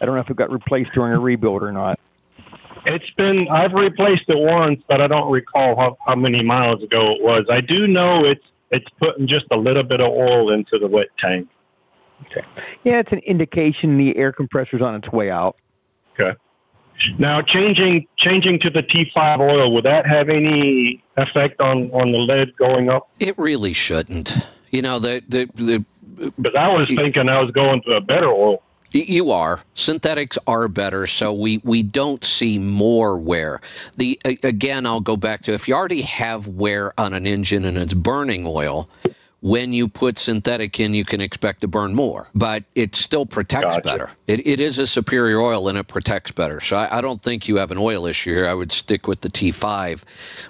I 0.01 0.07
don't 0.07 0.15
know 0.15 0.23
if 0.23 0.31
it 0.31 0.37
got 0.37 0.51
replaced 0.51 0.91
during 0.95 1.13
a 1.13 1.21
rebuild 1.21 1.63
or 1.63 1.73
not. 1.73 2.01
It's 2.87 3.09
been 3.17 3.47
I've 3.49 3.73
replaced 3.75 4.25
it 4.29 4.39
once, 4.39 4.83
but 4.89 5.01
I 5.01 5.07
don't 5.07 5.31
recall 5.31 5.77
how, 5.77 5.97
how 6.05 6.17
many 6.17 6.43
miles 6.43 6.83
ago 6.83 7.13
it 7.13 7.23
was. 7.23 7.47
I 7.51 7.61
do 7.61 7.87
know 7.87 8.25
it's 8.25 8.45
it's 8.73 8.87
putting 8.99 9.29
just 9.29 9.47
a 9.53 9.57
little 9.57 9.83
bit 9.83 10.01
of 10.01 10.07
oil 10.07 10.53
into 10.53 10.79
the 10.79 10.89
wet 10.89 11.09
tank. 11.19 11.49
Okay. 12.23 12.47
Yeah, 12.85 13.01
it's 13.01 13.13
an 13.13 13.21
indication 13.27 13.99
the 13.99 14.17
air 14.17 14.33
compressor's 14.33 14.83
on 14.83 14.95
its 14.95 15.11
way 15.13 15.31
out. 15.31 15.57
Okay. 16.15 16.37
Now 17.19 17.43
changing 17.43 18.07
changing 18.17 18.61
to 18.61 18.71
the 18.71 18.83
T5 18.83 19.41
oil, 19.41 19.75
would 19.75 19.85
that 19.85 20.07
have 20.07 20.29
any 20.29 21.03
effect 21.17 21.61
on 21.61 21.91
on 21.91 22.13
the 22.13 22.19
lead 22.19 22.57
going 22.57 22.89
up? 22.89 23.11
It 23.19 23.37
really 23.39 23.73
shouldn't. 23.73 24.37
You 24.71 24.83
know, 24.83 24.99
the 24.99 25.23
the 25.29 25.49
the. 25.55 25.85
Because 26.41 26.55
I 26.57 26.69
was 26.69 26.87
thinking 26.89 27.29
I 27.29 27.41
was 27.41 27.51
going 27.51 27.83
to 27.87 27.93
a 27.93 28.01
better 28.01 28.29
oil. 28.29 28.63
You 28.93 29.31
are. 29.31 29.61
Synthetics 29.75 30.39
are 30.47 30.69
better, 30.69 31.07
so 31.07 31.33
we, 31.33 31.59
we 31.65 31.83
don't 31.83 32.25
see 32.25 32.59
more 32.59 33.17
wear. 33.17 33.61
The 33.97 34.21
again, 34.25 34.87
I'll 34.87 35.01
go 35.01 35.17
back 35.17 35.43
to 35.43 35.53
if 35.53 35.67
you 35.67 35.75
already 35.75 36.03
have 36.03 36.47
wear 36.49 36.93
on 36.99 37.15
an 37.15 37.27
engine 37.27 37.65
and 37.65 37.79
it's 37.79 37.95
burning 37.95 38.47
oil, 38.47 38.89
when 39.43 39.73
you 39.73 39.89
put 39.89 40.19
synthetic 40.19 40.79
in, 40.79 40.95
you 40.95 41.05
can 41.05 41.21
expect 41.21 41.63
to 41.63 41.69
burn 41.69 41.95
more, 41.95 42.29
but 42.33 42.63
it 42.77 42.95
still 42.95 43.27
protects 43.27 43.75
Gotcha. 43.77 43.83
better. 43.83 44.11
It, 44.29 44.47
it 44.47 44.61
is 44.61 44.79
a 44.79 44.87
superior 44.87 45.41
oil 45.41 45.69
and 45.69 45.77
it 45.77 45.89
protects 45.89 46.31
better. 46.31 46.61
So 46.61 46.77
I, 46.77 46.99
I 46.99 47.01
don't 47.01 47.21
think 47.21 47.49
you 47.49 47.57
have 47.57 47.73
an 47.73 47.79
oil 47.79 48.07
issue 48.07 48.33
here. 48.33 48.47
I 48.47 48.55
would 48.55 48.71
stick 48.71 49.09
with 49.09 49.23
the 49.23 49.29
T5, 49.29 50.05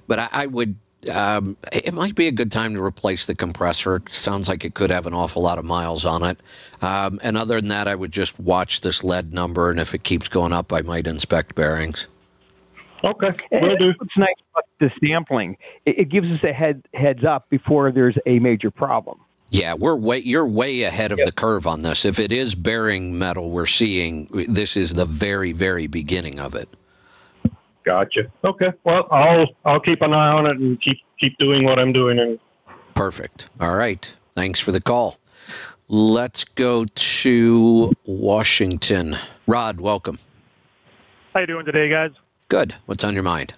but 0.06 0.18
I, 0.18 0.28
I 0.30 0.46
would. 0.46 0.76
Um, 1.10 1.56
it 1.72 1.92
might 1.94 2.14
be 2.14 2.28
a 2.28 2.32
good 2.32 2.52
time 2.52 2.74
to 2.74 2.82
replace 2.82 3.26
the 3.26 3.34
compressor. 3.34 3.96
It 3.96 4.08
sounds 4.10 4.48
like 4.48 4.64
it 4.64 4.74
could 4.74 4.90
have 4.90 5.06
an 5.06 5.14
awful 5.14 5.42
lot 5.42 5.58
of 5.58 5.64
miles 5.64 6.06
on 6.06 6.22
it. 6.22 6.38
Um, 6.80 7.18
and 7.22 7.36
other 7.36 7.60
than 7.60 7.68
that, 7.68 7.88
I 7.88 7.94
would 7.94 8.12
just 8.12 8.38
watch 8.38 8.82
this 8.82 9.02
lead 9.02 9.32
number, 9.32 9.70
and 9.70 9.80
if 9.80 9.94
it 9.94 10.04
keeps 10.04 10.28
going 10.28 10.52
up, 10.52 10.72
I 10.72 10.82
might 10.82 11.06
inspect 11.06 11.54
bearings. 11.54 12.06
Okay, 13.04 13.30
And 13.50 13.62
will 13.62 13.76
do. 13.76 13.92
What's 13.98 14.16
nice 14.16 14.28
about 14.52 14.64
the 14.78 14.90
sampling, 15.04 15.56
it, 15.86 15.98
it 15.98 16.08
gives 16.08 16.28
us 16.28 16.44
a 16.44 16.52
head 16.52 16.86
heads 16.94 17.24
up 17.24 17.50
before 17.50 17.90
there's 17.90 18.16
a 18.26 18.38
major 18.38 18.70
problem. 18.70 19.18
Yeah, 19.50 19.74
we're 19.74 19.96
way 19.96 20.18
you're 20.18 20.46
way 20.46 20.82
ahead 20.84 21.12
of 21.12 21.18
the 21.18 21.32
curve 21.32 21.66
on 21.66 21.82
this. 21.82 22.04
If 22.04 22.18
it 22.18 22.32
is 22.32 22.54
bearing 22.54 23.18
metal 23.18 23.50
we're 23.50 23.66
seeing, 23.66 24.28
this 24.48 24.76
is 24.76 24.94
the 24.94 25.04
very 25.04 25.52
very 25.52 25.88
beginning 25.88 26.38
of 26.38 26.54
it. 26.54 26.68
Gotcha. 27.84 28.30
Okay. 28.44 28.72
Well, 28.84 29.08
I'll 29.10 29.46
I'll 29.64 29.80
keep 29.80 30.02
an 30.02 30.12
eye 30.12 30.28
on 30.28 30.46
it 30.46 30.56
and 30.58 30.80
keep 30.80 30.98
keep 31.18 31.36
doing 31.38 31.64
what 31.64 31.78
I'm 31.78 31.92
doing. 31.92 32.18
And 32.18 32.38
Perfect. 32.94 33.48
All 33.60 33.74
right. 33.74 34.14
Thanks 34.32 34.60
for 34.60 34.72
the 34.72 34.80
call. 34.80 35.18
Let's 35.88 36.44
go 36.44 36.84
to 36.84 37.92
Washington. 38.04 39.16
Rod, 39.46 39.80
welcome. 39.80 40.18
How 41.34 41.40
you 41.40 41.46
doing 41.46 41.66
today, 41.66 41.88
guys? 41.88 42.12
Good. 42.48 42.74
What's 42.86 43.04
on 43.04 43.14
your 43.14 43.22
mind? 43.22 43.54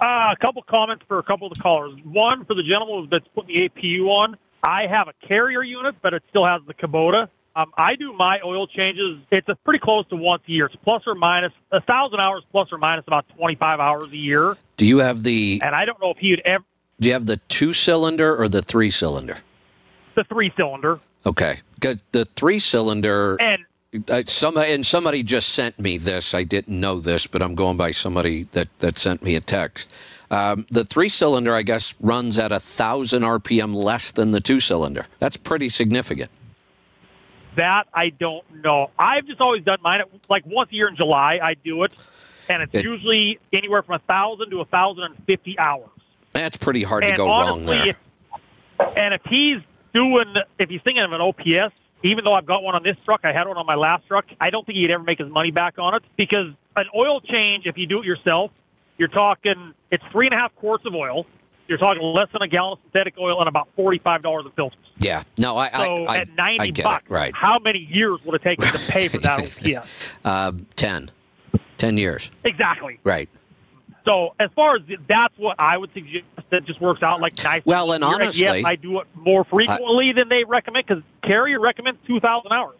Uh, 0.00 0.32
a 0.32 0.36
couple 0.40 0.62
comments 0.62 1.04
for 1.08 1.18
a 1.18 1.22
couple 1.22 1.46
of 1.46 1.56
the 1.56 1.62
callers. 1.62 1.98
One 2.04 2.44
for 2.44 2.54
the 2.54 2.62
gentleman 2.62 3.08
that's 3.10 3.26
putting 3.34 3.54
the 3.54 3.68
APU 3.68 4.08
on. 4.08 4.36
I 4.62 4.86
have 4.86 5.08
a 5.08 5.26
carrier 5.26 5.62
unit, 5.62 5.96
but 6.02 6.12
it 6.12 6.22
still 6.28 6.44
has 6.44 6.60
the 6.66 6.74
Kubota. 6.74 7.28
Um, 7.56 7.72
I 7.78 7.96
do 7.96 8.12
my 8.12 8.38
oil 8.44 8.66
changes. 8.66 9.18
It's 9.30 9.48
a 9.48 9.54
pretty 9.64 9.78
close 9.80 10.06
to 10.08 10.16
once 10.16 10.42
a 10.46 10.50
year. 10.52 10.66
It's 10.66 10.76
plus 10.84 11.02
or 11.06 11.14
minus 11.14 11.52
a 11.72 11.80
thousand 11.80 12.20
hours, 12.20 12.42
plus 12.52 12.68
or 12.70 12.76
minus 12.76 13.04
about 13.06 13.24
twenty-five 13.36 13.80
hours 13.80 14.12
a 14.12 14.16
year. 14.16 14.56
Do 14.76 14.84
you 14.84 14.98
have 14.98 15.22
the 15.22 15.60
And 15.64 15.74
I 15.74 15.86
don't 15.86 16.00
know 16.02 16.10
if 16.10 16.18
he 16.18 16.30
would 16.30 16.42
ever 16.44 16.64
do 17.00 17.08
you 17.08 17.12
have 17.14 17.26
the 17.26 17.36
two 17.48 17.72
cylinder 17.74 18.34
or 18.40 18.48
the 18.48 18.62
three 18.62 18.90
cylinder? 18.90 19.38
the 20.14 20.24
three-cylinder. 20.24 20.98
Okay. 21.26 21.58
'Cause 21.80 21.98
The 22.12 22.24
three 22.24 22.58
cylinder 22.58 23.36
And 23.38 23.64
uh, 24.10 24.22
somebody 24.26 24.72
and 24.72 24.84
somebody 24.86 25.22
just 25.22 25.50
sent 25.50 25.78
me 25.78 25.98
this. 25.98 26.34
I 26.34 26.42
didn't 26.42 26.78
know 26.80 27.00
this, 27.00 27.26
but 27.26 27.42
I'm 27.42 27.54
going 27.54 27.76
by 27.76 27.90
somebody 27.90 28.44
that 28.52 28.68
that 28.80 28.98
sent 28.98 29.22
me 29.22 29.34
a 29.34 29.40
text. 29.40 29.90
Um, 30.30 30.66
the 30.70 30.84
three 30.84 31.08
cylinder, 31.10 31.54
I 31.54 31.62
guess, 31.62 31.94
runs 32.00 32.38
at 32.38 32.50
a 32.52 32.58
thousand 32.58 33.22
RPM 33.24 33.74
less 33.74 34.10
than 34.10 34.30
the 34.32 34.40
two 34.40 34.58
cylinder. 34.60 35.06
That's 35.18 35.36
pretty 35.36 35.68
significant. 35.68 36.30
That 37.56 37.84
I 37.92 38.10
don't 38.10 38.44
know. 38.62 38.90
I've 38.98 39.26
just 39.26 39.40
always 39.40 39.64
done 39.64 39.78
mine 39.82 40.02
like 40.28 40.44
once 40.46 40.70
a 40.70 40.74
year 40.74 40.88
in 40.88 40.96
July. 40.96 41.40
I 41.42 41.54
do 41.54 41.82
it, 41.84 41.94
and 42.48 42.62
it's 42.62 42.74
It- 42.74 42.84
usually 42.84 43.38
anywhere 43.52 43.82
from 43.82 43.96
a 43.96 43.98
thousand 44.00 44.50
to 44.50 44.60
a 44.60 44.64
thousand 44.64 45.04
and 45.04 45.16
fifty 45.26 45.58
hours. 45.58 45.90
That's 46.32 46.56
pretty 46.56 46.82
hard 46.82 47.02
to 47.02 47.08
and 47.08 47.16
go 47.16 47.26
wrong 47.28 47.64
there. 47.64 47.88
If, 47.88 47.96
and 48.96 49.14
if 49.14 49.22
he's 49.28 49.60
doing, 49.94 50.34
if 50.58 50.68
he's 50.68 50.82
thinking 50.82 51.02
of 51.02 51.12
an 51.12 51.20
OPS, 51.20 51.74
even 52.02 52.24
though 52.24 52.34
I've 52.34 52.46
got 52.46 52.62
one 52.62 52.74
on 52.74 52.82
this 52.82 52.96
truck, 53.04 53.20
I 53.24 53.32
had 53.32 53.48
one 53.48 53.56
on 53.56 53.66
my 53.66 53.74
last 53.74 54.06
truck. 54.06 54.26
I 54.40 54.50
don't 54.50 54.66
think 54.66 54.76
he'd 54.76 54.90
ever 54.90 55.02
make 55.02 55.18
his 55.18 55.30
money 55.30 55.50
back 55.50 55.78
on 55.78 55.94
it 55.94 56.02
because 56.16 56.48
an 56.76 56.86
oil 56.94 57.20
change, 57.20 57.66
if 57.66 57.78
you 57.78 57.86
do 57.86 58.00
it 58.00 58.06
yourself, 58.06 58.50
you're 58.98 59.08
talking 59.08 59.72
it's 59.90 60.04
three 60.12 60.26
and 60.26 60.34
a 60.34 60.38
half 60.38 60.54
quarts 60.56 60.84
of 60.84 60.94
oil. 60.94 61.26
You're 61.68 61.78
talking 61.78 62.02
less 62.02 62.28
than 62.32 62.42
a 62.42 62.48
gallon 62.48 62.72
of 62.74 62.78
synthetic 62.84 63.14
oil 63.18 63.40
and 63.40 63.48
about 63.48 63.68
forty-five 63.76 64.22
dollars 64.22 64.46
a 64.46 64.50
filter. 64.50 64.76
Yeah. 64.98 65.22
No, 65.38 65.56
I 65.56 65.70
So 65.70 66.04
I, 66.04 66.14
I, 66.14 66.18
at 66.18 66.28
ninety 66.36 66.60
I 66.64 66.66
get 66.68 66.84
bucks, 66.84 67.04
it. 67.06 67.12
Right. 67.12 67.34
how 67.34 67.58
many 67.58 67.80
years 67.80 68.20
would 68.24 68.34
it 68.34 68.42
take 68.42 68.60
to 68.60 68.78
pay 68.92 69.08
for 69.08 69.18
that 69.18 69.40
OPS? 69.42 70.12
Uh, 70.24 70.52
10. 70.76 71.10
10 71.78 71.98
years. 71.98 72.30
Exactly. 72.44 72.98
Right. 73.04 73.28
So 74.04 74.34
as 74.38 74.50
far 74.54 74.76
as 74.76 74.82
that's 75.08 75.36
what 75.36 75.56
I 75.58 75.76
would 75.76 75.92
suggest, 75.92 76.24
that 76.50 76.64
just 76.64 76.80
works 76.80 77.02
out 77.02 77.20
like 77.20 77.42
nice. 77.42 77.62
Well, 77.66 77.92
and 77.92 78.04
honestly- 78.04 78.42
yes, 78.42 78.64
I 78.64 78.76
do 78.76 79.00
it 79.00 79.06
more 79.14 79.44
frequently 79.44 80.12
than 80.12 80.28
they 80.28 80.44
recommend 80.44 80.86
because 80.86 81.02
Carrier 81.22 81.58
recommends 81.60 81.98
two 82.06 82.20
thousand 82.20 82.52
hours. 82.52 82.76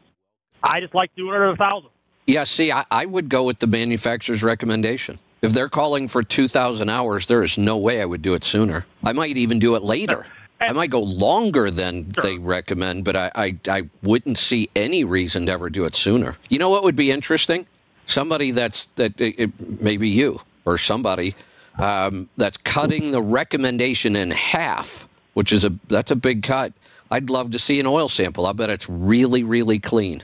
I 0.63 0.81
just 0.81 0.95
like 0.95 1.15
doing 1.17 1.35
it 1.35 1.45
at 1.45 1.53
a 1.55 1.57
thousand. 1.57 1.91
Yeah, 2.27 2.45
see, 2.45 2.73
I, 2.73 2.85
I 2.91 3.07
would 3.07 3.29
go 3.29 3.45
with 3.45 3.59
the 3.61 3.67
manufacturer's 3.69 4.43
recommendation. 4.43 5.19
If 5.43 5.53
they're 5.53 5.69
calling 5.69 6.09
for 6.09 6.23
2,000 6.23 6.89
hours, 6.89 7.27
there 7.27 7.43
is 7.43 7.59
no 7.59 7.77
way 7.77 8.01
I 8.01 8.05
would 8.05 8.23
do 8.23 8.35
it 8.35 8.43
sooner. 8.45 8.87
I 9.05 9.13
might 9.13 9.37
even 9.37 9.59
do 9.59 9.75
it 9.77 9.83
later. 9.83 10.27
I 10.61 10.73
might 10.73 10.91
go 10.91 11.03
longer 11.03 11.71
than 11.71 12.11
they 12.23 12.39
recommend, 12.39 13.05
but 13.05 13.15
I, 13.15 13.31
I, 13.35 13.59
I 13.69 13.83
wouldn't 14.03 14.39
see 14.39 14.71
any 14.75 15.05
reason 15.05 15.47
to 15.47 15.53
ever 15.53 15.69
do 15.69 15.85
it 15.85 15.95
sooner. 15.95 16.37
You 16.49 16.59
know 16.59 16.71
what 16.71 16.83
would 16.83 16.97
be 16.97 17.11
interesting? 17.11 17.67
Somebody 18.07 18.53
that's, 18.53 18.87
that 18.97 19.21
it, 19.21 19.39
it- 19.39 19.81
maybe 19.83 20.09
you 20.09 20.41
or 20.65 20.79
somebody 20.79 21.35
um, 21.79 22.31
that's 22.39 22.57
cutting 22.57 23.11
the 23.11 23.21
recommendation 23.21 24.17
in 24.17 24.31
half, 24.31 25.07
which 25.35 25.53
is 25.53 25.65
a, 25.67 25.75
that's 25.89 26.11
a 26.11 26.17
big 26.17 26.43
cut. 26.43 26.73
I'd 27.11 27.29
love 27.29 27.51
to 27.51 27.59
see 27.59 27.79
an 27.79 27.87
oil 27.87 28.09
sample. 28.09 28.47
I 28.47 28.53
bet 28.53 28.71
it's 28.71 28.89
really, 28.89 29.45
really 29.45 29.79
clean. 29.79 30.23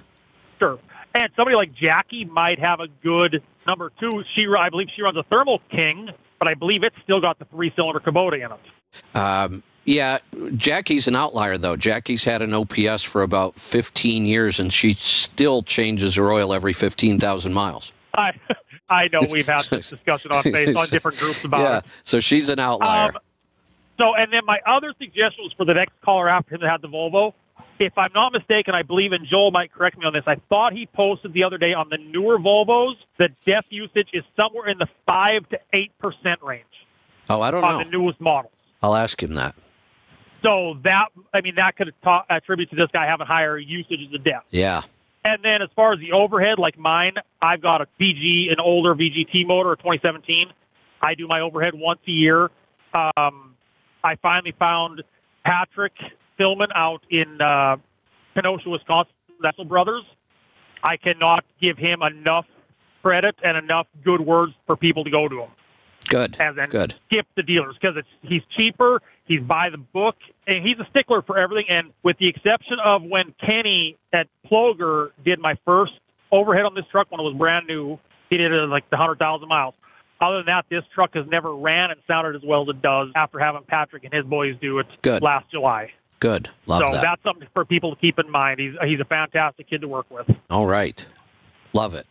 Sure. 0.59 0.79
And 1.15 1.29
somebody 1.37 1.57
like 1.57 1.75
Jackie 1.75 2.25
might 2.25 2.59
have 2.59 2.81
a 2.81 2.89
good 3.03 3.43
number 3.67 3.93
two. 4.01 4.25
She, 4.35 4.47
I 4.47 4.71
believe, 4.71 4.89
she 4.95 5.03
runs 5.03 5.17
a 5.17 5.23
Thermo 5.25 5.61
King, 5.71 6.11
but 6.39 6.49
I 6.49 6.55
believe 6.55 6.83
it's 6.83 6.97
still 7.03 7.21
got 7.21 7.39
the 7.39 7.45
three-cylinder 7.47 8.01
Kubota 8.01 8.35
in 8.35 8.53
it. 8.53 9.17
Um, 9.17 9.63
yeah, 9.85 10.19
Jackie's 10.57 11.09
an 11.09 11.17
outlier 11.17 11.59
though. 11.59 11.77
Jackie's 11.77 12.25
had 12.25 12.41
an 12.41 12.55
OPS 12.55 13.03
for 13.03 13.23
about 13.23 13.57
15 13.57 14.25
years, 14.25 14.61
and 14.61 14.73
she 14.73 14.93
still 14.93 15.63
changes 15.63 16.15
her 16.17 16.33
oil 16.33 16.53
every 16.53 16.73
15,000 16.73 17.53
miles. 17.53 17.93
I, 18.15 18.33
I 18.89 19.09
know 19.13 19.21
we've 19.31 19.47
had 19.47 19.63
this 19.71 19.91
discussion 19.91 20.33
on 20.33 20.45
Facebook 20.45 20.77
on 20.77 20.89
different 20.89 21.19
groups 21.19 21.45
about 21.45 21.61
yeah, 21.61 21.79
it. 21.79 21.85
so 22.05 22.21
she's 22.21 22.49
an 22.49 22.59
outlier. 22.59 23.11
Um, 23.11 23.19
so, 23.99 24.15
and 24.15 24.33
then 24.33 24.45
my 24.47 24.59
other 24.67 24.95
suggestion 24.99 25.45
was 25.45 25.53
for 25.57 25.65
the 25.65 25.75
next 25.75 25.93
caller 26.03 26.29
after 26.29 26.55
him 26.55 26.61
that 26.63 26.71
had 26.71 26.83
the 26.83 26.89
Volvo. 26.89 27.35
If 27.79 27.97
I'm 27.97 28.13
not 28.15 28.33
mistaken, 28.33 28.75
I 28.75 28.83
believe, 28.83 29.13
and 29.13 29.27
Joel 29.27 29.51
might 29.51 29.73
correct 29.73 29.99
me 29.99 30.05
on 30.05 30.13
this, 30.13 30.25
I 30.27 30.37
thought 30.49 30.73
he 30.73 30.87
posted 30.87 31.33
the 31.33 31.45
other 31.45 31.59
day 31.59 31.75
on 31.75 31.89
the 31.91 31.99
newer 31.99 32.39
Volvos 32.39 32.95
that 33.19 33.31
DEF 33.45 33.65
usage 33.71 34.09
is 34.13 34.23
somewhere 34.37 34.69
in 34.69 34.79
the 34.79 34.87
5 35.07 35.49
to 35.49 35.61
8% 35.75 36.43
range 36.43 36.65
oh, 37.29 37.41
I 37.41 37.51
don't 37.51 37.65
on 37.65 37.71
know. 37.71 37.79
On 37.79 37.85
the 37.85 37.91
newest 37.91 38.21
models. 38.21 38.53
I'll 38.83 38.97
ask 38.97 39.23
him 39.23 39.35
that. 39.35 39.55
So 40.43 40.79
that, 40.83 41.07
I 41.33 41.41
mean, 41.41 41.55
that 41.57 41.77
could 41.77 41.93
ta- 42.03 42.25
attribute 42.29 42.71
to 42.71 42.77
this 42.77 42.89
guy 42.93 43.07
having 43.07 43.27
higher 43.27 43.59
usages 43.59 44.13
of 44.13 44.25
DEF. 44.25 44.43
Yeah. 44.51 44.83
And 45.25 45.41
then 45.43 45.63
as 45.63 45.69
far 45.77 45.93
as 45.93 46.01
the 46.01 46.13
overhead, 46.13 46.59
like 46.59 46.77
mine, 46.77 47.15
I've 47.41 47.63
got 47.63 47.81
a 47.81 47.87
VG, 48.01 48.51
an 48.51 48.59
older 48.59 48.95
VGT 48.95 49.47
motor, 49.47 49.73
a 49.73 49.77
2017. 49.77 50.53
I 51.01 51.15
do 51.15 51.29
my 51.29 51.41
overhead 51.41 51.75
once 51.75 52.01
a 52.09 52.11
year. 52.11 52.51
Um, 52.93 53.55
I 54.03 54.17
finally 54.21 54.53
found 54.59 55.03
Patrick 55.45 55.93
Philman 56.39 56.69
out 56.75 57.03
in 57.11 57.41
uh, 57.41 57.77
Kenosha, 58.35 58.69
Wisconsin, 58.69 59.13
Vessel 59.41 59.65
Brothers. 59.65 60.05
I 60.83 60.97
cannot 60.97 61.45
give 61.61 61.79
him 61.79 62.03
enough 62.03 62.47
credit 63.03 63.37
and 63.43 63.57
enough 63.57 63.87
good 64.05 64.21
words 64.21 64.53
for 64.67 64.77
people 64.77 65.05
to 65.05 65.11
go 65.11 65.29
to 65.29 65.41
him 65.43 65.51
Good. 66.09 66.37
and 66.41 66.57
then 66.57 66.69
Good. 66.69 66.95
skip 67.07 67.27
the 67.37 67.43
dealers 67.43 67.77
because 67.81 67.97
it's 67.97 68.09
he's 68.23 68.43
cheaper, 68.57 69.01
he's 69.25 69.41
by 69.43 69.71
the 69.71 69.79
book, 69.79 70.17
and 70.47 70.65
he's 70.67 70.79
a 70.79 70.87
stickler 70.91 71.23
for 71.23 71.39
everything. 71.39 71.67
And 71.69 71.93
with 72.03 72.19
the 72.19 72.29
exception 72.29 72.79
of 72.85 73.03
when 73.03 73.35
Kenny 73.45 73.97
at 74.13 74.29
Ploger 74.51 75.11
did 75.25 75.39
my 75.41 75.57
first 75.65 75.93
overhead 76.31 76.65
on 76.65 76.75
this 76.75 76.85
truck 76.91 77.11
when 77.11 77.21
it 77.21 77.25
was 77.25 77.35
brand 77.37 77.67
new, 77.67 77.99
he 78.31 78.37
did 78.37 78.53
it 78.53 78.69
like 78.69 78.89
the 78.91 78.97
hundred 78.97 79.19
thousand 79.19 79.49
miles. 79.49 79.75
Other 80.21 80.37
than 80.37 80.47
that, 80.47 80.67
this 80.71 80.85
truck 80.95 81.15
has 81.15 81.27
never 81.27 81.53
ran 81.55 81.91
and 81.91 81.99
sounded 82.07 82.37
as 82.37 82.43
well 82.45 82.63
as 82.63 82.69
it 82.69 82.81
does 82.81 83.09
after 83.17 83.41
having 83.41 83.63
Patrick 83.67 84.05
and 84.05 84.15
his 84.15 84.25
boys 84.25 84.55
do 84.61 84.79
it 84.79 84.87
Good. 85.03 85.21
last 85.23 85.51
July. 85.51 85.91
Good. 86.23 86.49
Love 86.67 86.83
so 86.83 86.93
that. 86.93 87.03
that's 87.03 87.23
something 87.25 87.49
for 87.53 87.65
people 87.65 87.97
to 87.97 88.01
keep 88.01 88.17
in 88.21 88.31
mind. 88.31 88.61
He's 88.61 88.75
he's 88.85 89.01
a 89.01 89.05
fantastic 89.05 89.69
kid 89.69 89.81
to 89.81 89.89
work 89.89 90.07
with. 90.09 90.31
All 90.51 90.67
right. 90.69 91.05
Love 91.73 91.97
it. 91.97 92.07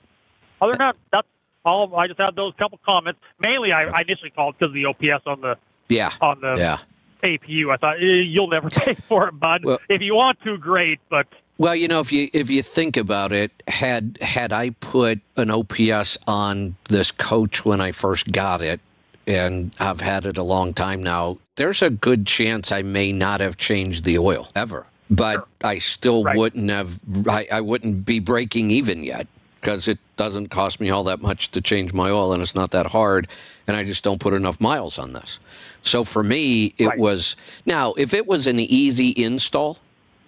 Other 0.61 0.73
than 0.73 0.79
that, 0.79 0.97
that's 1.13 1.27
all. 1.63 1.95
I 1.95 2.07
just 2.07 2.19
had 2.19 2.35
those 2.35 2.53
couple 2.57 2.77
comments. 2.85 3.21
Mainly, 3.39 3.71
I, 3.71 3.83
I 3.85 4.01
initially 4.01 4.29
called 4.31 4.55
because 4.59 4.71
of 4.71 4.73
the 4.73 4.83
OPS 4.85 5.25
on 5.25 5.39
the 5.39 5.57
Yeah. 5.87 6.11
on 6.19 6.41
the 6.41 6.55
Yeah. 6.57 6.77
APU. 7.23 7.71
I 7.73 7.77
thought 7.77 7.99
eh, 8.01 8.23
you'll 8.25 8.49
never 8.49 8.69
pay 8.69 8.95
for 9.07 9.29
it, 9.29 9.39
bud. 9.39 9.63
Well- 9.63 9.79
if 9.87 10.01
you 10.01 10.13
want 10.15 10.41
to, 10.41 10.57
great. 10.57 10.99
But 11.09 11.27
Well, 11.57 11.73
you 11.77 11.87
know, 11.87 12.01
if 12.01 12.11
you 12.11 12.27
if 12.33 12.49
you 12.49 12.61
think 12.61 12.97
about 12.97 13.31
it, 13.31 13.63
had 13.69 14.17
had 14.19 14.51
I 14.51 14.71
put 14.71 15.21
an 15.37 15.49
OPS 15.51 16.17
on 16.27 16.75
this 16.89 17.11
coach 17.11 17.63
when 17.63 17.79
I 17.79 17.93
first 17.93 18.33
got 18.33 18.59
it, 18.61 18.81
and 19.25 19.71
I've 19.79 20.01
had 20.01 20.25
it 20.25 20.37
a 20.37 20.43
long 20.43 20.73
time 20.73 21.01
now, 21.01 21.37
there's 21.61 21.83
a 21.83 21.91
good 21.91 22.25
chance 22.25 22.71
I 22.71 22.81
may 22.81 23.11
not 23.11 23.39
have 23.39 23.55
changed 23.55 24.03
the 24.03 24.17
oil 24.17 24.47
ever. 24.55 24.87
But 25.11 25.47
I 25.63 25.77
still 25.77 26.23
wouldn't 26.23 26.71
have. 26.71 26.99
I, 27.27 27.47
I 27.51 27.61
wouldn't 27.61 28.03
be 28.03 28.19
breaking 28.19 28.71
even 28.71 29.03
yet 29.03 29.27
because 29.59 29.87
it 29.87 29.99
doesn't 30.15 30.47
cost 30.47 30.79
me 30.79 30.89
all 30.89 31.03
that 31.03 31.21
much 31.21 31.51
to 31.51 31.61
change 31.61 31.93
my 31.93 32.09
oil, 32.09 32.33
and 32.33 32.41
it's 32.41 32.55
not 32.55 32.71
that 32.71 32.87
hard, 32.87 33.27
and 33.67 33.77
I 33.77 33.83
just 33.83 34.03
don't 34.03 34.19
put 34.19 34.33
enough 34.33 34.59
miles 34.59 34.97
on 34.97 35.13
this. 35.13 35.39
So 35.83 36.03
for 36.03 36.23
me, 36.23 36.73
it 36.79 36.97
was 36.97 37.35
now 37.67 37.93
if 37.93 38.11
it 38.11 38.25
was 38.25 38.47
an 38.47 38.59
easy 38.59 39.13
install. 39.15 39.77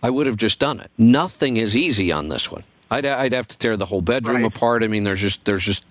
I 0.04 0.12
would 0.12 0.28
have 0.28 0.38
just 0.38 0.60
done 0.60 0.82
it. 0.82 0.92
Nothing 1.00 1.58
is 1.58 1.76
easy 1.76 2.12
on 2.12 2.28
this 2.28 2.52
one. 2.52 2.64
I'd, 2.92 3.06
I'd 3.08 3.34
have 3.34 3.48
to 3.48 3.58
tear 3.58 3.76
the 3.76 3.86
whole 3.86 4.02
bedroom 4.02 4.44
apart. 4.44 4.84
I 4.84 4.88
mean, 4.88 5.04
there's 5.04 5.22
just 5.22 5.46
there's 5.46 5.66
just. 5.66 5.84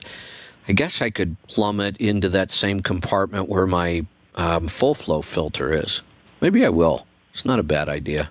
I 0.68 0.72
guess 0.72 1.02
I 1.02 1.10
could 1.10 1.34
plumb 1.48 1.80
it 1.80 1.96
into 1.96 2.28
that 2.28 2.52
same 2.52 2.80
compartment 2.80 3.48
where 3.48 3.66
my 3.66 4.06
um, 4.34 4.68
full 4.68 4.94
flow 4.94 5.22
filter 5.22 5.72
is. 5.72 6.02
Maybe 6.40 6.64
I 6.64 6.68
will. 6.70 7.06
It's 7.30 7.44
not 7.44 7.58
a 7.58 7.62
bad 7.62 7.88
idea. 7.88 8.30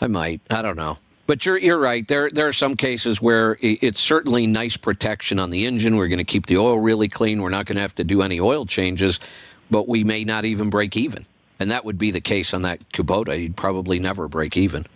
I 0.00 0.06
might. 0.08 0.40
I 0.50 0.62
don't 0.62 0.76
know. 0.76 0.98
But 1.26 1.44
you're 1.44 1.58
you're 1.58 1.78
right. 1.78 2.06
There 2.06 2.30
there 2.30 2.46
are 2.46 2.52
some 2.52 2.76
cases 2.76 3.20
where 3.20 3.56
it's 3.60 3.98
certainly 4.00 4.46
nice 4.46 4.76
protection 4.76 5.38
on 5.40 5.50
the 5.50 5.66
engine. 5.66 5.96
We're 5.96 6.08
going 6.08 6.18
to 6.18 6.24
keep 6.24 6.46
the 6.46 6.56
oil 6.58 6.78
really 6.78 7.08
clean. 7.08 7.42
We're 7.42 7.48
not 7.50 7.66
going 7.66 7.76
to 7.76 7.82
have 7.82 7.94
to 7.96 8.04
do 8.04 8.22
any 8.22 8.38
oil 8.38 8.64
changes, 8.66 9.18
but 9.70 9.88
we 9.88 10.04
may 10.04 10.22
not 10.24 10.44
even 10.44 10.70
break 10.70 10.96
even. 10.96 11.26
And 11.58 11.70
that 11.70 11.84
would 11.84 11.98
be 11.98 12.10
the 12.10 12.20
case 12.20 12.54
on 12.54 12.62
that 12.62 12.86
Kubota. 12.90 13.40
You'd 13.40 13.56
probably 13.56 13.98
never 13.98 14.28
break 14.28 14.56
even. 14.56 14.86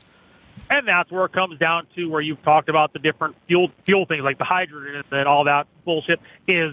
and 0.69 0.87
that's 0.87 1.11
where 1.11 1.25
it 1.25 1.33
comes 1.33 1.59
down 1.59 1.87
to 1.97 2.07
where 2.09 2.21
you've 2.21 2.43
talked 2.43 2.69
about 2.69 2.93
the 2.93 2.99
different 3.01 3.35
fuel 3.49 3.71
fuel 3.85 4.07
things 4.07 4.23
like 4.23 4.39
the 4.39 4.45
hydrogen 4.45 5.03
and 5.11 5.27
all 5.27 5.45
that 5.45 5.67
bullshit. 5.85 6.21
Is 6.47 6.73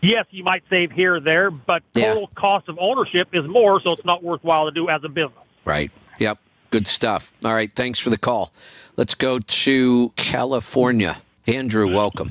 yes, 0.00 0.26
you 0.30 0.44
might 0.44 0.62
save 0.70 0.92
here 0.92 1.16
or 1.16 1.20
there, 1.20 1.50
but 1.50 1.82
total 1.92 2.28
cost 2.34 2.68
of 2.68 2.78
ownership 2.80 3.28
is 3.32 3.46
more, 3.46 3.80
so 3.80 3.92
it's 3.92 4.04
not 4.04 4.22
worthwhile 4.22 4.66
to 4.66 4.70
do 4.70 4.88
as 4.88 5.02
a 5.04 5.08
business. 5.08 5.44
Right. 5.64 5.90
Yep. 6.18 6.38
Good 6.70 6.86
stuff. 6.86 7.32
All 7.44 7.54
right. 7.54 7.72
Thanks 7.74 7.98
for 7.98 8.10
the 8.10 8.18
call. 8.18 8.52
Let's 8.96 9.14
go 9.14 9.38
to 9.38 10.12
California. 10.16 11.18
Andrew, 11.46 11.94
welcome. 11.94 12.28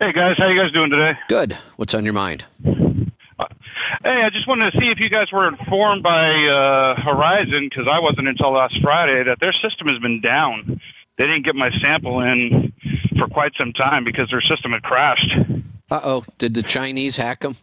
Hey 0.00 0.12
guys, 0.12 0.34
how 0.36 0.48
you 0.48 0.60
guys 0.60 0.72
doing 0.72 0.90
today? 0.90 1.12
Good. 1.28 1.52
What's 1.76 1.94
on 1.94 2.04
your 2.04 2.14
mind? 2.14 2.44
Hey, 2.64 4.18
I 4.26 4.30
just 4.32 4.48
wanted 4.48 4.72
to 4.72 4.80
see 4.80 4.88
if 4.88 4.98
you 4.98 5.08
guys 5.08 5.30
were 5.32 5.46
informed 5.46 6.02
by 6.02 6.26
uh, 6.26 7.00
Horizon 7.00 7.68
because 7.70 7.86
I 7.86 8.00
wasn't 8.00 8.26
until 8.26 8.52
last 8.52 8.74
Friday 8.82 9.22
that 9.22 9.38
their 9.38 9.52
system 9.52 9.86
has 9.86 10.00
been 10.02 10.20
down. 10.20 10.80
They 11.18 11.26
didn't 11.26 11.44
get 11.44 11.54
my 11.54 11.70
sample 11.80 12.18
in 12.20 12.72
for 13.22 13.32
quite 13.32 13.52
some 13.56 13.72
time 13.72 14.04
because 14.04 14.28
their 14.30 14.40
system 14.40 14.72
had 14.72 14.82
crashed. 14.82 15.32
Uh 15.90 16.00
oh. 16.02 16.24
Did 16.38 16.54
the 16.54 16.62
Chinese 16.62 17.16
hack 17.16 17.40
them? 17.40 17.56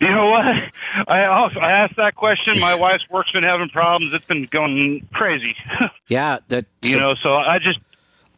You 0.00 0.08
know 0.08 0.30
what? 0.30 1.08
I 1.08 1.26
also, 1.26 1.60
I 1.60 1.72
asked 1.72 1.96
that 1.96 2.14
question. 2.14 2.58
My 2.58 2.74
wife's 2.86 3.08
work's 3.10 3.32
been 3.32 3.42
having 3.42 3.68
problems. 3.68 4.14
It's 4.14 4.24
been 4.24 4.46
going 4.50 5.06
crazy. 5.12 5.54
Yeah. 6.08 6.38
That. 6.48 6.66
you 6.82 6.98
know, 6.98 7.14
so 7.22 7.34
I 7.36 7.58
just. 7.60 7.78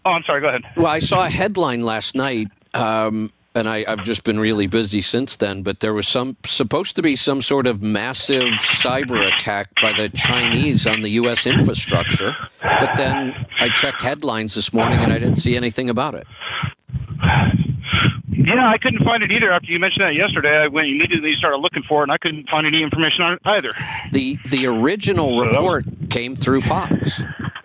Oh, 0.05 0.10
I'm 0.10 0.23
sorry. 0.24 0.43
Go 0.43 0.48
ahead. 0.48 0.64
Well, 0.77 0.89
I 0.89 0.98
saw 0.98 1.24
a 1.24 1.31
headline 1.31 1.82
last 1.82 2.14
night, 2.14 2.48
um, 2.74 3.32
and 3.54 3.68
I, 3.68 3.84
I've 3.86 4.02
just 4.02 4.24
been 4.24 4.38
really 4.38 4.66
busy 4.66 5.00
since 5.00 5.36
then. 5.36 5.62
But 5.62 5.80
there 5.80 5.94
was 5.94 6.08
some 6.08 6.36
supposed 6.44 6.96
to 6.96 7.02
be 7.02 7.16
some 7.16 7.42
sort 7.42 7.66
of 7.66 7.82
massive 7.82 8.52
cyber 8.54 9.26
attack 9.26 9.68
by 9.80 9.92
the 9.92 10.08
Chinese 10.08 10.86
on 10.86 11.02
the 11.02 11.10
U.S. 11.10 11.46
infrastructure. 11.46 12.36
But 12.62 12.96
then 12.96 13.46
I 13.60 13.68
checked 13.68 14.02
headlines 14.02 14.54
this 14.54 14.72
morning, 14.72 15.00
and 15.00 15.12
I 15.12 15.18
didn't 15.18 15.36
see 15.36 15.56
anything 15.56 15.90
about 15.90 16.14
it. 16.14 16.26
Yeah, 18.44 18.68
I 18.68 18.78
couldn't 18.78 19.04
find 19.04 19.22
it 19.22 19.30
either. 19.30 19.52
After 19.52 19.70
you 19.70 19.78
mentioned 19.78 20.04
that 20.04 20.14
yesterday, 20.14 20.56
I 20.64 20.66
went 20.66 20.88
immediately 20.88 21.34
started 21.36 21.58
looking 21.58 21.82
for 21.88 22.00
it, 22.00 22.04
and 22.04 22.12
I 22.12 22.18
couldn't 22.18 22.48
find 22.48 22.66
any 22.66 22.82
information 22.82 23.22
on 23.22 23.34
it 23.34 23.40
either. 23.44 23.72
The 24.10 24.38
the 24.50 24.66
original 24.66 25.38
report 25.38 25.84
came 26.10 26.34
through 26.34 26.62
Fox, 26.62 27.22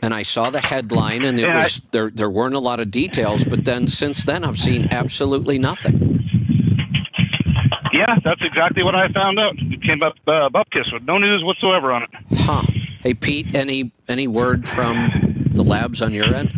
and 0.08 0.14
I 0.14 0.22
saw 0.24 0.50
the 0.50 0.62
headline, 0.62 1.26
and 1.26 1.38
it 1.38 1.44
Yeah, 1.48 1.58
I- 1.60 1.64
was 1.64 1.82
there. 1.92 2.10
There 2.10 2.30
weren't 2.30 2.56
a 2.56 2.60
lot 2.60 2.80
of 2.80 2.90
details, 2.90 3.44
but 3.44 3.66
then 3.66 3.88
since 3.88 4.24
then, 4.24 4.46
I've 4.46 4.58
seen 4.58 4.86
absolutely 4.90 5.60
nothing. 5.60 6.24
Yeah, 7.92 8.16
that's 8.24 8.40
exactly 8.42 8.84
what 8.84 8.96
I 8.96 9.10
found 9.10 9.38
out. 9.38 9.56
It 9.58 9.82
came 9.84 10.02
up 10.02 10.14
uh, 10.26 10.48
Bupkis 10.50 10.94
with 10.94 11.04
no 11.04 11.18
news 11.18 11.44
whatsoever 11.44 11.92
on 11.92 12.04
it. 12.04 12.10
Huh? 12.38 12.62
Hey, 13.02 13.16
Pete, 13.16 13.54
any 13.54 13.92
any 14.08 14.28
word 14.28 14.70
from 14.70 15.50
the 15.54 15.64
labs 15.64 16.02
on 16.02 16.14
your 16.14 16.34
end? 16.34 16.54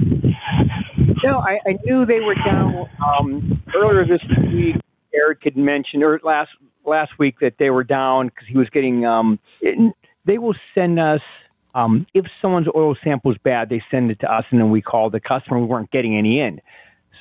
No, 1.23 1.39
I, 1.39 1.59
I 1.67 1.73
knew 1.85 2.05
they 2.05 2.19
were 2.19 2.35
down 2.35 2.87
um, 3.03 3.63
earlier 3.75 4.05
this 4.05 4.21
week. 4.53 4.75
Eric 5.11 5.39
had 5.43 5.57
mentioned, 5.57 6.03
or 6.03 6.19
last 6.23 6.51
last 6.85 7.17
week, 7.17 7.39
that 7.41 7.55
they 7.57 7.71
were 7.71 7.83
down 7.83 8.27
because 8.27 8.47
he 8.47 8.57
was 8.59 8.69
getting. 8.69 9.05
Um, 9.07 9.39
it, 9.61 9.93
they 10.25 10.37
will 10.37 10.55
send 10.75 10.99
us 10.99 11.21
um, 11.75 12.07
if 12.13 12.25
someone's 12.41 12.67
oil 12.75 12.95
sample 13.03 13.31
is 13.31 13.37
bad, 13.43 13.69
they 13.69 13.81
send 13.91 14.11
it 14.11 14.19
to 14.21 14.31
us, 14.31 14.45
and 14.51 14.59
then 14.59 14.71
we 14.71 14.81
call 14.81 15.09
the 15.09 15.19
customer. 15.19 15.59
We 15.59 15.65
weren't 15.65 15.91
getting 15.91 16.17
any 16.17 16.39
in, 16.39 16.61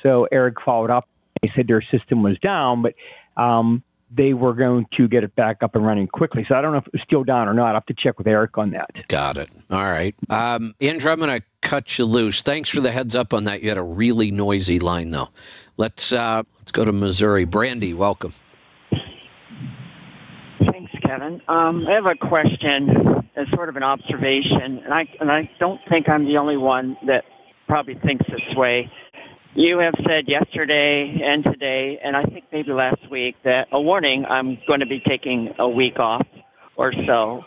so 0.01 0.27
Eric 0.31 0.55
followed 0.63 0.89
up. 0.89 1.07
He 1.41 1.49
said 1.55 1.67
their 1.67 1.81
system 1.81 2.23
was 2.23 2.37
down, 2.39 2.81
but 2.81 2.95
um, 3.41 3.83
they 4.11 4.33
were 4.33 4.53
going 4.53 4.87
to 4.97 5.07
get 5.07 5.23
it 5.23 5.35
back 5.35 5.61
up 5.61 5.75
and 5.75 5.85
running 5.85 6.07
quickly. 6.07 6.45
So 6.49 6.55
I 6.55 6.61
don't 6.61 6.71
know 6.71 6.79
if 6.79 6.87
it 6.87 6.93
was 6.93 7.01
still 7.03 7.23
down 7.23 7.47
or 7.47 7.53
not. 7.53 7.71
I 7.71 7.73
have 7.75 7.85
to 7.85 7.93
check 7.93 8.17
with 8.17 8.27
Eric 8.27 8.57
on 8.57 8.71
that. 8.71 9.07
Got 9.07 9.37
it. 9.37 9.49
All 9.69 9.83
right, 9.83 10.15
um, 10.29 10.73
Andrew, 10.81 11.11
I'm 11.11 11.19
going 11.19 11.39
to 11.39 11.45
cut 11.61 11.99
you 11.99 12.05
loose. 12.05 12.41
Thanks 12.41 12.69
for 12.69 12.81
the 12.81 12.91
heads 12.91 13.15
up 13.15 13.33
on 13.33 13.43
that. 13.43 13.61
You 13.61 13.69
had 13.69 13.77
a 13.77 13.83
really 13.83 14.31
noisy 14.31 14.79
line, 14.79 15.11
though. 15.11 15.29
Let's 15.77 16.11
uh, 16.11 16.43
let's 16.57 16.71
go 16.71 16.83
to 16.83 16.91
Missouri. 16.91 17.45
Brandy, 17.45 17.93
welcome. 17.93 18.33
Thanks, 20.71 20.91
Kevin. 21.05 21.41
Um, 21.47 21.85
I 21.87 21.93
have 21.93 22.05
a 22.05 22.15
question 22.15 23.18
as 23.35 23.47
sort 23.53 23.69
of 23.69 23.75
an 23.75 23.83
observation, 23.83 24.81
and 24.83 24.93
I 24.93 25.07
and 25.19 25.31
I 25.31 25.49
don't 25.59 25.79
think 25.89 26.09
I'm 26.09 26.25
the 26.25 26.37
only 26.37 26.57
one 26.57 26.97
that 27.07 27.23
probably 27.67 27.95
thinks 27.95 28.25
this 28.29 28.55
way. 28.55 28.91
You 29.55 29.79
have 29.79 29.95
said 30.07 30.27
yesterday 30.27 31.21
and 31.23 31.43
today, 31.43 31.99
and 32.03 32.15
I 32.15 32.21
think 32.21 32.45
maybe 32.51 32.71
last 32.71 33.09
week, 33.09 33.35
that 33.43 33.67
a 33.71 33.81
warning 33.81 34.25
I'm 34.25 34.57
going 34.67 34.79
to 34.81 34.85
be 34.85 35.01
taking 35.07 35.53
a 35.57 35.67
week 35.67 35.99
off 35.99 36.25
or 36.75 36.93
so. 37.07 37.43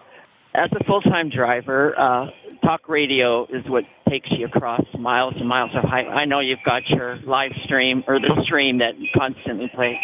As 0.55 0.69
a 0.79 0.85
full 0.85 1.01
time 1.01 1.31
driver, 1.31 1.99
uh, 1.99 2.27
talk 2.63 2.89
radio 2.89 3.47
is 3.47 3.65
what 3.69 3.85
takes 4.09 4.29
you 4.31 4.45
across 4.45 4.85
miles 4.99 5.33
and 5.37 5.49
miles 5.49 5.71
of 5.75 5.85
high. 5.85 6.05
I 6.05 6.27
know 6.27 6.41
you've 6.41 6.63
got 6.67 6.87
your 6.91 7.17
live 7.25 7.53
stream 7.65 8.05
or 8.07 8.21
the 8.21 8.43
stream 8.45 8.79
that 8.79 8.93
constantly 9.17 9.71
play. 9.75 9.99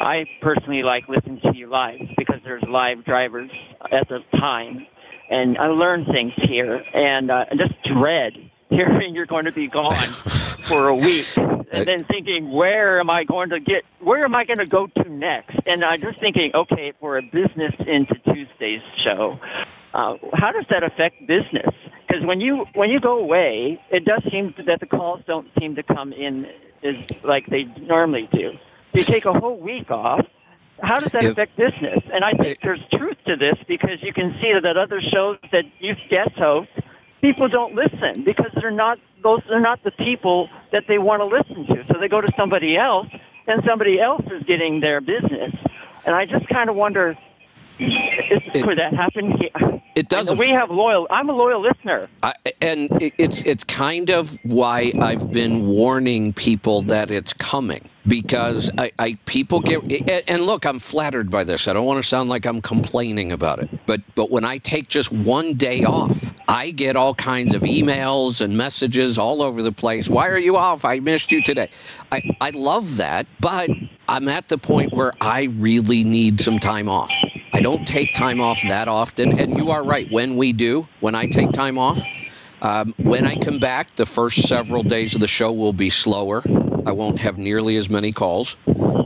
I 0.00 0.24
personally 0.40 0.84
like 0.84 1.08
listening 1.08 1.40
to 1.40 1.56
you 1.56 1.68
live 1.68 2.00
because 2.16 2.40
there's 2.44 2.62
live 2.68 3.04
drivers 3.04 3.50
at 3.90 4.08
the 4.08 4.20
time, 4.38 4.86
and 5.30 5.56
I 5.56 5.68
learn 5.68 6.04
things 6.04 6.32
here, 6.36 6.84
and 6.92 7.30
uh, 7.30 7.46
I 7.50 7.54
just 7.54 7.80
dread 7.84 8.32
hearing 8.70 9.14
you're 9.14 9.26
going 9.26 9.46
to 9.46 9.52
be 9.52 9.68
gone 9.68 9.94
for 10.68 10.88
a 10.88 10.94
week, 10.94 11.26
and 11.36 11.86
then 11.86 12.04
thinking, 12.04 12.52
where 12.52 13.00
am 13.00 13.08
I 13.08 13.24
going 13.24 13.50
to 13.50 13.60
get? 13.60 13.84
Where 14.00 14.24
am 14.24 14.34
I 14.34 14.44
going 14.44 14.58
to 14.58 14.66
go 14.66 14.88
to 14.88 15.08
next? 15.08 15.56
And 15.66 15.84
I'm 15.84 16.00
just 16.00 16.20
thinking, 16.20 16.50
okay, 16.54 16.92
for 17.00 17.16
a 17.16 17.22
business 17.22 17.74
into 17.86 18.14
Tuesday's 18.26 18.82
show, 19.04 19.38
uh, 19.94 20.16
how 20.34 20.50
does 20.50 20.66
that 20.68 20.82
affect 20.82 21.20
business? 21.26 21.74
Because 22.06 22.24
when 22.24 22.40
you 22.40 22.66
when 22.74 22.90
you 22.90 23.00
go 23.00 23.18
away, 23.18 23.80
it 23.90 24.04
does 24.04 24.22
seem 24.30 24.52
that 24.66 24.80
the 24.80 24.86
calls 24.86 25.20
don't 25.26 25.48
seem 25.58 25.76
to 25.76 25.82
come 25.82 26.12
in 26.12 26.46
as 26.82 26.96
like 27.22 27.46
they 27.46 27.64
normally 27.80 28.28
do. 28.32 28.52
You 28.92 29.04
take 29.04 29.24
a 29.26 29.32
whole 29.32 29.56
week 29.56 29.90
off. 29.90 30.26
How 30.82 30.98
does 30.98 31.12
that 31.12 31.22
affect 31.32 31.56
business? 31.56 32.00
And 32.12 32.24
I 32.24 32.32
think 32.32 32.58
there's 32.62 32.80
truth 32.92 33.16
to 33.26 33.36
this 33.36 33.56
because 33.68 34.02
you 34.02 34.12
can 34.12 34.34
see 34.40 34.52
that 34.54 34.64
at 34.64 34.76
other 34.76 35.00
shows 35.00 35.38
that 35.52 35.64
you 35.78 35.94
guest 36.08 36.32
host, 36.36 36.70
people 37.20 37.48
don't 37.48 37.74
listen 37.74 38.24
because 38.24 38.50
they're 38.60 38.70
not 38.70 38.98
those 39.22 39.40
they're 39.48 39.60
not 39.60 39.82
the 39.84 39.90
people 39.92 40.48
that 40.72 40.84
they 40.88 40.98
want 40.98 41.20
to 41.20 41.26
listen 41.26 41.66
to. 41.76 41.84
So 41.92 42.00
they 42.00 42.08
go 42.08 42.20
to 42.20 42.32
somebody 42.36 42.76
else, 42.78 43.08
and 43.46 43.62
somebody 43.68 44.00
else 44.00 44.22
is 44.30 44.42
getting 44.44 44.80
their 44.80 45.00
business. 45.00 45.52
And 46.06 46.14
I 46.14 46.24
just 46.24 46.48
kind 46.48 46.70
of 46.70 46.76
wonder 46.76 47.16
is, 47.78 48.42
could 48.62 48.78
that 48.78 48.92
happen 48.94 49.32
here? 49.38 49.80
It 49.96 50.08
does. 50.08 50.34
We 50.38 50.48
have 50.50 50.70
loyal. 50.70 51.06
I'm 51.10 51.28
a 51.28 51.32
loyal 51.32 51.62
listener. 51.62 52.08
I, 52.22 52.34
and 52.60 52.90
it- 53.02 53.14
it's 53.18 53.42
it's 53.42 53.64
kind 53.64 54.10
of 54.10 54.38
why 54.44 54.92
I've 55.00 55.30
been 55.32 55.66
warning 55.66 56.32
people 56.32 56.82
that 56.82 57.10
it's 57.10 57.32
coming 57.32 57.82
because 58.10 58.70
I, 58.76 58.90
I 58.98 59.18
people 59.24 59.60
get 59.60 60.28
and- 60.28 60.42
look 60.42 60.66
I'm 60.66 60.80
flattered 60.80 61.30
by 61.30 61.44
this. 61.44 61.68
I 61.68 61.72
don't 61.72 61.86
want 61.86 62.02
to 62.02 62.08
sound 62.08 62.28
like 62.28 62.44
I'm 62.44 62.60
complaining 62.60 63.32
about 63.32 63.60
it 63.60 63.70
but 63.86 64.02
but 64.14 64.30
when 64.30 64.44
I 64.44 64.58
take 64.58 64.88
just 64.88 65.12
one 65.12 65.54
day 65.54 65.84
off 65.84 66.34
I 66.48 66.72
get 66.72 66.96
all 66.96 67.14
kinds 67.14 67.54
of 67.54 67.62
emails 67.62 68.40
and 68.40 68.56
messages 68.56 69.16
all 69.16 69.40
over 69.40 69.62
the 69.62 69.72
place. 69.72 70.10
Why 70.10 70.28
are 70.28 70.38
you 70.38 70.56
off? 70.56 70.84
I 70.84 70.98
missed 70.98 71.30
you 71.32 71.40
today. 71.40 71.70
I 72.10 72.20
I 72.40 72.50
love 72.50 72.96
that 72.96 73.26
but 73.40 73.70
I'm 74.08 74.28
at 74.28 74.48
the 74.48 74.58
point 74.58 74.92
where 74.92 75.12
I 75.20 75.44
really 75.44 76.02
need 76.02 76.40
some 76.40 76.58
time 76.58 76.88
off. 76.88 77.12
I 77.52 77.60
don't 77.60 77.86
take 77.86 78.12
time 78.14 78.40
off 78.40 78.58
that 78.68 78.88
often 78.88 79.38
and 79.38 79.56
you 79.56 79.70
are 79.70 79.84
right 79.84 80.10
when 80.10 80.36
we 80.36 80.52
do 80.52 80.88
when 80.98 81.14
I 81.14 81.26
take 81.26 81.52
time 81.52 81.78
off 81.78 81.98
um, 82.62 82.94
when 82.98 83.26
I 83.26 83.36
come 83.36 83.58
back, 83.58 83.96
the 83.96 84.04
first 84.04 84.46
several 84.46 84.82
days 84.82 85.14
of 85.14 85.20
the 85.20 85.26
show 85.26 85.50
will 85.50 85.72
be 85.72 85.88
slower. 85.88 86.42
I 86.86 86.92
won't 86.92 87.20
have 87.20 87.38
nearly 87.38 87.76
as 87.76 87.90
many 87.90 88.12
calls, 88.12 88.56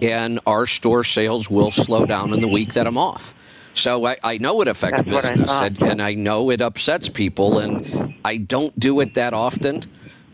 and 0.03 0.41
our 0.47 0.67
store 0.67 1.05
sales 1.05 1.51
will 1.51 1.71
slow 1.71 2.07
down 2.07 2.33
in 2.33 2.41
the 2.41 2.49
week 2.49 2.73
that 2.75 2.87
I'm 2.87 2.99
off. 2.99 3.35
So 3.75 4.07
I, 4.07 4.17
I 4.23 4.39
know 4.39 4.61
it 4.61 4.69
affects 4.69 5.03
That's 5.03 5.15
what 5.15 5.25
I 5.25 5.31
business, 5.33 5.51
and, 5.51 5.83
and 5.83 6.03
I 6.03 6.15
know 6.15 6.51
it 6.51 6.61
upsets 6.61 7.09
people, 7.09 7.59
and 7.59 8.15
I 8.25 8.37
don't 8.37 8.79
do 8.79 9.01
it 9.01 9.15
that 9.15 9.33
often, 9.33 9.83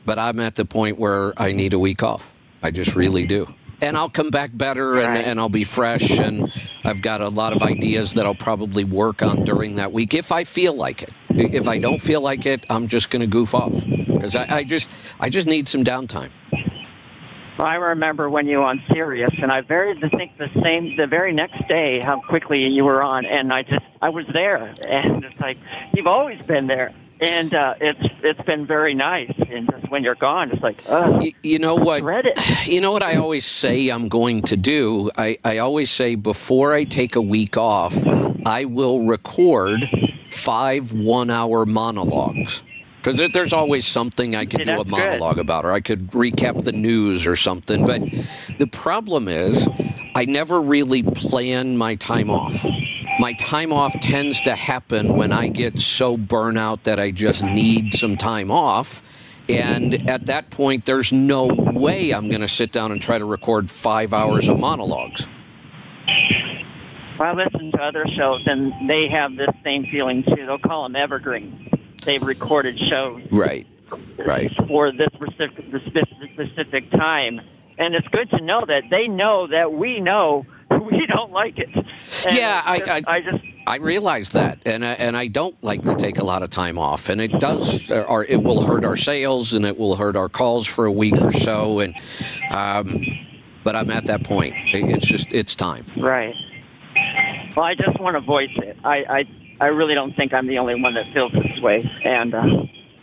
but 0.05 0.19
I'm 0.19 0.41
at 0.41 0.57
the 0.57 0.65
point 0.65 0.99
where 0.99 1.33
I 1.41 1.53
need 1.53 1.73
a 1.73 1.79
week 1.79 2.03
off. 2.03 2.35
I 2.63 2.71
just 2.71 2.95
really 2.95 3.27
do. 3.27 3.53
And 3.83 3.97
I'll 3.97 4.11
come 4.11 4.29
back 4.29 4.51
better 4.53 4.99
and, 4.99 5.17
and 5.17 5.41
I'll 5.41 5.49
be 5.49 5.65
fresh. 5.65 6.19
And 6.19 6.53
I've 6.85 7.01
got 7.01 7.23
a 7.23 7.31
lot 7.31 7.55
of 7.55 7.63
ideas 7.63 8.13
that 8.15 8.27
I'll 8.27 8.35
probably 8.35 8.85
work 8.85 9.23
on 9.23 9.45
during 9.45 9.77
that 9.77 9.91
week 9.91 10.13
if 10.13 10.33
I 10.33 10.45
feel 10.45 10.75
like 10.75 11.03
it. 11.03 11.11
If 11.31 11.67
I 11.67 11.79
don't 11.79 11.99
feel 11.99 12.21
like 12.21 12.45
it, 12.45 12.67
I'm 12.69 12.89
just 12.89 13.09
going 13.09 13.21
to 13.21 13.27
goof 13.27 13.55
off 13.55 13.73
because 14.21 14.37
I, 14.37 14.57
I 14.57 14.65
just 14.65 14.91
I 15.19 15.31
just 15.31 15.47
need 15.47 15.67
some 15.67 15.83
downtime. 15.83 16.29
I 17.61 17.75
remember 17.75 18.31
when 18.31 18.47
you 18.47 18.59
were 18.59 18.65
on 18.65 18.83
Sirius, 18.93 19.33
and 19.41 19.53
I 19.53 19.61
very 19.61 19.91
I 20.03 20.09
think 20.09 20.37
the 20.39 20.49
same 20.63 20.97
the 20.97 21.07
very 21.07 21.33
next 21.33 21.67
day 21.69 22.01
how 22.03 22.21
quickly 22.21 22.61
you 22.67 22.85
were 22.85 23.03
on, 23.03 23.27
and 23.27 23.53
I 23.53 23.63
just 23.63 23.85
I 24.01 24.09
was 24.09 24.27
there, 24.33 24.57
and 24.57 25.25
it's 25.25 25.41
like 25.41 25.59
you've 25.95 26.07
always 26.07 26.41
been 26.43 26.67
there, 26.67 26.93
and 27.21 27.53
uh, 27.53 27.75
it's 27.81 28.01
it's 28.23 28.41
been 28.43 28.67
very 28.67 28.95
nice, 28.95 29.33
and 29.51 29.71
just 29.71 29.91
when 29.91 30.03
you're 30.03 30.15
gone, 30.15 30.51
it's 30.53 30.63
like 30.63 30.83
ugh. 30.89 31.23
You, 31.23 31.33
you 31.43 31.59
know 31.59 31.75
what? 31.77 32.03
You 32.67 32.81
know 32.81 32.93
what 32.93 33.03
I 33.03 33.17
always 33.17 33.45
say 33.45 33.89
I'm 33.89 34.09
going 34.09 34.43
to 34.43 34.57
do? 34.57 35.11
I, 35.19 35.39
I 35.45 35.59
always 35.59 35.91
say 35.91 36.15
before 36.15 36.73
I 36.73 36.85
take 36.85 37.17
a 37.17 37.23
week 37.23 37.57
off, 37.57 37.97
I 38.47 38.65
will 38.67 39.07
record 39.07 39.89
five 40.27 40.93
one 40.93 41.31
hour 41.31 41.67
monologues. 41.67 42.63
Because 43.03 43.31
there's 43.33 43.55
always 43.55 43.87
something 43.87 44.37
I 44.37 44.45
could 44.45 44.61
See, 44.61 44.65
do 44.65 44.73
a 44.73 44.77
that's 44.85 44.91
good. 44.91 44.99
monologue 44.99 45.39
about, 45.39 45.65
or 45.65 45.73
I 45.73 45.81
could 45.81 46.09
recap 46.09 46.65
the 46.65 46.73
news 46.73 47.27
or 47.27 47.35
something. 47.35 47.87
But 47.87 48.03
the 48.59 48.67
problem 48.67 49.27
is, 49.27 49.67
I 50.15 50.27
never 50.27 50.61
really 50.61 51.03
plan 51.03 51.79
my 51.79 51.95
time 51.95 52.29
off. 52.31 52.67
My 53.19 53.33
time 53.35 53.73
off 53.73 53.99
tends 54.01 54.41
to 54.43 54.55
happen 54.55 55.17
when 55.17 55.33
I 55.33 55.49
get 55.49 55.79
so 55.79 56.19
burnout 56.19 56.83
that 56.83 56.99
I 56.99 57.11
just 57.11 57.43
need 57.43 57.95
some 57.95 58.17
time 58.17 58.51
off. 58.51 59.03
And 59.49 60.09
at 60.09 60.27
that 60.27 60.51
point, 60.51 60.85
there's 60.85 61.13
no 61.13 61.47
way 61.47 62.13
I'm 62.13 62.29
going 62.29 62.43
to 62.43 62.49
sit 62.49 62.71
down 62.71 62.93
and 62.93 63.01
try 63.01 63.19
to 63.19 63.25
record 63.25 63.71
five 63.71 64.13
hours 64.13 64.49
of 64.49 64.61
monologues. 64.61 65.27
I 67.19 67.33
listen 67.35 67.71
to 67.73 67.83
other 67.83 68.05
shows, 68.17 68.43
and 68.47 68.89
they 68.89 69.09
have 69.11 69.37
this 69.37 69.51
same 69.65 69.87
feeling 69.91 70.23
too. 70.23 70.47
They'll 70.47 70.59
call 70.59 70.85
them 70.85 70.97
evergreen. 70.97 71.69
They've 72.05 72.23
recorded 72.23 72.79
shows 72.91 73.23
Right. 73.31 73.67
Right. 74.19 74.53
for 74.69 74.93
this 74.93 75.09
specific, 75.15 75.71
this 75.71 75.83
specific, 75.83 76.31
specific 76.35 76.91
time. 76.93 77.41
And 77.79 77.95
it's 77.95 78.07
good 78.09 78.31
to 78.31 78.41
know 78.43 78.65
that 78.67 78.85
they 78.91 79.09
know 79.09 79.47
that 79.49 79.73
we 79.73 80.01
know 80.01 80.47
we 80.71 81.07
don't 81.07 81.33
like 81.33 81.59
it. 81.59 81.75
And 81.75 82.37
Yeah, 82.37 82.63
I, 82.65 83.03
I, 83.07 83.17
I 83.17 83.21
just 83.21 83.45
I 83.67 83.77
realize 83.77 84.33
that, 84.33 84.59
and 84.67 84.85
I, 84.85 84.93
and 84.95 85.17
I 85.17 85.29
don't 85.29 85.55
like 85.63 85.83
to 85.85 85.95
take 85.95 86.19
a 86.19 86.25
lot 86.25 86.43
of 86.43 86.51
time 86.51 86.77
off, 86.79 87.09
and 87.09 87.21
it 87.21 87.31
does, 87.39 87.91
or 87.93 88.25
it 88.25 88.43
will 88.43 88.63
hurt 88.63 88.85
our 88.85 88.97
sales, 88.97 89.53
and 89.53 89.65
it 89.65 89.79
will 89.79 89.95
hurt 89.97 90.17
our 90.17 90.29
calls 90.29 90.67
for 90.67 90.87
a 90.87 90.93
week 90.93 91.17
or 91.21 91.31
so, 91.31 91.79
and 91.79 91.95
um, 92.51 93.05
but 93.63 93.77
I'm 93.77 93.91
at 93.91 94.07
that 94.07 94.25
point. 94.25 94.55
It's 94.73 95.07
just 95.07 95.33
it's 95.33 95.55
time. 95.55 95.85
Right. 95.97 96.35
Well, 97.57 97.65
I 97.65 97.75
just 97.75 98.01
want 98.01 98.17
to 98.17 98.21
voice 98.21 98.51
it. 98.57 98.77
I, 98.83 98.97
I, 99.09 99.25
I 99.61 99.67
really 99.67 99.95
don't 99.95 100.17
think 100.17 100.33
I'm 100.33 100.47
the 100.47 100.59
only 100.59 100.81
one 100.81 100.95
that 100.95 101.07
feels 101.13 101.33
this 101.33 101.61
way. 101.61 101.83
And 102.03 102.35
uh, 102.35 102.47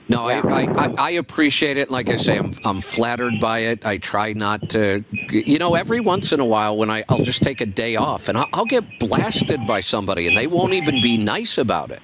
No, 0.09 0.25
I, 0.25 0.41
I, 0.41 0.93
I, 0.97 1.09
appreciate 1.11 1.77
it. 1.77 1.91
Like 1.91 2.09
I 2.09 2.15
say, 2.15 2.37
I'm, 2.37 2.51
I'm 2.65 2.81
flattered 2.81 3.39
by 3.39 3.59
it. 3.59 3.85
I 3.85 3.97
try 3.97 4.33
not 4.33 4.69
to, 4.71 5.03
you 5.29 5.59
know, 5.59 5.75
every 5.75 5.99
once 5.99 6.33
in 6.33 6.39
a 6.39 6.45
while 6.45 6.75
when 6.75 6.89
I, 6.89 7.03
I'll 7.09 7.23
just 7.23 7.43
take 7.43 7.61
a 7.61 7.65
day 7.65 7.95
off 7.95 8.27
and 8.27 8.37
I'll, 8.37 8.49
I'll 8.53 8.65
get 8.65 8.83
blasted 8.99 9.67
by 9.67 9.81
somebody 9.81 10.27
and 10.27 10.35
they 10.35 10.47
won't 10.47 10.73
even 10.73 10.99
be 10.99 11.17
nice 11.17 11.59
about 11.59 11.91
it. 11.91 12.01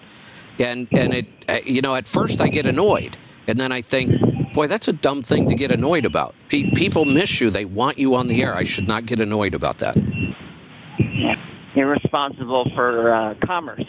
And, 0.59 0.87
and 0.91 1.13
it, 1.15 1.25
uh, 1.49 1.59
you 1.65 1.81
know, 1.81 1.95
at 1.95 2.07
first 2.07 2.39
I 2.39 2.49
get 2.49 2.67
annoyed 2.67 3.17
and 3.47 3.59
then 3.59 3.71
I 3.71 3.81
think, 3.81 4.53
boy, 4.53 4.67
that's 4.67 4.87
a 4.87 4.93
dumb 4.93 5.23
thing 5.23 5.49
to 5.49 5.55
get 5.55 5.71
annoyed 5.71 6.05
about. 6.05 6.35
Pe- 6.49 6.69
people 6.71 7.05
miss 7.05 7.41
you. 7.41 7.49
They 7.49 7.65
want 7.65 7.97
you 7.97 8.13
on 8.13 8.27
the 8.27 8.43
air. 8.43 8.53
I 8.53 8.65
should 8.65 8.87
not 8.87 9.07
get 9.07 9.19
annoyed 9.19 9.55
about 9.55 9.79
that. 9.79 9.97
you're 11.75 11.89
responsible 11.89 12.69
for 12.75 13.11
uh, 13.11 13.33
commerce. 13.43 13.83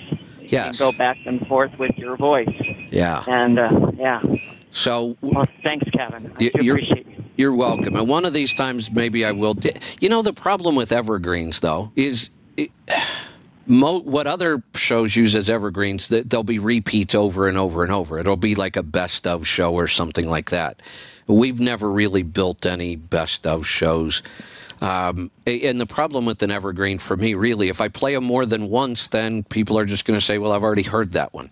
Yes. 0.44 0.78
You 0.80 0.86
go 0.86 0.92
back 0.96 1.16
and 1.26 1.46
forth 1.46 1.72
with 1.78 1.92
your 1.96 2.16
voice. 2.16 2.48
Yeah. 2.90 3.24
And 3.26 3.58
uh, 3.58 3.92
yeah. 3.96 4.22
So, 4.70 5.16
well, 5.20 5.46
thanks, 5.62 5.88
Kevin. 5.90 6.32
I 6.38 6.42
You- 6.44 6.72
appreciate 6.72 7.06
you. 7.06 7.24
you're 7.36 7.54
welcome. 7.54 7.94
And 7.96 8.08
one 8.08 8.24
of 8.24 8.32
these 8.32 8.52
times, 8.54 8.90
maybe 8.90 9.24
I 9.24 9.32
will. 9.32 9.54
Di- 9.54 9.72
you 10.00 10.08
know, 10.08 10.22
the 10.22 10.32
problem 10.32 10.74
with 10.74 10.92
evergreens, 10.92 11.60
though, 11.60 11.92
is 11.96 12.30
it, 12.56 12.70
mo- 13.66 14.00
what 14.00 14.26
other 14.26 14.62
shows 14.74 15.14
use 15.16 15.34
as 15.36 15.48
evergreens. 15.48 16.08
That 16.08 16.28
there'll 16.30 16.44
be 16.44 16.58
repeats 16.58 17.14
over 17.14 17.46
and 17.48 17.56
over 17.56 17.82
and 17.84 17.92
over. 17.92 18.18
It'll 18.18 18.36
be 18.36 18.54
like 18.54 18.76
a 18.76 18.82
best 18.82 19.26
of 19.26 19.46
show 19.46 19.72
or 19.74 19.86
something 19.86 20.28
like 20.28 20.50
that. 20.50 20.80
We've 21.26 21.60
never 21.60 21.90
really 21.90 22.22
built 22.22 22.66
any 22.66 22.96
best 22.96 23.46
of 23.46 23.66
shows. 23.66 24.22
Um, 24.84 25.30
and 25.46 25.80
the 25.80 25.86
problem 25.86 26.26
with 26.26 26.42
an 26.42 26.50
evergreen 26.50 26.98
for 26.98 27.16
me, 27.16 27.32
really, 27.32 27.70
if 27.70 27.80
I 27.80 27.88
play 27.88 28.14
them 28.14 28.24
more 28.24 28.44
than 28.44 28.68
once, 28.68 29.08
then 29.08 29.42
people 29.44 29.78
are 29.78 29.86
just 29.86 30.04
going 30.04 30.18
to 30.18 30.24
say, 30.24 30.36
"Well, 30.36 30.52
I've 30.52 30.62
already 30.62 30.82
heard 30.82 31.12
that 31.12 31.32
one." 31.32 31.50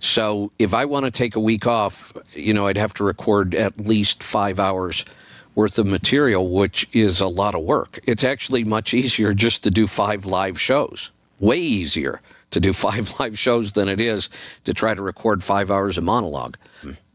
So 0.00 0.52
if 0.58 0.74
I 0.74 0.84
want 0.84 1.06
to 1.06 1.10
take 1.10 1.34
a 1.34 1.40
week 1.40 1.66
off, 1.66 2.12
you 2.34 2.52
know, 2.52 2.66
I'd 2.66 2.76
have 2.76 2.92
to 2.94 3.04
record 3.04 3.54
at 3.54 3.80
least 3.80 4.22
five 4.22 4.60
hours 4.60 5.06
worth 5.54 5.78
of 5.78 5.86
material, 5.86 6.50
which 6.50 6.86
is 6.92 7.22
a 7.22 7.26
lot 7.26 7.54
of 7.54 7.62
work. 7.62 8.00
It's 8.06 8.22
actually 8.22 8.64
much 8.64 8.92
easier 8.92 9.32
just 9.32 9.64
to 9.64 9.70
do 9.70 9.86
five 9.86 10.26
live 10.26 10.60
shows. 10.60 11.10
Way 11.40 11.58
easier 11.60 12.20
to 12.50 12.60
do 12.60 12.72
five 12.86 13.18
live 13.18 13.38
shows 13.38 13.72
than 13.72 13.88
it 13.88 13.98
is 14.00 14.28
to 14.64 14.74
try 14.74 14.92
to 14.92 15.00
record 15.00 15.42
five 15.42 15.70
hours 15.70 15.96
of 15.96 16.04
monologue. 16.04 16.58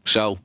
So 0.04 0.38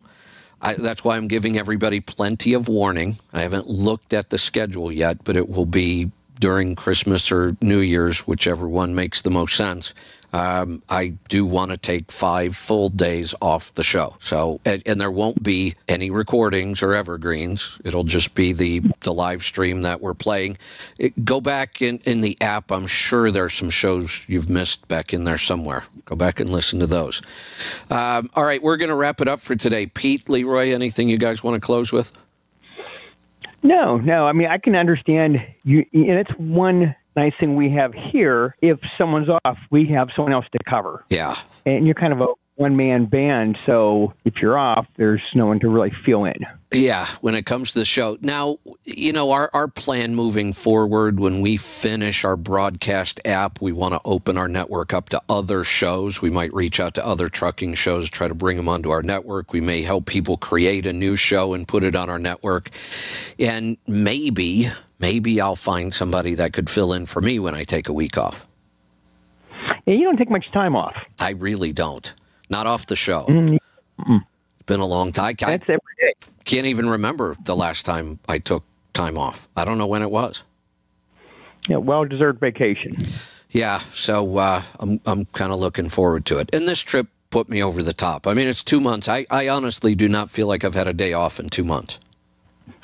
I, 0.61 0.73
that's 0.73 1.03
why 1.03 1.17
I'm 1.17 1.27
giving 1.27 1.57
everybody 1.57 1.99
plenty 1.99 2.53
of 2.53 2.67
warning. 2.67 3.17
I 3.33 3.41
haven't 3.41 3.67
looked 3.67 4.13
at 4.13 4.29
the 4.29 4.37
schedule 4.37 4.91
yet, 4.91 5.23
but 5.23 5.37
it 5.37 5.49
will 5.49 5.65
be 5.65 6.11
during 6.39 6.75
Christmas 6.75 7.31
or 7.31 7.55
New 7.61 7.79
Year's, 7.79 8.27
whichever 8.27 8.67
one 8.67 8.95
makes 8.95 9.21
the 9.21 9.29
most 9.29 9.55
sense. 9.55 9.93
Um, 10.31 10.83
I 10.89 11.13
do 11.27 11.45
want 11.45 11.71
to 11.71 11.77
take 11.77 12.11
five 12.11 12.55
full 12.55 12.89
days 12.89 13.33
off 13.41 13.73
the 13.73 13.83
show. 13.83 14.15
So, 14.19 14.61
and, 14.63 14.83
and, 14.85 15.01
there 15.01 15.09
won't 15.09 15.41
be 15.41 15.75
any 15.87 16.11
recordings 16.11 16.83
or 16.83 16.93
evergreens. 16.93 17.81
It'll 17.83 18.03
just 18.03 18.35
be 18.35 18.53
the, 18.53 18.81
the 19.01 19.13
live 19.13 19.41
stream 19.41 19.81
that 19.83 20.01
we're 20.01 20.13
playing. 20.13 20.57
It, 20.99 21.25
go 21.25 21.41
back 21.41 21.81
in, 21.81 21.99
in 22.05 22.21
the 22.21 22.37
app. 22.41 22.71
I'm 22.71 22.85
sure 22.85 23.31
there's 23.31 23.53
some 23.53 23.71
shows 23.71 24.25
you've 24.29 24.49
missed 24.49 24.87
back 24.87 25.13
in 25.13 25.23
there 25.23 25.37
somewhere. 25.37 25.83
Go 26.05 26.15
back 26.15 26.39
and 26.39 26.49
listen 26.49 26.79
to 26.79 26.87
those. 26.87 27.21
Um, 27.89 28.29
all 28.35 28.43
right, 28.43 28.61
we're 28.61 28.77
going 28.77 28.89
to 28.89 28.95
wrap 28.95 29.21
it 29.21 29.27
up 29.27 29.39
for 29.39 29.55
today. 29.55 29.87
Pete, 29.87 30.29
Leroy, 30.29 30.73
anything 30.73 31.09
you 31.09 31.17
guys 31.17 31.43
want 31.43 31.55
to 31.55 31.61
close 31.61 31.91
with? 31.91 32.11
No, 33.63 33.97
no. 33.97 34.25
I 34.25 34.33
mean, 34.33 34.47
I 34.47 34.57
can 34.57 34.75
understand 34.75 35.37
you, 35.63 35.85
and 35.93 36.11
it's 36.11 36.31
one 36.37 36.95
nice 37.15 37.33
thing 37.39 37.55
we 37.55 37.71
have 37.71 37.93
here. 37.93 38.55
If 38.61 38.79
someone's 38.97 39.29
off, 39.29 39.57
we 39.71 39.87
have 39.87 40.09
someone 40.15 40.33
else 40.33 40.45
to 40.51 40.59
cover. 40.69 41.05
Yeah, 41.09 41.35
and 41.65 41.85
you're 41.85 41.95
kind 41.95 42.13
of 42.13 42.21
a 42.21 42.27
one 42.59 42.75
man 42.75 43.05
band, 43.05 43.57
so 43.65 44.13
if 44.25 44.35
you're 44.41 44.57
off, 44.57 44.85
there's 44.97 45.21
no 45.33 45.45
one 45.45 45.61
to 45.61 45.69
really 45.69 45.93
fill 46.05 46.25
in. 46.25 46.45
Yeah, 46.73 47.07
when 47.21 47.33
it 47.33 47.45
comes 47.45 47.71
to 47.71 47.79
the 47.79 47.85
show. 47.85 48.17
Now, 48.19 48.59
you 48.83 49.13
know, 49.13 49.31
our, 49.31 49.49
our 49.53 49.69
plan 49.69 50.13
moving 50.13 50.51
forward, 50.51 51.21
when 51.21 51.39
we 51.39 51.55
finish 51.55 52.25
our 52.25 52.35
broadcast 52.35 53.21
app, 53.23 53.61
we 53.61 53.71
want 53.71 53.93
to 53.93 54.01
open 54.03 54.37
our 54.37 54.49
network 54.49 54.93
up 54.93 55.07
to 55.09 55.21
other 55.29 55.63
shows. 55.63 56.21
We 56.21 56.29
might 56.29 56.53
reach 56.53 56.81
out 56.81 56.95
to 56.95 57.05
other 57.05 57.29
trucking 57.29 57.75
shows, 57.75 58.09
try 58.09 58.27
to 58.27 58.35
bring 58.35 58.57
them 58.57 58.67
onto 58.67 58.89
our 58.89 59.03
network. 59.03 59.53
We 59.53 59.61
may 59.61 59.81
help 59.81 60.05
people 60.05 60.35
create 60.35 60.85
a 60.85 60.91
new 60.91 61.15
show 61.15 61.53
and 61.53 61.65
put 61.65 61.83
it 61.83 61.95
on 61.95 62.09
our 62.09 62.19
network. 62.19 62.71
And 63.39 63.77
maybe, 63.87 64.67
maybe 64.99 65.39
I'll 65.39 65.55
find 65.55 65.93
somebody 65.93 66.35
that 66.35 66.51
could 66.51 66.69
fill 66.69 66.91
in 66.91 67.05
for 67.05 67.21
me 67.21 67.39
when 67.39 67.55
I 67.55 67.63
take 67.63 67.87
a 67.87 67.93
week 67.93 68.17
off. 68.17 68.49
Yeah, 69.85 69.93
you 69.93 70.03
don't 70.03 70.17
take 70.17 70.29
much 70.29 70.51
time 70.51 70.75
off. 70.75 70.95
I 71.19 71.31
really 71.31 71.71
don't 71.71 72.13
not 72.49 72.67
off 72.67 72.85
the 72.87 72.95
show. 72.95 73.25
Mm-hmm. 73.25 74.15
It's 74.15 74.63
been 74.65 74.79
a 74.79 74.85
long 74.85 75.11
time. 75.11 75.35
I 75.41 75.57
That's 75.57 75.63
every 75.63 75.79
day. 75.99 76.13
Can't 76.45 76.67
even 76.67 76.89
remember 76.89 77.35
the 77.43 77.55
last 77.55 77.85
time 77.85 78.19
I 78.27 78.39
took 78.39 78.63
time 78.93 79.17
off. 79.17 79.47
I 79.55 79.65
don't 79.65 79.77
know 79.77 79.87
when 79.87 80.01
it 80.01 80.11
was. 80.11 80.43
Yeah, 81.67 81.77
well 81.77 82.05
deserved 82.05 82.39
vacation. 82.39 82.93
Yeah, 83.51 83.79
so 83.91 84.37
uh, 84.37 84.63
I'm 84.79 84.99
I'm 85.05 85.25
kind 85.25 85.51
of 85.51 85.59
looking 85.59 85.89
forward 85.89 86.25
to 86.27 86.39
it. 86.39 86.53
And 86.53 86.67
this 86.67 86.81
trip 86.81 87.07
put 87.29 87.49
me 87.49 87.61
over 87.61 87.83
the 87.83 87.93
top. 87.93 88.27
I 88.27 88.33
mean, 88.33 88.47
it's 88.47 88.63
two 88.63 88.79
months. 88.79 89.07
I, 89.07 89.25
I 89.29 89.47
honestly 89.49 89.95
do 89.95 90.07
not 90.07 90.29
feel 90.29 90.47
like 90.47 90.63
I've 90.63 90.75
had 90.75 90.87
a 90.87 90.93
day 90.93 91.13
off 91.13 91.39
in 91.39 91.49
two 91.49 91.63
months. 91.63 91.99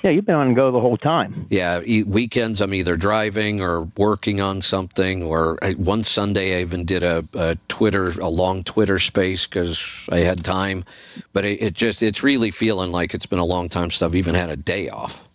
Yeah, 0.04 0.12
you've 0.12 0.26
been 0.26 0.36
on 0.36 0.54
go 0.54 0.72
the 0.72 0.80
whole 0.80 0.98
time. 0.98 1.48
Yeah, 1.50 1.80
weekends 2.06 2.62
I'm 2.62 2.74
either 2.74 2.96
driving 2.96 3.62
or 3.62 3.84
working 3.98 4.40
on 4.40 4.62
something. 4.62 5.24
Or 5.24 5.58
one 5.78 6.04
Sunday 6.04 6.58
I 6.58 6.62
even 6.62 6.86
did 6.86 7.04
a, 7.04 7.26
a, 7.34 7.56
Twitter, 7.68 8.10
a 8.20 8.30
long 8.30 8.64
Twitter 8.64 9.00
space 9.00 9.48
because 9.48 10.08
I 10.12 10.20
had 10.20 10.44
time. 10.44 10.86
But 11.34 11.46
it, 11.46 11.62
it, 11.62 11.74
just 11.74 12.04
it's 12.04 12.24
really 12.24 12.52
feeling 12.52 12.92
like 12.92 13.14
it's 13.14 13.26
been 13.26 13.40
a 13.40 13.46
long 13.46 13.68
time 13.70 13.90
since 13.90 14.02
I've 14.02 14.16
even 14.16 14.36
had 14.36 14.50
a 14.50 14.56
day 14.56 14.90
off. 14.90 15.28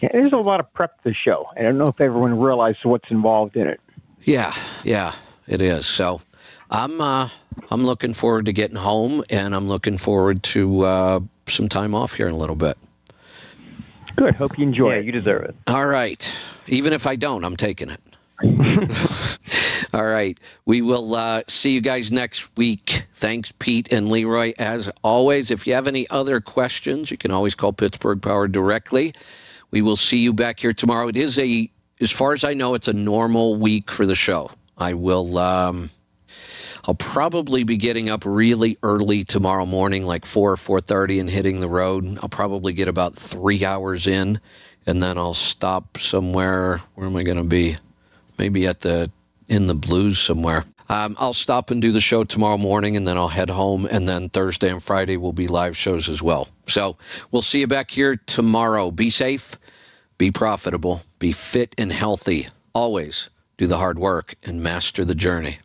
Yeah, 0.00 0.10
there's 0.12 0.32
a 0.32 0.36
lot 0.36 0.60
of 0.60 0.72
prep 0.74 1.02
to 1.04 1.10
the 1.10 1.14
show. 1.14 1.48
I 1.56 1.62
don't 1.62 1.78
know 1.78 1.86
if 1.86 2.00
everyone 2.00 2.38
realizes 2.38 2.84
what's 2.84 3.10
involved 3.10 3.56
in 3.56 3.66
it. 3.66 3.80
Yeah, 4.22 4.52
yeah, 4.84 5.14
it 5.46 5.62
is. 5.62 5.86
So 5.86 6.20
I'm 6.70 7.00
uh, 7.00 7.28
I'm 7.70 7.84
looking 7.84 8.12
forward 8.12 8.46
to 8.46 8.52
getting 8.52 8.76
home, 8.76 9.22
and 9.30 9.54
I'm 9.54 9.68
looking 9.68 9.96
forward 9.98 10.42
to 10.44 10.82
uh, 10.82 11.20
some 11.46 11.68
time 11.68 11.94
off 11.94 12.14
here 12.14 12.26
in 12.26 12.34
a 12.34 12.36
little 12.36 12.56
bit. 12.56 12.76
Good. 14.16 14.34
Hope 14.36 14.58
you 14.58 14.66
enjoy 14.66 14.94
yeah, 14.94 15.00
it. 15.00 15.04
you 15.06 15.12
deserve 15.12 15.44
it. 15.44 15.56
All 15.66 15.86
right. 15.86 16.38
Even 16.68 16.92
if 16.92 17.06
I 17.06 17.16
don't, 17.16 17.44
I'm 17.44 17.56
taking 17.56 17.90
it. 17.90 18.00
All 19.94 20.04
right. 20.04 20.38
We 20.64 20.82
will 20.82 21.14
uh, 21.14 21.42
see 21.48 21.72
you 21.72 21.80
guys 21.80 22.10
next 22.10 22.56
week. 22.56 23.04
Thanks, 23.14 23.52
Pete 23.58 23.92
and 23.92 24.08
Leroy. 24.08 24.52
As 24.58 24.90
always, 25.02 25.50
if 25.50 25.66
you 25.66 25.74
have 25.74 25.86
any 25.86 26.08
other 26.10 26.40
questions, 26.40 27.10
you 27.10 27.16
can 27.16 27.30
always 27.30 27.54
call 27.54 27.72
Pittsburgh 27.72 28.20
Power 28.20 28.48
directly. 28.48 29.14
We 29.70 29.82
will 29.82 29.96
see 29.96 30.18
you 30.18 30.32
back 30.32 30.60
here 30.60 30.72
tomorrow. 30.72 31.08
It 31.08 31.16
is 31.16 31.38
a, 31.38 31.70
as 32.00 32.10
far 32.10 32.32
as 32.32 32.44
I 32.44 32.54
know, 32.54 32.74
it's 32.74 32.88
a 32.88 32.92
normal 32.92 33.56
week 33.56 33.90
for 33.90 34.06
the 34.06 34.14
show. 34.14 34.50
I 34.76 34.94
will. 34.94 35.38
Um, 35.38 35.90
I'll 36.84 36.94
probably 36.94 37.62
be 37.62 37.76
getting 37.76 38.10
up 38.10 38.24
really 38.24 38.76
early 38.82 39.24
tomorrow 39.24 39.66
morning, 39.66 40.04
like 40.04 40.24
four 40.24 40.50
or 40.50 40.56
four 40.56 40.80
thirty, 40.80 41.18
and 41.20 41.30
hitting 41.30 41.60
the 41.60 41.68
road. 41.68 42.18
I'll 42.22 42.28
probably 42.28 42.72
get 42.72 42.88
about 42.88 43.14
three 43.14 43.64
hours 43.64 44.06
in, 44.06 44.40
and 44.84 45.00
then 45.00 45.16
I'll 45.16 45.34
stop 45.34 45.96
somewhere. 45.96 46.78
Where 46.94 47.06
am 47.06 47.16
I 47.16 47.22
going 47.22 47.36
to 47.36 47.44
be? 47.44 47.76
Maybe 48.38 48.66
at 48.66 48.80
the 48.80 49.10
in 49.48 49.66
the 49.68 49.74
blues 49.74 50.18
somewhere. 50.18 50.64
Um, 50.88 51.16
I'll 51.18 51.32
stop 51.32 51.70
and 51.70 51.80
do 51.80 51.92
the 51.92 52.00
show 52.00 52.24
tomorrow 52.24 52.58
morning, 52.58 52.96
and 52.96 53.06
then 53.06 53.16
I'll 53.16 53.28
head 53.28 53.50
home. 53.50 53.86
And 53.86 54.08
then 54.08 54.28
Thursday 54.28 54.70
and 54.70 54.82
Friday 54.82 55.16
will 55.16 55.32
be 55.32 55.46
live 55.46 55.76
shows 55.76 56.08
as 56.08 56.22
well. 56.22 56.48
So 56.66 56.96
we'll 57.30 57.42
see 57.42 57.60
you 57.60 57.66
back 57.66 57.90
here 57.92 58.16
tomorrow. 58.26 58.90
Be 58.90 59.08
safe, 59.08 59.56
be 60.18 60.30
profitable, 60.32 61.02
be 61.18 61.32
fit 61.32 61.74
and 61.78 61.92
healthy. 61.92 62.48
Always 62.74 63.30
do 63.56 63.66
the 63.66 63.78
hard 63.78 63.98
work 63.98 64.34
and 64.42 64.62
master 64.62 65.04
the 65.04 65.14
journey. 65.14 65.60